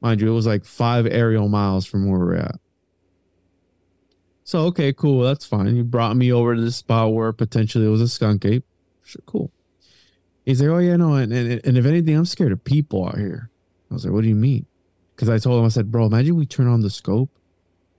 Mind 0.01 0.21
you, 0.21 0.29
it 0.29 0.35
was 0.35 0.47
like 0.47 0.65
five 0.65 1.05
aerial 1.05 1.49
miles 1.49 1.85
from 1.85 2.09
where 2.09 2.19
we're 2.19 2.35
at. 2.35 2.55
So 4.45 4.61
okay, 4.67 4.93
cool. 4.93 5.23
That's 5.23 5.45
fine. 5.45 5.75
You 5.75 5.83
brought 5.83 6.15
me 6.15 6.31
over 6.31 6.55
to 6.55 6.61
the 6.61 6.71
spot 6.71 7.13
where 7.13 7.31
potentially 7.33 7.85
it 7.85 7.89
was 7.89 8.01
a 8.01 8.07
skunk 8.07 8.45
ape. 8.45 8.65
Sure, 9.03 9.21
cool. 9.25 9.51
He's 10.45 10.61
like, 10.61 10.69
oh 10.69 10.79
yeah, 10.79 10.97
no, 10.97 11.15
and, 11.15 11.31
and 11.31 11.61
and 11.63 11.77
if 11.77 11.85
anything, 11.85 12.15
I'm 12.15 12.25
scared 12.25 12.51
of 12.51 12.63
people 12.63 13.07
out 13.07 13.17
here. 13.17 13.49
I 13.89 13.93
was 13.93 14.05
like, 14.05 14.13
what 14.13 14.23
do 14.23 14.29
you 14.29 14.35
mean? 14.35 14.65
Because 15.15 15.29
I 15.29 15.37
told 15.37 15.59
him, 15.59 15.65
I 15.65 15.69
said, 15.69 15.91
bro, 15.91 16.05
imagine 16.05 16.35
we 16.35 16.45
turn 16.45 16.67
on 16.67 16.81
the 16.81 16.89
scope 16.89 17.29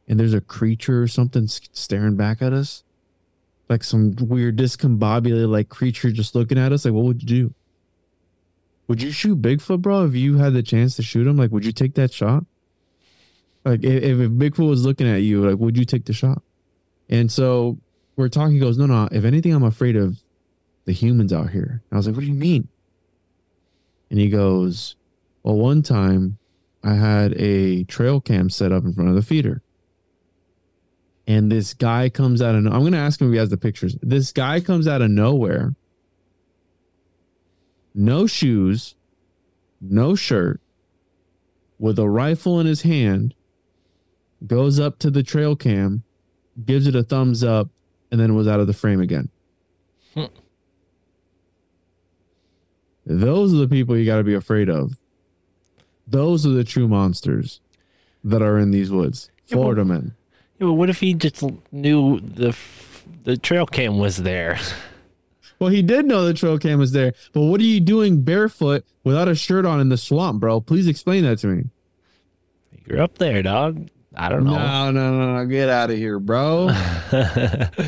and 0.09 0.19
there's 0.21 0.35
a 0.35 0.41
creature 0.41 1.03
or 1.03 1.09
something 1.09 1.47
staring 1.47 2.17
back 2.17 2.43
at 2.43 2.53
us, 2.53 2.85
like 3.69 3.83
some 3.83 4.15
weird 4.17 4.57
discombobulated 4.57 5.49
like 5.49 5.69
creature 5.69 6.11
just 6.11 6.35
looking 6.35 6.59
at 6.59 6.73
us, 6.73 6.85
like 6.85 6.95
what 6.95 7.05
would 7.05 7.23
you 7.23 7.29
do? 7.29 7.55
Would 8.87 9.01
you 9.01 9.11
shoot 9.13 9.41
Bigfoot, 9.41 9.81
bro? 9.81 10.05
If 10.05 10.15
you 10.15 10.37
had 10.37 10.53
the 10.53 10.63
chance 10.63 10.97
to 10.97 11.03
shoot 11.03 11.27
him, 11.27 11.37
like 11.37 11.51
would 11.51 11.65
you 11.65 11.73
take 11.73 11.95
that 11.95 12.13
shot? 12.13 12.45
Like 13.65 13.83
if, 13.83 14.03
if 14.03 14.31
Bigfoot 14.31 14.69
was 14.69 14.85
looking 14.85 15.09
at 15.09 15.23
you, 15.23 15.49
like 15.49 15.59
would 15.59 15.77
you 15.77 15.87
take 15.87 16.05
the 16.05 16.13
shot? 16.13 16.43
And 17.09 17.33
so 17.33 17.79
we're 18.17 18.29
talking. 18.29 18.55
He 18.55 18.61
goes, 18.61 18.79
no, 18.79 18.87
no. 18.87 19.09
If 19.11 19.25
anything, 19.25 19.53
I'm 19.53 19.65
afraid 19.65 19.97
of 19.97 20.23
the 20.85 20.93
humans 20.93 21.33
out 21.33 21.51
here. 21.51 21.83
And 21.91 21.93
I 21.93 21.97
was 21.97 22.07
like, 22.07 22.15
what 22.15 22.23
do 22.23 22.27
you 22.27 22.35
mean? 22.35 22.69
And 24.11 24.19
he 24.19 24.29
goes, 24.29 24.97
well, 25.43 25.57
one 25.57 25.83
time 25.83 26.39
I 26.83 26.95
had 26.95 27.33
a 27.35 27.85
trail 27.85 28.21
cam 28.21 28.51
set 28.51 28.71
up 28.71 28.85
in 28.85 28.93
front 28.93 29.09
of 29.09 29.17
the 29.17 29.23
feeder 29.23 29.63
and 31.27 31.51
this 31.51 31.75
guy 31.75 32.09
comes 32.09 32.43
out 32.43 32.55
of 32.55 32.67
I'm 32.67 32.81
going 32.81 32.93
to 32.93 32.99
ask 32.99 33.21
him 33.21 33.29
if 33.29 33.33
he 33.33 33.39
has 33.39 33.51
the 33.51 33.57
pictures. 33.57 33.97
This 34.03 34.33
guy 34.33 34.61
comes 34.61 34.87
out 34.87 35.03
of 35.03 35.11
nowhere. 35.11 35.75
No 37.95 38.27
shoes, 38.27 38.97
no 39.81 40.15
shirt, 40.15 40.61
with 41.79 41.99
a 41.99 42.09
rifle 42.09 42.59
in 42.61 42.67
his 42.67 42.83
hand, 42.83 43.35
goes 44.47 44.81
up 44.81 44.99
to 44.99 45.11
the 45.11 45.23
trail 45.23 45.55
cam, 45.55 46.03
gives 46.65 46.87
it 46.87 46.97
a 46.97 47.03
thumbs 47.03 47.45
up, 47.45 47.69
and 48.11 48.21
then 48.21 48.35
was 48.35 48.49
out 48.49 48.61
of 48.61 48.67
the 48.67 48.73
frame 48.73 49.01
again. 49.01 49.29
Hmm. 50.13 50.25
Those 53.07 53.55
are 53.55 53.59
the 53.59 53.69
people 53.69 53.97
you 53.97 54.05
got 54.05 54.19
to 54.19 54.25
be 54.25 54.35
afraid 54.35 54.69
of. 54.69 54.99
Those 56.07 56.47
are 56.47 56.51
the 56.51 56.65
true 56.65 56.89
monsters 56.89 57.61
that 58.23 58.43
are 58.43 58.59
in 58.59 58.71
these 58.71 58.91
woods. 58.91 59.31
Florida 59.47 59.85
men. 59.85 60.15
Yeah, 60.59 60.67
but 60.67 60.75
what 60.75 60.91
if 60.91 61.01
he 61.01 61.15
just 61.15 61.43
knew 61.73 62.21
the 62.21 62.57
the 63.25 63.37
trail 63.37 63.67
cam 63.67 63.99
was 63.99 64.19
there? 64.19 64.59
Well, 65.61 65.71
he 65.71 65.83
did 65.83 66.05
know 66.05 66.25
the 66.25 66.35
trail 66.35 66.59
cam 66.59 66.81
was 66.81 66.93
there, 66.93 67.15
but 67.33 67.43
what 67.43 67.61
are 67.61 67.65
you 67.65 67.81
doing 67.81 68.23
barefoot 68.23 68.85
without 69.05 69.29
a 69.29 69.37
shirt 69.37 69.65
on 69.65 69.81
in 69.81 69.89
the 69.89 69.97
swamp, 69.97 70.41
bro? 70.41 70.61
Please 70.61 70.89
explain 70.89 71.23
that 71.25 71.39
to 71.39 71.47
me. 71.47 71.71
You're 72.87 73.01
up 73.01 73.19
there, 73.19 73.41
dog. 73.43 73.89
I 74.17 74.29
don't 74.29 74.45
know. 74.45 74.57
No, 74.57 74.91
no, 74.91 75.19
no, 75.19 75.37
no. 75.37 75.47
Get 75.47 75.69
out 75.69 75.91
of 75.91 75.97
here, 75.97 76.19
bro. 76.19 76.67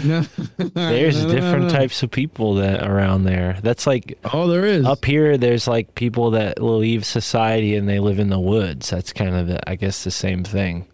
no. 0.04 0.20
There's 0.56 1.24
no, 1.24 1.30
different 1.30 1.64
no, 1.64 1.68
types 1.68 2.02
of 2.02 2.10
people 2.10 2.54
that 2.54 2.86
around 2.86 3.24
there. 3.24 3.58
That's 3.62 3.86
like 3.86 4.18
oh, 4.32 4.48
there 4.48 4.64
is 4.64 4.84
up 4.84 5.04
here. 5.04 5.36
There's 5.36 5.68
like 5.68 5.94
people 5.94 6.32
that 6.32 6.62
leave 6.62 7.04
society 7.04 7.76
and 7.76 7.88
they 7.88 8.00
live 8.00 8.18
in 8.18 8.30
the 8.30 8.40
woods. 8.40 8.90
That's 8.90 9.12
kind 9.12 9.36
of, 9.36 9.46
the, 9.48 9.70
I 9.70 9.76
guess, 9.76 10.02
the 10.02 10.10
same 10.10 10.42
thing. 10.42 10.86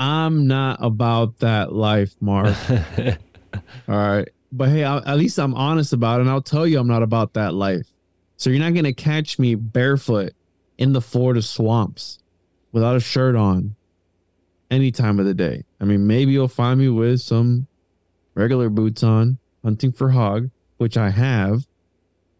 I'm 0.00 0.46
not 0.46 0.78
about 0.80 1.40
that 1.40 1.74
life, 1.74 2.14
Mark. 2.20 2.56
All 3.86 3.96
right. 3.96 4.26
But 4.50 4.70
hey, 4.70 4.82
I, 4.82 4.96
at 4.96 5.18
least 5.18 5.38
I'm 5.38 5.54
honest 5.54 5.92
about 5.92 6.18
it. 6.18 6.22
And 6.22 6.30
I'll 6.30 6.40
tell 6.40 6.66
you, 6.66 6.80
I'm 6.80 6.88
not 6.88 7.02
about 7.02 7.34
that 7.34 7.52
life. 7.52 7.86
So 8.38 8.48
you're 8.48 8.60
not 8.60 8.72
going 8.72 8.84
to 8.84 8.94
catch 8.94 9.38
me 9.38 9.54
barefoot 9.54 10.32
in 10.78 10.94
the 10.94 11.02
Florida 11.02 11.42
swamps 11.42 12.18
without 12.72 12.96
a 12.96 13.00
shirt 13.00 13.36
on 13.36 13.76
any 14.70 14.90
time 14.90 15.20
of 15.20 15.26
the 15.26 15.34
day. 15.34 15.64
I 15.78 15.84
mean, 15.84 16.06
maybe 16.06 16.32
you'll 16.32 16.48
find 16.48 16.80
me 16.80 16.88
with 16.88 17.20
some 17.20 17.66
regular 18.34 18.70
boots 18.70 19.02
on, 19.02 19.38
hunting 19.62 19.92
for 19.92 20.10
hog, 20.10 20.48
which 20.78 20.96
I 20.96 21.10
have. 21.10 21.66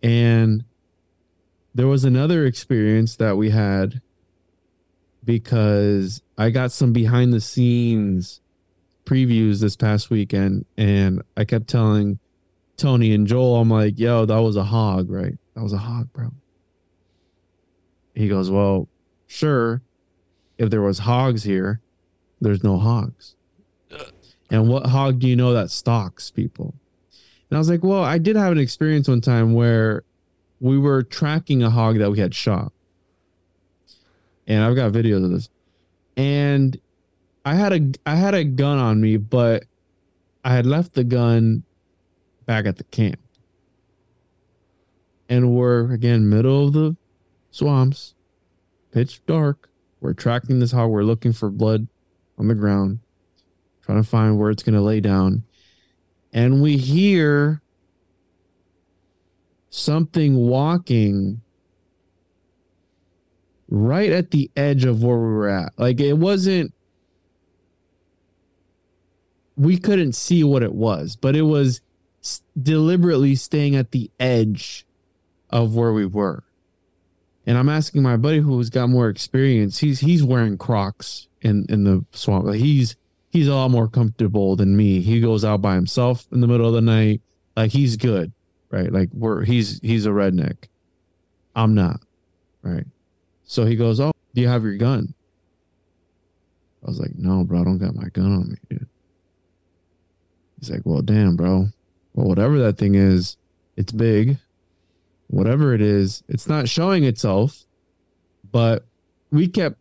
And 0.03 0.65
there 1.75 1.89
was 1.89 2.07
another 2.07 2.47
experience 2.47 3.17
that 3.17 3.37
we 3.37 3.51
had 3.51 4.01
because 5.23 6.23
I 6.41 6.49
got 6.49 6.73
some 6.73 6.95
behind 6.95 7.35
the 7.35 7.41
scenes 7.41 8.41
previews 9.05 9.61
this 9.61 9.77
past 9.77 10.09
weekend 10.09 10.65
and 10.79 11.21
I 11.37 11.45
kept 11.45 11.69
telling 11.69 12.19
Tony 12.79 13.13
and 13.13 13.27
Joel, 13.27 13.57
I'm 13.57 13.69
like, 13.69 13.99
yo, 13.99 14.25
that 14.25 14.39
was 14.39 14.57
a 14.57 14.65
hog, 14.65 15.11
right? 15.11 15.37
That 15.55 15.63
was 15.63 15.75
a 15.75 15.79
hog, 15.79 16.11
bro. 16.15 16.31
He 18.15 18.27
goes, 18.27 18.51
Well, 18.51 18.89
sure. 19.27 19.83
If 20.57 20.71
there 20.71 20.81
was 20.81 21.01
hogs 21.01 21.43
here, 21.43 21.83
there's 22.41 22.65
no 22.65 22.79
hogs. 22.79 23.37
And 24.51 24.67
what 24.67 24.87
hog 24.87 25.19
do 25.19 25.29
you 25.29 25.37
know 25.37 25.53
that 25.53 25.71
stalks 25.71 26.31
people? 26.31 26.75
And 27.51 27.57
I 27.57 27.59
was 27.59 27.69
like, 27.69 27.85
Well, 27.85 28.03
I 28.03 28.17
did 28.17 28.37
have 28.37 28.53
an 28.53 28.59
experience 28.59 29.09
one 29.09 29.21
time 29.21 29.53
where 29.53 30.05
we 30.59 30.79
were 30.79 31.03
tracking 31.03 31.63
a 31.63 31.69
hog 31.69 31.99
that 31.99 32.11
we 32.11 32.19
had 32.19 32.35
shot 32.35 32.73
and 34.47 34.65
I've 34.65 34.75
got 34.75 34.91
videos 34.93 35.23
of 35.23 35.31
this. 35.31 35.51
And 36.21 36.79
I 37.47 37.55
had 37.55 37.73
a 37.73 37.93
I 38.05 38.15
had 38.15 38.35
a 38.35 38.45
gun 38.45 38.77
on 38.77 39.01
me, 39.01 39.17
but 39.17 39.65
I 40.45 40.53
had 40.53 40.67
left 40.67 40.93
the 40.93 41.03
gun 41.03 41.63
back 42.45 42.67
at 42.67 42.77
the 42.77 42.85
camp. 42.85 43.19
And 45.31 45.57
we're 45.57 45.91
again 45.91 46.29
middle 46.29 46.67
of 46.67 46.75
the 46.75 46.95
swamps, 47.51 48.15
pitch 48.93 49.25
dark. 49.25 49.71
We're 50.01 50.13
tracking 50.13 50.59
this 50.59 50.73
hog. 50.73 50.91
We're 50.91 51.05
looking 51.05 51.33
for 51.33 51.49
blood 51.49 51.89
on 52.37 52.49
the 52.49 52.55
ground, 52.55 52.99
trying 53.81 54.03
to 54.03 54.07
find 54.07 54.39
where 54.39 54.51
it's 54.51 54.63
gonna 54.63 54.83
lay 54.83 55.01
down. 55.01 55.45
And 56.35 56.61
we 56.61 56.77
hear 56.77 57.63
something 59.71 60.37
walking 60.37 61.41
right 63.71 64.11
at 64.11 64.33
the 64.33 64.51
edge 64.57 64.85
of 64.85 65.03
where 65.03 65.17
we 65.17 65.33
were 65.33 65.49
at. 65.49 65.73
Like 65.79 66.01
it 66.01 66.15
wasn't 66.15 66.75
we 69.57 69.79
couldn't 69.79 70.15
see 70.15 70.43
what 70.43 70.63
it 70.63 70.75
was, 70.75 71.17
but 71.17 71.37
it 71.37 71.43
was 71.43 71.81
deliberately 72.61 73.35
staying 73.35 73.77
at 73.77 73.93
the 73.93 74.11
edge 74.19 74.87
of 75.51 75.75
where 75.75 75.93
we 75.93 76.07
were. 76.07 76.45
And 77.47 77.57
I'm 77.57 77.69
asking 77.69 78.03
my 78.03 78.17
buddy 78.17 78.39
who's 78.39 78.71
got 78.71 78.89
more 78.89 79.09
experience. 79.09 79.79
He's 79.79 80.01
he's 80.01 80.23
wearing 80.23 80.59
Crocs 80.59 81.29
in 81.41 81.67
in 81.69 81.85
the 81.85 82.05
swamp. 82.13 82.47
Like 82.47 82.61
he's 82.61 82.97
he's 83.31 83.49
a 83.49 83.55
lot 83.55 83.71
more 83.71 83.89
comfortable 83.89 84.57
than 84.57 84.77
me. 84.77 85.01
He 85.01 85.21
goes 85.21 85.45
out 85.45 85.63
by 85.63 85.75
himself 85.75 86.27
in 86.33 86.41
the 86.41 86.47
middle 86.47 86.67
of 86.67 86.75
the 86.75 86.81
night. 86.81 87.23
Like 87.57 87.73
he's 87.73 87.97
good, 87.97 88.33
right? 88.71 88.93
Like 88.93 89.11
we're 89.13 89.45
he's 89.45 89.81
he's 89.81 90.07
a 90.07 90.11
redneck. 90.11 90.57
I'm 91.55 91.75
not, 91.75 92.01
right? 92.63 92.87
So 93.51 93.65
he 93.65 93.75
goes, 93.75 93.99
Oh, 93.99 94.13
do 94.33 94.41
you 94.41 94.47
have 94.47 94.63
your 94.63 94.77
gun? 94.77 95.13
I 96.85 96.87
was 96.87 97.01
like, 97.01 97.17
No, 97.17 97.43
bro, 97.43 97.63
I 97.63 97.65
don't 97.65 97.79
got 97.79 97.97
my 97.97 98.09
gun 98.11 98.33
on 98.33 98.49
me, 98.51 98.57
dude. 98.69 98.87
He's 100.61 100.71
like, 100.71 100.83
Well, 100.85 101.03
damn, 101.03 101.35
bro. 101.35 101.67
Well, 102.15 102.29
whatever 102.29 102.61
that 102.61 102.79
thing 102.79 102.95
is, 102.95 103.37
it's 103.77 103.91
big. 103.91 104.39
Whatever 105.27 105.75
it 105.75 105.81
is, 105.81 106.23
it's 106.29 106.47
not 106.47 106.69
showing 106.69 107.03
itself. 107.03 107.65
But 108.53 108.85
we 109.33 109.49
kept 109.49 109.79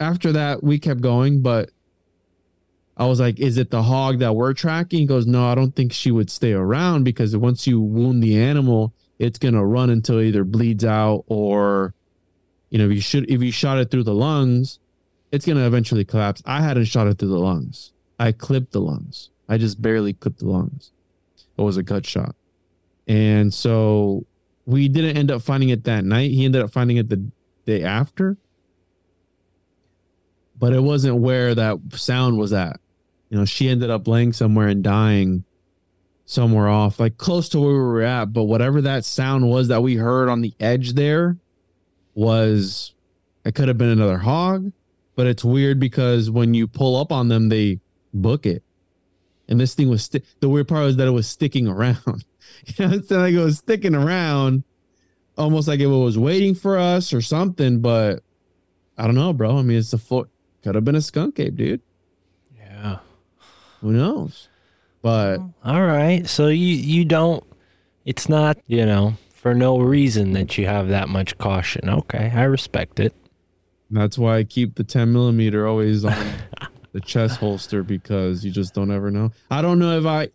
after 0.00 0.32
that, 0.32 0.64
we 0.64 0.80
kept 0.80 1.00
going, 1.00 1.40
but 1.40 1.70
I 2.96 3.06
was 3.06 3.20
like, 3.20 3.38
is 3.38 3.58
it 3.58 3.70
the 3.70 3.84
hog 3.84 4.18
that 4.18 4.34
we're 4.34 4.54
tracking? 4.54 4.98
He 4.98 5.06
goes, 5.06 5.24
no, 5.24 5.46
I 5.46 5.54
don't 5.54 5.76
think 5.76 5.92
she 5.92 6.10
would 6.10 6.30
stay 6.30 6.52
around 6.52 7.04
because 7.04 7.36
once 7.36 7.64
you 7.64 7.80
wound 7.80 8.24
the 8.24 8.36
animal, 8.36 8.92
it's 9.20 9.38
gonna 9.38 9.64
run 9.64 9.90
until 9.90 10.18
it 10.18 10.26
either 10.26 10.42
bleeds 10.42 10.84
out 10.84 11.22
or, 11.28 11.94
you 12.70 12.78
know, 12.78 12.86
if 12.86 12.92
you 12.92 13.00
should 13.00 13.30
if 13.30 13.42
you 13.42 13.52
shot 13.52 13.78
it 13.78 13.90
through 13.90 14.04
the 14.04 14.14
lungs, 14.14 14.78
it's 15.30 15.46
gonna 15.46 15.66
eventually 15.66 16.04
collapse. 16.04 16.42
I 16.44 16.60
hadn't 16.60 16.86
shot 16.86 17.06
it 17.06 17.18
through 17.18 17.28
the 17.28 17.38
lungs. 17.38 17.92
I 18.18 18.32
clipped 18.32 18.72
the 18.72 18.80
lungs. 18.80 19.30
I 19.48 19.58
just 19.58 19.80
barely 19.80 20.12
clipped 20.12 20.38
the 20.38 20.48
lungs. 20.48 20.92
It 21.56 21.62
was 21.62 21.76
a 21.76 21.82
gut 21.82 22.06
shot, 22.06 22.34
and 23.06 23.52
so 23.52 24.26
we 24.66 24.88
didn't 24.88 25.16
end 25.16 25.30
up 25.30 25.42
finding 25.42 25.68
it 25.68 25.84
that 25.84 26.04
night. 26.04 26.30
He 26.30 26.44
ended 26.44 26.62
up 26.62 26.72
finding 26.72 26.96
it 26.96 27.08
the 27.08 27.24
day 27.66 27.82
after, 27.82 28.36
but 30.58 30.72
it 30.72 30.82
wasn't 30.82 31.16
where 31.16 31.54
that 31.54 31.78
sound 31.92 32.38
was 32.38 32.52
at. 32.52 32.80
You 33.30 33.38
know, 33.38 33.44
she 33.44 33.68
ended 33.68 33.90
up 33.90 34.08
laying 34.08 34.32
somewhere 34.32 34.68
and 34.68 34.82
dying 34.82 35.44
somewhere 36.26 36.68
off, 36.68 36.98
like 36.98 37.18
close 37.18 37.48
to 37.50 37.60
where 37.60 37.72
we 37.72 37.78
were 37.78 38.02
at. 38.02 38.32
But 38.32 38.44
whatever 38.44 38.80
that 38.82 39.04
sound 39.04 39.48
was 39.48 39.68
that 39.68 39.82
we 39.82 39.96
heard 39.96 40.28
on 40.28 40.40
the 40.40 40.54
edge 40.60 40.94
there 40.94 41.36
was, 42.14 42.94
it 43.44 43.54
could 43.54 43.68
have 43.68 43.78
been 43.78 43.90
another 43.90 44.18
hog. 44.18 44.72
But 45.16 45.26
it's 45.26 45.44
weird 45.44 45.78
because 45.78 46.30
when 46.30 46.54
you 46.54 46.66
pull 46.66 46.96
up 46.96 47.12
on 47.12 47.28
them, 47.28 47.48
they 47.48 47.78
book 48.12 48.46
it. 48.46 48.62
And 49.48 49.60
this 49.60 49.74
thing 49.74 49.88
was 49.88 50.04
sti- 50.04 50.22
the 50.40 50.48
weird 50.48 50.66
part 50.66 50.84
was 50.84 50.96
that 50.96 51.06
it 51.06 51.12
was 51.12 51.28
sticking 51.28 51.68
around. 51.68 51.98
you 52.66 52.86
know, 52.86 52.94
it's 52.94 53.10
like 53.10 53.34
it 53.34 53.38
was 53.38 53.58
sticking 53.58 53.94
around, 53.94 54.64
almost 55.38 55.68
like 55.68 55.80
it 55.80 55.86
was 55.86 56.18
waiting 56.18 56.54
for 56.54 56.78
us 56.78 57.12
or 57.12 57.20
something. 57.20 57.80
But 57.80 58.22
I 58.98 59.06
don't 59.06 59.14
know, 59.14 59.32
bro. 59.32 59.58
I 59.58 59.62
mean, 59.62 59.78
it's 59.78 59.92
a 59.92 59.98
foot. 59.98 60.28
Could 60.62 60.74
have 60.74 60.84
been 60.84 60.96
a 60.96 61.02
skunk 61.02 61.38
ape, 61.38 61.56
dude. 61.56 61.82
Yeah. 62.56 62.98
Who 63.82 63.92
knows? 63.92 64.48
But 65.02 65.40
All 65.62 65.82
right. 65.82 66.26
So 66.26 66.48
you 66.48 66.74
you 66.74 67.04
don't 67.04 67.44
it's 68.04 68.28
not, 68.28 68.58
you 68.66 68.84
know, 68.84 69.14
for 69.44 69.52
no 69.54 69.78
reason 69.78 70.32
that 70.32 70.56
you 70.56 70.64
have 70.64 70.88
that 70.88 71.06
much 71.10 71.36
caution. 71.36 71.90
Okay, 71.90 72.32
I 72.34 72.44
respect 72.44 72.98
it. 72.98 73.14
that's 73.90 74.16
why 74.16 74.38
I 74.38 74.44
keep 74.44 74.76
the 74.76 74.84
10 74.84 75.12
millimeter 75.12 75.66
always 75.66 76.02
on 76.02 76.16
the 76.92 77.00
chest 77.02 77.40
holster 77.40 77.82
because 77.82 78.42
you 78.42 78.50
just 78.50 78.72
don't 78.72 78.90
ever 78.90 79.10
know. 79.10 79.32
I 79.50 79.60
don't 79.60 79.78
know 79.78 79.98
if 79.98 80.06
I, 80.06 80.30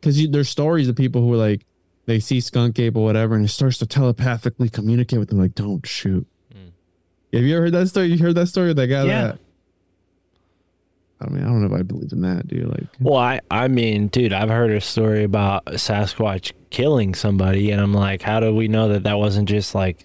because 0.00 0.24
there's 0.30 0.48
stories 0.48 0.88
of 0.88 0.94
people 0.94 1.20
who 1.20 1.32
are 1.34 1.36
like, 1.36 1.66
they 2.04 2.20
see 2.20 2.38
skunk 2.40 2.78
ape 2.78 2.94
or 2.94 3.02
whatever, 3.02 3.34
and 3.34 3.44
it 3.44 3.48
starts 3.48 3.78
to 3.78 3.86
telepathically 3.86 4.68
communicate 4.68 5.18
with 5.18 5.28
them, 5.28 5.40
like, 5.40 5.56
don't 5.56 5.84
shoot. 5.84 6.24
Mm. 6.54 6.70
Have 7.32 7.42
you 7.42 7.56
ever 7.56 7.64
heard 7.64 7.72
that 7.72 7.88
story? 7.88 8.06
You 8.06 8.18
heard 8.18 8.36
that 8.36 8.46
story? 8.46 8.72
That 8.72 8.86
guy 8.86 9.02
Yeah. 9.02 9.22
that. 9.22 9.38
I 11.20 11.28
mean, 11.28 11.42
I 11.42 11.46
don't 11.46 11.60
know 11.66 11.74
if 11.74 11.80
I 11.80 11.82
believe 11.82 12.12
in 12.12 12.20
that, 12.22 12.46
dude. 12.46 12.68
Like, 12.68 12.84
Well, 13.00 13.16
I 13.16 13.40
I 13.50 13.68
mean, 13.68 14.08
dude, 14.08 14.32
I've 14.32 14.50
heard 14.50 14.70
a 14.70 14.80
story 14.80 15.24
about 15.24 15.64
Sasquatch 15.66 16.52
killing 16.70 17.14
somebody 17.14 17.70
and 17.70 17.80
I'm 17.80 17.94
like, 17.94 18.22
how 18.22 18.40
do 18.40 18.54
we 18.54 18.68
know 18.68 18.88
that 18.88 19.04
that 19.04 19.18
wasn't 19.18 19.48
just 19.48 19.74
like 19.74 20.04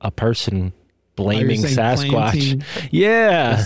a 0.00 0.10
person 0.10 0.72
blaming 1.14 1.60
saying 1.62 1.76
Sasquatch? 1.76 2.64
Yeah. 2.90 3.62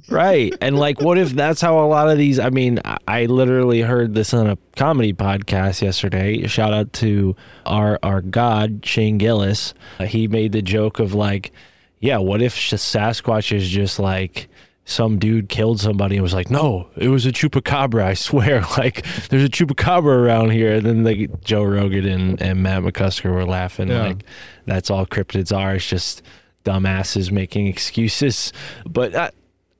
right. 0.10 0.54
And 0.60 0.78
like, 0.78 1.00
what 1.00 1.18
if 1.18 1.30
that's 1.30 1.60
how 1.60 1.78
a 1.80 1.86
lot 1.86 2.08
of 2.08 2.18
these? 2.18 2.38
I 2.38 2.50
mean, 2.50 2.78
I- 2.84 2.98
I 3.08 3.26
literally 3.26 3.80
heard 3.80 4.14
this 4.14 4.32
on 4.32 4.48
a 4.48 4.56
comedy 4.76 5.12
podcast 5.12 5.82
yesterday. 5.82 6.46
Shout 6.46 6.72
out 6.72 6.92
to 6.94 7.34
our 7.66 7.98
our 8.02 8.20
god 8.20 8.86
Shane 8.86 9.18
Gillis. 9.18 9.74
Uh, 9.98 10.04
he 10.06 10.28
made 10.28 10.52
the 10.52 10.62
joke 10.62 10.98
of 11.00 11.14
like, 11.14 11.52
yeah, 12.00 12.18
what 12.18 12.40
if 12.42 12.54
Sasquatch 12.54 13.54
is 13.54 13.68
just 13.68 13.98
like. 13.98 14.48
Some 14.84 15.18
dude 15.18 15.48
killed 15.48 15.80
somebody 15.80 16.16
and 16.16 16.22
was 16.22 16.34
like, 16.34 16.50
"No, 16.50 16.88
it 16.96 17.08
was 17.08 17.24
a 17.24 17.32
chupacabra. 17.32 18.02
I 18.02 18.14
swear. 18.14 18.64
Like, 18.76 19.04
there's 19.28 19.44
a 19.44 19.48
chupacabra 19.48 20.06
around 20.06 20.50
here." 20.50 20.74
And 20.74 20.86
then 20.86 21.04
like 21.04 21.42
Joe 21.42 21.62
Rogan 21.62 22.06
and, 22.06 22.42
and 22.42 22.62
Matt 22.62 22.82
McCusker 22.82 23.32
were 23.32 23.44
laughing 23.46 23.88
Yeah. 23.88 24.02
like, 24.02 24.24
"That's 24.66 24.90
all 24.90 25.06
cryptids 25.06 25.56
are. 25.56 25.76
It's 25.76 25.88
just 25.88 26.22
dumbasses 26.64 27.30
making 27.30 27.68
excuses." 27.68 28.52
But 28.84 29.14
I, 29.14 29.30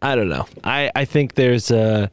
I 0.00 0.14
don't 0.14 0.28
know. 0.28 0.46
I, 0.62 0.90
I 0.94 1.04
think 1.04 1.34
there's 1.34 1.70
a 1.70 2.10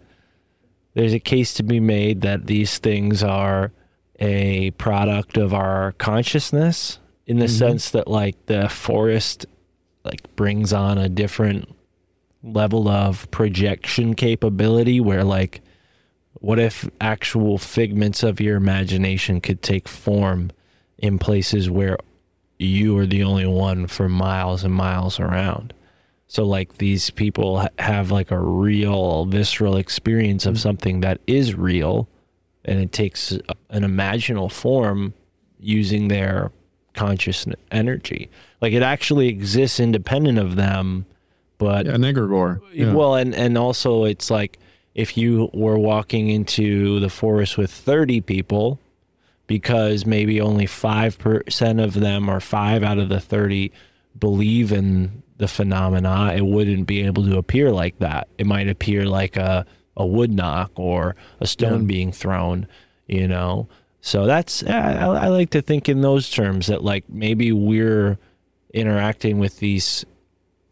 there's 0.93 1.13
a 1.13 1.19
case 1.19 1.53
to 1.55 1.63
be 1.63 1.79
made 1.79 2.21
that 2.21 2.47
these 2.47 2.77
things 2.77 3.23
are 3.23 3.71
a 4.19 4.71
product 4.71 5.37
of 5.37 5.53
our 5.53 5.93
consciousness 5.93 6.99
in 7.25 7.39
the 7.39 7.45
mm-hmm. 7.45 7.55
sense 7.55 7.91
that 7.91 8.07
like 8.07 8.45
the 8.47 8.67
forest 8.67 9.45
like 10.03 10.35
brings 10.35 10.73
on 10.73 10.97
a 10.97 11.07
different 11.07 11.73
level 12.43 12.87
of 12.87 13.29
projection 13.31 14.13
capability 14.13 14.99
where 14.99 15.23
like 15.23 15.61
what 16.35 16.59
if 16.59 16.89
actual 17.01 17.57
figments 17.57 18.23
of 18.23 18.39
your 18.39 18.55
imagination 18.55 19.41
could 19.41 19.61
take 19.61 19.87
form 19.87 20.51
in 20.97 21.19
places 21.19 21.69
where 21.69 21.97
you 22.57 22.97
are 22.97 23.05
the 23.05 23.23
only 23.23 23.45
one 23.45 23.87
for 23.87 24.07
miles 24.07 24.63
and 24.63 24.73
miles 24.73 25.19
around? 25.19 25.73
So 26.27 26.45
like 26.45 26.77
these 26.77 27.09
people 27.09 27.67
have 27.79 28.11
like 28.11 28.31
a 28.31 28.39
real 28.39 29.25
visceral 29.25 29.75
experience 29.75 30.45
of 30.45 30.55
mm. 30.55 30.59
something 30.59 30.99
that 31.01 31.19
is 31.27 31.55
real 31.55 32.07
and 32.63 32.79
it 32.79 32.91
takes 32.91 33.31
an 33.31 33.83
imaginal 33.83 34.51
form 34.51 35.13
using 35.59 36.07
their 36.07 36.51
conscious 36.93 37.47
energy. 37.71 38.29
Like 38.61 38.73
it 38.73 38.83
actually 38.83 39.27
exists 39.27 39.79
independent 39.79 40.37
of 40.37 40.55
them 40.55 41.05
but 41.59 41.85
Yeah, 41.85 41.93
an 41.95 42.01
egregore. 42.01 42.61
Yeah. 42.73 42.93
well, 42.93 43.13
and 43.15 43.35
and 43.35 43.55
also 43.59 44.05
it's 44.05 44.31
like 44.31 44.57
if 44.95 45.15
you 45.15 45.49
were 45.53 45.77
walking 45.77 46.29
into 46.29 46.99
the 46.99 47.09
forest 47.09 47.57
with 47.59 47.69
30 47.71 48.21
people 48.21 48.79
because 49.47 50.05
maybe 50.05 50.41
only 50.41 50.65
5% 50.65 51.83
of 51.83 51.93
them 51.93 52.29
or 52.29 52.39
5 52.39 52.83
out 52.83 52.97
of 52.97 53.09
the 53.09 53.19
30 53.19 53.71
believe 54.17 54.71
in 54.71 55.23
the 55.37 55.47
phenomena, 55.47 56.33
it 56.35 56.45
wouldn't 56.45 56.85
be 56.87 57.01
able 57.05 57.23
to 57.25 57.37
appear 57.37 57.71
like 57.71 57.97
that. 57.99 58.27
It 58.37 58.45
might 58.47 58.67
appear 58.67 59.05
like 59.05 59.37
a 59.37 59.65
a 59.95 60.05
wood 60.05 60.31
knock 60.31 60.71
or 60.75 61.15
a 61.41 61.47
stone 61.47 61.81
Yeah. 61.81 61.87
being 61.87 62.11
thrown, 62.11 62.67
you 63.07 63.27
know. 63.27 63.67
So 64.01 64.25
that's 64.25 64.63
I 64.63 64.93
I 65.05 65.27
like 65.27 65.49
to 65.51 65.61
think 65.61 65.87
in 65.89 66.01
those 66.01 66.29
terms 66.29 66.67
that 66.67 66.83
like 66.83 67.03
maybe 67.09 67.51
we're 67.51 68.17
interacting 68.73 69.39
with 69.39 69.59
these 69.59 70.05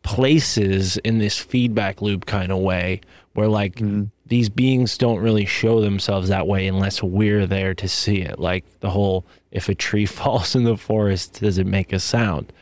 places 0.07 0.95
in 0.99 1.17
this 1.17 1.37
feedback 1.37 2.01
loop 2.01 2.25
kind 2.25 2.49
of 2.49 2.59
way 2.59 3.01
where 3.33 3.49
like 3.49 3.81
these 4.25 4.47
beings 4.47 4.97
don't 4.97 5.19
really 5.19 5.45
show 5.45 5.81
themselves 5.81 6.29
that 6.29 6.47
way 6.47 6.65
unless 6.65 7.03
we're 7.03 7.45
there 7.45 7.73
to 7.73 7.89
see 7.89 8.21
it. 8.21 8.39
Like 8.39 8.63
the 8.79 8.89
whole 8.89 9.25
if 9.51 9.67
a 9.67 9.75
tree 9.75 10.05
falls 10.19 10.55
in 10.55 10.63
the 10.63 10.77
forest 10.77 11.41
does 11.41 11.57
it 11.57 11.67
make 11.67 11.91
a 11.91 11.99
sound? 11.99 12.53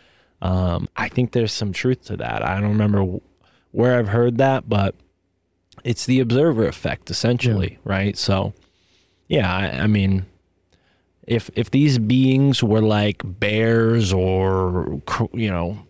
Um, 0.42 0.90
i 0.98 1.08
think 1.08 1.32
there's 1.32 1.54
some 1.54 1.72
truth 1.72 2.06
to 2.06 2.18
that. 2.18 2.44
I 2.44 2.60
don't 2.60 2.72
remember 2.72 3.20
where 3.72 4.00
i've 4.00 4.08
heard 4.08 4.38
that 4.40 4.68
but 4.68 4.96
it's 5.84 6.06
the 6.08 6.20
observer 6.20 6.68
effect 6.68 7.12
essentially 7.12 7.78
right? 7.84 8.18
So 8.18 8.56
yeah 9.28 9.54
I, 9.56 9.84
I 9.84 9.88
mean 9.88 10.26
if 11.28 11.52
if 11.56 11.70
these 11.70 12.00
beings 12.00 12.64
were 12.64 12.82
like 12.82 13.22
bears 13.24 14.12
or 14.12 15.00
you 15.32 15.52
know 15.52 15.85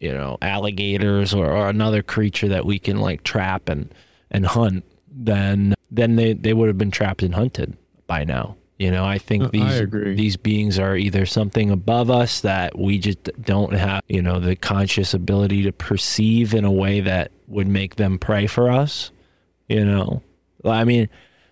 you 0.00 0.12
know 0.12 0.38
alligators 0.42 1.34
or, 1.34 1.46
or 1.50 1.68
another 1.68 2.02
creature 2.02 2.48
that 2.48 2.64
we 2.64 2.78
can 2.78 2.98
like 2.98 3.22
trap 3.24 3.68
and 3.68 3.92
and 4.30 4.46
hunt 4.46 4.84
then 5.10 5.74
then 5.90 6.16
they 6.16 6.32
they 6.34 6.52
would 6.52 6.68
have 6.68 6.78
been 6.78 6.90
trapped 6.90 7.22
and 7.22 7.34
hunted 7.34 7.76
by 8.06 8.22
now 8.24 8.56
you 8.78 8.90
know 8.90 9.04
i 9.04 9.18
think 9.18 9.42
Uh, 9.42 9.46
I 9.46 9.50
these 9.50 9.80
agree. 9.80 10.14
these 10.14 10.36
beings 10.36 10.78
are 10.78 10.96
either 10.96 11.26
something 11.26 11.70
above 11.70 12.10
us 12.10 12.40
that 12.42 12.78
we 12.78 12.98
just 12.98 13.24
don't 13.40 13.72
have 13.74 14.02
you 14.08 14.22
know 14.22 14.38
the 14.38 14.54
conscious 14.54 15.14
ability 15.14 15.62
to 15.64 15.72
perceive 15.72 16.54
in 16.54 16.64
a 16.64 16.72
way 16.72 17.00
that 17.00 17.32
would 17.48 17.66
make 17.66 17.96
them 17.96 18.18
prey 18.18 18.46
for 18.46 18.70
us 18.70 19.10
you 19.68 19.84
know 19.84 20.22
i 20.64 20.84
mean 20.84 21.08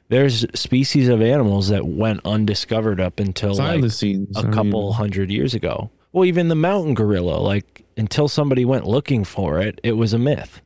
there's 0.09 0.47
species 0.59 1.09
of 1.09 1.21
animals 1.21 1.69
that 1.71 1.85
went 1.85 2.21
undiscovered 2.25 3.01
up 3.01 3.19
until 3.19 3.55
like 3.55 3.83
a 3.83 4.17
I 4.37 4.43
couple 4.53 4.85
mean- 4.85 4.93
hundred 4.93 5.33
years 5.33 5.53
ago. 5.53 5.91
Well, 6.13 6.25
even 6.27 6.47
the 6.47 6.55
mountain 6.55 6.95
gorilla, 6.95 7.39
like 7.39 7.85
until 7.97 8.29
somebody 8.29 8.65
went 8.65 8.87
looking 8.87 9.25
for 9.25 9.61
it, 9.61 9.81
it 9.83 9.93
was 9.93 10.13
a 10.13 10.19
myth. 10.19 10.61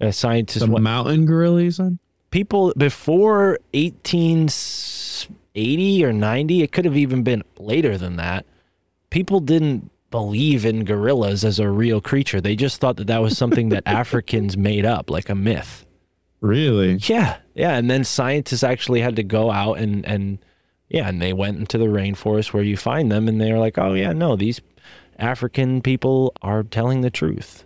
A 0.00 0.12
scientist, 0.12 0.64
the 0.64 0.70
went, 0.70 0.82
mountain 0.82 1.26
gorilla, 1.26 1.62
you 1.62 1.98
people 2.32 2.72
before 2.76 3.60
1880 3.72 6.04
or 6.04 6.12
90, 6.12 6.62
it 6.62 6.72
could 6.72 6.84
have 6.84 6.96
even 6.96 7.22
been 7.22 7.44
later 7.56 7.96
than 7.96 8.16
that. 8.16 8.44
People 9.10 9.38
didn't 9.38 9.88
believe 10.10 10.66
in 10.66 10.84
gorillas 10.84 11.44
as 11.44 11.60
a 11.60 11.70
real 11.70 12.00
creature. 12.00 12.40
They 12.40 12.56
just 12.56 12.80
thought 12.80 12.96
that 12.96 13.06
that 13.06 13.22
was 13.22 13.38
something 13.38 13.68
that 13.68 13.84
Africans 13.86 14.56
made 14.56 14.84
up, 14.84 15.08
like 15.08 15.28
a 15.28 15.36
myth. 15.36 15.86
Really? 16.40 16.94
Yeah, 16.94 17.36
yeah. 17.54 17.76
And 17.76 17.88
then 17.88 18.02
scientists 18.02 18.64
actually 18.64 19.00
had 19.00 19.14
to 19.16 19.22
go 19.22 19.52
out 19.52 19.78
and 19.78 20.04
and 20.04 20.38
yeah, 20.88 21.08
and 21.08 21.22
they 21.22 21.32
went 21.32 21.58
into 21.58 21.78
the 21.78 21.86
rainforest 21.86 22.52
where 22.52 22.64
you 22.64 22.76
find 22.76 23.10
them, 23.10 23.26
and 23.28 23.40
they 23.40 23.50
were 23.52 23.58
like, 23.58 23.78
oh 23.78 23.94
yeah, 23.94 24.12
no, 24.12 24.36
these 24.36 24.60
African 25.18 25.82
people 25.82 26.32
are 26.42 26.62
telling 26.62 27.00
the 27.00 27.10
truth. 27.10 27.64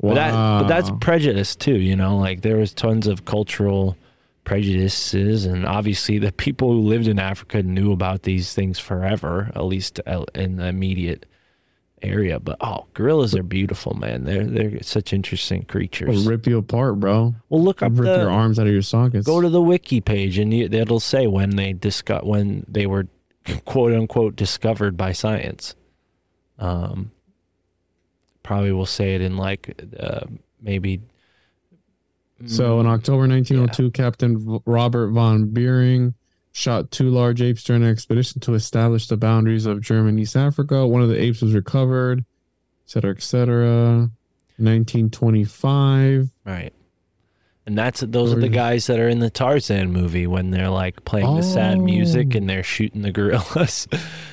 But, 0.00 0.14
that, 0.14 0.32
but 0.32 0.68
that's 0.68 0.90
prejudice 1.00 1.54
too, 1.54 1.78
you 1.78 1.94
know. 1.94 2.16
Like 2.16 2.40
there 2.40 2.56
was 2.56 2.72
tons 2.72 3.06
of 3.06 3.26
cultural 3.26 3.96
prejudices, 4.44 5.44
and 5.44 5.66
obviously 5.66 6.18
the 6.18 6.32
people 6.32 6.72
who 6.72 6.80
lived 6.80 7.06
in 7.06 7.18
Africa 7.18 7.62
knew 7.62 7.92
about 7.92 8.22
these 8.22 8.54
things 8.54 8.78
forever, 8.78 9.50
at 9.54 9.64
least 9.64 10.00
uh, 10.06 10.24
in 10.34 10.56
the 10.56 10.66
immediate 10.66 11.26
area. 12.02 12.40
But 12.40 12.56
oh, 12.62 12.86
gorillas 12.94 13.34
are 13.34 13.42
beautiful, 13.42 13.94
man. 13.94 14.24
They're 14.24 14.44
they're 14.44 14.82
such 14.82 15.12
interesting 15.12 15.64
creatures. 15.64 16.24
I'll 16.24 16.30
rip 16.30 16.46
you 16.46 16.56
apart, 16.56 16.98
bro. 16.98 17.34
Well, 17.50 17.62
look 17.62 17.82
up 17.82 17.92
Rip 17.92 18.04
the 18.04 18.20
your 18.20 18.30
arms 18.30 18.58
out 18.58 18.66
of 18.66 18.72
your 18.72 18.82
sockets. 18.82 19.26
go 19.26 19.40
to 19.40 19.50
the 19.50 19.60
wiki 19.62 20.00
page, 20.00 20.38
and 20.38 20.52
you, 20.52 20.64
it'll 20.64 21.00
say 21.00 21.26
when 21.26 21.56
they 21.56 21.72
discuss 21.72 22.24
when 22.24 22.64
they 22.66 22.86
were 22.86 23.06
quote 23.64 23.92
unquote 23.92 24.36
discovered 24.36 24.96
by 24.96 25.12
science. 25.12 25.74
Um, 26.60 27.10
probably 28.44 28.70
will 28.72 28.86
say 28.86 29.14
it 29.16 29.20
in 29.20 29.36
like 29.36 29.80
uh, 29.98 30.26
maybe. 30.62 31.00
So 32.46 32.80
in 32.80 32.86
October 32.86 33.28
1902, 33.28 33.90
Captain 33.90 34.60
Robert 34.64 35.08
von 35.10 35.48
Beringe 35.50 36.14
shot 36.52 36.90
two 36.90 37.10
large 37.10 37.42
apes 37.42 37.62
during 37.64 37.82
an 37.82 37.90
expedition 37.90 38.40
to 38.42 38.54
establish 38.54 39.08
the 39.08 39.16
boundaries 39.18 39.66
of 39.66 39.80
German 39.82 40.18
East 40.18 40.36
Africa. 40.36 40.86
One 40.86 41.02
of 41.02 41.08
the 41.10 41.20
apes 41.20 41.42
was 41.42 41.52
recovered, 41.54 42.20
et 42.20 42.24
cetera, 42.86 43.10
et 43.10 43.22
cetera. 43.22 44.10
1925. 44.58 46.30
Right. 46.44 46.72
And 47.66 47.76
that's 47.78 48.00
those 48.00 48.32
are 48.32 48.40
the 48.40 48.48
guys 48.48 48.86
that 48.86 48.98
are 48.98 49.08
in 49.08 49.20
the 49.20 49.30
Tarzan 49.30 49.92
movie 49.92 50.26
when 50.26 50.50
they're 50.50 50.70
like 50.70 51.04
playing 51.04 51.36
the 51.36 51.42
sad 51.42 51.78
music 51.78 52.28
Oh. 52.34 52.38
and 52.38 52.48
they're 52.48 52.62
shooting 52.62 53.02
the 53.02 53.12
gorillas. 53.12 53.86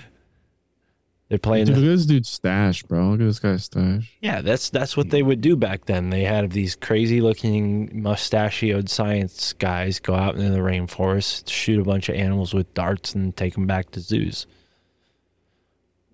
they're 1.30 1.38
playing 1.38 1.66
Dude, 1.66 1.76
the, 1.76 1.80
look 1.82 1.90
at 1.90 1.96
this 1.96 2.06
dude's 2.06 2.30
stash, 2.30 2.84
bro. 2.84 3.10
Look 3.10 3.20
at 3.20 3.26
this 3.26 3.40
guy's 3.40 3.66
stash. 3.66 4.16
Yeah, 4.22 4.42
that's 4.42 4.70
that's 4.70 4.96
what 4.96 5.10
they 5.10 5.22
would 5.22 5.42
do 5.42 5.58
back 5.58 5.86
then. 5.86 6.10
They 6.10 6.24
had 6.24 6.52
these 6.52 6.76
crazy 6.76 7.20
looking 7.20 8.02
mustachioed 8.02 8.90
science 8.90 9.52
guys 9.54 10.00
go 10.00 10.16
out 10.16 10.36
in 10.36 10.54
the 10.54 10.60
rainforest, 10.60 11.50
shoot 11.50 11.82
a 11.82 11.84
bunch 11.84 12.08
of 12.08 12.16
animals 12.16 12.54
with 12.54 12.74
darts 12.74 13.14
and 13.14 13.36
take 13.36 13.56
them 13.56 13.68
back 13.68 13.92
to 13.92 14.00
zoos. 14.00 14.48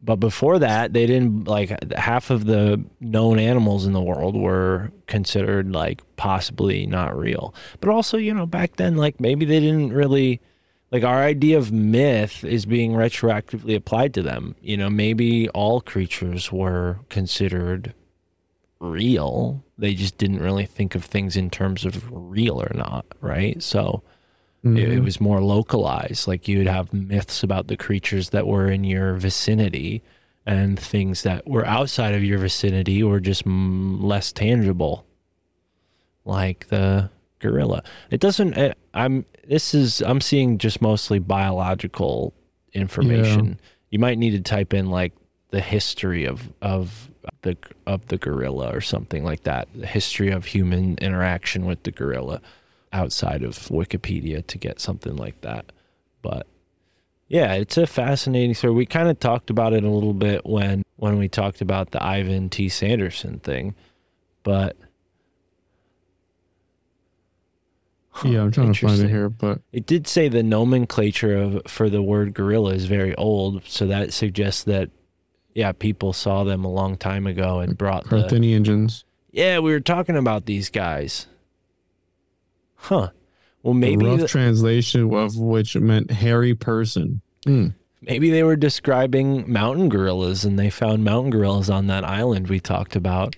But 0.01 0.17
before 0.17 0.59
that, 0.59 0.93
they 0.93 1.05
didn't 1.05 1.45
like 1.45 1.93
half 1.93 2.29
of 2.29 2.45
the 2.45 2.83
known 2.99 3.39
animals 3.39 3.85
in 3.85 3.93
the 3.93 4.01
world 4.01 4.35
were 4.35 4.91
considered 5.07 5.71
like 5.71 6.01
possibly 6.17 6.87
not 6.87 7.17
real. 7.17 7.53
But 7.79 7.89
also, 7.89 8.17
you 8.17 8.33
know, 8.33 8.45
back 8.47 8.77
then 8.77 8.97
like 8.97 9.21
maybe 9.21 9.45
they 9.45 9.59
didn't 9.59 9.93
really 9.93 10.41
like 10.93 11.03
our 11.03 11.23
idea 11.23 11.57
of 11.57 11.71
myth 11.71 12.43
is 12.45 12.65
being 12.65 12.91
retroactively 12.93 13.75
applied 13.75 14.13
to 14.13 14.21
them. 14.21 14.55
You 14.61 14.77
know, 14.77 14.89
maybe 14.89 15.49
all 15.49 15.81
creatures 15.81 16.51
were 16.51 16.99
considered 17.09 17.93
real. 18.79 19.63
They 19.77 19.95
just 19.95 20.17
didn't 20.17 20.39
really 20.41 20.65
think 20.67 20.93
of 20.95 21.03
things 21.03 21.35
in 21.35 21.49
terms 21.49 21.83
of 21.83 22.09
real 22.11 22.61
or 22.61 22.71
not, 22.75 23.05
right? 23.21 23.61
So 23.63 24.03
it, 24.63 24.77
it 24.77 24.99
Mhm. 24.99 25.03
was 25.03 25.19
more 25.19 25.41
localized. 25.41 26.27
Like 26.27 26.47
you'd 26.47 26.67
have 26.67 26.93
myths 26.93 27.43
about 27.43 27.67
the 27.67 27.75
creatures 27.75 28.29
that 28.29 28.45
were 28.47 28.69
in 28.69 28.83
your 28.83 29.15
vicinity, 29.15 30.03
and 30.45 30.77
things 30.77 31.23
that 31.23 31.47
were 31.47 31.65
outside 31.65 32.13
of 32.13 32.23
your 32.23 32.37
vicinity 32.37 33.01
were 33.01 33.19
just 33.21 33.45
mm, 33.45 34.01
less 34.01 34.31
tangible, 34.31 35.05
like 36.25 36.67
the 36.67 37.09
gorilla. 37.39 37.81
It 38.11 38.19
doesn't. 38.19 38.53
eh, 38.57 38.73
I'm. 38.93 39.25
This 39.47 39.73
is. 39.73 40.01
I'm 40.01 40.21
seeing 40.21 40.57
just 40.57 40.81
mostly 40.81 41.19
biological 41.19 42.33
information. 42.73 43.59
You 43.89 43.99
might 43.99 44.17
need 44.17 44.31
to 44.31 44.41
type 44.41 44.73
in 44.73 44.89
like 44.89 45.13
the 45.51 45.61
history 45.61 46.25
of 46.25 46.51
of 46.61 47.09
the 47.41 47.57
of 47.85 48.07
the 48.07 48.17
gorilla 48.17 48.75
or 48.75 48.81
something 48.81 49.23
like 49.23 49.43
that. 49.43 49.67
The 49.75 49.85
history 49.85 50.31
of 50.31 50.45
human 50.45 50.97
interaction 50.99 51.65
with 51.65 51.83
the 51.83 51.91
gorilla 51.91 52.41
outside 52.91 53.43
of 53.43 53.57
Wikipedia 53.67 54.45
to 54.47 54.57
get 54.57 54.79
something 54.79 55.15
like 55.15 55.41
that. 55.41 55.71
But 56.21 56.47
yeah, 57.27 57.53
it's 57.53 57.77
a 57.77 57.87
fascinating 57.87 58.53
story. 58.53 58.73
We 58.73 58.85
kind 58.85 59.09
of 59.09 59.19
talked 59.19 59.49
about 59.49 59.73
it 59.73 59.83
a 59.83 59.89
little 59.89 60.13
bit 60.13 60.45
when 60.45 60.83
when 60.97 61.17
we 61.17 61.27
talked 61.27 61.61
about 61.61 61.91
the 61.91 62.01
Ivan 62.01 62.49
T. 62.49 62.69
Sanderson 62.69 63.39
thing, 63.39 63.75
but 64.43 64.77
Yeah, 68.23 68.41
I'm 68.43 68.51
trying 68.51 68.73
to 68.73 68.87
find 68.87 69.01
it 69.01 69.09
here, 69.09 69.29
but 69.29 69.61
it 69.71 69.85
did 69.85 70.07
say 70.07 70.27
the 70.27 70.43
nomenclature 70.43 71.35
of 71.35 71.61
for 71.67 71.89
the 71.89 72.01
word 72.03 72.33
gorilla 72.33 72.73
is 72.73 72.85
very 72.85 73.15
old, 73.15 73.63
so 73.65 73.87
that 73.87 74.13
suggests 74.13 74.63
that 74.65 74.89
yeah, 75.55 75.71
people 75.71 76.13
saw 76.13 76.43
them 76.43 76.63
a 76.63 76.71
long 76.71 76.95
time 76.97 77.25
ago 77.27 77.59
and 77.59 77.77
brought 77.77 78.03
the 78.05 78.09
Carthaginians. 78.21 79.03
yeah. 79.31 79.59
We 79.59 79.71
were 79.71 79.79
talking 79.79 80.15
about 80.17 80.45
these 80.45 80.69
guys, 80.69 81.27
huh? 82.75 83.09
Well, 83.61 83.73
Maybe 83.73 84.05
rough 84.05 84.19
the- 84.19 84.27
translation 84.27 85.13
of 85.13 85.37
which 85.37 85.75
meant 85.75 86.11
hairy 86.11 86.53
person. 86.53 87.21
Hmm. 87.45 87.67
Maybe 88.01 88.29
they 88.29 88.43
were 88.43 88.57
describing 88.57 89.49
mountain 89.51 89.87
gorillas 89.89 90.43
and 90.43 90.59
they 90.59 90.69
found 90.69 91.03
mountain 91.05 91.31
gorillas 91.31 91.69
on 91.69 91.87
that 91.87 92.03
island 92.03 92.49
we 92.49 92.59
talked 92.59 92.95
about. 92.97 93.35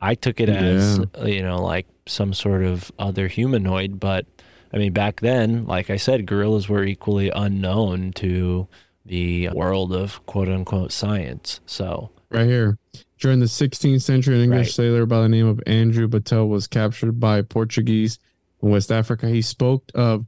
I 0.00 0.14
took 0.16 0.40
it 0.40 0.48
as, 0.48 0.98
uh, 0.98 1.24
you 1.24 1.42
know, 1.42 1.62
like 1.62 1.86
some 2.08 2.32
sort 2.32 2.62
of 2.64 2.90
other 2.98 3.28
humanoid, 3.28 4.00
but 4.00 4.26
I 4.72 4.78
mean, 4.78 4.92
back 4.92 5.20
then, 5.20 5.64
like 5.66 5.88
I 5.90 5.96
said, 5.96 6.26
gorillas 6.26 6.68
were 6.68 6.84
equally 6.84 7.30
unknown 7.30 8.12
to 8.14 8.68
the 9.06 9.48
world 9.50 9.92
of 9.94 10.24
quote 10.26 10.48
unquote 10.48 10.92
science. 10.92 11.60
So, 11.66 12.10
Right 12.30 12.46
here. 12.46 12.76
During 13.18 13.40
the 13.40 13.46
16th 13.46 14.02
century, 14.02 14.36
an 14.36 14.42
English 14.42 14.66
Right. 14.66 14.74
sailor 14.74 15.06
by 15.06 15.22
the 15.22 15.28
name 15.30 15.46
of 15.46 15.60
Andrew 15.66 16.06
Battell 16.06 16.46
was 16.48 16.66
captured 16.66 17.18
by 17.18 17.40
Portuguese 17.42 18.18
in 18.62 18.68
West 18.70 18.92
Africa. 18.92 19.28
He 19.28 19.40
spoke 19.42 19.90
of 19.94 20.26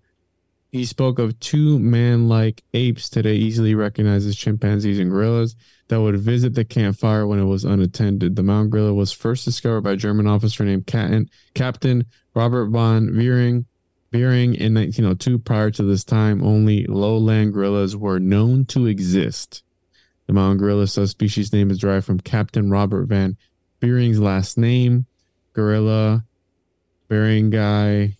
he 0.73 0.85
spoke 0.85 1.19
of 1.19 1.39
two 1.41 1.79
man-like 1.79 2.63
apes 2.75 3.09
today 3.09 3.35
easily 3.35 3.75
recognized 3.75 4.29
as 4.29 4.37
chimpanzees 4.37 4.99
and 4.99 5.11
gorillas 5.11 5.57
that 5.89 6.01
would 6.01 6.19
visit 6.19 6.55
the 6.55 6.65
campfire 6.65 7.27
when 7.27 7.41
it 7.41 7.45
was 7.45 7.65
unattended. 7.65 8.37
The 8.37 8.45
mountain 8.45 8.71
gorilla 8.71 8.95
was 8.95 9.11
first 9.13 9.45
discovered 9.45 9.81
by 9.81 9.93
a 9.93 9.97
German 9.97 10.29
officer 10.29 10.65
named 10.65 10.87
Captain, 10.87 12.05
Robert 12.35 12.67
von 12.67 13.09
Beringe. 13.09 13.65
Beringe 14.13 14.57
in 14.57 14.75
1902. 14.75 15.39
Prior 15.41 15.71
to 15.71 15.83
this 15.83 16.05
time, 16.05 16.43
only 16.43 16.85
lowland 16.87 17.53
gorillas 17.53 17.97
were 17.97 18.19
known 18.19 18.65
to 18.67 18.87
exist. 18.87 19.63
The 20.27 20.33
mountain 20.33 20.59
gorilla 20.59 20.87
subspecies 20.87 21.53
name 21.53 21.71
is 21.71 21.79
derived 21.79 22.07
from 22.07 22.21
Captain 22.21 22.71
Robert 22.71 23.07
Van 23.07 23.37
Beringe's 23.81 24.21
last 24.21 24.59
name, 24.59 25.07
gorilla, 25.53 26.25
beringei, 27.09 28.15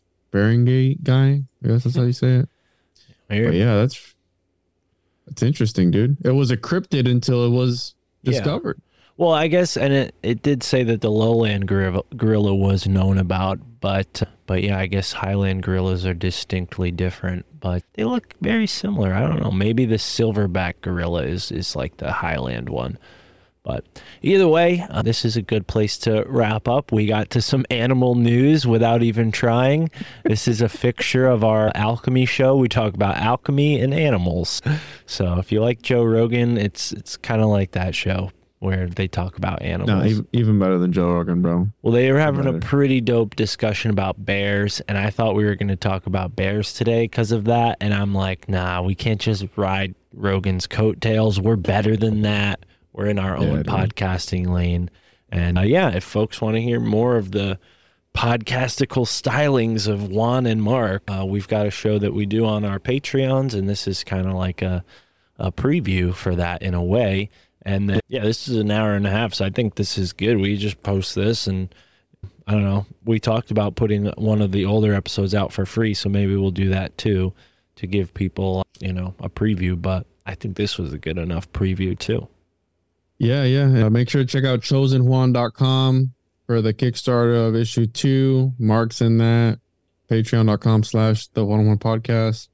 guy. 1.03 1.45
I 1.65 1.69
guess 1.69 1.85
that's 1.85 1.97
how 1.97 2.03
you 2.03 2.13
say 2.13 2.37
it. 2.37 2.49
But 3.29 3.55
yeah, 3.55 3.77
that's 3.77 4.15
that's 5.27 5.43
interesting, 5.43 5.91
dude. 5.91 6.17
It 6.25 6.33
was 6.33 6.51
a 6.51 6.57
cryptid 6.57 7.09
until 7.09 7.45
it 7.45 7.51
was 7.51 7.95
Yeah. 8.23 8.33
discovered. 8.33 8.81
well, 9.17 9.31
I 9.33 9.47
guess, 9.49 9.77
and 9.77 9.93
it, 9.93 10.15
it 10.23 10.43
did 10.43 10.63
say 10.63 10.83
that 10.85 11.01
the 11.03 11.11
lowland 11.11 11.69
gorilla, 11.69 12.03
gorilla 12.17 12.55
was 12.55 12.89
known 12.89 13.19
about, 13.19 13.61
but, 13.81 14.23
but 14.47 14.63
yeah, 14.63 14.79
I 14.79 14.87
guess 14.87 15.13
highland 15.13 15.63
gorillas 15.63 16.05
are 16.07 16.15
distinctly 16.15 16.91
different, 16.91 17.45
but 17.61 17.85
they 17.95 18.05
look 18.05 18.35
very 18.41 18.67
similar. 18.67 19.13
I 19.15 19.21
don't 19.21 19.41
know. 19.41 19.51
Maybe 19.53 19.85
the 19.85 19.97
silverback 19.97 20.81
gorilla 20.81 21.23
is, 21.25 21.53
is 21.53 21.77
like 21.77 21.99
the 21.99 22.11
highland 22.13 22.69
one. 22.71 22.99
But 23.63 23.85
either 24.23 24.49
way, 24.49 24.87
uh, 24.89 25.03
this 25.03 25.25
is 25.25 25.37
a 25.37 25.43
good 25.43 25.67
place 25.67 25.99
to 25.99 26.25
wrap 26.27 26.67
up. 26.67 26.93
We 26.93 27.07
got 27.07 27.29
to 27.31 27.43
some 27.43 27.67
animal 27.71 28.15
news 28.15 28.67
without 28.67 29.03
even 29.03 29.31
trying. 29.33 29.91
This 30.25 30.49
is 30.49 30.63
a 30.63 30.69
fixture 30.69 31.27
of 31.27 31.45
our 31.45 31.71
alchemy 31.75 32.25
show. 32.25 32.57
We 32.57 32.69
talk 32.69 32.95
about 32.95 33.17
alchemy 33.17 33.81
and 33.81 33.93
animals. 33.93 34.63
So 35.05 35.39
if 35.39 35.53
you 35.53 35.61
like 35.61 35.83
Joe 35.83 36.05
Rogan, 36.05 36.57
it's 36.57 36.93
it's 36.93 37.17
kind 37.17 37.43
of 37.43 37.49
like 37.49 37.73
that 37.73 37.95
show 37.95 38.31
where 38.61 38.87
they 38.87 39.09
talk 39.09 39.37
about 39.37 39.63
animals. 39.63 39.89
No, 39.89 40.09
even, 40.09 40.29
even 40.33 40.59
better 40.59 40.79
than 40.79 40.93
Joe 40.93 41.13
Rogan, 41.13 41.43
bro. 41.43 41.69
Well, 41.83 41.93
they 41.93 42.13
were 42.13 42.19
having 42.19 42.47
a 42.47 42.59
pretty 42.59 43.01
dope 43.01 43.35
discussion 43.35 43.91
about 43.91 44.25
bears, 44.25 44.81
and 44.83 44.97
I 44.97 45.11
thought 45.11 45.35
we 45.35 45.45
were 45.45 45.55
going 45.55 45.69
to 45.69 45.77
talk 45.77 46.07
about 46.07 46.37
bears 46.37 46.75
today 46.75 47.05
because 47.05 47.33
of 47.33 47.45
that. 47.45 47.79
And 47.81 47.93
I'm 47.93 48.15
like, 48.15 48.49
nah, 48.49 48.83
we 48.83 48.95
can't 48.95 49.21
just 49.21 49.47
ride 49.57 49.95
Rogan's 50.13 50.67
coattails. 50.67 51.41
We're 51.41 51.57
better 51.57 51.97
than 51.97 52.23
that. 52.23 52.65
We're 52.93 53.07
in 53.07 53.19
our 53.19 53.41
Yeah, 53.43 53.49
own 53.51 53.57
dude. 53.63 53.67
podcasting 53.67 54.49
lane. 54.49 54.91
And 55.31 55.59
uh, 55.59 55.63
yeah, 55.63 55.91
if 55.91 56.05
folks 56.05 56.41
want 56.41 56.57
to 56.57 56.61
hear 56.63 56.81
more 56.81 57.17
of 57.17 57.31
the 57.33 57.59
podcastical 58.15 59.07
stylings 59.07 59.87
of 59.87 60.09
Juan 60.11 60.47
and 60.47 60.63
Mark, 60.63 61.03
uh, 61.09 61.25
we've 61.25 61.49
got 61.49 61.67
a 61.67 61.71
show 61.71 61.99
that 61.99 62.13
we 62.13 62.27
do 62.27 62.45
on 62.45 62.65
our 62.65 62.79
Patreons, 62.81 63.55
and 63.55 63.69
this 63.69 63.87
is 63.87 64.03
kind 64.03 64.27
of 64.27 64.35
like 64.35 64.63
a, 64.63 64.85
a 65.39 65.53
preview 65.53 66.13
for 66.15 66.35
that 66.35 66.63
in 66.63 66.75
a 66.75 66.83
way. 66.83 67.31
And 67.63 67.89
then, 67.89 68.01
yeah, 68.09 68.23
this 68.23 68.49
is 68.49 68.57
an 68.57 68.71
hour 68.71 68.95
and 68.95 69.07
a 69.07 69.11
half. 69.11 69.35
So 69.35 69.45
I 69.45 69.51
think 69.51 69.75
this 69.75 69.99
is 69.99 70.13
good. 70.13 70.39
We 70.39 70.57
just 70.57 70.83
post 70.83 71.15
this 71.15 71.47
and 71.47 71.73
I 72.47 72.53
don't 72.53 72.65
know. 72.65 72.87
We 73.05 73.21
talked 73.21 73.51
about 73.51 73.77
putting 73.77 74.07
one 74.17 74.41
of 74.43 74.51
the 74.51 74.65
older 74.65 74.95
episodes 74.95 75.35
out 75.35 75.53
for 75.53 75.67
free. 75.67 75.93
So 75.95 76.09
maybe 76.09 76.35
we'll 76.37 76.51
do 76.51 76.71
that 76.71 76.97
too 76.99 77.33
to 77.77 77.87
give 77.87 78.15
people, 78.15 78.65
you 78.81 78.93
know, 78.95 79.15
a 79.21 79.29
preview. 79.29 79.81
But 79.81 80.07
I 80.27 80.35
think 80.35 80.57
this 80.57 80.79
was 80.79 80.93
a 80.95 80.99
good 80.99 81.19
enough 81.19 81.53
preview 81.53 81.97
too. 81.99 82.29
Yeah, 83.21 83.45
yeah. 83.45 83.85
Uh, 83.87 83.91
make 83.91 84.09
sure 84.09 84.23
to 84.23 84.27
check 84.27 84.45
out 84.45 84.61
chosenjuan.com 84.61 86.13
for 86.47 86.63
the 86.63 86.73
Kickstarter 86.73 87.47
of 87.49 87.55
issue 87.55 87.87
two. 87.87 88.55
Mark's 88.59 89.01
in 89.03 89.19
that. 89.19 89.61
Patreon.com 90.11 90.83
slash 90.83 91.29
the 91.29 91.45
Juan 91.45 91.61
on 91.61 91.67
Juan 91.67 91.79
podcast. 91.79 92.49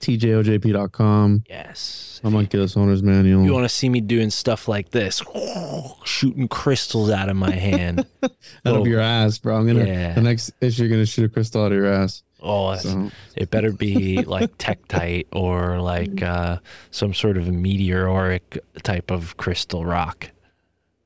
TJOJP.com. 0.00 1.44
Yes. 1.48 2.20
I'm 2.22 2.36
Oculus 2.36 2.76
Owner's 2.76 3.02
Manual. 3.02 3.44
You 3.44 3.52
want 3.54 3.64
to 3.64 3.68
see 3.70 3.88
me 3.88 4.00
doing 4.02 4.28
stuff 4.30 4.68
like 4.68 4.90
this, 4.90 5.22
shooting 6.04 6.48
crystals 6.48 7.10
out 7.10 7.28
of 7.30 7.36
my 7.36 7.50
hand. 7.50 8.06
out 8.22 8.30
of 8.66 8.86
your 8.86 9.00
ass, 9.00 9.38
bro. 9.38 9.56
I'm 9.56 9.66
gonna 9.66 9.84
Yeah. 9.86 10.12
the 10.12 10.20
next 10.20 10.52
issue 10.60 10.82
you're 10.82 10.90
gonna 10.90 11.06
shoot 11.06 11.24
a 11.24 11.28
crystal 11.30 11.64
out 11.64 11.72
of 11.72 11.78
your 11.78 11.86
ass. 11.86 12.22
Oh, 12.42 12.76
So- 12.76 13.10
it 13.34 13.50
better 13.50 13.72
be 13.72 14.22
like 14.22 14.56
tektite 14.58 15.26
or 15.32 15.80
like 15.80 16.22
uh, 16.22 16.58
some 16.90 17.12
sort 17.14 17.36
of 17.36 17.48
a 17.48 17.52
meteoric 17.52 18.58
type 18.82 19.10
of 19.10 19.36
crystal 19.36 19.84
rock. 19.84 20.30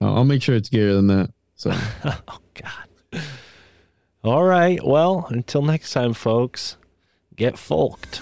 I'll 0.01 0.17
I'll 0.19 0.25
make 0.25 0.43
sure 0.43 0.55
it's 0.57 0.69
gayer 0.69 0.93
than 0.95 1.07
that. 1.09 1.31
So 1.57 1.71
oh 2.05 2.39
God. 2.55 3.23
All 4.23 4.45
right. 4.45 4.85
Well, 4.85 5.27
until 5.31 5.63
next 5.63 5.93
time, 5.93 6.13
folks. 6.15 6.77
Get 7.37 7.55
folked. 7.55 8.21